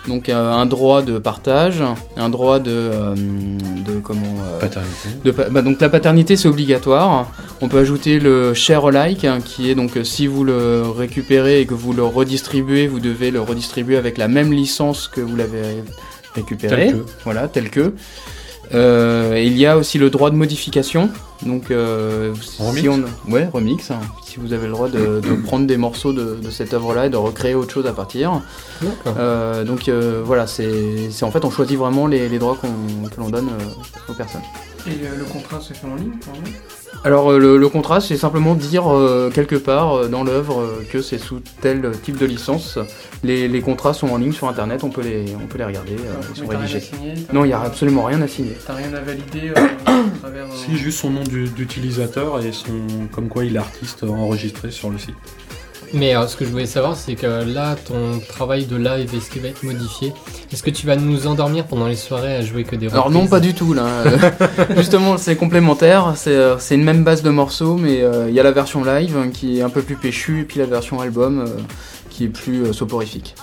Donc, 0.09 0.29
euh, 0.29 0.51
un 0.51 0.67
droit 0.67 1.03
de 1.03 1.19
partage, 1.19 1.83
un 2.17 2.29
droit 2.29 2.59
de, 2.59 2.71
euh, 2.73 3.15
de 3.15 4.01
comment 4.01 4.21
euh, 4.41 4.59
Paternité. 4.59 5.09
de 5.25 5.31
bah, 5.31 5.63
donc 5.63 5.81
la 5.81 5.89
paternité 5.89 6.37
c'est 6.37 6.49
obligatoire. 6.49 7.31
On 7.61 7.69
peut 7.69 7.79
ajouter 7.79 8.19
le 8.19 8.53
share 8.53 8.85
alike 8.87 9.25
hein, 9.25 9.39
qui 9.45 9.71
est 9.71 9.77
donc 9.77 9.93
si 10.03 10.27
vous 10.27 10.43
le 10.43 10.83
récupérez 10.83 11.61
et 11.61 11.67
que 11.67 11.75
vous 11.75 11.93
le 11.93 12.03
redistribuez, 12.03 12.89
vous 12.89 12.99
devez 12.99 13.31
le 13.31 13.41
redistribuer 13.41 13.97
avec 13.97 14.19
la 14.19 14.27
même 14.27 14.53
licence 14.53 15.07
que 15.07 15.21
vous 15.21 15.37
l'avez 15.37 15.63
récupéré. 16.35 16.87
Tel 16.87 16.93
que. 16.93 17.07
Voilà, 17.25 17.47
tel 17.47 17.71
que. 17.71 17.95
Euh, 18.75 19.41
il 19.45 19.57
y 19.59 19.67
a 19.67 19.77
aussi 19.77 19.99
le 19.99 20.11
droit 20.11 20.31
de 20.31 20.37
modification. 20.37 21.11
Donc 21.47 21.71
euh, 21.71 22.33
Remix 22.59 22.81
si 22.81 22.89
on 22.89 23.03
ouais 23.31 23.49
remix. 23.53 23.91
hein. 23.91 23.99
si 24.25 24.39
vous 24.39 24.53
avez 24.53 24.67
le 24.67 24.73
droit 24.73 24.89
de, 24.89 25.21
de 25.21 25.35
prendre 25.45 25.67
des 25.67 25.77
morceaux 25.77 26.13
de, 26.13 26.37
de 26.43 26.51
cette 26.51 26.73
œuvre-là 26.73 27.07
et 27.07 27.11
de 27.11 27.17
recréer 27.17 27.55
autre 27.55 27.73
chose 27.73 27.87
à 27.87 27.93
partir. 27.93 28.41
Euh, 29.07 29.65
donc 29.65 29.89
euh, 29.89 30.23
voilà, 30.25 30.47
c'est 30.47 31.09
en 31.23 31.31
fait 31.31 31.45
on 31.45 31.51
choisit 31.51 31.79
vraiment 31.79 32.07
les, 32.07 32.29
les 32.29 32.39
droits 32.39 32.57
que 32.61 33.21
l'on 33.21 33.29
donne 33.31 33.49
euh, 33.49 34.13
aux 34.13 34.15
personnes. 34.15 34.43
Et 34.87 34.91
euh, 34.91 35.17
le 35.19 35.25
contrat 35.25 35.61
se 35.61 35.73
fait 35.73 35.87
en 35.87 35.95
ligne 35.95 36.11
Alors 37.05 37.33
le, 37.33 37.57
le 37.57 37.69
contrat, 37.69 38.01
c'est 38.01 38.17
simplement 38.17 38.55
dire 38.57 38.93
euh, 38.93 39.31
quelque 39.33 39.55
part 39.55 39.95
euh, 39.95 40.09
dans 40.09 40.25
l'œuvre 40.25 40.61
euh, 40.61 40.85
que 40.91 41.01
c'est 41.03 41.19
sous 41.19 41.41
tel 41.61 41.93
type 42.03 42.19
de 42.19 42.27
licence. 42.27 42.79
Les, 43.25 43.47
les 43.47 43.61
contrats 43.61 43.95
sont 43.95 44.09
en 44.09 44.17
ligne 44.17 44.33
sur 44.33 44.49
internet, 44.49 44.83
on 44.83 44.91
peut 44.91 45.03
les, 45.03 45.27
on 45.41 45.47
peut 45.47 45.59
les 45.59 45.65
regarder, 45.65 45.93
euh, 45.93 46.15
ils 46.35 46.41
sont 46.41 46.47
rédigés. 46.49 46.81
signer, 46.81 47.15
Non, 47.33 47.45
il 47.45 47.49
n'y 47.49 47.53
a 47.55 47.61
absolument 47.61 48.03
rien 48.03 48.21
à 48.23 48.27
signer. 48.27 48.57
T'as 48.67 48.75
rien 48.75 48.93
à 48.95 49.01
valider 49.01 49.51
euh, 49.57 49.61
à 49.87 50.19
travers. 50.21 50.47
euh, 50.47 50.49
Si, 50.57 50.77
juste 50.77 50.99
son 50.99 51.11
nom 51.11 51.23
du- 51.33 51.49
d'utilisateur 51.49 52.41
et 52.45 52.53
son 52.53 53.09
comme 53.13 53.29
quoi 53.29 53.45
il 53.45 53.57
est 53.57 53.59
artiste 53.59 54.05
enregistré 54.05 54.71
sur 54.71 54.91
le 54.91 54.99
site. 54.99 55.15
Mais 55.95 56.17
euh, 56.17 56.27
ce 56.27 56.37
que 56.37 56.47
je 56.47 56.51
voulais 56.51 56.65
savoir, 56.65 56.97
c'est 56.97 57.17
que 57.17 57.27
là, 57.27 57.75
ton 57.77 58.19
travail 58.27 58.65
de 58.65 58.77
live, 58.77 59.15
est-ce 59.15 59.31
qu'il 59.31 59.43
va 59.43 59.49
être 59.49 59.63
modifié? 59.63 60.15
Est-ce 60.51 60.63
que 60.63 60.71
tu 60.71 60.87
vas 60.87 60.97
nous 60.97 61.27
endormir 61.27 61.67
pendant 61.67 61.87
les 61.87 61.97
soirées 61.97 62.35
à 62.35 62.41
jouer 62.41 62.65
que 62.65 62.77
des 62.77 62.89
Alors 62.93 63.11
non, 63.11 63.21
reprises 63.27 63.31
pas 63.31 63.41
du 63.41 63.53
tout 63.55 63.75
là. 63.75 63.85
Euh, 64.07 64.77
Justement, 64.77 65.19
c'est 65.19 65.37
complémentaire, 65.37 66.15
c'est 66.17 66.31
euh, 66.31 66.59
c'est 66.59 66.77
une 66.77 66.85
même 66.85 67.05
base 67.05 67.23
de 67.23 67.29
morceaux, 67.31 67.77
mais 67.77 68.01
euh, 68.01 68.27
il 68.31 68.35
y 68.35 68.41
a 68.41 68.43
la 68.43 68.53
version 68.53 68.83
live 68.85 69.17
hein, 69.19 69.29
qui 69.31 69.59
est 69.59 69.63
un 69.63 69.69
peu 69.69 69.83
plus 69.83 69.97
péchue, 69.97 70.41
et 70.41 70.45
puis 70.45 70.61
la 70.61 70.67
version 70.67 70.99
album 71.01 71.41
euh, 71.41 71.47
qui 72.09 72.25
est 72.25 72.29
plus 72.29 72.63
euh, 72.65 72.73
soporifique. 72.73 73.35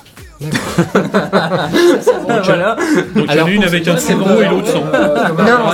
Voilà. 2.27 2.75
Donc 3.15 3.25
il 3.29 3.35
y 3.35 3.41
en 3.41 3.45
a 3.45 3.49
une 3.49 3.63
avec 3.63 3.87
un 3.87 3.97
c'est 3.97 4.15
bon. 4.15 4.39
et 4.41 4.45
l'autre 4.45 4.67
sans. 4.71 4.79
Non, 4.85 5.69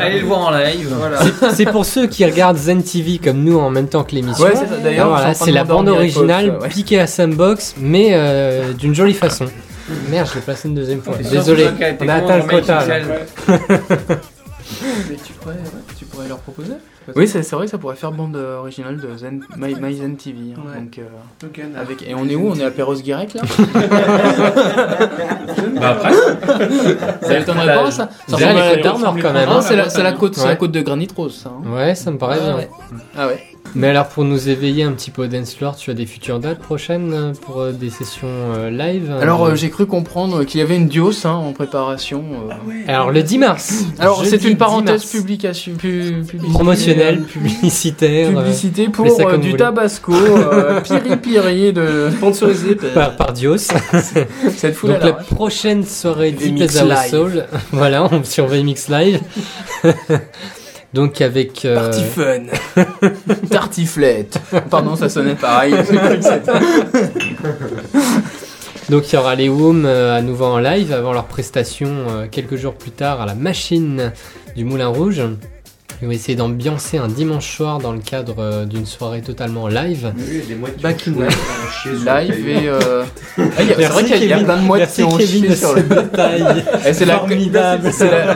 allez, 0.00 0.20
le 0.20 0.26
voir 0.26 0.40
en 0.40 0.50
live. 0.50 0.94
C'est- 1.40 1.50
C'est 1.54 1.66
pour 1.66 1.84
ceux 1.86 2.06
qui 2.06 2.24
regardent 2.24 2.56
Zen 2.58 2.82
TV 2.82 3.18
comme 3.18 3.42
nous 3.44 3.58
en 3.58 3.70
même 3.70 3.88
temps 3.88 4.04
que 4.04 4.14
l'émission. 4.14 4.44
Ouais, 4.44 4.52
c'est. 4.54 4.82
D'ailleurs, 4.82 5.08
voilà, 5.08 5.34
c'est 5.34 5.50
la 5.52 5.64
bande 5.64 5.88
originale 5.88 6.58
piquée 6.68 7.00
à 7.00 7.06
Sandbox, 7.06 7.74
mais 7.78 8.08
euh, 8.12 8.72
d'une 8.72 8.94
jolie 8.94 9.14
façon. 9.14 9.46
Merde, 10.08 10.28
je 10.30 10.34
l'ai 10.36 10.40
placé 10.42 10.68
une 10.68 10.74
deuxième 10.76 11.02
fois. 11.02 11.14
Désolé, 11.30 11.66
on 12.00 12.08
a 12.08 12.14
atteint 12.14 12.36
le 12.36 12.42
quota. 12.44 12.84
Mais 15.08 15.16
tu 15.16 15.32
pourrais, 15.32 15.54
ouais, 15.54 15.60
tu 15.98 16.04
pourrais 16.04 16.28
leur 16.28 16.38
proposer 16.38 16.74
Oui, 17.16 17.28
c'est 17.28 17.48
vrai 17.50 17.64
que 17.66 17.70
ça 17.70 17.78
pourrait 17.78 17.96
faire 17.96 18.12
bande 18.12 18.36
euh, 18.36 18.58
originale 18.58 18.98
de 18.98 19.16
Zen, 19.16 19.42
My, 19.56 19.74
My 19.80 19.94
Zen 19.96 20.16
TV. 20.16 20.38
hein, 20.56 20.60
Ouais. 20.66 20.80
donc, 20.80 20.98
euh, 20.98 21.02
avec, 21.80 22.02
et 22.02 22.14
on 22.14 22.26
est 22.28 22.34
où? 22.36 22.50
On 22.50 22.54
est 22.56 22.64
à 22.64 22.70
Perros-Guirec 22.70 23.34
là? 23.34 23.42
Bah 25.80 25.90
après, 25.90 26.10
Ça 27.22 27.38
étonnerait 27.38 27.74
pas 27.74 27.90
ça 27.90 28.08
Ça 28.28 28.36
ressemble 28.36 28.54
les 28.54 28.60
à- 28.60 28.76
quand 29.22 29.32
même. 29.32 29.48
Ah, 29.50 29.60
c'est 29.62 29.76
la, 29.76 29.88
la 30.02 30.12
côte, 30.56 30.70
de 30.70 30.80
granit 30.80 31.08
rose 31.16 31.34
ça. 31.42 31.50
hein. 31.50 31.62
Ouais, 31.74 31.94
ça 31.94 32.10
me 32.10 32.18
paraît 32.18 32.38
bien. 32.40 32.58
Ah 33.16 33.26
ouais. 33.28 33.40
Mais 33.76 33.88
alors, 33.88 34.08
pour 34.08 34.24
nous 34.24 34.48
éveiller 34.48 34.82
un 34.82 34.90
petit 34.92 35.12
peu 35.12 35.24
au 35.24 35.26
dance 35.28 35.54
floor, 35.54 35.76
tu 35.76 35.90
as 35.92 35.94
des 35.94 36.06
futures 36.06 36.40
dates 36.40 36.58
prochaines 36.58 37.12
euh, 37.14 37.32
pour 37.40 37.60
euh, 37.60 37.70
des 37.72 37.88
sessions 37.90 38.26
euh, 38.28 38.68
live 38.68 39.14
Alors 39.20 39.44
euh, 39.44 39.50
euh, 39.52 39.54
j'ai 39.54 39.70
cru 39.70 39.86
comprendre 39.86 40.42
qu'il 40.42 40.58
y 40.58 40.62
avait 40.62 40.74
une 40.76 40.88
Dios 40.88 41.24
hein, 41.24 41.30
en 41.34 41.52
préparation. 41.52 42.24
euh. 42.48 42.72
Alors, 42.88 43.12
le 43.12 43.22
10 43.22 43.38
mars. 43.38 43.84
Alors 44.00 44.24
c'est 44.24 44.42
une 44.42 44.50
10 44.50 44.56
parenthèse 44.56 45.04
publication, 45.04 45.74
pu- 45.74 46.22
publicité, 46.26 46.52
promotionnelle, 46.52 47.22
publicitaire. 47.22 48.28
publicité 48.34 48.88
pour 48.88 49.06
euh, 49.06 49.36
du 49.36 49.54
tabasco, 49.54 50.14
euh, 50.14 50.80
piri 50.82 51.16
piri 51.16 51.72
de 51.72 52.10
Sponsorisé 52.16 52.74
par, 52.94 53.14
par 53.14 53.32
Dios. 53.32 53.58
cette 54.56 54.74
foule 54.74 54.90
Donc 54.90 55.02
la 55.04 55.12
prochaine 55.12 55.84
soirée 55.84 56.34
Our 56.40 56.86
Live. 56.86 57.10
Soul, 57.10 57.44
voilà, 57.70 58.08
on 58.12 58.24
sur 58.24 58.46
VMix 58.48 58.88
Live. 58.88 59.20
Donc 60.92 61.20
avec 61.20 61.64
euh, 61.64 61.76
Party 61.76 62.04
fun, 62.04 62.40
tartiflette. 63.50 64.40
Pardon, 64.70 64.96
ça 64.96 65.08
sonnait 65.08 65.36
pareil. 65.36 65.74
Donc 68.90 69.12
il 69.12 69.14
y 69.14 69.18
aura 69.18 69.36
les 69.36 69.48
Woom 69.48 69.84
euh, 69.86 70.18
à 70.18 70.20
nouveau 70.20 70.46
en 70.46 70.58
live 70.58 70.92
avant 70.92 71.12
leur 71.12 71.26
prestation 71.26 71.88
euh, 72.08 72.26
quelques 72.28 72.56
jours 72.56 72.74
plus 72.74 72.90
tard 72.90 73.20
à 73.20 73.26
la 73.26 73.36
machine 73.36 74.10
du 74.56 74.64
Moulin 74.64 74.88
Rouge. 74.88 75.22
Ils 76.02 76.06
vont 76.06 76.12
essayer 76.12 76.34
d'ambiancer 76.34 76.96
un 76.98 77.06
dimanche 77.06 77.56
soir 77.56 77.78
dans 77.78 77.92
le 77.92 78.00
cadre 78.00 78.36
euh, 78.38 78.64
d'une 78.64 78.86
soirée 78.86 79.20
totalement 79.20 79.68
live. 79.68 80.12
Back 80.82 81.06
in 81.06 81.12
Live 82.04 82.48
et 82.48 82.68
euh... 82.68 83.04
ah, 83.38 83.42
c'est 83.58 83.84
vrai 83.84 84.04
qu'il 84.04 84.24
y 84.24 84.32
a 84.32 84.38
plein 84.42 84.56
de 84.56 84.62
mouettes 84.62 84.92
qui 84.92 85.04
ont 85.04 85.18
chié 85.18 85.54
sur 85.54 85.74
le. 85.74 85.82
détail. 85.82 86.64
C'est 86.92 87.04
la, 87.04 87.18
Formidable. 87.18 87.90
c'est 87.92 88.10
la, 88.10 88.34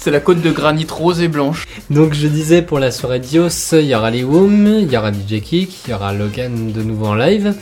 c'est 0.00 0.10
la, 0.10 0.20
côte 0.20 0.40
de 0.40 0.50
granit 0.50 0.86
rose 0.90 1.20
et 1.20 1.28
blanche. 1.28 1.66
Donc 1.90 2.14
je 2.14 2.26
disais 2.26 2.62
pour 2.62 2.78
la 2.78 2.90
soirée 2.90 3.20
Dios, 3.20 3.48
il 3.72 3.84
y 3.86 3.94
aura 3.94 4.10
les 4.10 4.24
Woom, 4.24 4.66
il 4.66 4.90
y 4.90 4.96
aura 4.96 5.12
DJ 5.12 5.40
Kick, 5.42 5.86
il 5.86 5.90
y 5.90 5.94
aura 5.94 6.12
Logan 6.12 6.72
de 6.72 6.82
nouveau 6.82 7.06
en 7.06 7.14
live. 7.14 7.54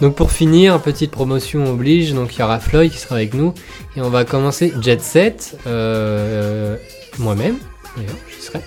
Donc 0.00 0.14
pour 0.14 0.30
finir, 0.30 0.80
petite 0.80 1.10
promotion 1.10 1.70
oblige, 1.70 2.12
donc 2.12 2.34
il 2.34 2.40
y 2.40 2.42
aura 2.42 2.60
Floyd 2.60 2.90
qui 2.90 2.98
sera 2.98 3.16
avec 3.16 3.34
nous 3.34 3.54
et 3.96 4.00
on 4.00 4.10
va 4.10 4.24
commencer 4.24 4.72
Jet 4.80 5.00
Set, 5.00 5.58
euh, 5.66 6.76
moi-même 7.18 7.56
d'ailleurs, 7.96 8.16
j'y 8.34 8.44
serai. 8.44 8.60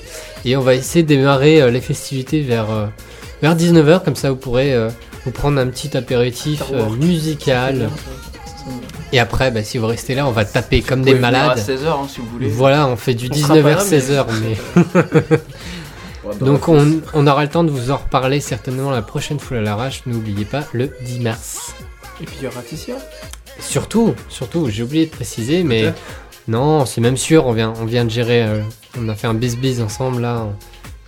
Et 0.45 0.57
on 0.57 0.61
va 0.61 0.75
essayer 0.75 1.03
de 1.03 1.07
démarrer 1.07 1.61
euh, 1.61 1.71
les 1.71 1.81
festivités 1.81 2.41
vers, 2.41 2.71
euh, 2.71 2.87
vers 3.41 3.55
19h, 3.55 4.03
comme 4.03 4.15
ça 4.15 4.31
vous 4.31 4.37
pourrez 4.37 4.73
euh, 4.73 4.89
vous 5.25 5.31
prendre 5.31 5.59
un 5.59 5.67
petit 5.67 5.95
apéritif 5.95 6.63
euh, 6.73 6.89
musical. 6.89 7.89
Et 9.11 9.19
après, 9.19 9.51
bah, 9.51 9.63
si 9.63 9.77
vous 9.77 9.87
restez 9.87 10.15
là, 10.15 10.27
on 10.27 10.31
va 10.31 10.45
taper 10.45 10.81
comme 10.81 11.01
des 11.01 11.13
venir 11.13 11.21
malades. 11.21 11.57
À 11.57 11.61
16h 11.61 11.87
hein, 11.87 12.07
si 12.07 12.19
vous 12.19 12.27
voulez. 12.27 12.47
Voilà, 12.47 12.87
on 12.87 12.95
fait 12.95 13.13
du 13.13 13.29
On 13.31 13.35
sera 13.35 13.55
pas 13.55 13.61
là, 13.61 13.83
19h, 13.83 13.99
16h, 13.99 14.25
mais... 14.41 15.37
Donc 16.41 16.67
on, 16.67 17.01
on 17.13 17.25
aura 17.25 17.43
le 17.43 17.49
temps 17.49 17.63
de 17.63 17.71
vous 17.71 17.89
en 17.91 17.97
reparler 17.97 18.39
certainement 18.39 18.91
la 18.91 19.01
prochaine 19.01 19.39
fois 19.39 19.57
à 19.57 19.61
l'arrache, 19.61 20.03
n'oubliez 20.05 20.45
pas, 20.45 20.63
le 20.73 20.91
10 21.01 21.21
mars. 21.21 21.73
Et 22.21 22.25
puis 22.25 22.35
il 22.39 22.43
y 22.43 22.47
aura 22.47 22.61
Ticia. 22.61 22.95
Surtout, 23.59 24.13
surtout, 24.27 24.69
j'ai 24.69 24.83
oublié 24.83 25.05
de 25.05 25.11
préciser, 25.11 25.63
mais 25.63 25.91
non, 26.47 26.85
c'est 26.85 27.01
même 27.01 27.17
sûr, 27.17 27.45
on 27.45 27.51
vient, 27.51 27.73
on 27.81 27.85
vient 27.85 28.05
de 28.05 28.09
gérer, 28.09 28.43
euh, 28.43 28.61
on 28.99 29.09
a 29.09 29.15
fait 29.15 29.27
un 29.27 29.33
bis-bis 29.33 29.81
ensemble 29.81 30.21
là, 30.21 30.45
on 30.45 30.55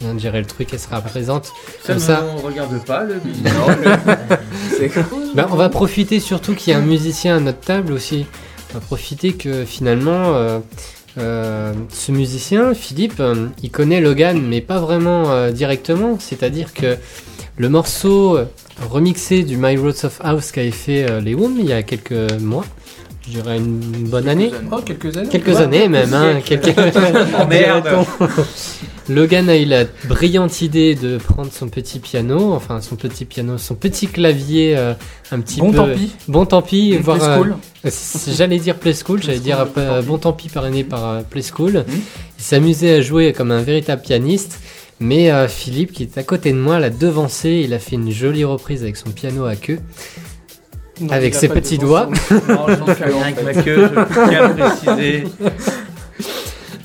de 0.01 0.19
gérer 0.19 0.39
le 0.39 0.45
truc, 0.45 0.69
elle 0.73 0.79
sera 0.79 1.01
présente. 1.01 1.45
Ça, 1.83 1.93
Comme 1.93 1.99
ça. 1.99 2.25
on 2.35 2.41
regarde 2.41 2.83
pas 2.85 3.03
le 3.03 3.15
cool. 5.09 5.21
Ben, 5.35 5.47
on 5.51 5.55
va 5.55 5.69
profiter 5.69 6.19
surtout 6.19 6.55
qu'il 6.55 6.73
y 6.73 6.75
a 6.75 6.79
un 6.79 6.85
musicien 6.85 7.37
à 7.37 7.39
notre 7.39 7.59
table 7.59 7.93
aussi. 7.93 8.25
On 8.71 8.75
va 8.75 8.79
profiter 8.79 9.33
que 9.33 9.65
finalement, 9.65 10.33
euh, 10.33 10.59
euh, 11.17 11.73
ce 11.89 12.11
musicien, 12.11 12.73
Philippe, 12.73 13.19
euh, 13.19 13.47
il 13.61 13.69
connaît 13.69 14.01
Logan, 14.01 14.41
mais 14.41 14.61
pas 14.61 14.79
vraiment 14.79 15.49
directement. 15.51 16.17
C'est-à-dire 16.19 16.73
que 16.73 16.97
le 17.57 17.69
morceau 17.69 18.39
remixé 18.89 19.43
du 19.43 19.57
My 19.57 19.77
Roads 19.77 20.05
of 20.05 20.19
House 20.23 20.51
qu'avait 20.51 20.71
fait 20.71 21.21
les 21.21 21.33
Woom 21.33 21.57
il 21.59 21.65
y 21.65 21.73
a 21.73 21.83
quelques 21.83 22.39
mois, 22.39 22.65
je 23.27 23.31
dirais 23.31 23.57
une 23.57 23.79
bonne 24.09 24.27
année. 24.27 24.51
Oh, 24.71 24.77
quelques 24.85 25.15
années. 25.17 25.29
Quelques 25.29 25.47
Ouais. 25.49 25.57
années 25.57 25.87
même, 25.87 26.13
hein, 26.13 26.39
quelques... 26.45 26.73
Oh 26.77 27.45
merde. 27.49 27.87
Logan 29.09 29.49
a 29.49 29.57
eu 29.57 29.65
la 29.65 29.83
brillante 30.07 30.61
idée 30.61 30.95
de 30.95 31.17
prendre 31.17 31.51
son 31.51 31.67
petit 31.67 31.99
piano, 31.99 32.53
enfin 32.53 32.81
son 32.81 32.95
petit 32.95 33.25
piano, 33.25 33.57
son 33.57 33.75
petit 33.75 34.07
clavier 34.07 34.75
euh, 34.77 34.93
un 35.31 35.39
petit 35.41 35.59
Bon 35.59 35.71
peu. 35.71 35.77
tant 35.77 35.87
pis. 35.93 36.11
Bon 36.27 36.45
tant 36.45 36.61
pis. 36.61 36.97
Voir, 36.97 37.17
Play 37.17 37.27
euh, 37.27 37.35
School. 37.37 37.55
euh, 37.85 37.89
J'allais 38.37 38.59
dire 38.59 38.75
Play 38.75 38.93
School, 38.93 39.21
j'allais 39.21 39.39
dire 39.39 39.57
School, 39.57 39.71
euh, 39.77 40.01
bon 40.01 40.03
tant 40.03 40.07
bon 40.07 40.17
tant 40.17 40.33
pis 40.33 40.49
parrainé 40.49 40.83
par 40.83 41.07
euh, 41.09 41.21
Play 41.29 41.41
School. 41.41 41.73
Mhm. 41.73 41.83
Il 42.39 42.43
s'amusait 42.43 42.93
à 42.97 43.01
jouer 43.01 43.33
comme 43.33 43.51
un 43.51 43.61
véritable 43.61 44.01
pianiste. 44.01 44.59
Mais 45.03 45.31
euh, 45.31 45.47
Philippe, 45.47 45.93
qui 45.93 46.03
est 46.03 46.17
à 46.19 46.23
côté 46.23 46.51
de 46.51 46.57
moi, 46.59 46.79
l'a 46.79 46.91
devancé. 46.91 47.63
Il 47.65 47.73
a 47.73 47.79
fait 47.79 47.95
une 47.95 48.11
jolie 48.11 48.43
reprise 48.45 48.83
avec 48.83 48.97
son 48.97 49.09
piano 49.09 49.45
à 49.45 49.55
queue. 49.55 49.79
Non, 51.01 51.09
Avec 51.13 51.33
ses 51.35 51.49
petits 51.49 51.77
défense. 51.77 52.09
Non, 52.47 52.65
j'en 52.67 52.85
fais 52.87 53.05
rien 53.05 53.21
avec 53.23 53.43
ma 53.43 53.53
queue, 53.63 53.89
je 53.93 54.29
tiens 54.29 54.43
à 54.43 54.47
le 54.49 54.55
préciser. 54.55 55.23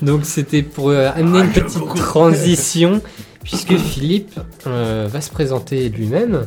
Donc 0.01 0.21
c'était 0.25 0.63
pour 0.63 0.89
euh, 0.89 1.09
amener 1.15 1.39
Ah, 1.41 1.43
une 1.45 1.51
petite 1.51 1.79
beaucoup. 1.79 1.97
transition, 1.97 3.01
puisque 3.43 3.75
Philippe 3.77 4.39
euh, 4.67 5.07
va 5.11 5.21
se 5.21 5.29
présenter 5.29 5.89
lui-même. 5.89 6.45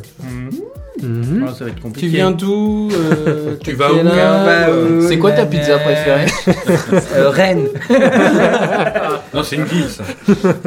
Mhm. 1.03 1.49
Ça 1.57 1.65
va 1.65 1.71
être 1.71 1.81
compliqué. 1.81 2.09
Tu 2.09 2.13
viens 2.15 2.31
d'où 2.31 2.89
euh, 2.93 3.57
Tu 3.65 3.73
vas 3.73 3.93
où 3.93 3.99
âge, 3.99 4.69
euh, 4.69 5.07
C'est 5.09 5.19
quoi 5.19 5.33
ta 5.33 5.47
pizza 5.47 5.79
préférée 5.79 6.27
Euh, 7.17 7.31
Rennes. 7.31 7.69
Non, 9.35 9.43
c'est 9.45 9.57
une 9.57 9.65
ville, 9.65 9.89
ça. 9.89 10.03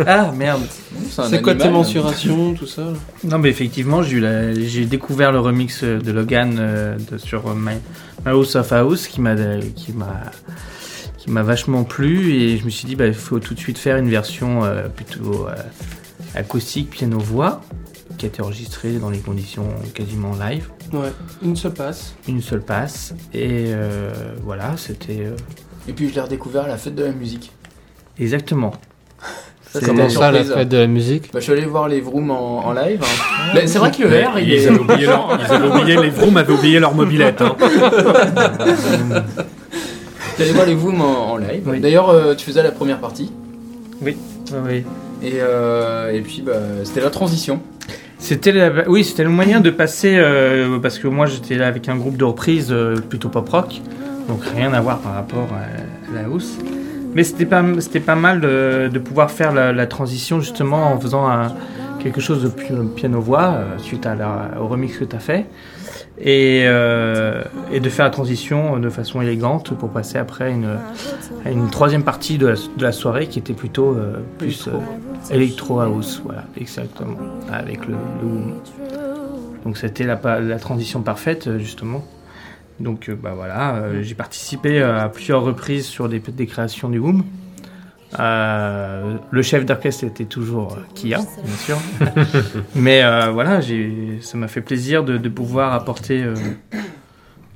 Ah 0.07 0.31
merde. 0.35 0.61
C'est 1.09 1.41
quoi 1.41 1.53
tes 1.53 1.63
animal. 1.63 1.71
mensurations, 1.73 2.53
tout 2.53 2.65
ça 2.67 2.83
Non, 3.23 3.37
mais 3.37 3.49
effectivement, 3.49 4.01
j'ai 4.03 4.85
découvert 4.85 5.31
le 5.31 5.39
remix 5.39 5.83
de 5.83 6.11
Logan 6.11 6.55
euh, 6.59 6.95
de- 7.11 7.17
sur 7.17 7.47
euh, 7.47 7.53
My, 7.55 7.73
My 8.25 8.31
House 8.31 8.55
of 8.55 8.71
House 8.71 9.07
qui 9.07 9.19
m'a 9.21 9.35
qui 9.75 9.91
m'a 9.91 10.21
qui 11.17 11.29
m'a 11.29 11.43
vachement 11.43 11.83
plu 11.83 12.33
et 12.35 12.57
je 12.57 12.65
me 12.65 12.69
suis 12.69 12.85
dit 12.87 12.95
bah 12.95 13.07
il 13.07 13.13
faut 13.13 13.39
tout 13.39 13.53
de 13.53 13.59
suite 13.59 13.77
faire 13.77 13.97
une 13.97 14.09
version 14.09 14.63
euh, 14.63 14.87
plutôt 14.87 15.47
euh, 15.47 15.55
acoustique 16.35 16.89
piano 16.89 17.17
voix 17.19 17.61
qui 18.23 18.27
a 18.27 18.29
été 18.29 18.41
enregistrée 18.41 18.93
dans 18.93 19.09
les 19.09 19.17
conditions 19.19 19.65
quasiment 19.93 20.31
live, 20.39 20.69
Ouais, 20.93 21.11
une 21.43 21.57
se 21.57 21.67
passe. 21.67 22.15
une 22.29 22.41
seule 22.41 22.61
passe 22.61 23.13
et 23.33 23.65
euh, 23.67 24.11
voilà 24.45 24.75
c'était 24.77 25.25
euh, 25.25 25.35
Et 25.89 25.91
puis 25.93 26.07
je 26.07 26.15
l'ai 26.15 26.21
redécouvert 26.21 26.63
à 26.63 26.67
la 26.69 26.77
fête 26.77 26.95
de 26.95 27.03
la 27.03 27.11
musique. 27.11 27.51
exactement. 28.17 28.71
Ça, 29.73 29.79
C'est- 29.81 29.87
Comment 29.87 30.07
ça, 30.07 30.31
la 30.31 30.43
fête 30.43 30.69
de 30.69 30.77
la 30.77 30.85
musique? 30.87 31.31
Bah, 31.33 31.39
je 31.39 31.45
suis 31.45 31.51
allé 31.51 31.65
voir 31.65 31.87
les 31.89 31.99
Vrooms 31.99 32.29
en, 32.31 32.59
en 32.67 32.73
live. 32.73 33.01
hein. 33.01 33.51
Mais 33.55 33.65
c'est 33.67 33.79
vrai 33.79 33.89
que 33.91 34.03
le 34.03 34.13
air, 34.13 34.33
il 34.37 34.47
ils, 34.47 34.53
est. 34.53 34.67
avaient 34.67 34.77
oublié 34.79 35.05
leur, 35.07 35.37
ils 35.41 35.51
avaient 35.51 35.67
oublié, 35.67 35.95
les 35.99 36.09
Vroom 36.11 36.37
avaient 36.37 36.53
oublié 36.53 36.79
leur 36.79 36.93
mobilette. 36.93 37.41
Hein. 37.41 37.55
J'allais 40.37 40.51
voir 40.51 40.65
les 40.67 40.75
Vrooms 40.75 41.01
en, 41.01 41.31
en 41.31 41.37
live. 41.37 41.63
Oui. 41.65 41.79
D'ailleurs, 41.79 42.09
euh, 42.09 42.35
tu 42.35 42.45
faisais 42.45 42.61
la 42.63 42.71
première 42.71 42.99
partie. 42.99 43.31
Ouais, 44.01 44.15
ouais. 44.63 44.85
Et, 45.23 45.33
euh, 45.39 46.13
et 46.13 46.21
puis, 46.21 46.43
bah, 46.45 46.53
c'était 46.83 47.01
la 47.01 47.09
transition. 47.09 47.59
C'était 48.23 48.53
oui, 48.87 49.03
c'était 49.03 49.25
le 49.25 49.29
moyen 49.29 49.59
de 49.59 49.69
passer 49.69 50.15
euh, 50.15 50.79
parce 50.79 50.97
que 50.97 51.09
moi 51.09 51.25
j'étais 51.25 51.55
là 51.55 51.67
avec 51.67 51.89
un 51.89 51.97
groupe 51.97 52.15
de 52.15 52.23
reprises 52.23 52.69
euh, 52.71 52.95
plutôt 52.95 53.27
pop 53.27 53.49
rock, 53.49 53.81
donc 54.29 54.39
rien 54.55 54.71
à 54.73 54.79
voir 54.79 54.99
par 54.99 55.15
rapport 55.15 55.49
à, 55.51 56.13
la 56.15 56.21
house. 56.21 56.57
Mais 57.13 57.25
c'était 57.25 57.45
pas 57.45 58.15
mal 58.15 58.39
de, 58.39 58.97
pouvoir 58.99 59.29
faire 59.29 59.51
la, 59.51 59.87
transition 59.87 60.39
justement 60.39 60.93
en 60.93 60.99
faisant 61.01 61.27
quelque 62.01 62.21
chose 62.21 62.41
de 62.43 62.47
pi- 62.47 62.73
piano 62.95 63.19
voix 63.19 63.55
euh, 63.55 63.77
suite 63.79 64.05
à 64.05 64.15
la, 64.15 64.51
au 64.57 64.67
remix 64.69 64.97
que 64.97 65.03
tu 65.03 65.17
fait 65.19 65.45
et, 66.19 66.63
euh, 66.65 67.43
et 67.71 67.79
de 67.79 67.89
faire 67.89 68.05
la 68.05 68.11
transition 68.11 68.77
de 68.77 68.89
façon 68.89 69.21
élégante 69.21 69.73
pour 69.73 69.89
passer 69.89 70.17
après 70.17 70.51
une, 70.51 70.77
à 71.45 71.51
une 71.51 71.69
troisième 71.69 72.03
partie 72.03 72.37
de 72.37 72.53
la, 72.79 72.91
soirée 72.91 73.27
qui 73.27 73.39
était 73.39 73.53
plutôt 73.53 73.93
euh, 73.93 74.17
plus 74.37 74.67
euh, 74.67 74.71
Electro 75.31 75.79
House, 75.79 76.21
voilà, 76.23 76.43
exactement, 76.57 77.17
avec 77.51 77.87
le, 77.87 77.93
le. 77.93 78.29
Donc 79.63 79.77
c'était 79.77 80.03
la, 80.03 80.17
transition 80.59 81.01
parfaite, 81.01 81.47
euh, 81.47 81.57
justement. 81.57 82.03
Donc 82.79 83.11
bah 83.11 83.33
voilà, 83.35 84.01
j'ai 84.01 84.15
participé 84.15 84.81
à 84.81 85.07
plusieurs 85.07 85.43
reprises 85.43 85.85
sur 85.85 86.09
des, 86.09 86.19
des 86.19 86.47
créations 86.47 86.89
du 86.89 86.97
Woom. 86.97 87.23
Euh, 88.19 89.15
le 89.31 89.41
chef 89.41 89.65
d'orchestre 89.65 90.03
était 90.03 90.25
toujours 90.25 90.73
euh, 90.73 90.81
Kia, 90.93 91.17
bien 91.17 91.55
sûr. 91.55 91.77
Mais 92.75 93.03
euh, 93.03 93.31
voilà, 93.31 93.59
ça 94.21 94.37
m'a 94.37 94.47
fait 94.47 94.61
plaisir 94.61 95.03
de, 95.03 95.17
de 95.17 95.29
pouvoir 95.29 95.73
apporter 95.73 96.23
euh, 96.23 96.35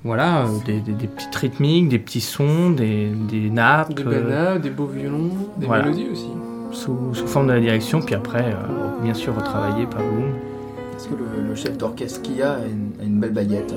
voilà, 0.04 0.44
euh, 0.44 0.48
des, 0.66 0.80
des- 0.80 0.94
des 0.94 1.08
petites 1.08 1.36
rythmiques, 1.36 1.90
des 1.90 2.00
petits 2.00 2.22
sons, 2.22 2.72
des, 2.72 3.10
des 3.30 3.50
nappes. 3.50 3.94
Des 3.94 4.04
euh, 4.04 4.22
bananes, 4.24 4.62
des 4.62 4.70
beaux 4.70 4.88
violons, 4.88 5.30
des 5.58 5.68
voilà. 5.68 5.84
mélodies 5.86 6.08
aussi. 6.12 6.28
sous, 6.72 7.14
sous 7.14 7.28
forme 7.28 7.48
de 7.48 7.54
la 7.54 7.60
direction, 7.60 8.02
puis 8.02 8.16
après, 8.16 8.46
euh, 8.46 9.04
bien 9.04 9.14
sûr, 9.14 9.36
retravaillé 9.36 9.86
par 9.86 10.02
vous. 10.02 10.26
Est-ce 10.96 11.08
que 11.10 11.14
le, 11.16 11.48
le 11.50 11.56
chef 11.56 11.78
d'orchestre 11.78 12.22
Kia 12.24 12.54
a 12.54 12.60
une, 12.66 12.92
a 13.00 13.04
une 13.06 13.20
belle 13.20 13.34
baguette 13.34 13.74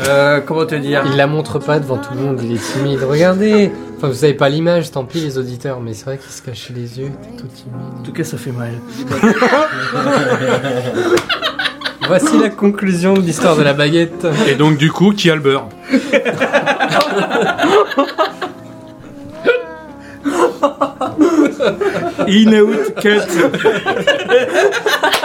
Euh, 0.00 0.40
comment 0.40 0.66
te 0.66 0.74
dire 0.74 1.02
Il 1.06 1.16
la 1.16 1.26
montre 1.26 1.58
pas 1.58 1.80
devant 1.80 1.96
tout 1.96 2.12
le 2.14 2.20
monde, 2.20 2.40
il 2.42 2.54
est 2.54 2.72
timide. 2.72 3.02
Regardez 3.02 3.70
Enfin, 3.96 4.08
vous 4.08 4.24
avez 4.24 4.34
pas 4.34 4.50
l'image, 4.50 4.90
tant 4.90 5.04
pis 5.04 5.20
les 5.20 5.38
auditeurs, 5.38 5.80
mais 5.80 5.94
c'est 5.94 6.04
vrai 6.04 6.18
qu'il 6.18 6.30
se 6.30 6.42
cache 6.42 6.68
les 6.74 6.98
yeux, 7.00 7.10
il 7.22 7.28
est 7.34 7.38
tout 7.38 7.46
En 7.46 7.48
timide. 7.48 8.02
tout 8.04 8.12
cas, 8.12 8.24
ça 8.24 8.36
fait 8.36 8.52
mal. 8.52 8.72
Voici 12.06 12.38
la 12.38 12.50
conclusion 12.50 13.14
de 13.14 13.20
l'histoire 13.20 13.56
de 13.56 13.62
la 13.62 13.72
baguette. 13.72 14.26
Et 14.48 14.54
donc, 14.54 14.76
du 14.76 14.92
coup, 14.92 15.12
qui 15.12 15.30
a 15.30 15.34
le 15.34 15.40
beurre 15.40 15.68
In, 22.28 22.52
out, 22.52 22.94
cut. 23.00 23.22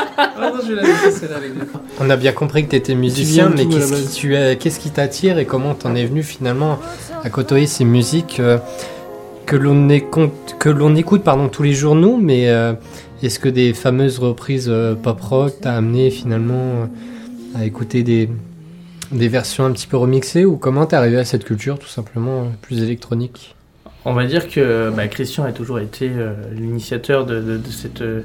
On 2.00 2.10
a 2.10 2.18
bien 2.18 2.32
compris 2.32 2.66
que 2.66 2.70
tu 2.72 2.76
étais 2.76 2.96
musicien, 2.96 3.50
mais 3.50 3.66
qu'est-ce 3.66 3.86
qui, 3.88 3.92
base 4.02 4.14
tu 4.14 4.36
as- 4.36 4.56
qu'est-ce 4.56 4.80
qui 4.80 4.90
t'attire 4.92 5.38
et 5.40 5.46
comment 5.46 5.74
t'en 5.74 5.96
es 5.96 6.06
venu 6.06 6.24
finalement 6.24 6.80
à 7.24 7.30
côtoyer 7.30 7.68
ces 7.68 7.86
musiques 7.86 8.40
euh, 8.40 8.58
que 9.46 9.56
l'on 9.56 9.90
écoute, 9.90 10.56
que 10.60 10.70
l'on 10.70 10.96
écoute 10.96 11.24
pardon, 11.24 11.50
tous 11.50 11.64
les 11.64 11.74
jours 11.74 11.96
nous, 11.96 12.18
mais 12.18 12.50
euh, 12.50 12.74
est-ce 13.24 13.40
que 13.40 13.50
des 13.50 13.74
fameuses 13.74 14.20
reprises 14.20 14.68
euh, 14.70 14.96
pop 14.96 15.20
rock 15.22 15.54
t'a 15.62 15.74
amené 15.76 16.10
finalement 16.10 16.88
à 17.56 17.66
écouter 17.66 18.04
des, 18.04 18.30
des 19.12 19.28
versions 19.28 19.66
un 19.66 19.72
petit 19.72 19.88
peu 19.88 19.98
remixées 19.98 20.46
ou 20.46 20.58
comment 20.58 20.86
t'es 20.86 20.96
arrivé 20.96 21.18
à 21.18 21.26
cette 21.26 21.44
culture 21.44 21.78
tout 21.80 21.88
simplement 21.88 22.46
plus 22.62 22.82
électronique? 22.82 23.56
On 24.06 24.14
va 24.14 24.26
dire 24.26 24.50
que 24.50 24.90
bah, 24.96 25.08
Christian 25.08 25.44
a 25.44 25.52
toujours 25.52 25.78
été 25.80 26.10
euh, 26.10 26.34
l'initiateur 26.56 27.26
de, 27.26 27.40
de- 27.40 27.58
de 27.58 27.70
cette, 27.70 28.02
euh, 28.02 28.22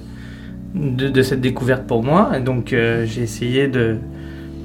de, 0.76 1.08
de 1.08 1.22
cette 1.22 1.40
découverte 1.40 1.86
pour 1.86 2.02
moi. 2.04 2.30
Et 2.36 2.40
donc, 2.40 2.72
euh, 2.72 3.04
j'ai 3.06 3.22
essayé 3.22 3.66
de, 3.66 3.96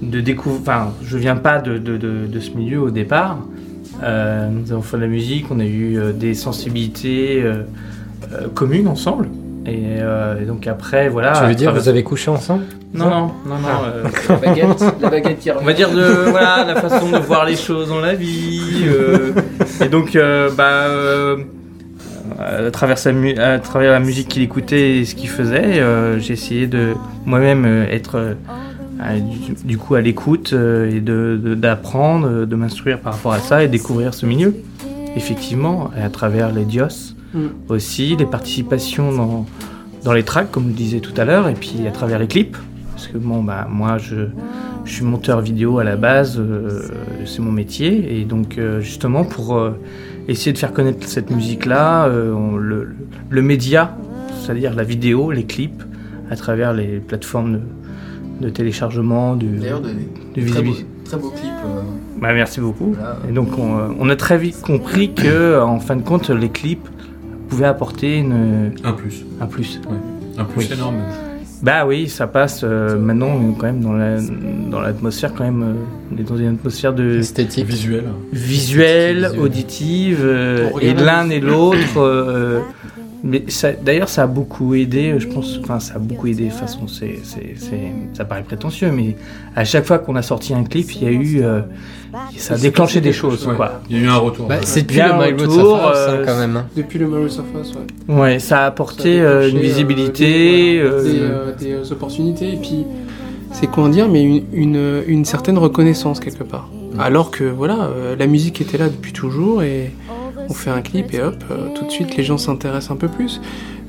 de 0.01 0.19
découvrir. 0.21 0.61
Enfin, 0.61 0.91
je 1.03 1.17
viens 1.17 1.35
pas 1.37 1.59
de, 1.59 1.77
de, 1.77 1.97
de- 1.97 2.27
de 2.27 2.39
ce 2.39 2.51
milieu 2.51 2.81
au 2.81 2.89
départ. 2.91 3.37
Euh, 4.03 4.47
nous 4.49 4.71
avons 4.71 4.81
fait 4.81 4.97
de 4.97 5.01
la 5.03 5.07
musique, 5.07 5.45
on 5.51 5.59
a 5.59 5.65
eu 5.65 5.97
euh, 5.97 6.11
des 6.11 6.33
sensibilités 6.33 7.41
euh, 7.43 7.63
euh, 8.33 8.47
communes 8.53 8.87
ensemble. 8.87 9.27
Et, 9.67 9.97
euh, 9.99 10.41
et 10.41 10.45
donc 10.45 10.65
après, 10.65 11.07
voilà. 11.07 11.33
Tu 11.33 11.45
veux 11.45 11.53
dire 11.55 11.65
travers- 11.67 11.83
vous 11.83 11.89
avez 11.89 12.01
couché 12.03 12.31
ensemble 12.31 12.63
Non, 12.95 13.05
non, 13.09 13.31
non, 13.45 13.55
non. 13.61 13.67
Ah. 13.67 13.81
euh, 13.85 14.03
La 14.29 14.35
baguette, 14.37 14.83
la 15.01 15.09
baguette 15.09 15.39
qui 15.39 15.51
on 15.51 15.63
va 15.63 15.73
dire 15.73 15.91
de 15.91 16.29
voilà 16.31 16.65
la 16.65 16.81
façon 16.81 17.11
de 17.11 17.17
voir 17.19 17.45
les 17.45 17.55
choses 17.55 17.89
dans 17.89 17.99
la 17.99 18.15
vie 18.15 18.85
euh, 18.87 19.33
et 19.85 19.87
donc 19.87 20.15
euh, 20.15 20.49
bah 20.57 20.87
euh, 20.87 21.37
à 22.41 22.71
travers 22.71 22.97
sa 22.97 23.11
mu- 23.11 23.37
à 23.37 23.59
travers 23.59 23.91
la 23.91 23.99
musique 23.99 24.27
qu'il 24.29 24.41
écoutait 24.41 24.97
et 24.99 25.05
ce 25.05 25.15
qu'il 25.15 25.29
faisait 25.29 25.79
euh, 25.79 26.19
j'ai 26.19 26.33
essayé 26.33 26.67
de 26.67 26.93
moi-même 27.25 27.65
euh, 27.65 27.85
être 27.89 28.15
euh, 28.15 28.33
à- 28.99 29.19
du, 29.19 29.53
du 29.65 29.77
coup 29.77 29.95
à 29.95 30.01
l'écoute 30.01 30.53
euh, 30.53 30.89
et 30.89 30.99
de 30.99 31.39
de- 31.43 31.55
d'apprendre 31.55 32.27
euh, 32.27 32.45
de 32.45 32.55
m'instruire 32.55 32.99
par 32.99 33.13
rapport 33.13 33.33
à 33.33 33.39
ça 33.39 33.63
et 33.63 33.67
découvrir 33.67 34.13
ce 34.13 34.25
milieu. 34.25 34.53
Effectivement 35.15 35.91
à 36.01 36.09
travers 36.09 36.51
les 36.51 36.65
dios 36.65 37.13
Mm. 37.33 37.47
aussi 37.69 38.17
les 38.17 38.25
participations 38.25 39.13
dans 39.13 39.45
dans 40.03 40.11
les 40.11 40.23
tracks 40.23 40.51
comme 40.51 40.63
je 40.63 40.67
le 40.69 40.73
disais 40.73 40.99
tout 40.99 41.13
à 41.15 41.23
l'heure 41.23 41.47
et 41.47 41.53
puis 41.53 41.87
à 41.87 41.91
travers 41.91 42.19
les 42.19 42.27
clips. 42.27 42.57
Parce 42.93 43.07
que 43.07 43.17
bon 43.17 43.41
bah 43.41 43.67
moi 43.71 43.97
je 43.97 44.15
je 44.83 44.91
suis 44.91 45.05
monteur 45.05 45.39
vidéo 45.39 45.79
à 45.79 45.85
la 45.85 45.95
base, 45.95 46.37
euh, 46.39 46.81
c'est 47.25 47.41
mon 47.41 47.51
métier, 47.53 48.19
et 48.19 48.25
donc 48.25 48.57
euh, 48.57 48.81
justement 48.81 49.23
pour 49.23 49.55
euh, 49.55 49.79
essayer 50.27 50.53
de 50.53 50.57
faire 50.57 50.73
connaître 50.73 51.07
cette 51.07 51.29
musique-là, 51.31 52.05
euh, 52.07 52.57
le, 52.59 52.95
le 53.29 53.41
média, 53.41 53.95
c'est-à-dire 54.41 54.73
la 54.75 54.83
vidéo, 54.83 55.31
les 55.31 55.43
clips, 55.45 55.83
à 56.29 56.35
travers 56.35 56.73
les 56.73 56.99
plateformes 56.99 57.53
de, 58.39 58.45
de 58.45 58.49
téléchargement, 58.49 59.35
du, 59.35 59.47
D'ailleurs, 59.57 59.81
de, 59.81 59.89
de 59.89 59.93
très, 60.47 60.61
beaux, 60.61 60.71
visibilité. 60.71 60.85
très 61.05 61.17
beaux 61.17 61.29
clips. 61.31 61.51
euh, 61.65 61.81
Bah, 62.21 62.33
merci 62.33 62.59
beaucoup. 62.61 62.93
voilà. 62.93 63.17
Et 63.29 63.31
donc 63.31 63.57
on, 63.57 63.77
euh, 63.77 63.81
on 63.99 64.09
a 64.09 64.15
très 64.15 64.37
vite 64.37 64.61
compris 64.61 65.13
que, 65.13 65.59
en 65.61 65.79
fin 65.79 65.95
de 65.95 66.01
compte, 66.03 66.29
les 66.29 66.49
clips 66.49 66.87
pouvaient 67.49 67.65
apporter 67.65 68.17
une, 68.19 68.71
Un 68.83 68.93
plus. 68.93 69.25
un 69.41 69.45
plus. 69.45 69.81
Un 70.37 70.45
plus 70.45 70.67
Oui. 70.69 70.73
énorme. 70.73 70.95
Bah 71.61 71.85
oui, 71.85 72.09
ça 72.09 72.25
passe 72.25 72.61
euh, 72.63 72.97
maintenant 72.97 73.39
quand 73.57 73.67
même 73.67 73.81
dans 73.81 73.93
la 73.93 74.17
dans 74.19 74.79
l'atmosphère 74.81 75.31
quand 75.35 75.43
même. 75.43 75.61
euh, 75.61 75.73
on 76.11 76.17
est 76.19 76.23
dans 76.23 76.37
une 76.37 76.55
atmosphère 76.55 76.93
de 76.93 77.19
Esthétique. 77.19 77.65
Visuel. 77.67 78.05
visuelle, 78.33 79.15
Visuel. 79.25 79.39
auditive, 79.39 80.19
euh, 80.23 80.69
et 80.81 80.93
l'un 80.93 81.29
et 81.29 81.39
l'autre 81.39 81.97
euh, 81.97 82.61
Mais 83.23 83.43
d'ailleurs, 83.83 84.09
ça 84.09 84.23
a 84.23 84.27
beaucoup 84.27 84.73
aidé, 84.73 85.13
je 85.19 85.27
pense. 85.27 85.59
Enfin, 85.63 85.79
ça 85.79 85.95
a 85.95 85.99
beaucoup 85.99 86.25
aidé. 86.27 86.45
De 86.45 86.49
toute 86.49 86.59
façon, 86.59 86.87
c'est, 86.87 87.19
ça 88.13 88.25
paraît 88.25 88.41
prétentieux, 88.43 88.91
mais 88.91 89.15
à 89.55 89.63
chaque 89.63 89.85
fois 89.85 89.99
qu'on 89.99 90.15
a 90.15 90.21
sorti 90.23 90.53
un 90.55 90.63
clip, 90.63 90.91
il 90.95 91.03
y 91.03 91.05
a 91.07 91.11
eu, 91.11 91.41
euh, 91.43 91.61
ça 92.37 92.55
a 92.55 92.57
déclenché 92.57 92.99
des 92.99 93.13
choses, 93.13 93.45
Ouais. 93.45 93.55
quoi. 93.55 93.81
Il 93.89 93.97
y 93.97 93.99
a 93.99 94.03
eu 94.03 94.07
un 94.07 94.17
retour. 94.17 94.47
Bah, 94.47 94.57
c'est 94.63 94.81
depuis 94.81 94.97
le 94.97 95.03
Safari, 95.03 95.95
ça, 95.95 96.11
euh, 96.11 96.25
quand 96.25 96.39
même. 96.39 96.57
hein. 96.57 96.65
Depuis 96.75 96.97
le 96.97 97.07
Mario 97.07 97.27
Surface, 97.29 97.73
ouais. 98.07 98.15
Ouais, 98.15 98.39
ça 98.39 98.63
a 98.63 98.65
apporté 98.65 99.19
Ça 99.19 99.23
a 99.23 99.25
euh, 99.33 99.49
une 99.49 99.57
euh, 99.57 99.61
visibilité. 99.61 100.25
des, 100.25 100.79
euh, 100.79 101.03
des, 101.03 101.19
euh, 101.19 101.51
des, 101.59 101.71
euh, 101.73 101.91
opportunités 101.93 102.53
et 102.53 102.57
puis 102.57 102.85
c'est 103.51 103.67
comment 103.67 103.89
dire 103.89 104.07
mais 104.07 104.23
une, 104.23 104.43
une, 104.53 105.03
une 105.07 105.25
certaine 105.25 105.57
reconnaissance 105.57 106.19
quelque 106.21 106.43
part 106.43 106.69
alors 106.99 107.29
que 107.31 107.43
voilà 107.43 107.83
euh, 107.95 108.15
la 108.17 108.25
musique 108.25 108.61
était 108.61 108.77
là 108.77 108.87
depuis 108.87 109.11
toujours 109.11 109.61
et 109.61 109.91
on 110.51 110.53
fait 110.53 110.69
un 110.69 110.81
clip 110.81 111.13
et 111.13 111.21
hop 111.21 111.43
euh, 111.49 111.69
tout 111.75 111.85
de 111.85 111.89
suite 111.91 112.15
les 112.17 112.23
gens 112.23 112.37
s'intéressent 112.37 112.91
un 112.91 112.95
peu 112.97 113.07
plus 113.07 113.39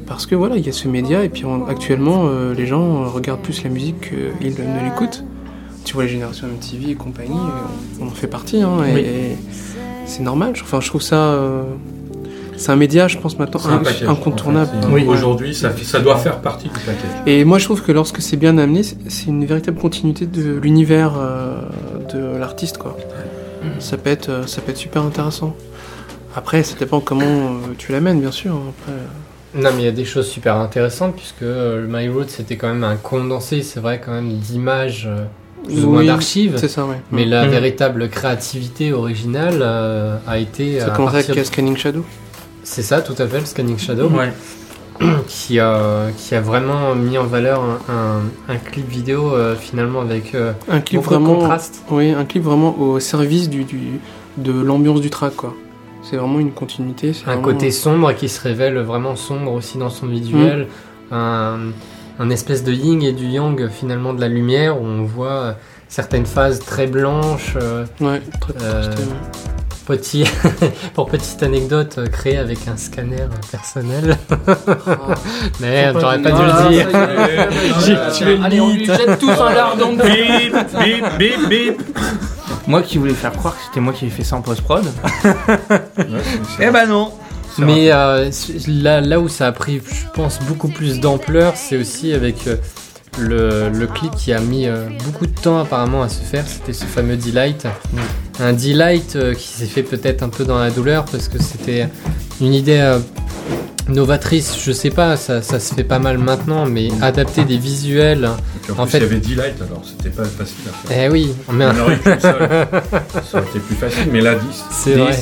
parce 0.07 0.27
que 0.27 0.35
voilà 0.35 0.57
il 0.57 0.65
y 0.65 0.69
a 0.69 0.73
ce 0.73 0.87
média 0.89 1.25
et 1.25 1.29
puis 1.29 1.45
on- 1.45 1.67
actuellement 1.67 2.25
euh, 2.27 2.55
les 2.55 2.67
gens 2.67 3.05
regardent 3.11 3.43
plus 3.43 3.63
la 3.65 3.71
musique 3.71 4.11
qu'ils 4.41 4.55
ne 4.55 4.85
l'écoutent 4.85 5.25
tu 5.85 5.95
vois 5.95 6.05
les 6.05 6.09
générations 6.11 6.47
MTV 6.47 6.93
et 6.93 6.95
compagnie 6.95 7.35
on 8.01 8.07
en 8.07 8.11
fait 8.11 8.29
partie 8.29 8.63
hein, 8.63 8.79
et, 8.89 8.95
Oui. 8.95 9.01
et 9.01 9.37
c'est 10.07 10.23
normal 10.23 10.53
enfin 10.63 10.81
je 10.81 10.87
trouve 10.89 11.03
ça 11.03 11.17
euh, 11.17 11.63
c'est 12.57 12.71
un 12.71 12.77
média 12.77 13.09
je 13.09 13.19
pense 13.19 13.39
maintenant 13.41 13.61
un 13.69 13.79
package, 13.79 14.05
incontournable 14.09 14.71
en 14.77 14.81
fait. 14.83 14.87
C'est- 14.87 14.93
Oui. 14.95 15.05
Aujourd'hui, 15.09 15.53
ça, 15.55 15.73
ça 15.83 15.99
doit 16.01 16.17
faire 16.17 16.39
partie 16.41 16.69
du 16.69 16.75
package. 16.75 17.23
et 17.27 17.45
moi, 17.45 17.59
je 17.59 17.65
trouve 17.65 17.83
que 17.83 17.91
lorsque 17.91 18.21
c'est 18.23 18.37
bien 18.37 18.57
amené, 18.59 18.83
c'est- 18.85 19.27
une 19.27 19.45
véritable 19.47 19.79
continuité 19.81 20.27
de 20.27 20.53
l'univers 20.63 21.15
euh, 21.19 21.57
de 22.13 22.37
l'artiste, 22.39 22.79
quoi. 22.79 22.97
Ça 23.81 23.97
peut 23.97 24.11
être, 24.11 24.49
ça 24.49 24.61
peut 24.61 24.71
être 24.71 24.77
super 24.77 25.03
intéressant. 25.03 25.57
Après, 26.35 26.63
ça 26.63 26.77
dépend 26.79 27.01
comment 27.01 27.25
euh, 27.25 27.51
tu 27.79 27.93
l'amènes, 27.93 28.21
bien 28.21 28.31
sûr. 28.31 28.53
hein. 28.55 28.71
Après, 28.81 28.93
euh, 28.93 29.63
Non, 29.63 29.71
mais 29.77 29.83
il 29.83 29.85
y 29.85 29.89
a 29.89 29.93
des 29.93 30.05
choses 30.05 30.27
super 30.29 30.57
intéressantes 30.57 31.15
puisque 31.17 31.43
euh, 31.43 31.83
le 31.83 31.87
My 31.89 32.09
Road 32.09 32.29
c'était 32.31 32.57
quand 32.57 32.69
même 32.69 32.85
un 32.85 32.97
condensé, 32.97 33.63
c'est 33.63 33.81
vrai, 33.81 34.01
quand 34.05 34.13
même 34.13 34.33
d'images, 34.39 35.07
euh, 35.11 35.25
plus 35.65 35.85
ou 35.85 35.91
moins 35.91 36.05
d'archives. 36.05 36.55
C'est 36.57 36.69
ça, 36.69 36.87
ouais. 36.87 37.01
Mais 37.11 37.25
la 37.27 37.45
Mhm. 37.45 37.51
véritable 37.51 38.09
créativité 38.09 38.93
originale 38.93 39.59
euh, 39.61 40.17
a 40.27 40.39
été. 40.39 40.81
ça 40.81 40.87
à 40.87 40.91
commence 40.91 41.15
avec 41.15 41.27
partir- 41.27 41.45
Scanning 41.47 41.77
Shadow. 41.77 42.05
C'est 42.65 42.83
ça, 42.83 43.03
tout 43.03 43.15
à 43.19 43.27
fait, 43.27 43.41
le 43.41 43.47
Scanning 43.47 43.79
Shadow, 43.79 44.09
ouais. 44.09 44.33
qui, 45.27 45.59
a, 45.59 46.07
qui 46.17 46.35
a 46.35 46.41
vraiment 46.41 46.95
mis 46.95 47.19
en 47.19 47.25
valeur 47.25 47.61
un, 47.61 47.93
un- 47.93 48.53
un 48.55 48.57
clip 48.57 48.89
vidéo 48.89 49.35
euh, 49.35 49.55
finalement 49.57 50.01
avec 50.01 50.35
euh, 50.35 50.53
Un 50.71 50.81
clip 50.81 51.01
beaucoup 51.03 51.15
de 51.15 51.15
vraiment, 51.21 51.39
contraste. 51.41 51.83
oui, 51.91 52.11
un 52.13 52.25
clip 52.25 52.43
vraiment 52.45 52.79
au 52.79 53.01
service 53.01 53.49
du, 53.51 53.65
du- 53.65 54.01
de 54.39 54.53
l'ambiance 54.53 55.01
du 55.01 55.11
track, 55.11 55.35
quoi. 55.37 55.55
C'est 56.03 56.17
vraiment 56.17 56.41
une 56.41 56.53
continuité. 56.53 57.11
Un 57.11 57.33
vraiment- 57.33 57.43
côté 57.43 57.71
sombre 57.71 58.13
qui 58.15 58.29
se 58.29 58.41
révèle 58.43 58.79
vraiment 58.79 59.17
sombre 59.17 59.53
aussi 59.53 59.79
dans 59.79 59.91
son 59.91 60.07
visuel. 60.07 60.67
Mm. 61.11 61.15
Un, 61.15 61.59
un 62.19 62.31
espèce 62.31 62.65
de 62.65 62.73
yin 62.73 63.03
et 63.03 63.13
du 63.13 63.27
yang 63.27 63.69
finalement 63.69 64.13
de 64.13 64.21
la 64.21 64.29
lumière 64.29 64.81
où 64.81 64.85
on 64.85 65.05
voit 65.05 65.31
euh, 65.31 65.53
certaines 65.89 66.27
phases 66.27 66.59
très 66.61 66.87
blanches. 66.87 67.55
euh, 67.61 67.85
Ouais, 68.01 68.21
très 68.41 68.53
Euh, 68.63 68.83
contrasté, 68.87 69.03
ouais. 69.05 69.17
petit, 69.87 70.25
pour 70.95 71.07
petite 71.09 71.43
anecdote, 71.43 71.97
euh, 71.99 72.07
créé 72.07 72.37
avec 72.37 72.67
un 72.69 72.77
scanner 72.77 73.27
personnel. 73.51 74.17
Merde, 75.61 75.99
j'aurais 76.01 76.21
pas 76.23 76.31
dû 76.33 76.43
le 76.43 76.69
dire. 76.71 76.89
tué 78.13 78.37
le 78.37 78.45
Allez, 78.45 78.61
on 78.61 78.71
lui 78.73 78.85
jette 78.87 79.19
tous 79.19 79.31
un 79.31 79.51
le 79.51 79.79
dos. 79.79 80.03
Bip, 80.03 80.57
bip, 80.79 81.19
bip, 81.19 81.49
bip. 81.49 81.83
Moi 82.67 82.83
qui 82.83 82.99
voulais 82.99 83.15
faire 83.15 83.33
croire 83.33 83.57
que 83.57 83.63
c'était 83.65 83.81
moi 83.81 83.93
qui 83.93 84.07
ai 84.07 84.11
fait 84.11 84.25
ça 84.25 84.37
en 84.37 84.43
post-prod. 84.43 84.85
eh 86.61 86.71
ben 86.71 86.87
non. 86.87 87.13
Mais 87.59 87.93
euh, 87.93 88.31
là, 88.67 89.01
là 89.01 89.21
où 89.21 89.29
ça 89.29 89.49
a 89.49 89.53
pris, 89.53 89.81
je 89.85 90.09
pense, 90.15 90.39
beaucoup 90.41 90.69
plus 90.69 91.01
d'ampleur, 91.01 91.57
c'est 91.57 91.77
aussi 91.77 92.13
avec 92.13 92.47
euh, 92.47 92.57
le, 93.19 93.69
le 93.69 93.87
clip 93.87 94.15
qui 94.17 94.33
a 94.33 94.41
mis 94.41 94.67
euh, 94.67 94.87
beaucoup 95.05 95.27
de 95.27 95.33
temps 95.41 95.59
apparemment 95.59 96.03
à 96.03 96.09
se 96.09 96.21
faire. 96.21 96.45
C'était 96.47 96.73
ce 96.73 96.85
fameux 96.85 97.17
Delight. 97.17 97.67
Un 98.41 98.53
Delight 98.53 99.17
euh, 99.17 99.35
qui 99.35 99.49
s'est 99.49 99.67
fait 99.67 99.83
peut-être 99.83 100.23
un 100.23 100.29
peu 100.29 100.45
dans 100.45 100.59
la 100.59 100.71
douleur 100.71 101.05
parce 101.05 101.29
que 101.29 101.41
c'était 101.41 101.89
une 102.41 102.55
idée 102.55 102.79
euh, 102.81 102.99
novatrice. 103.89 104.57
Je 104.65 104.73
sais 104.73 104.91
pas, 104.91 105.17
ça, 105.17 105.43
ça 105.43 105.61
se 105.61 105.75
fait 105.75 105.85
pas 105.85 105.99
mal 105.99 106.19
maintenant, 106.19 106.67
mais 106.67 106.89
adapter 107.03 107.45
des 107.45 107.59
visuels. 107.59 108.29
Et 108.69 108.73
en, 108.73 108.79
En 108.79 108.83
plus, 108.85 108.93
fait- 108.93 108.99
il 108.99 109.03
y 109.03 109.07
avait 109.07 109.17
D-Light, 109.17 109.57
alors 109.61 109.83
c'était 109.85 110.11
pas 110.15 110.25
facile 110.25 110.57
à 110.69 110.89
faire. 110.89 111.05
Eh 111.05 111.09
oui, 111.11 111.33
mais 111.53 111.67
On 111.67 111.81
aurait 111.81 111.99
ça, 112.05 112.19
ça 112.21 113.39
aurait 113.39 113.49
été 113.49 113.59
plus 113.61 113.75
facile, 113.77 114.07
mais 114.11 114.21
là 114.21 114.35
10. 114.37 114.43
C'est 114.71 114.95
vrai. 114.95 115.19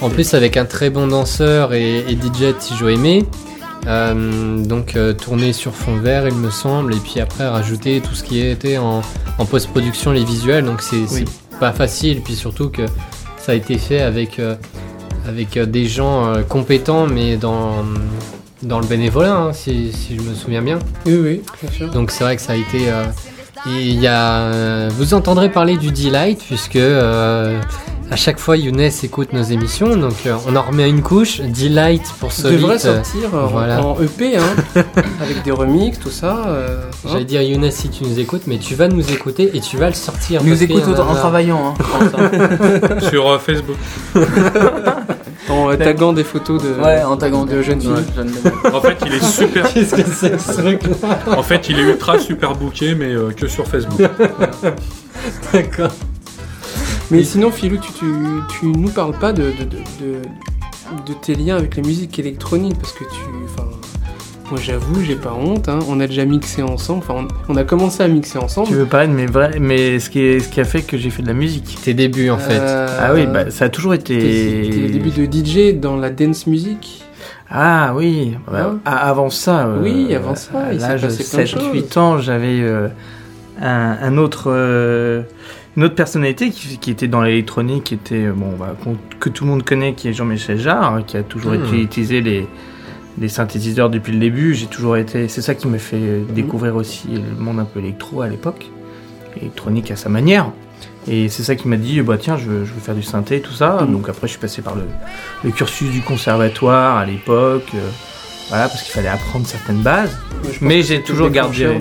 En 0.00 0.10
plus, 0.10 0.32
avec 0.34 0.56
un 0.56 0.64
très 0.64 0.90
bon 0.90 1.08
danseur 1.08 1.74
et, 1.74 1.98
et 2.08 2.12
DJ 2.12 2.56
Tijo 2.58 2.88
Aimé. 2.88 3.24
Euh, 3.86 4.58
donc 4.64 4.96
euh, 4.96 5.12
tourné 5.14 5.52
sur 5.52 5.74
fond 5.74 5.96
vert 5.96 6.26
il 6.28 6.34
me 6.34 6.50
semble 6.50 6.92
et 6.94 6.98
puis 6.98 7.20
après 7.20 7.46
rajouter 7.46 8.00
tout 8.00 8.14
ce 8.14 8.22
qui 8.24 8.40
était 8.40 8.76
en, 8.76 9.02
en 9.38 9.44
post-production 9.46 10.10
les 10.10 10.24
visuels 10.24 10.64
donc 10.64 10.82
c'est 10.82 11.06
pas 11.60 11.72
facile 11.72 12.20
puis 12.22 12.34
surtout 12.34 12.68
que 12.70 12.82
ça 13.38 13.52
a 13.52 13.54
été 13.54 13.78
fait 13.78 14.00
avec 14.00 14.40
euh, 14.40 14.56
avec 15.26 15.58
des 15.58 15.86
gens 15.86 16.34
compétents 16.48 17.06
mais 17.06 17.36
dans 17.36 17.84
dans 18.62 18.80
le 18.80 18.86
bénévolat 18.86 19.36
hein, 19.36 19.52
si, 19.52 19.92
si 19.92 20.16
je 20.16 20.22
me 20.22 20.34
souviens 20.34 20.60
bien 20.62 20.80
Oui, 21.06 21.14
oui, 21.22 21.42
bien 21.62 21.70
sûr. 21.70 21.90
donc 21.90 22.10
c'est 22.10 22.24
vrai 22.24 22.34
que 22.36 22.42
ça 22.42 22.54
a 22.54 22.56
été. 22.56 22.86
Et 23.66 23.82
il 23.86 24.00
y 24.00 24.06
a, 24.06 24.40
euh, 24.42 24.88
vous 24.96 25.14
entendrez 25.14 25.50
parler 25.50 25.76
du 25.76 25.90
Delight 25.90 26.40
puisque 26.46 26.76
euh, 26.76 27.60
à 28.10 28.16
chaque 28.16 28.38
fois 28.38 28.56
Younes 28.56 28.80
écoute 29.02 29.32
nos 29.32 29.42
émissions, 29.42 29.96
donc 29.96 30.14
euh, 30.26 30.34
on 30.46 30.56
en 30.56 30.62
remet 30.62 30.88
une 30.88 31.02
couche. 31.02 31.40
Delight 31.40 32.02
pour 32.20 32.32
Ça 32.32 32.50
devrait 32.50 32.78
sortir 32.78 33.34
euh, 33.34 33.44
en- 33.44 33.46
voilà. 33.48 33.82
en 33.84 34.00
EP, 34.00 34.36
hein, 34.36 34.42
avec 35.20 35.42
des 35.42 35.50
remixes, 35.50 35.98
tout 35.98 36.10
ça. 36.10 36.44
euh, 36.46 36.84
hein. 37.04 37.08
J'allais 37.12 37.24
dire 37.24 37.42
Younes 37.42 37.70
si 37.70 37.88
tu 37.90 38.04
nous 38.04 38.18
écoutes, 38.18 38.42
mais 38.46 38.58
tu 38.58 38.74
vas 38.74 38.88
nous 38.88 39.10
écouter 39.12 39.50
et 39.54 39.60
tu 39.60 39.76
vas 39.76 39.88
le 39.88 39.94
sortir. 39.94 40.42
Nous 40.44 40.62
écoute 40.62 40.84
en 40.86 41.08
en 41.10 41.14
travaillant. 41.14 41.74
Hein. 41.78 43.00
Sur 43.10 43.28
euh, 43.30 43.38
Facebook. 43.38 43.76
En 45.50 45.70
euh, 45.70 45.76
taguant 45.76 46.12
des 46.12 46.24
photos 46.24 46.62
de, 46.62 46.74
Ouais, 46.82 47.02
en 47.02 47.16
taguant 47.16 47.44
de 47.46 47.62
jeunes 47.62 47.80
filles. 47.80 47.90
Ouais, 47.90 48.02
jeune 48.14 48.30
dame. 48.42 48.52
En 48.74 48.80
fait, 48.80 48.96
il 49.06 49.14
est 49.14 49.24
super. 49.24 49.68
Qu'est-ce 49.72 49.94
que 49.94 50.02
c'est 50.02 50.30
que 50.32 50.38
ce 50.38 50.52
truc-là 50.60 51.18
En 51.36 51.42
fait, 51.42 51.68
il 51.68 51.78
est 51.78 51.82
ultra 51.82 52.18
super 52.18 52.54
booké, 52.54 52.94
mais 52.94 53.12
euh, 53.14 53.30
que 53.30 53.46
sur 53.48 53.66
Facebook. 53.66 53.98
D'accord. 55.52 55.90
Mais 57.10 57.24
sinon, 57.24 57.50
Philou, 57.50 57.78
tu, 57.78 57.92
tu, 57.92 58.06
tu 58.60 58.66
nous 58.66 58.90
parles 58.90 59.18
pas 59.18 59.32
de, 59.32 59.44
de, 59.44 59.64
de, 59.64 59.76
de- 60.00 60.22
de 61.06 61.12
tes 61.12 61.34
liens 61.34 61.56
avec 61.56 61.76
la 61.76 61.82
musique 61.82 62.18
électronique 62.18 62.76
parce 62.78 62.92
que 62.92 63.04
tu. 63.04 63.20
Enfin, 63.44 63.68
moi 64.50 64.58
j'avoue, 64.62 65.02
j'ai 65.02 65.16
pas 65.16 65.32
honte. 65.32 65.68
hein, 65.68 65.78
on 65.88 66.00
a 66.00 66.06
déjà 66.06 66.24
mixé 66.24 66.62
ensemble. 66.62 67.02
Enfin, 67.08 67.26
on, 67.48 67.52
on 67.54 67.56
a 67.56 67.64
commencé 67.64 68.02
à 68.02 68.08
mixer 68.08 68.38
ensemble. 68.38 68.68
Tu 68.68 68.74
veux 68.74 68.86
parler 68.86 69.08
de 69.08 69.12
mes 69.12 69.26
vrais, 69.26 69.58
mais 69.60 69.98
ce 69.98 70.08
qui, 70.10 70.20
est, 70.20 70.40
ce 70.40 70.48
qui 70.48 70.60
a 70.60 70.64
fait 70.64 70.82
que 70.82 70.96
j'ai 70.96 71.10
fait 71.10 71.22
de 71.22 71.28
la 71.28 71.34
musique. 71.34 71.78
Tes 71.82 71.94
débuts 71.94 72.30
en 72.30 72.38
fait. 72.38 72.58
Euh, 72.58 72.86
Ah 73.00 73.12
oui, 73.14 73.26
bah, 73.26 73.50
ça 73.50 73.66
a 73.66 73.68
toujours 73.68 73.94
été. 73.94 74.16
tes 74.18 74.88
débuts 74.88 75.10
de 75.10 75.24
DJ 75.26 75.78
dans 75.78 75.96
la 75.96 76.10
dance 76.10 76.46
music. 76.46 77.02
Ah 77.50 77.92
oui, 77.96 78.36
bah, 78.50 78.72
Hein 78.72 78.78
a- 78.84 79.08
avant 79.08 79.30
ça. 79.30 79.66
euh, 79.66 79.82
Oui, 79.82 80.14
avant 80.14 80.34
ça, 80.34 80.50
À 80.68 80.72
il 80.72 80.80
s'est 80.80 80.88
l'âge 80.88 81.02
de 81.02 81.06
passé 81.06 81.24
plein 81.24 81.42
de 81.44 81.80
7-8 81.82 81.98
ans, 81.98 82.18
j'avais 82.18 82.60
euh, 82.60 82.88
un, 83.60 83.96
un 84.02 84.18
autre, 84.18 84.44
euh, 84.48 85.22
une 85.76 85.84
autre 85.84 85.94
personnalité 85.94 86.50
qui, 86.50 86.76
qui 86.78 86.90
était 86.90 87.08
dans 87.08 87.22
l'électronique, 87.22 87.84
qui 87.84 87.94
était, 87.94 88.26
bon, 88.28 88.52
bah, 88.58 88.76
que 89.18 89.30
tout 89.30 89.44
le 89.44 89.50
monde 89.50 89.62
connaît, 89.64 89.94
qui 89.94 90.08
est 90.08 90.12
Jean-Michel 90.12 90.58
Jarre, 90.58 91.00
qui 91.06 91.16
a 91.16 91.22
toujours 91.22 91.52
Hmm. 91.52 91.74
utilisé 91.74 92.20
les, 92.20 92.46
les 93.20 93.28
synthétiseurs 93.28 93.90
depuis 93.90 94.12
le 94.12 94.18
début. 94.18 94.54
J'ai 94.54 94.66
toujours 94.66 94.96
été. 94.96 95.28
C'est 95.28 95.42
ça 95.42 95.54
qui 95.54 95.66
m'a 95.68 95.78
fait 95.78 96.22
découvrir 96.34 96.76
aussi 96.76 97.08
le 97.08 97.42
monde 97.42 97.58
un 97.60 97.64
peu 97.64 97.80
électro 97.80 98.22
à 98.22 98.28
l'époque. 98.28 98.66
Électronique 99.40 99.90
à 99.90 99.96
sa 99.96 100.08
manière. 100.08 100.50
Et 101.10 101.28
c'est 101.28 101.42
ça 101.42 101.54
qui 101.56 101.68
m'a 101.68 101.76
dit, 101.76 102.00
bah 102.02 102.16
tiens, 102.18 102.36
je, 102.36 102.44
veux- 102.44 102.64
je 102.64 102.72
veux 102.72 102.80
faire 102.80 102.94
du 102.94 103.02
synthé, 103.02 103.40
tout 103.40 103.52
ça. 103.52 103.82
Mm. 103.82 103.92
Donc 103.92 104.08
après, 104.08 104.26
je 104.26 104.32
suis 104.32 104.40
passé 104.40 104.62
par 104.62 104.74
le, 104.74 104.82
le 105.44 105.50
cursus 105.50 105.90
du 105.90 106.00
conservatoire 106.00 106.96
à 106.98 107.06
l'époque. 107.06 107.68
euh, 107.74 107.78
voilà, 108.48 108.68
parce 108.68 108.82
qu'il 108.82 108.92
fallait 108.92 109.08
apprendre 109.08 109.46
certaines 109.46 109.80
bases. 109.82 110.16
Mais 110.60 110.82
j'ai 110.82 111.02
toujours 111.02 111.28
gardé. 111.30 111.78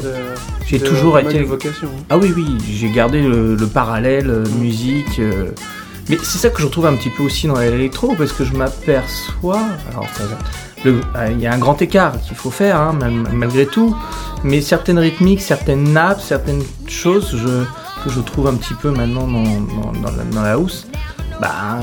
J'ai 0.66 0.80
toujours 0.80 1.18
été. 1.20 1.44
vocation. 1.44 1.88
hein. 1.88 2.04
Ah 2.10 2.18
oui, 2.18 2.34
oui, 2.36 2.58
j'ai 2.70 2.90
gardé 2.90 3.22
le, 3.22 3.56
le 3.56 3.68
parallèle 3.68 4.30
euh, 4.30 4.44
musique. 4.60 5.20
euh, 5.20 5.52
Mais 6.10 6.18
c'est 6.24 6.38
ça 6.40 6.50
que 6.50 6.60
je 6.62 6.66
retrouve 6.66 6.86
un 6.88 6.96
petit 6.96 7.10
peu 7.10 7.24
aussi 7.24 7.48
dans 7.48 7.58
l'électro, 7.60 8.16
parce 8.18 8.34
que 8.34 8.44
je 8.44 8.54
m'aperçois. 8.54 9.62
Alors, 9.92 10.08
ça 10.14 10.26
va- 10.26 10.38
euh, 10.90 11.30
il 11.32 11.40
y 11.40 11.48
a 11.48 11.54
un 11.54 11.58
grand 11.58 11.82
écart 11.82 12.20
qu'il 12.22 12.36
faut 12.36 12.52
faire, 12.52 12.80
hein, 12.80 12.94
mal- 12.94 13.24
malgré 13.34 13.66
tout. 13.66 13.96
Mais 14.44 14.62
certaines 14.62 15.00
rythmiques, 15.00 15.42
certaines 15.42 15.92
nappes, 15.94 16.22
certaines 16.22 16.64
choses 16.88 17.36
que 18.04 18.10
je 18.10 18.20
trouve 18.22 18.48
un 18.48 18.54
petit 18.56 18.76
peu 18.76 18.92
maintenant 18.92 19.28
dans, 19.28 19.44
la, 20.12 20.24
dans 20.32 20.44
house, 20.44 20.88
bah, 21.42 21.80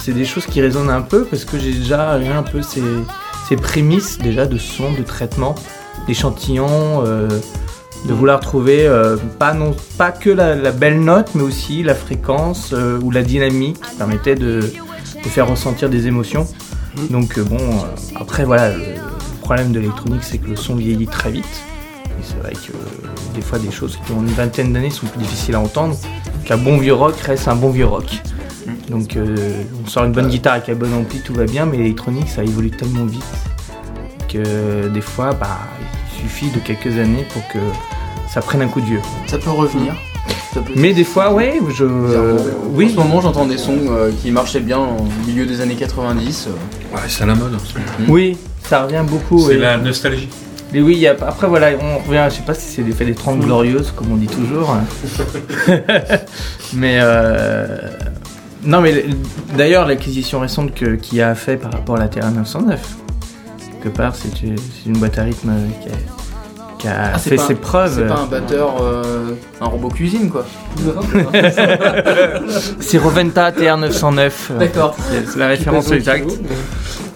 c'est 0.00 0.12
des 0.12 0.24
choses 0.24 0.46
qui 0.46 0.60
résonnent 0.60 0.90
un 0.90 1.02
peu, 1.02 1.24
parce 1.24 1.44
que 1.44 1.58
j'ai 1.58 1.72
déjà 1.72 2.18
eu 2.18 2.28
un 2.28 2.42
peu 2.42 2.62
ces, 2.62 2.82
ces 3.48 3.56
prémices 3.56 4.18
déjà 4.18 4.46
de 4.46 4.56
son, 4.58 4.92
de 4.92 5.02
traitement, 5.02 5.54
d'échantillons. 6.06 7.04
euh, 7.06 7.28
de 8.06 8.12
vouloir 8.14 8.38
trouver 8.38 8.86
euh, 8.86 9.16
pas, 9.40 9.54
non, 9.54 9.74
pas 9.96 10.12
que 10.12 10.30
la, 10.30 10.70
belle 10.70 11.00
note, 11.00 11.30
mais 11.34 11.42
aussi 11.42 11.82
la 11.82 11.96
fréquence 11.96 12.72
ou 13.02 13.10
la 13.10 13.24
dynamique 13.24 13.80
qui 13.80 13.96
permettait 13.96 14.36
de 14.36 14.60
faire 15.24 15.48
ressentir 15.48 15.90
des 15.90 16.06
émotions. 16.06 16.46
Donc 17.10 17.38
euh, 17.38 17.44
bon, 17.44 17.58
euh, 17.58 18.16
après 18.16 18.44
voilà, 18.44 18.70
le 18.76 18.94
problème 19.40 19.72
de 19.72 19.80
l'électronique 19.80 20.22
c'est 20.22 20.38
que 20.38 20.48
le 20.48 20.56
son 20.56 20.76
vieillit 20.76 21.06
très 21.06 21.30
vite. 21.30 21.44
Et 22.06 22.22
c'est 22.22 22.38
vrai 22.38 22.52
que 22.52 22.72
euh, 22.72 23.08
des 23.34 23.40
fois 23.40 23.58
des 23.58 23.70
choses 23.70 23.98
qui 24.04 24.12
ont 24.12 24.20
une 24.20 24.28
vingtaine 24.28 24.72
d'années 24.72 24.90
sont 24.90 25.06
plus 25.06 25.20
difficiles 25.20 25.54
à 25.54 25.60
entendre. 25.60 25.96
Qu'un 26.44 26.56
bon 26.56 26.78
vieux 26.78 26.94
rock 26.94 27.16
reste 27.20 27.48
un 27.48 27.56
bon 27.56 27.70
vieux 27.70 27.86
rock. 27.86 28.20
Donc 28.90 29.16
euh, 29.16 29.62
on 29.84 29.88
sort 29.88 30.04
une 30.04 30.12
bonne 30.12 30.28
guitare 30.28 30.54
avec 30.54 30.68
un 30.70 30.74
bon 30.74 30.92
ampli, 30.92 31.20
tout 31.20 31.34
va 31.34 31.44
bien, 31.44 31.66
mais 31.66 31.76
l'électronique 31.76 32.28
ça 32.28 32.42
évolue 32.42 32.70
tellement 32.70 33.04
vite 33.04 33.24
que 34.28 34.88
des 34.88 35.00
fois 35.00 35.32
bah, 35.32 35.58
il 36.12 36.22
suffit 36.22 36.50
de 36.50 36.58
quelques 36.58 36.98
années 36.98 37.26
pour 37.32 37.46
que 37.48 37.58
ça 38.28 38.40
prenne 38.40 38.62
un 38.62 38.68
coup 38.68 38.80
de 38.80 38.86
vieux. 38.86 39.00
Ça 39.26 39.38
peut 39.38 39.50
revenir. 39.50 39.94
Mais 40.76 40.92
des 40.92 41.04
fois, 41.04 41.32
ouais, 41.32 41.60
je. 41.74 41.84
En 41.84 42.36
oui, 42.74 42.90
ce 42.90 42.96
moment, 42.96 43.20
j'entends 43.20 43.46
des 43.46 43.58
sons 43.58 43.76
euh, 43.90 44.10
qui 44.22 44.30
marchaient 44.30 44.60
bien 44.60 44.78
au 44.78 45.04
milieu 45.26 45.46
des 45.46 45.60
années 45.60 45.74
90. 45.76 46.48
euh. 46.48 46.94
Ouais, 46.94 47.02
c'est 47.08 47.22
à 47.24 47.26
la 47.26 47.34
mode. 47.34 47.54
en 47.54 47.58
ce 47.58 47.74
moment. 47.74 47.86
oui, 48.12 48.36
ça 48.62 48.84
revient 48.84 49.04
beaucoup. 49.06 49.40
C'est 49.40 49.54
oui. 49.54 49.60
la 49.60 49.76
nostalgie. 49.78 50.28
Mais 50.72 50.80
oui, 50.82 50.94
il 50.94 50.98
y 51.00 51.06
a- 51.06 51.16
après 51.26 51.46
voilà, 51.48 51.68
on 51.80 51.98
revient, 52.06 52.26
je 52.30 52.36
sais 52.36 52.42
pas 52.42 52.52
si 52.54 52.66
c'est 52.74 52.82
l'effet 52.82 53.06
des 53.06 53.14
30 53.14 53.40
glorieuses, 53.40 53.90
comme 53.96 54.12
on 54.12 54.16
dit 54.16 54.26
toujours. 54.26 54.76
mais 56.74 56.98
euh, 57.00 57.78
non, 58.64 58.80
mais 58.80 58.92
le- 58.92 59.04
d'ailleurs, 59.56 59.86
l'acquisition 59.86 60.40
récente 60.40 60.74
que- 60.74 60.96
qu'il 60.96 61.22
a 61.22 61.34
fait 61.34 61.56
par 61.56 61.72
rapport 61.72 61.96
à 61.96 62.00
la 62.00 62.08
Terra 62.08 62.30
909, 62.30 62.80
quelque 63.82 63.96
part, 63.96 64.14
c'est 64.14 64.42
une, 64.42 64.56
c'est 64.58 64.90
une 64.90 64.98
boîte 64.98 65.18
à 65.18 65.22
rythme 65.22 65.52
qui 65.82 65.88
a, 65.88 65.92
qui 66.78 66.88
a 66.88 67.12
Ah, 67.14 67.18
c'est 67.18 67.30
fait 67.30 67.36
pas- 67.36 67.46
ses 67.46 67.54
preuves. 67.54 67.94
C'est 67.96 68.06
pas 68.06 68.20
un 68.20 68.26
batteur, 68.26 68.76
euh, 68.80 69.32
un 69.60 69.66
robot 69.66 69.88
cuisine 69.88 70.30
quoi. 70.30 70.44
C'est 72.80 72.98
Roventa 72.98 73.50
TR909. 73.50 74.58
D'accord. 74.58 74.96
C'est 75.10 75.36
la 75.38 75.48
référence 75.48 75.90
exacte. 75.90 76.30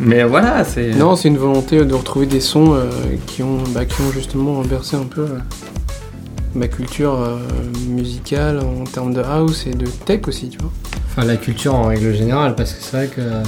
Mais 0.00 0.24
voilà, 0.24 0.64
c'est. 0.64 0.90
Non, 0.90 1.16
c'est 1.16 1.28
une 1.28 1.38
volonté 1.38 1.84
de 1.84 1.94
retrouver 1.94 2.26
des 2.26 2.40
sons 2.40 2.74
euh, 2.74 2.90
qui, 3.26 3.42
ont, 3.42 3.58
bah, 3.68 3.84
qui 3.84 4.00
ont 4.02 4.10
justement 4.12 4.60
bercé 4.62 4.96
un 4.96 5.04
peu 5.04 5.22
euh, 5.22 5.38
ma 6.54 6.66
culture 6.66 7.14
euh, 7.20 7.36
musicale 7.88 8.60
en 8.60 8.84
termes 8.84 9.14
de 9.14 9.22
house 9.22 9.66
et 9.66 9.70
de 9.70 9.86
tech 9.86 10.22
aussi, 10.26 10.48
tu 10.48 10.58
vois. 10.58 10.72
Enfin, 11.10 11.26
la 11.26 11.36
culture 11.36 11.74
en 11.74 11.84
règle 11.84 12.14
générale, 12.14 12.54
parce 12.56 12.72
que 12.72 12.82
c'est 12.82 12.96
vrai 12.96 13.06
que 13.06 13.20
euh, 13.20 13.42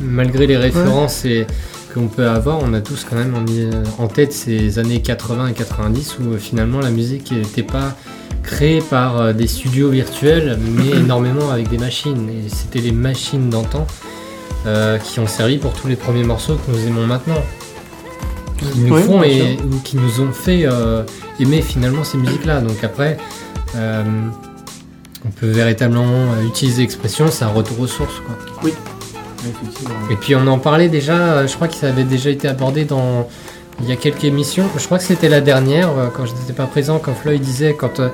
malgré 0.00 0.46
les 0.46 0.56
références 0.56 1.24
et 1.24 1.46
qu'on 1.92 2.08
peut 2.08 2.28
avoir, 2.28 2.60
on 2.62 2.74
a 2.74 2.80
tous 2.80 3.04
quand 3.08 3.16
même 3.16 3.34
en, 3.34 4.02
en 4.02 4.08
tête 4.08 4.32
ces 4.32 4.78
années 4.78 5.00
80 5.00 5.48
et 5.48 5.52
90 5.52 6.18
où 6.20 6.32
euh, 6.32 6.38
finalement 6.38 6.80
la 6.80 6.90
musique 6.90 7.32
n'était 7.32 7.62
pas 7.62 7.96
créée 8.42 8.80
par 8.80 9.20
euh, 9.20 9.32
des 9.32 9.46
studios 9.46 9.90
virtuels, 9.90 10.58
mais 10.76 10.88
énormément 10.98 11.50
avec 11.50 11.68
des 11.68 11.78
machines. 11.78 12.28
Et 12.28 12.48
c'était 12.48 12.80
les 12.80 12.92
machines 12.92 13.50
d'antan 13.50 13.86
euh, 14.66 14.98
qui 14.98 15.20
ont 15.20 15.26
servi 15.26 15.56
pour 15.58 15.72
tous 15.72 15.86
les 15.86 15.96
premiers 15.96 16.24
morceaux 16.24 16.56
que 16.56 16.72
nous 16.72 16.86
aimons 16.86 17.06
maintenant. 17.06 17.42
Qui 18.58 18.80
nous 18.80 18.96
font 18.96 19.22
et 19.22 19.56
ou 19.64 19.78
qui 19.84 19.96
nous 19.96 20.20
ont 20.20 20.32
fait 20.32 20.62
euh, 20.64 21.04
aimer 21.38 21.62
finalement 21.62 22.02
ces 22.02 22.18
musiques-là. 22.18 22.60
Donc 22.60 22.82
après, 22.82 23.18
euh, 23.76 24.02
on 25.24 25.30
peut 25.30 25.46
véritablement 25.46 26.40
utiliser 26.44 26.82
l'expression, 26.82 27.28
c'est 27.30 27.44
un 27.44 27.52
retour 27.52 27.78
aux 27.80 27.86
sources. 27.86 28.20
Quoi. 28.26 28.70
Et 30.10 30.16
puis 30.16 30.34
on 30.34 30.46
en 30.46 30.58
parlait 30.58 30.88
déjà, 30.88 31.14
euh, 31.16 31.46
je 31.46 31.54
crois 31.54 31.68
que 31.68 31.74
ça 31.74 31.88
avait 31.88 32.04
déjà 32.04 32.30
été 32.30 32.48
abordé 32.48 32.84
dans 32.84 33.28
il 33.80 33.88
y 33.88 33.92
a 33.92 33.96
quelques 33.96 34.24
émissions. 34.24 34.64
Je 34.76 34.84
crois 34.84 34.98
que 34.98 35.04
c'était 35.04 35.28
la 35.28 35.40
dernière, 35.40 35.90
euh, 35.90 36.08
quand 36.14 36.26
je 36.26 36.32
n'étais 36.34 36.52
pas 36.52 36.66
présent, 36.66 36.98
quand 36.98 37.14
Floyd 37.14 37.40
disait 37.40 37.74
quand, 37.74 38.00
euh, 38.00 38.08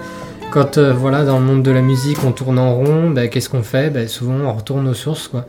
quand 0.51 0.79
voilà, 0.79 1.25
dans 1.25 1.39
le 1.39 1.45
monde 1.45 1.63
de 1.63 1.71
la 1.71 1.81
musique 1.81 2.19
on 2.25 2.33
tourne 2.33 2.59
en 2.59 2.75
rond, 2.75 3.11
ben, 3.11 3.29
qu'est-ce 3.29 3.49
qu'on 3.49 3.63
fait? 3.63 3.91
Ben, 3.91 4.07
Souvent 4.09 4.35
on 4.45 4.53
retourne 4.53 4.87
aux 4.89 4.95
sources. 4.95 5.29
Quoi. 5.29 5.47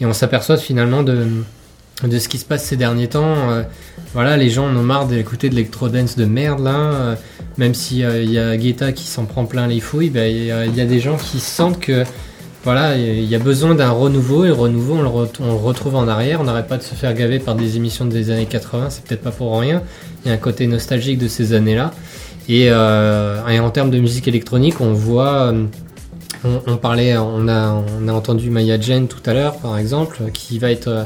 Et 0.00 0.06
on 0.06 0.12
s'aperçoit 0.12 0.56
finalement 0.56 1.02
de, 1.02 1.26
de 2.04 2.18
ce 2.18 2.28
qui 2.28 2.38
se 2.38 2.44
passe 2.44 2.64
ces 2.64 2.76
derniers 2.76 3.08
temps. 3.08 3.34
voilà, 4.14 4.36
les 4.36 4.48
gens 4.50 4.66
en 4.66 4.76
ont 4.76 4.82
marre 4.82 5.06
d'écouter 5.06 5.48
de 5.50 5.54
l'électro-dance 5.56 6.16
de 6.16 6.24
merde 6.24 6.60
là. 6.62 6.76
euh, 6.76 7.14
même 7.56 7.74
si 7.74 8.04
euh, 8.04 8.22
il 8.22 8.30
y 8.30 8.38
a 8.38 8.56
Guetta 8.56 8.92
qui 8.92 9.04
s'en 9.04 9.24
prend 9.24 9.44
plein 9.44 9.66
les 9.66 9.80
fouilles, 9.80 10.10
ben, 10.10 10.30
il 10.30 10.44
y, 10.44 10.46
y 10.76 10.80
a 10.80 10.86
des 10.86 11.00
gens 11.00 11.16
qui 11.16 11.40
sentent 11.40 11.80
que 11.80 12.04
voilà, 12.68 12.98
il 12.98 13.24
y 13.24 13.34
a 13.34 13.38
besoin 13.38 13.74
d'un 13.74 13.88
renouveau 13.92 14.44
et 14.44 14.50
renouveau 14.50 14.96
on 14.96 15.02
le, 15.02 15.08
re- 15.08 15.30
on 15.40 15.46
le 15.46 15.52
retrouve 15.54 15.94
en 15.96 16.06
arrière. 16.06 16.38
On 16.42 16.44
n'arrête 16.44 16.66
pas 16.68 16.76
de 16.76 16.82
se 16.82 16.94
faire 16.94 17.14
gaver 17.14 17.38
par 17.38 17.54
des 17.54 17.76
émissions 17.78 18.04
des 18.04 18.30
années 18.30 18.44
80, 18.44 18.90
c'est 18.90 19.04
peut-être 19.04 19.22
pas 19.22 19.30
pour 19.30 19.58
rien. 19.58 19.82
Il 20.22 20.28
y 20.28 20.30
a 20.30 20.34
un 20.34 20.38
côté 20.38 20.66
nostalgique 20.66 21.16
de 21.18 21.28
ces 21.28 21.54
années-là. 21.54 21.92
Et, 22.46 22.66
euh, 22.68 23.46
et 23.48 23.58
en 23.58 23.70
termes 23.70 23.90
de 23.90 23.98
musique 23.98 24.28
électronique, 24.28 24.82
on 24.82 24.92
voit, 24.92 25.50
euh, 25.50 25.64
on, 26.44 26.60
on 26.66 26.76
parlait, 26.76 27.16
on 27.16 27.48
a, 27.48 27.82
on 28.02 28.06
a 28.06 28.12
entendu 28.12 28.50
Maya 28.50 28.78
Jane 28.78 29.08
tout 29.08 29.22
à 29.24 29.32
l'heure 29.32 29.56
par 29.56 29.78
exemple, 29.78 30.18
qui 30.34 30.58
va 30.58 30.70
être 30.70 30.88
euh, 30.88 31.04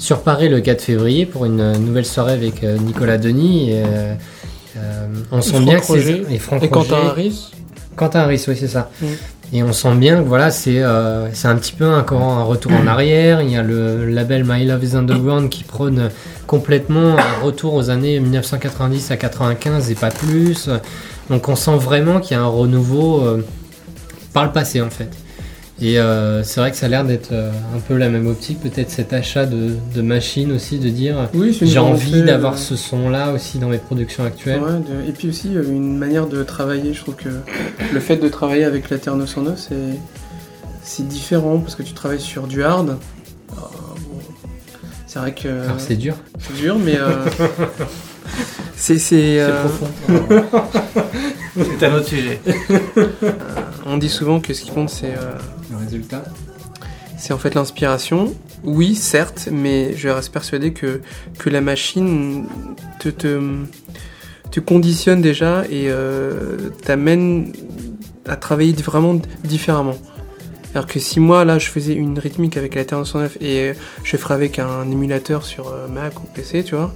sur 0.00 0.22
Paris 0.22 0.48
le 0.48 0.60
4 0.62 0.82
février 0.82 1.26
pour 1.26 1.44
une 1.44 1.78
nouvelle 1.78 2.06
soirée 2.06 2.32
avec 2.32 2.64
Nicolas 2.64 3.18
Denis. 3.18 3.70
Et, 3.70 3.82
euh, 3.84 5.06
on 5.30 5.40
sent 5.40 5.60
bien 5.60 5.78
que 5.78 5.86
c'est 5.86 6.24
et 6.28 6.38
Franck 6.40 6.64
Et 6.64 6.68
Quentin. 6.68 6.96
Harris 7.06 7.52
Quentin 7.94 8.18
Harris, 8.22 8.44
oui, 8.48 8.56
c'est 8.58 8.66
ça. 8.66 8.90
Mm. 9.00 9.06
Et 9.52 9.62
on 9.62 9.72
sent 9.72 9.94
bien 9.96 10.22
que 10.22 10.28
voilà, 10.28 10.50
c'est 10.50 10.82
euh, 10.82 11.28
un 11.44 11.56
petit 11.56 11.72
peu 11.72 11.86
encore 11.86 12.22
un 12.22 12.42
retour 12.42 12.72
en 12.72 12.86
arrière. 12.86 13.42
Il 13.42 13.50
y 13.50 13.56
a 13.56 13.62
le 13.62 14.06
label 14.06 14.44
My 14.44 14.64
Love 14.64 14.84
is 14.84 14.96
Underground 14.96 15.48
qui 15.48 15.64
prône 15.64 16.10
complètement 16.46 17.16
un 17.18 17.44
retour 17.44 17.74
aux 17.74 17.90
années 17.90 18.18
1990 18.20 19.10
à 19.10 19.16
95 19.16 19.90
et 19.90 19.94
pas 19.94 20.10
plus. 20.10 20.68
Donc 21.30 21.48
on 21.48 21.56
sent 21.56 21.76
vraiment 21.76 22.20
qu'il 22.20 22.36
y 22.36 22.40
a 22.40 22.42
un 22.42 22.48
renouveau 22.48 23.22
euh, 23.22 23.44
par 24.32 24.44
le 24.44 24.52
passé 24.52 24.80
en 24.80 24.90
fait. 24.90 25.10
Et 25.82 25.98
euh, 25.98 26.44
c'est 26.44 26.60
vrai 26.60 26.70
que 26.70 26.76
ça 26.76 26.86
a 26.86 26.88
l'air 26.88 27.04
d'être 27.04 27.32
euh, 27.32 27.50
un 27.74 27.80
peu 27.80 27.96
la 27.96 28.08
même 28.08 28.28
optique, 28.28 28.60
peut-être 28.60 28.90
cet 28.90 29.12
achat 29.12 29.44
de, 29.44 29.72
de 29.94 30.02
machines 30.02 30.52
aussi, 30.52 30.78
de 30.78 30.88
dire 30.88 31.28
Oui, 31.34 31.56
j'ai 31.60 31.78
envie 31.80 32.22
d'avoir 32.22 32.52
euh, 32.54 32.56
ce 32.56 32.76
son-là 32.76 33.32
aussi 33.32 33.58
dans 33.58 33.68
mes 33.68 33.78
productions 33.78 34.24
actuelles. 34.24 34.60
Ouais, 34.60 34.70
de- 34.78 35.08
et 35.08 35.12
puis 35.12 35.28
aussi 35.28 35.52
une 35.52 35.98
manière 35.98 36.28
de 36.28 36.44
travailler. 36.44 36.94
Je 36.94 37.00
trouve 37.00 37.16
que 37.16 37.28
le 37.92 38.00
fait 38.00 38.16
de 38.18 38.28
travailler 38.28 38.64
avec 38.64 38.88
la 38.88 38.98
Terre 38.98 39.16
909, 39.16 39.58
c'est 39.58 39.74
c'est 40.84 41.08
différent 41.08 41.58
parce 41.58 41.74
que 41.74 41.82
tu 41.82 41.92
travailles 41.92 42.20
sur 42.20 42.46
du 42.46 42.62
hard. 42.62 42.96
Bon, 43.50 43.56
c'est 45.08 45.18
vrai 45.18 45.34
que 45.34 45.48
Alors 45.48 45.80
c'est 45.80 45.96
dur. 45.96 46.14
c'est 46.38 46.54
dur, 46.56 46.78
mais 46.78 46.96
euh, 46.98 47.24
c'est 48.76 48.98
c'est 48.98 49.40
euh, 49.40 49.64
C'est 51.78 51.86
un 51.86 51.94
autre 51.94 52.06
sujet. 52.08 52.40
on 53.86 53.96
dit 53.96 54.08
souvent 54.08 54.40
que 54.40 54.52
ce 54.54 54.62
qui 54.62 54.70
compte 54.70 54.90
c'est 54.90 55.14
euh, 55.14 55.32
C'est 57.16 57.32
en 57.32 57.38
fait 57.38 57.54
l'inspiration. 57.54 58.34
Oui, 58.64 58.94
certes, 58.94 59.48
mais 59.50 59.96
je 59.96 60.08
reste 60.08 60.32
persuadé 60.32 60.72
que, 60.72 61.00
la 61.46 61.60
machine 61.60 62.46
te, 62.98 63.08
te, 63.08 64.60
conditionne 64.60 65.20
déjà 65.20 65.64
et 65.70 65.86
euh, 65.88 66.70
t'amène 66.84 67.52
à 68.26 68.36
travailler 68.36 68.72
vraiment 68.72 69.20
différemment. 69.42 69.96
Alors 70.74 70.86
que 70.86 70.98
si 70.98 71.20
moi, 71.20 71.44
là, 71.44 71.58
je 71.58 71.68
faisais 71.68 71.94
une 71.94 72.18
rythmique 72.18 72.56
avec 72.56 72.74
la 72.74 72.84
TR-909 72.84 73.40
et 73.40 73.70
euh, 73.70 73.74
je 74.02 74.16
ferais 74.16 74.34
avec 74.34 74.58
un 74.58 74.90
émulateur 74.90 75.44
sur 75.44 75.68
euh, 75.68 75.86
Mac 75.86 76.18
ou 76.20 76.26
PC, 76.34 76.64
tu 76.64 76.74
vois, 76.74 76.92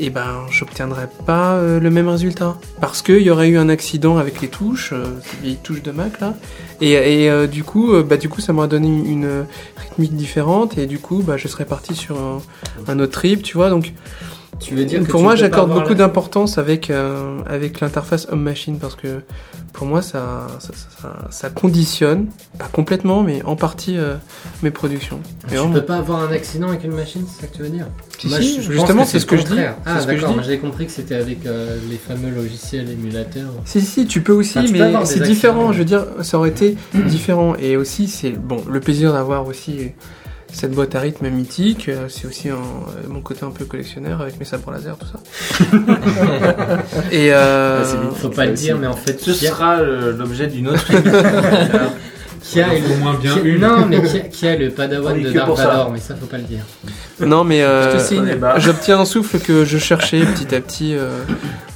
et 0.00 0.08
ben, 0.08 0.46
j'obtiendrais 0.50 1.08
pas 1.26 1.52
euh, 1.54 1.78
le 1.78 1.90
même 1.90 2.08
résultat. 2.08 2.56
Parce 2.80 3.02
qu'il 3.02 3.20
y 3.20 3.30
aurait 3.30 3.48
eu 3.48 3.58
un 3.58 3.68
accident 3.68 4.16
avec 4.16 4.40
les 4.40 4.48
touches, 4.48 4.92
euh, 4.92 5.04
ces 5.22 5.36
vieilles 5.42 5.58
touches 5.62 5.82
de 5.82 5.92
Mac, 5.92 6.20
là, 6.20 6.34
et, 6.80 7.30
euh, 7.30 7.46
du 7.46 7.62
coup, 7.62 7.92
euh, 7.92 8.02
bah, 8.02 8.16
du 8.16 8.30
coup, 8.30 8.40
ça 8.40 8.54
m'aurait 8.54 8.68
donné 8.68 8.88
une, 8.88 9.44
rythmique 9.76 10.16
différente 10.16 10.78
et 10.78 10.86
du 10.86 10.98
coup, 10.98 11.22
bah, 11.22 11.36
je 11.36 11.46
serais 11.46 11.66
parti 11.66 11.94
sur 11.94 12.18
un, 12.18 12.40
un 12.88 12.98
autre 12.98 13.12
trip, 13.12 13.42
tu 13.42 13.58
vois. 13.58 13.68
Donc, 13.68 13.92
Tu 14.60 14.74
veux 14.74 14.84
dire 14.84 15.02
que 15.02 15.10
pour 15.10 15.22
moi, 15.22 15.36
j'accorde 15.36 15.72
beaucoup 15.72 15.88
la- 15.90 15.94
d'importance 15.94 16.58
avec 16.58 16.90
euh, 16.90 17.38
avec 17.46 17.80
l'interface 17.80 18.26
homme-machine 18.30 18.78
parce 18.78 18.94
que 18.94 19.20
pour 19.72 19.86
moi, 19.86 20.02
ça 20.02 20.46
ça, 20.58 20.72
ça, 21.00 21.16
ça 21.30 21.48
conditionne, 21.50 22.26
pas 22.58 22.68
complètement, 22.70 23.22
mais 23.22 23.42
en 23.44 23.56
partie 23.56 23.96
euh, 23.96 24.14
mes 24.62 24.70
productions. 24.70 25.20
Tu 25.48 25.54
vraiment- 25.56 25.72
peux 25.72 25.82
pas 25.84 25.96
avoir 25.96 26.20
un 26.20 26.32
accident 26.32 26.68
avec 26.68 26.84
une 26.84 26.92
machine, 26.94 27.24
c'est 27.26 27.40
ça 27.42 27.46
que 27.46 27.56
tu 27.56 27.62
veux 27.62 27.68
dire? 27.70 27.86
Si, 28.18 28.28
Moi, 28.28 28.38
si, 28.38 28.56
je- 28.56 28.60
je 28.60 28.66
pense 28.66 28.74
justement, 28.76 29.04
c'est 29.06 29.18
ce 29.18 29.26
que 29.26 29.36
je 29.38 29.44
dis. 29.44 29.58
Ah 29.86 30.04
d'accord, 30.04 30.42
j'avais 30.42 30.58
compris 30.58 30.86
que 30.86 30.92
c'était 30.92 31.14
avec 31.14 31.46
euh, 31.46 31.78
les 31.88 31.96
fameux 31.96 32.30
logiciels 32.30 32.90
émulateurs. 32.90 33.50
Si, 33.64 33.80
si, 33.80 34.06
tu 34.06 34.20
peux 34.20 34.32
aussi, 34.34 34.58
Ah, 34.58 34.62
mais 34.70 34.92
c'est 35.06 35.22
différent. 35.22 35.72
Je 35.72 35.78
veux 35.78 35.84
dire, 35.86 36.04
ça 36.22 36.36
aurait 36.38 36.50
été 36.50 36.76
différent. 37.06 37.54
Et 37.58 37.76
aussi, 37.76 38.08
c'est 38.08 38.30
bon, 38.32 38.62
le 38.70 38.80
plaisir 38.80 39.12
d'avoir 39.14 39.46
aussi 39.46 39.92
cette 40.52 40.72
boîte 40.72 40.94
à 40.94 41.00
rythme 41.00 41.28
mythique. 41.28 41.88
euh, 41.88 42.06
C'est 42.08 42.26
aussi 42.26 42.48
un- 42.48 42.54
euh, 42.54 43.08
mon 43.08 43.20
côté 43.20 43.44
un 43.44 43.50
peu 43.50 43.64
collectionneur 43.64 44.20
avec 44.20 44.38
mes 44.38 44.44
sabres 44.44 44.70
laser, 44.72 44.96
tout 44.98 45.06
ça. 45.06 45.20
Et 47.12 47.32
euh, 47.32 47.84
Faut 48.14 48.28
pas 48.28 48.46
le 48.46 48.52
dire, 48.52 48.76
mais 48.78 48.86
en 48.86 48.94
fait, 48.96 49.20
Ce 49.20 49.32
sera 49.32 49.78
euh, 49.80 50.16
l'objet 50.16 50.46
d'une 50.46 50.68
autre 50.68 50.86
qui 52.42 52.60
a 52.60 52.68
Au 52.68 52.96
moins 53.00 53.14
bien 53.14 53.34
qui- 53.34 53.40
une. 53.48 53.60
Non, 53.60 53.86
mais 53.86 54.02
qui 54.02 54.16
a, 54.16 54.20
qui 54.20 54.46
a 54.48 54.56
le 54.56 54.70
padawan 54.70 55.20
de 55.22 55.30
Dark. 55.30 55.50
Vador, 55.56 55.90
mais 55.92 56.00
ça 56.00 56.14
faut 56.16 56.26
pas 56.26 56.38
le 56.38 56.44
dire. 56.44 56.64
non, 57.20 57.44
mais 57.44 57.62
euh. 57.62 57.94
Bah. 58.40 58.54
j'obtiens 58.58 58.98
un 59.00 59.04
souffle 59.04 59.38
que 59.38 59.64
je 59.64 59.78
cherchais 59.78 60.20
petit 60.24 60.54
à 60.54 60.60
petit 60.60 60.94
euh, 60.96 61.10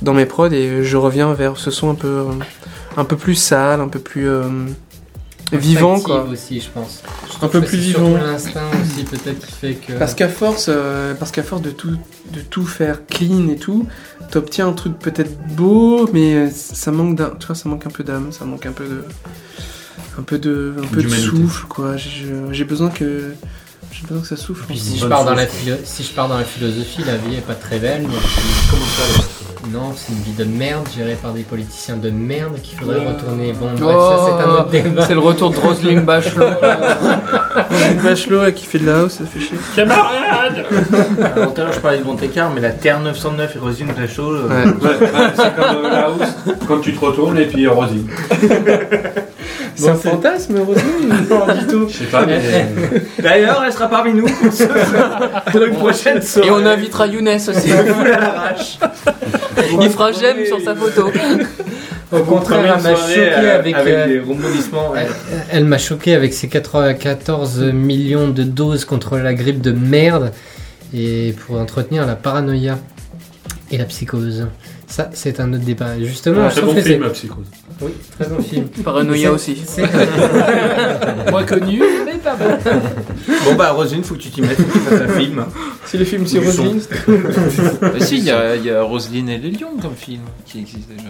dans 0.03 0.15
mes 0.15 0.27
prods 0.27 0.51
et 0.53 0.83
je 0.83 0.97
reviens 0.97 1.33
vers 1.35 1.57
ce 1.59 1.71
son 1.71 1.91
un 1.91 1.95
peu, 1.95 2.25
un 2.97 3.05
peu 3.05 3.17
plus 3.17 3.35
sale, 3.35 3.81
un 3.81 3.89
peu 3.89 3.99
plus, 3.99 4.29
euh, 4.29 4.43
vivant, 5.53 6.01
quoi. 6.01 6.25
aussi, 6.25 6.61
je 6.61 6.69
pense. 6.69 7.03
Je 7.29 7.45
Un 7.45 7.49
peu 7.49 7.61
plus 7.61 7.79
vivant. 7.79 8.15
L'instinct 8.17 8.69
aussi, 8.83 9.05
peut-être, 9.05 9.47
qui 9.47 9.53
fait 9.53 9.75
que. 9.75 9.93
Parce 9.95 10.15
qu'à 10.15 10.29
force, 10.29 10.67
euh, 10.69 11.15
parce 11.15 11.31
qu'à 11.31 11.43
force 11.43 11.63
de 11.63 11.71
tout, 11.71 11.97
de 12.33 12.41
tout 12.41 12.67
faire 12.67 13.07
clean 13.07 13.49
et 13.49 13.57
tout, 13.57 13.87
t'obtiens 14.31 14.69
un 14.69 14.73
truc 14.73 14.99
peut-être 14.99 15.37
beau, 15.55 16.09
mais 16.13 16.35
euh, 16.35 16.49
ça 16.51 16.91
manque 16.91 17.17
d'un, 17.17 17.31
tu 17.39 17.47
vois, 17.47 17.57
ça 17.57 17.69
manque 17.69 17.87
un 17.87 17.91
peu 17.91 18.05
d'âme, 18.05 18.33
ça 18.33 18.45
manque 18.45 18.67
un 18.67 18.73
peu 18.73 18.85
de, 18.85 19.05
un 20.19 20.23
peu 20.23 20.39
de, 20.39 20.75
un 20.83 20.87
peu 20.87 21.03
de 21.03 21.09
souffle, 21.09 21.67
quoi. 21.69 21.97
J'ai- 21.97 22.65
besoin 22.65 22.89
que, 22.91 23.35
j'ai 23.93 24.03
besoin 24.07 24.23
que 24.23 24.29
ça 24.29 24.37
souffle. 24.37 24.65
Puis 24.69 24.79
si 24.79 24.99
je, 24.99 25.07
pars 25.07 25.25
dans 25.25 25.35
la 25.35 25.47
philo- 25.47 25.77
si 25.85 26.03
je 26.03 26.13
pars 26.13 26.29
dans 26.29 26.39
la 26.39 26.45
philosophie, 26.45 27.03
la 27.05 27.17
vie 27.17 27.37
est 27.37 27.47
pas 27.47 27.55
très 27.55 27.79
belle. 27.79 28.03
donc, 28.05 28.13
non, 29.73 29.93
c'est 29.97 30.13
une 30.13 30.19
vie 30.21 30.33
de 30.33 30.45
merde 30.45 30.87
gérée 30.97 31.17
par 31.21 31.33
des 31.33 31.43
politiciens 31.43 31.97
de 31.97 32.11
merde 32.11 32.61
qu'il 32.63 32.79
faudrait 32.79 33.07
retourner. 33.07 33.53
Bon, 33.53 33.67
bref, 33.79 33.97
ça 33.97 34.27
c'est 34.27 34.45
un 34.45 34.53
autre 34.55 34.69
débat. 34.71 35.01
Oh, 35.03 35.05
C'est 35.07 35.15
le 35.15 35.21
retour 35.21 35.51
de 35.51 35.57
Roselyne 35.57 36.01
Bachelot. 36.05 36.45
Une 37.91 38.01
Bachelot 38.03 38.43
là, 38.43 38.53
qui 38.53 38.67
fait 38.67 38.79
de 38.79 38.87
la 38.87 38.99
house, 39.01 39.13
ça 39.13 39.25
fait 39.25 39.41
chier. 39.41 39.57
Camarade 39.75 40.65
Alors, 41.35 41.55
tout 41.55 41.61
à 41.61 41.65
l'heure, 41.65 41.73
je 41.73 41.81
parlais 41.81 41.99
de 41.99 42.05
Monte-Carlo, 42.05 42.53
mais 42.55 42.61
la 42.61 42.71
Terre 42.73 43.01
909 43.01 43.57
et 43.57 43.59
Rosine 43.59 43.93
Bachelot. 43.97 44.33
euh, 44.35 44.49
Ouais. 44.49 45.09
C'est 45.35 45.57
comme 45.57 45.85
euh, 45.85 45.91
la 45.91 46.01
house, 46.07 46.35
quand 46.69 46.81
tu 46.81 46.93
te 46.95 47.05
retournes 47.05 47.39
et 47.39 47.47
puis 47.47 47.67
euh, 47.67 47.73
Rosine. 47.73 48.07
C'est 49.77 49.89
un 49.89 49.95
fantasme, 49.95 50.59
Roselyne 50.61 51.09
Non, 51.31 51.47
du 51.55 51.67
tout. 51.67 51.87
Je 51.89 51.97
sais 51.99 52.05
pas, 52.05 52.25
mais. 52.27 52.41
D'ailleurs, 53.23 53.63
elle 53.67 53.73
sera 53.73 53.89
parmi 53.89 54.13
nous 54.15 54.27
pour, 54.27 54.53
ce- 54.53 54.65
pour 55.53 55.63
une 55.65 55.75
prochaine 55.75 56.23
soirée. 56.23 56.49
Et 56.49 56.51
on 56.51 56.65
invitera 56.65 57.07
Younes 57.07 57.29
aussi. 57.29 57.71
Il 59.81 59.91
fera 59.91 60.13
j'aime 60.13 60.45
sur 60.47 60.61
sa 60.61 60.75
photo. 60.75 61.11
Au 62.13 62.21
contraire, 62.21 62.77
elle 62.77 62.83
m'a 62.83 62.95
choqué 62.97 63.31
avec. 63.51 63.75
euh, 63.77 64.07
des 64.07 64.21
rebondissements. 64.21 64.91
ouais. 64.93 65.07
Elle, 65.33 65.43
elle 65.51 65.65
m'a 65.65 65.79
choqué 65.79 66.15
avec 66.15 66.33
ses 66.33 66.49
94 66.49 67.61
millions 67.73 68.29
de 68.29 68.43
doses 68.45 68.85
contre 68.85 69.19
la 69.19 69.35
grippe 69.35 69.61
de 69.61 69.73
merde 69.73 70.33
et 70.95 71.35
pour 71.47 71.59
entretenir 71.59 72.07
la 72.07 72.15
paranoïa 72.15 72.79
et 73.75 73.79
la 73.79 73.85
psychose. 73.87 74.47
Ça, 74.87 75.11
c'est 75.13 75.41
un 75.41 75.53
autre 75.53 75.65
débat. 75.65 75.99
Justement, 75.99 76.49
je 76.49 76.53
Très 76.53 76.61
trouve 76.63 76.75
bon 76.75 76.81
que 76.81 76.87
film, 76.87 77.01
c'est. 77.01 77.07
la 77.09 77.13
psychose. 77.13 77.47
Oui, 77.81 77.91
très 78.19 78.29
bon 78.29 78.43
film. 78.43 78.67
Paranoïa 78.85 79.33
aussi. 79.33 79.57
C'est- 79.67 79.83
Moins 81.31 81.45
connu, 81.45 81.83
mais 82.07 82.13
pas 82.19 82.37
bon. 82.37 82.45
Bon, 83.45 83.55
bah, 83.57 83.73
Rosine, 83.73 84.05
faut 84.05 84.15
que 84.15 84.21
tu 84.21 84.31
t'y 84.31 84.41
mettes, 84.43 84.57
faut 84.57 84.63
que 84.65 84.73
tu 84.73 84.79
fasses 84.79 85.01
un 85.01 85.09
film. 85.09 85.45
Si 85.87 85.99
le 85.99 86.05
film 86.05 86.27
c'est 86.27 86.39
son. 86.41 86.63
Roselyne, 86.63 86.81
Bah 87.81 87.89
si, 88.01 88.19
il 88.19 88.25
y 88.25 88.31
a, 88.31 88.57
y 88.57 88.71
a 88.71 88.83
Roselyne 88.83 89.29
et 89.29 89.39
les 89.39 89.51
lions 89.51 89.77
comme 89.81 89.95
film 89.97 90.23
qui 90.47 90.61
existe 90.61 90.89
déjà. 90.89 91.09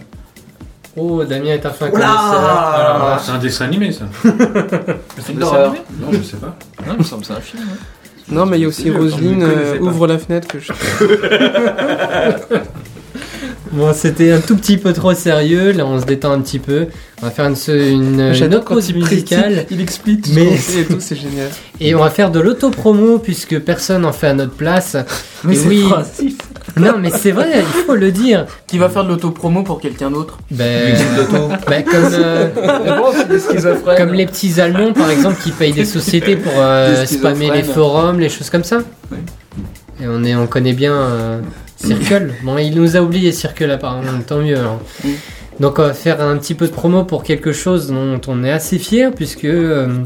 Oh, 0.97 1.24
Damien 1.24 1.55
est 1.55 1.66
un 1.66 1.70
fin 1.70 1.91
là, 1.91 3.20
C'est 3.23 3.32
un 3.32 3.39
dessin 3.39 3.65
animé, 3.66 3.91
ça. 3.93 4.05
Un 4.24 4.31
film 4.31 4.39
Mais 5.31 5.35
d'horreur 5.41 5.73
ça- 5.74 5.81
animé 5.81 5.81
Non, 6.01 6.09
je 6.12 6.23
sais 6.23 6.36
pas. 6.36 6.57
Non, 6.86 6.93
il 6.95 6.99
me 7.01 7.05
semble 7.05 7.23
que 7.23 7.27
c'est 7.27 7.32
un 7.35 7.41
film. 7.41 7.62
Non, 8.29 8.47
mais 8.47 8.59
il 8.59 8.63
y 8.63 8.65
a 8.65 8.69
aussi 8.69 8.91
Roselyne, 8.91 9.43
euh, 9.43 9.79
ouvre 9.81 10.07
la 10.07 10.19
fenêtre 10.19 10.49
que 10.49 10.59
je. 10.59 10.73
Bon, 13.75 13.93
c'était 13.93 14.31
un 14.31 14.41
tout 14.41 14.57
petit 14.57 14.77
peu 14.77 14.93
trop 14.93 15.15
sérieux. 15.15 15.73
Là, 15.73 15.85
on 15.85 16.01
se 16.01 16.07
détend 16.07 16.33
un 16.33 16.41
petit 16.41 16.61
peu. 16.61 16.87
On 17.21 17.27
va 17.27 17.31
faire 17.33 17.47
une, 17.47 17.57
une, 17.75 18.21
une 18.35 18.55
autre 18.55 18.67
pause 18.67 18.89
il 18.91 18.97
musicale. 18.97 19.67
il 19.71 19.81
explique 19.81 20.27
Mais- 20.33 20.45
ce 20.45 20.49
qu'on 20.51 20.57
fait 20.57 20.81
et 20.81 20.85
tout, 20.85 21.01
c'est 21.01 21.17
génial. 21.17 21.49
Et 21.81 21.95
on 21.95 21.99
va 21.99 22.11
faire 22.11 22.31
de 22.31 22.39
l'auto-promo 22.39 23.19
puisque 23.19 23.59
personne 23.59 24.05
en 24.05 24.13
fait 24.13 24.29
à 24.29 24.35
notre 24.35 24.53
place. 24.53 24.97
Mais 25.43 25.57
c'est 25.57 25.67
oui. 25.67 25.85
Non, 26.77 26.95
mais 27.01 27.11
c'est 27.11 27.31
vrai, 27.33 27.63
il 27.77 27.83
faut 27.85 27.95
le 27.95 28.11
dire. 28.11 28.47
Qui 28.67 28.79
va 28.79 28.89
faire 28.89 29.05
de 29.05 29.09
l'autopromo 29.11 29.63
pour 29.63 29.81
quelqu'un 29.81 30.11
d'autre? 30.11 30.39
Ben, 30.51 30.95
ben, 31.69 31.85
comme, 31.85 32.09
euh, 32.13 32.49
comme 33.97 34.13
les 34.13 34.27
petits 34.27 34.61
Allemands, 34.61 34.93
par 34.93 35.11
exemple, 35.11 35.37
qui 35.43 35.51
payent 35.51 35.73
des 35.73 35.85
sociétés 35.85 36.37
pour 36.37 36.53
euh, 36.57 37.05
spammer 37.07 37.51
les 37.51 37.63
forums, 37.63 38.19
les 38.21 38.29
choses 38.29 38.51
comme 38.51 38.65
ça. 38.65 38.79
Et 40.01 40.07
on, 40.09 40.25
est, 40.25 40.35
on 40.35 40.47
connaît 40.47 40.73
bien 40.73 40.95
euh, 40.95 41.41
Circle. 41.85 42.35
Bon, 42.43 42.59
il 42.59 42.74
nous 42.74 42.97
a 42.97 43.01
oublié 43.01 43.32
Circle 43.32 43.70
apparemment, 43.70 44.20
tant 44.27 44.39
mieux. 44.40 44.59
alors. 44.59 44.81
Mm. 45.05 45.09
Donc, 45.61 45.78
on 45.78 45.82
va 45.82 45.94
faire 45.94 46.20
un 46.20 46.36
petit 46.36 46.55
peu 46.55 46.66
de 46.66 46.73
promo 46.73 47.05
pour 47.05 47.23
quelque 47.23 47.52
chose 47.52 47.89
dont 47.89 48.20
on 48.27 48.43
est 48.43 48.51
assez 48.51 48.78
fier, 48.78 49.12
puisque 49.12 49.44
euh, 49.44 50.02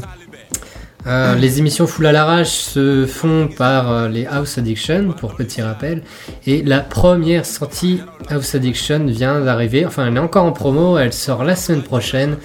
euh, 1.07 1.35
les 1.35 1.59
émissions 1.59 1.87
Full 1.87 2.05
à 2.05 2.11
l'arrache 2.11 2.49
se 2.51 3.05
font 3.05 3.47
par 3.47 3.91
euh, 3.91 4.07
les 4.09 4.25
House 4.25 4.57
Addiction, 4.57 5.13
pour 5.13 5.33
petit 5.33 5.61
rappel. 5.61 6.03
Et 6.45 6.61
la 6.61 6.81
première 6.81 7.45
sortie 7.45 8.01
House 8.29 8.53
Addiction 8.53 9.05
vient 9.05 9.39
d'arriver. 9.39 9.85
Enfin, 9.85 10.07
elle 10.07 10.17
est 10.17 10.19
encore 10.19 10.45
en 10.45 10.51
promo. 10.51 10.97
Elle 10.97 11.13
sort 11.13 11.43
la 11.43 11.55
semaine 11.55 11.83
prochaine. 11.83 12.37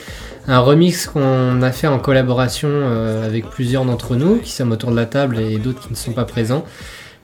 Un 0.47 0.59
remix 0.59 1.07
qu'on 1.07 1.63
a 1.63 1.73
fait 1.73 1.87
en 1.87 1.99
collaboration 1.99 2.69
euh, 2.71 3.27
avec 3.27 3.49
plusieurs 3.49 3.85
d'entre 3.87 4.15
nous, 4.15 4.37
qui 4.37 4.51
sommes 4.51 4.73
autour 4.73 4.91
de 4.91 4.97
la 4.97 5.07
table 5.07 5.39
et 5.41 5.57
d'autres 5.59 5.81
qui 5.81 5.91
ne 5.91 5.97
sont 5.97 6.13
pas 6.13 6.27
présents, 6.27 6.65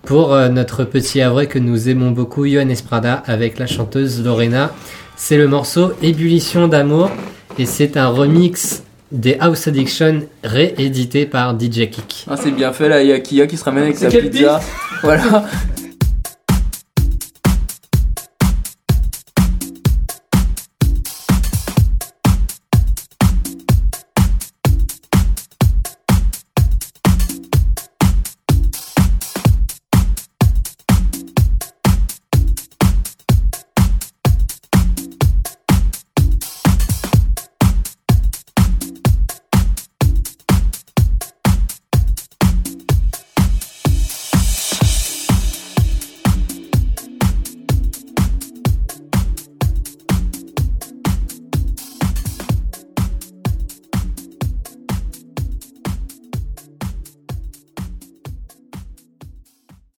pour 0.05 0.33
euh, 0.33 0.49
notre 0.49 0.85
petit 0.85 1.21
havre 1.21 1.45
que 1.45 1.59
nous 1.59 1.89
aimons 1.89 2.11
beaucoup, 2.11 2.47
Johan 2.47 2.69
Esprada, 2.69 3.23
avec 3.27 3.59
la 3.59 3.67
chanteuse 3.67 4.23
Lorena. 4.25 4.73
C'est 5.17 5.37
le 5.37 5.49
morceau 5.49 5.93
Ébullition 6.03 6.69
d'amour 6.69 7.11
et 7.59 7.67
c'est 7.67 7.97
un 7.97 8.09
remix 8.09 8.83
des 9.13 9.37
House 9.41 9.69
Addiction 9.69 10.23
réédité 10.45 11.27
par 11.27 11.59
DJ 11.59 11.91
Kick. 11.91 12.27
Ah, 12.29 12.37
c'est 12.37 12.53
bien 12.53 12.73
fait 12.73 12.89
là, 12.89 13.03
il 13.03 13.09
y 13.09 13.13
a 13.13 13.21
Kia 13.21 13.47
qui 13.47 13.57
se 13.57 13.65
ramène 13.65 13.85
avec 13.85 13.99
sa 13.99 14.09
pizza. 14.09 14.61
Voilà. 15.03 15.45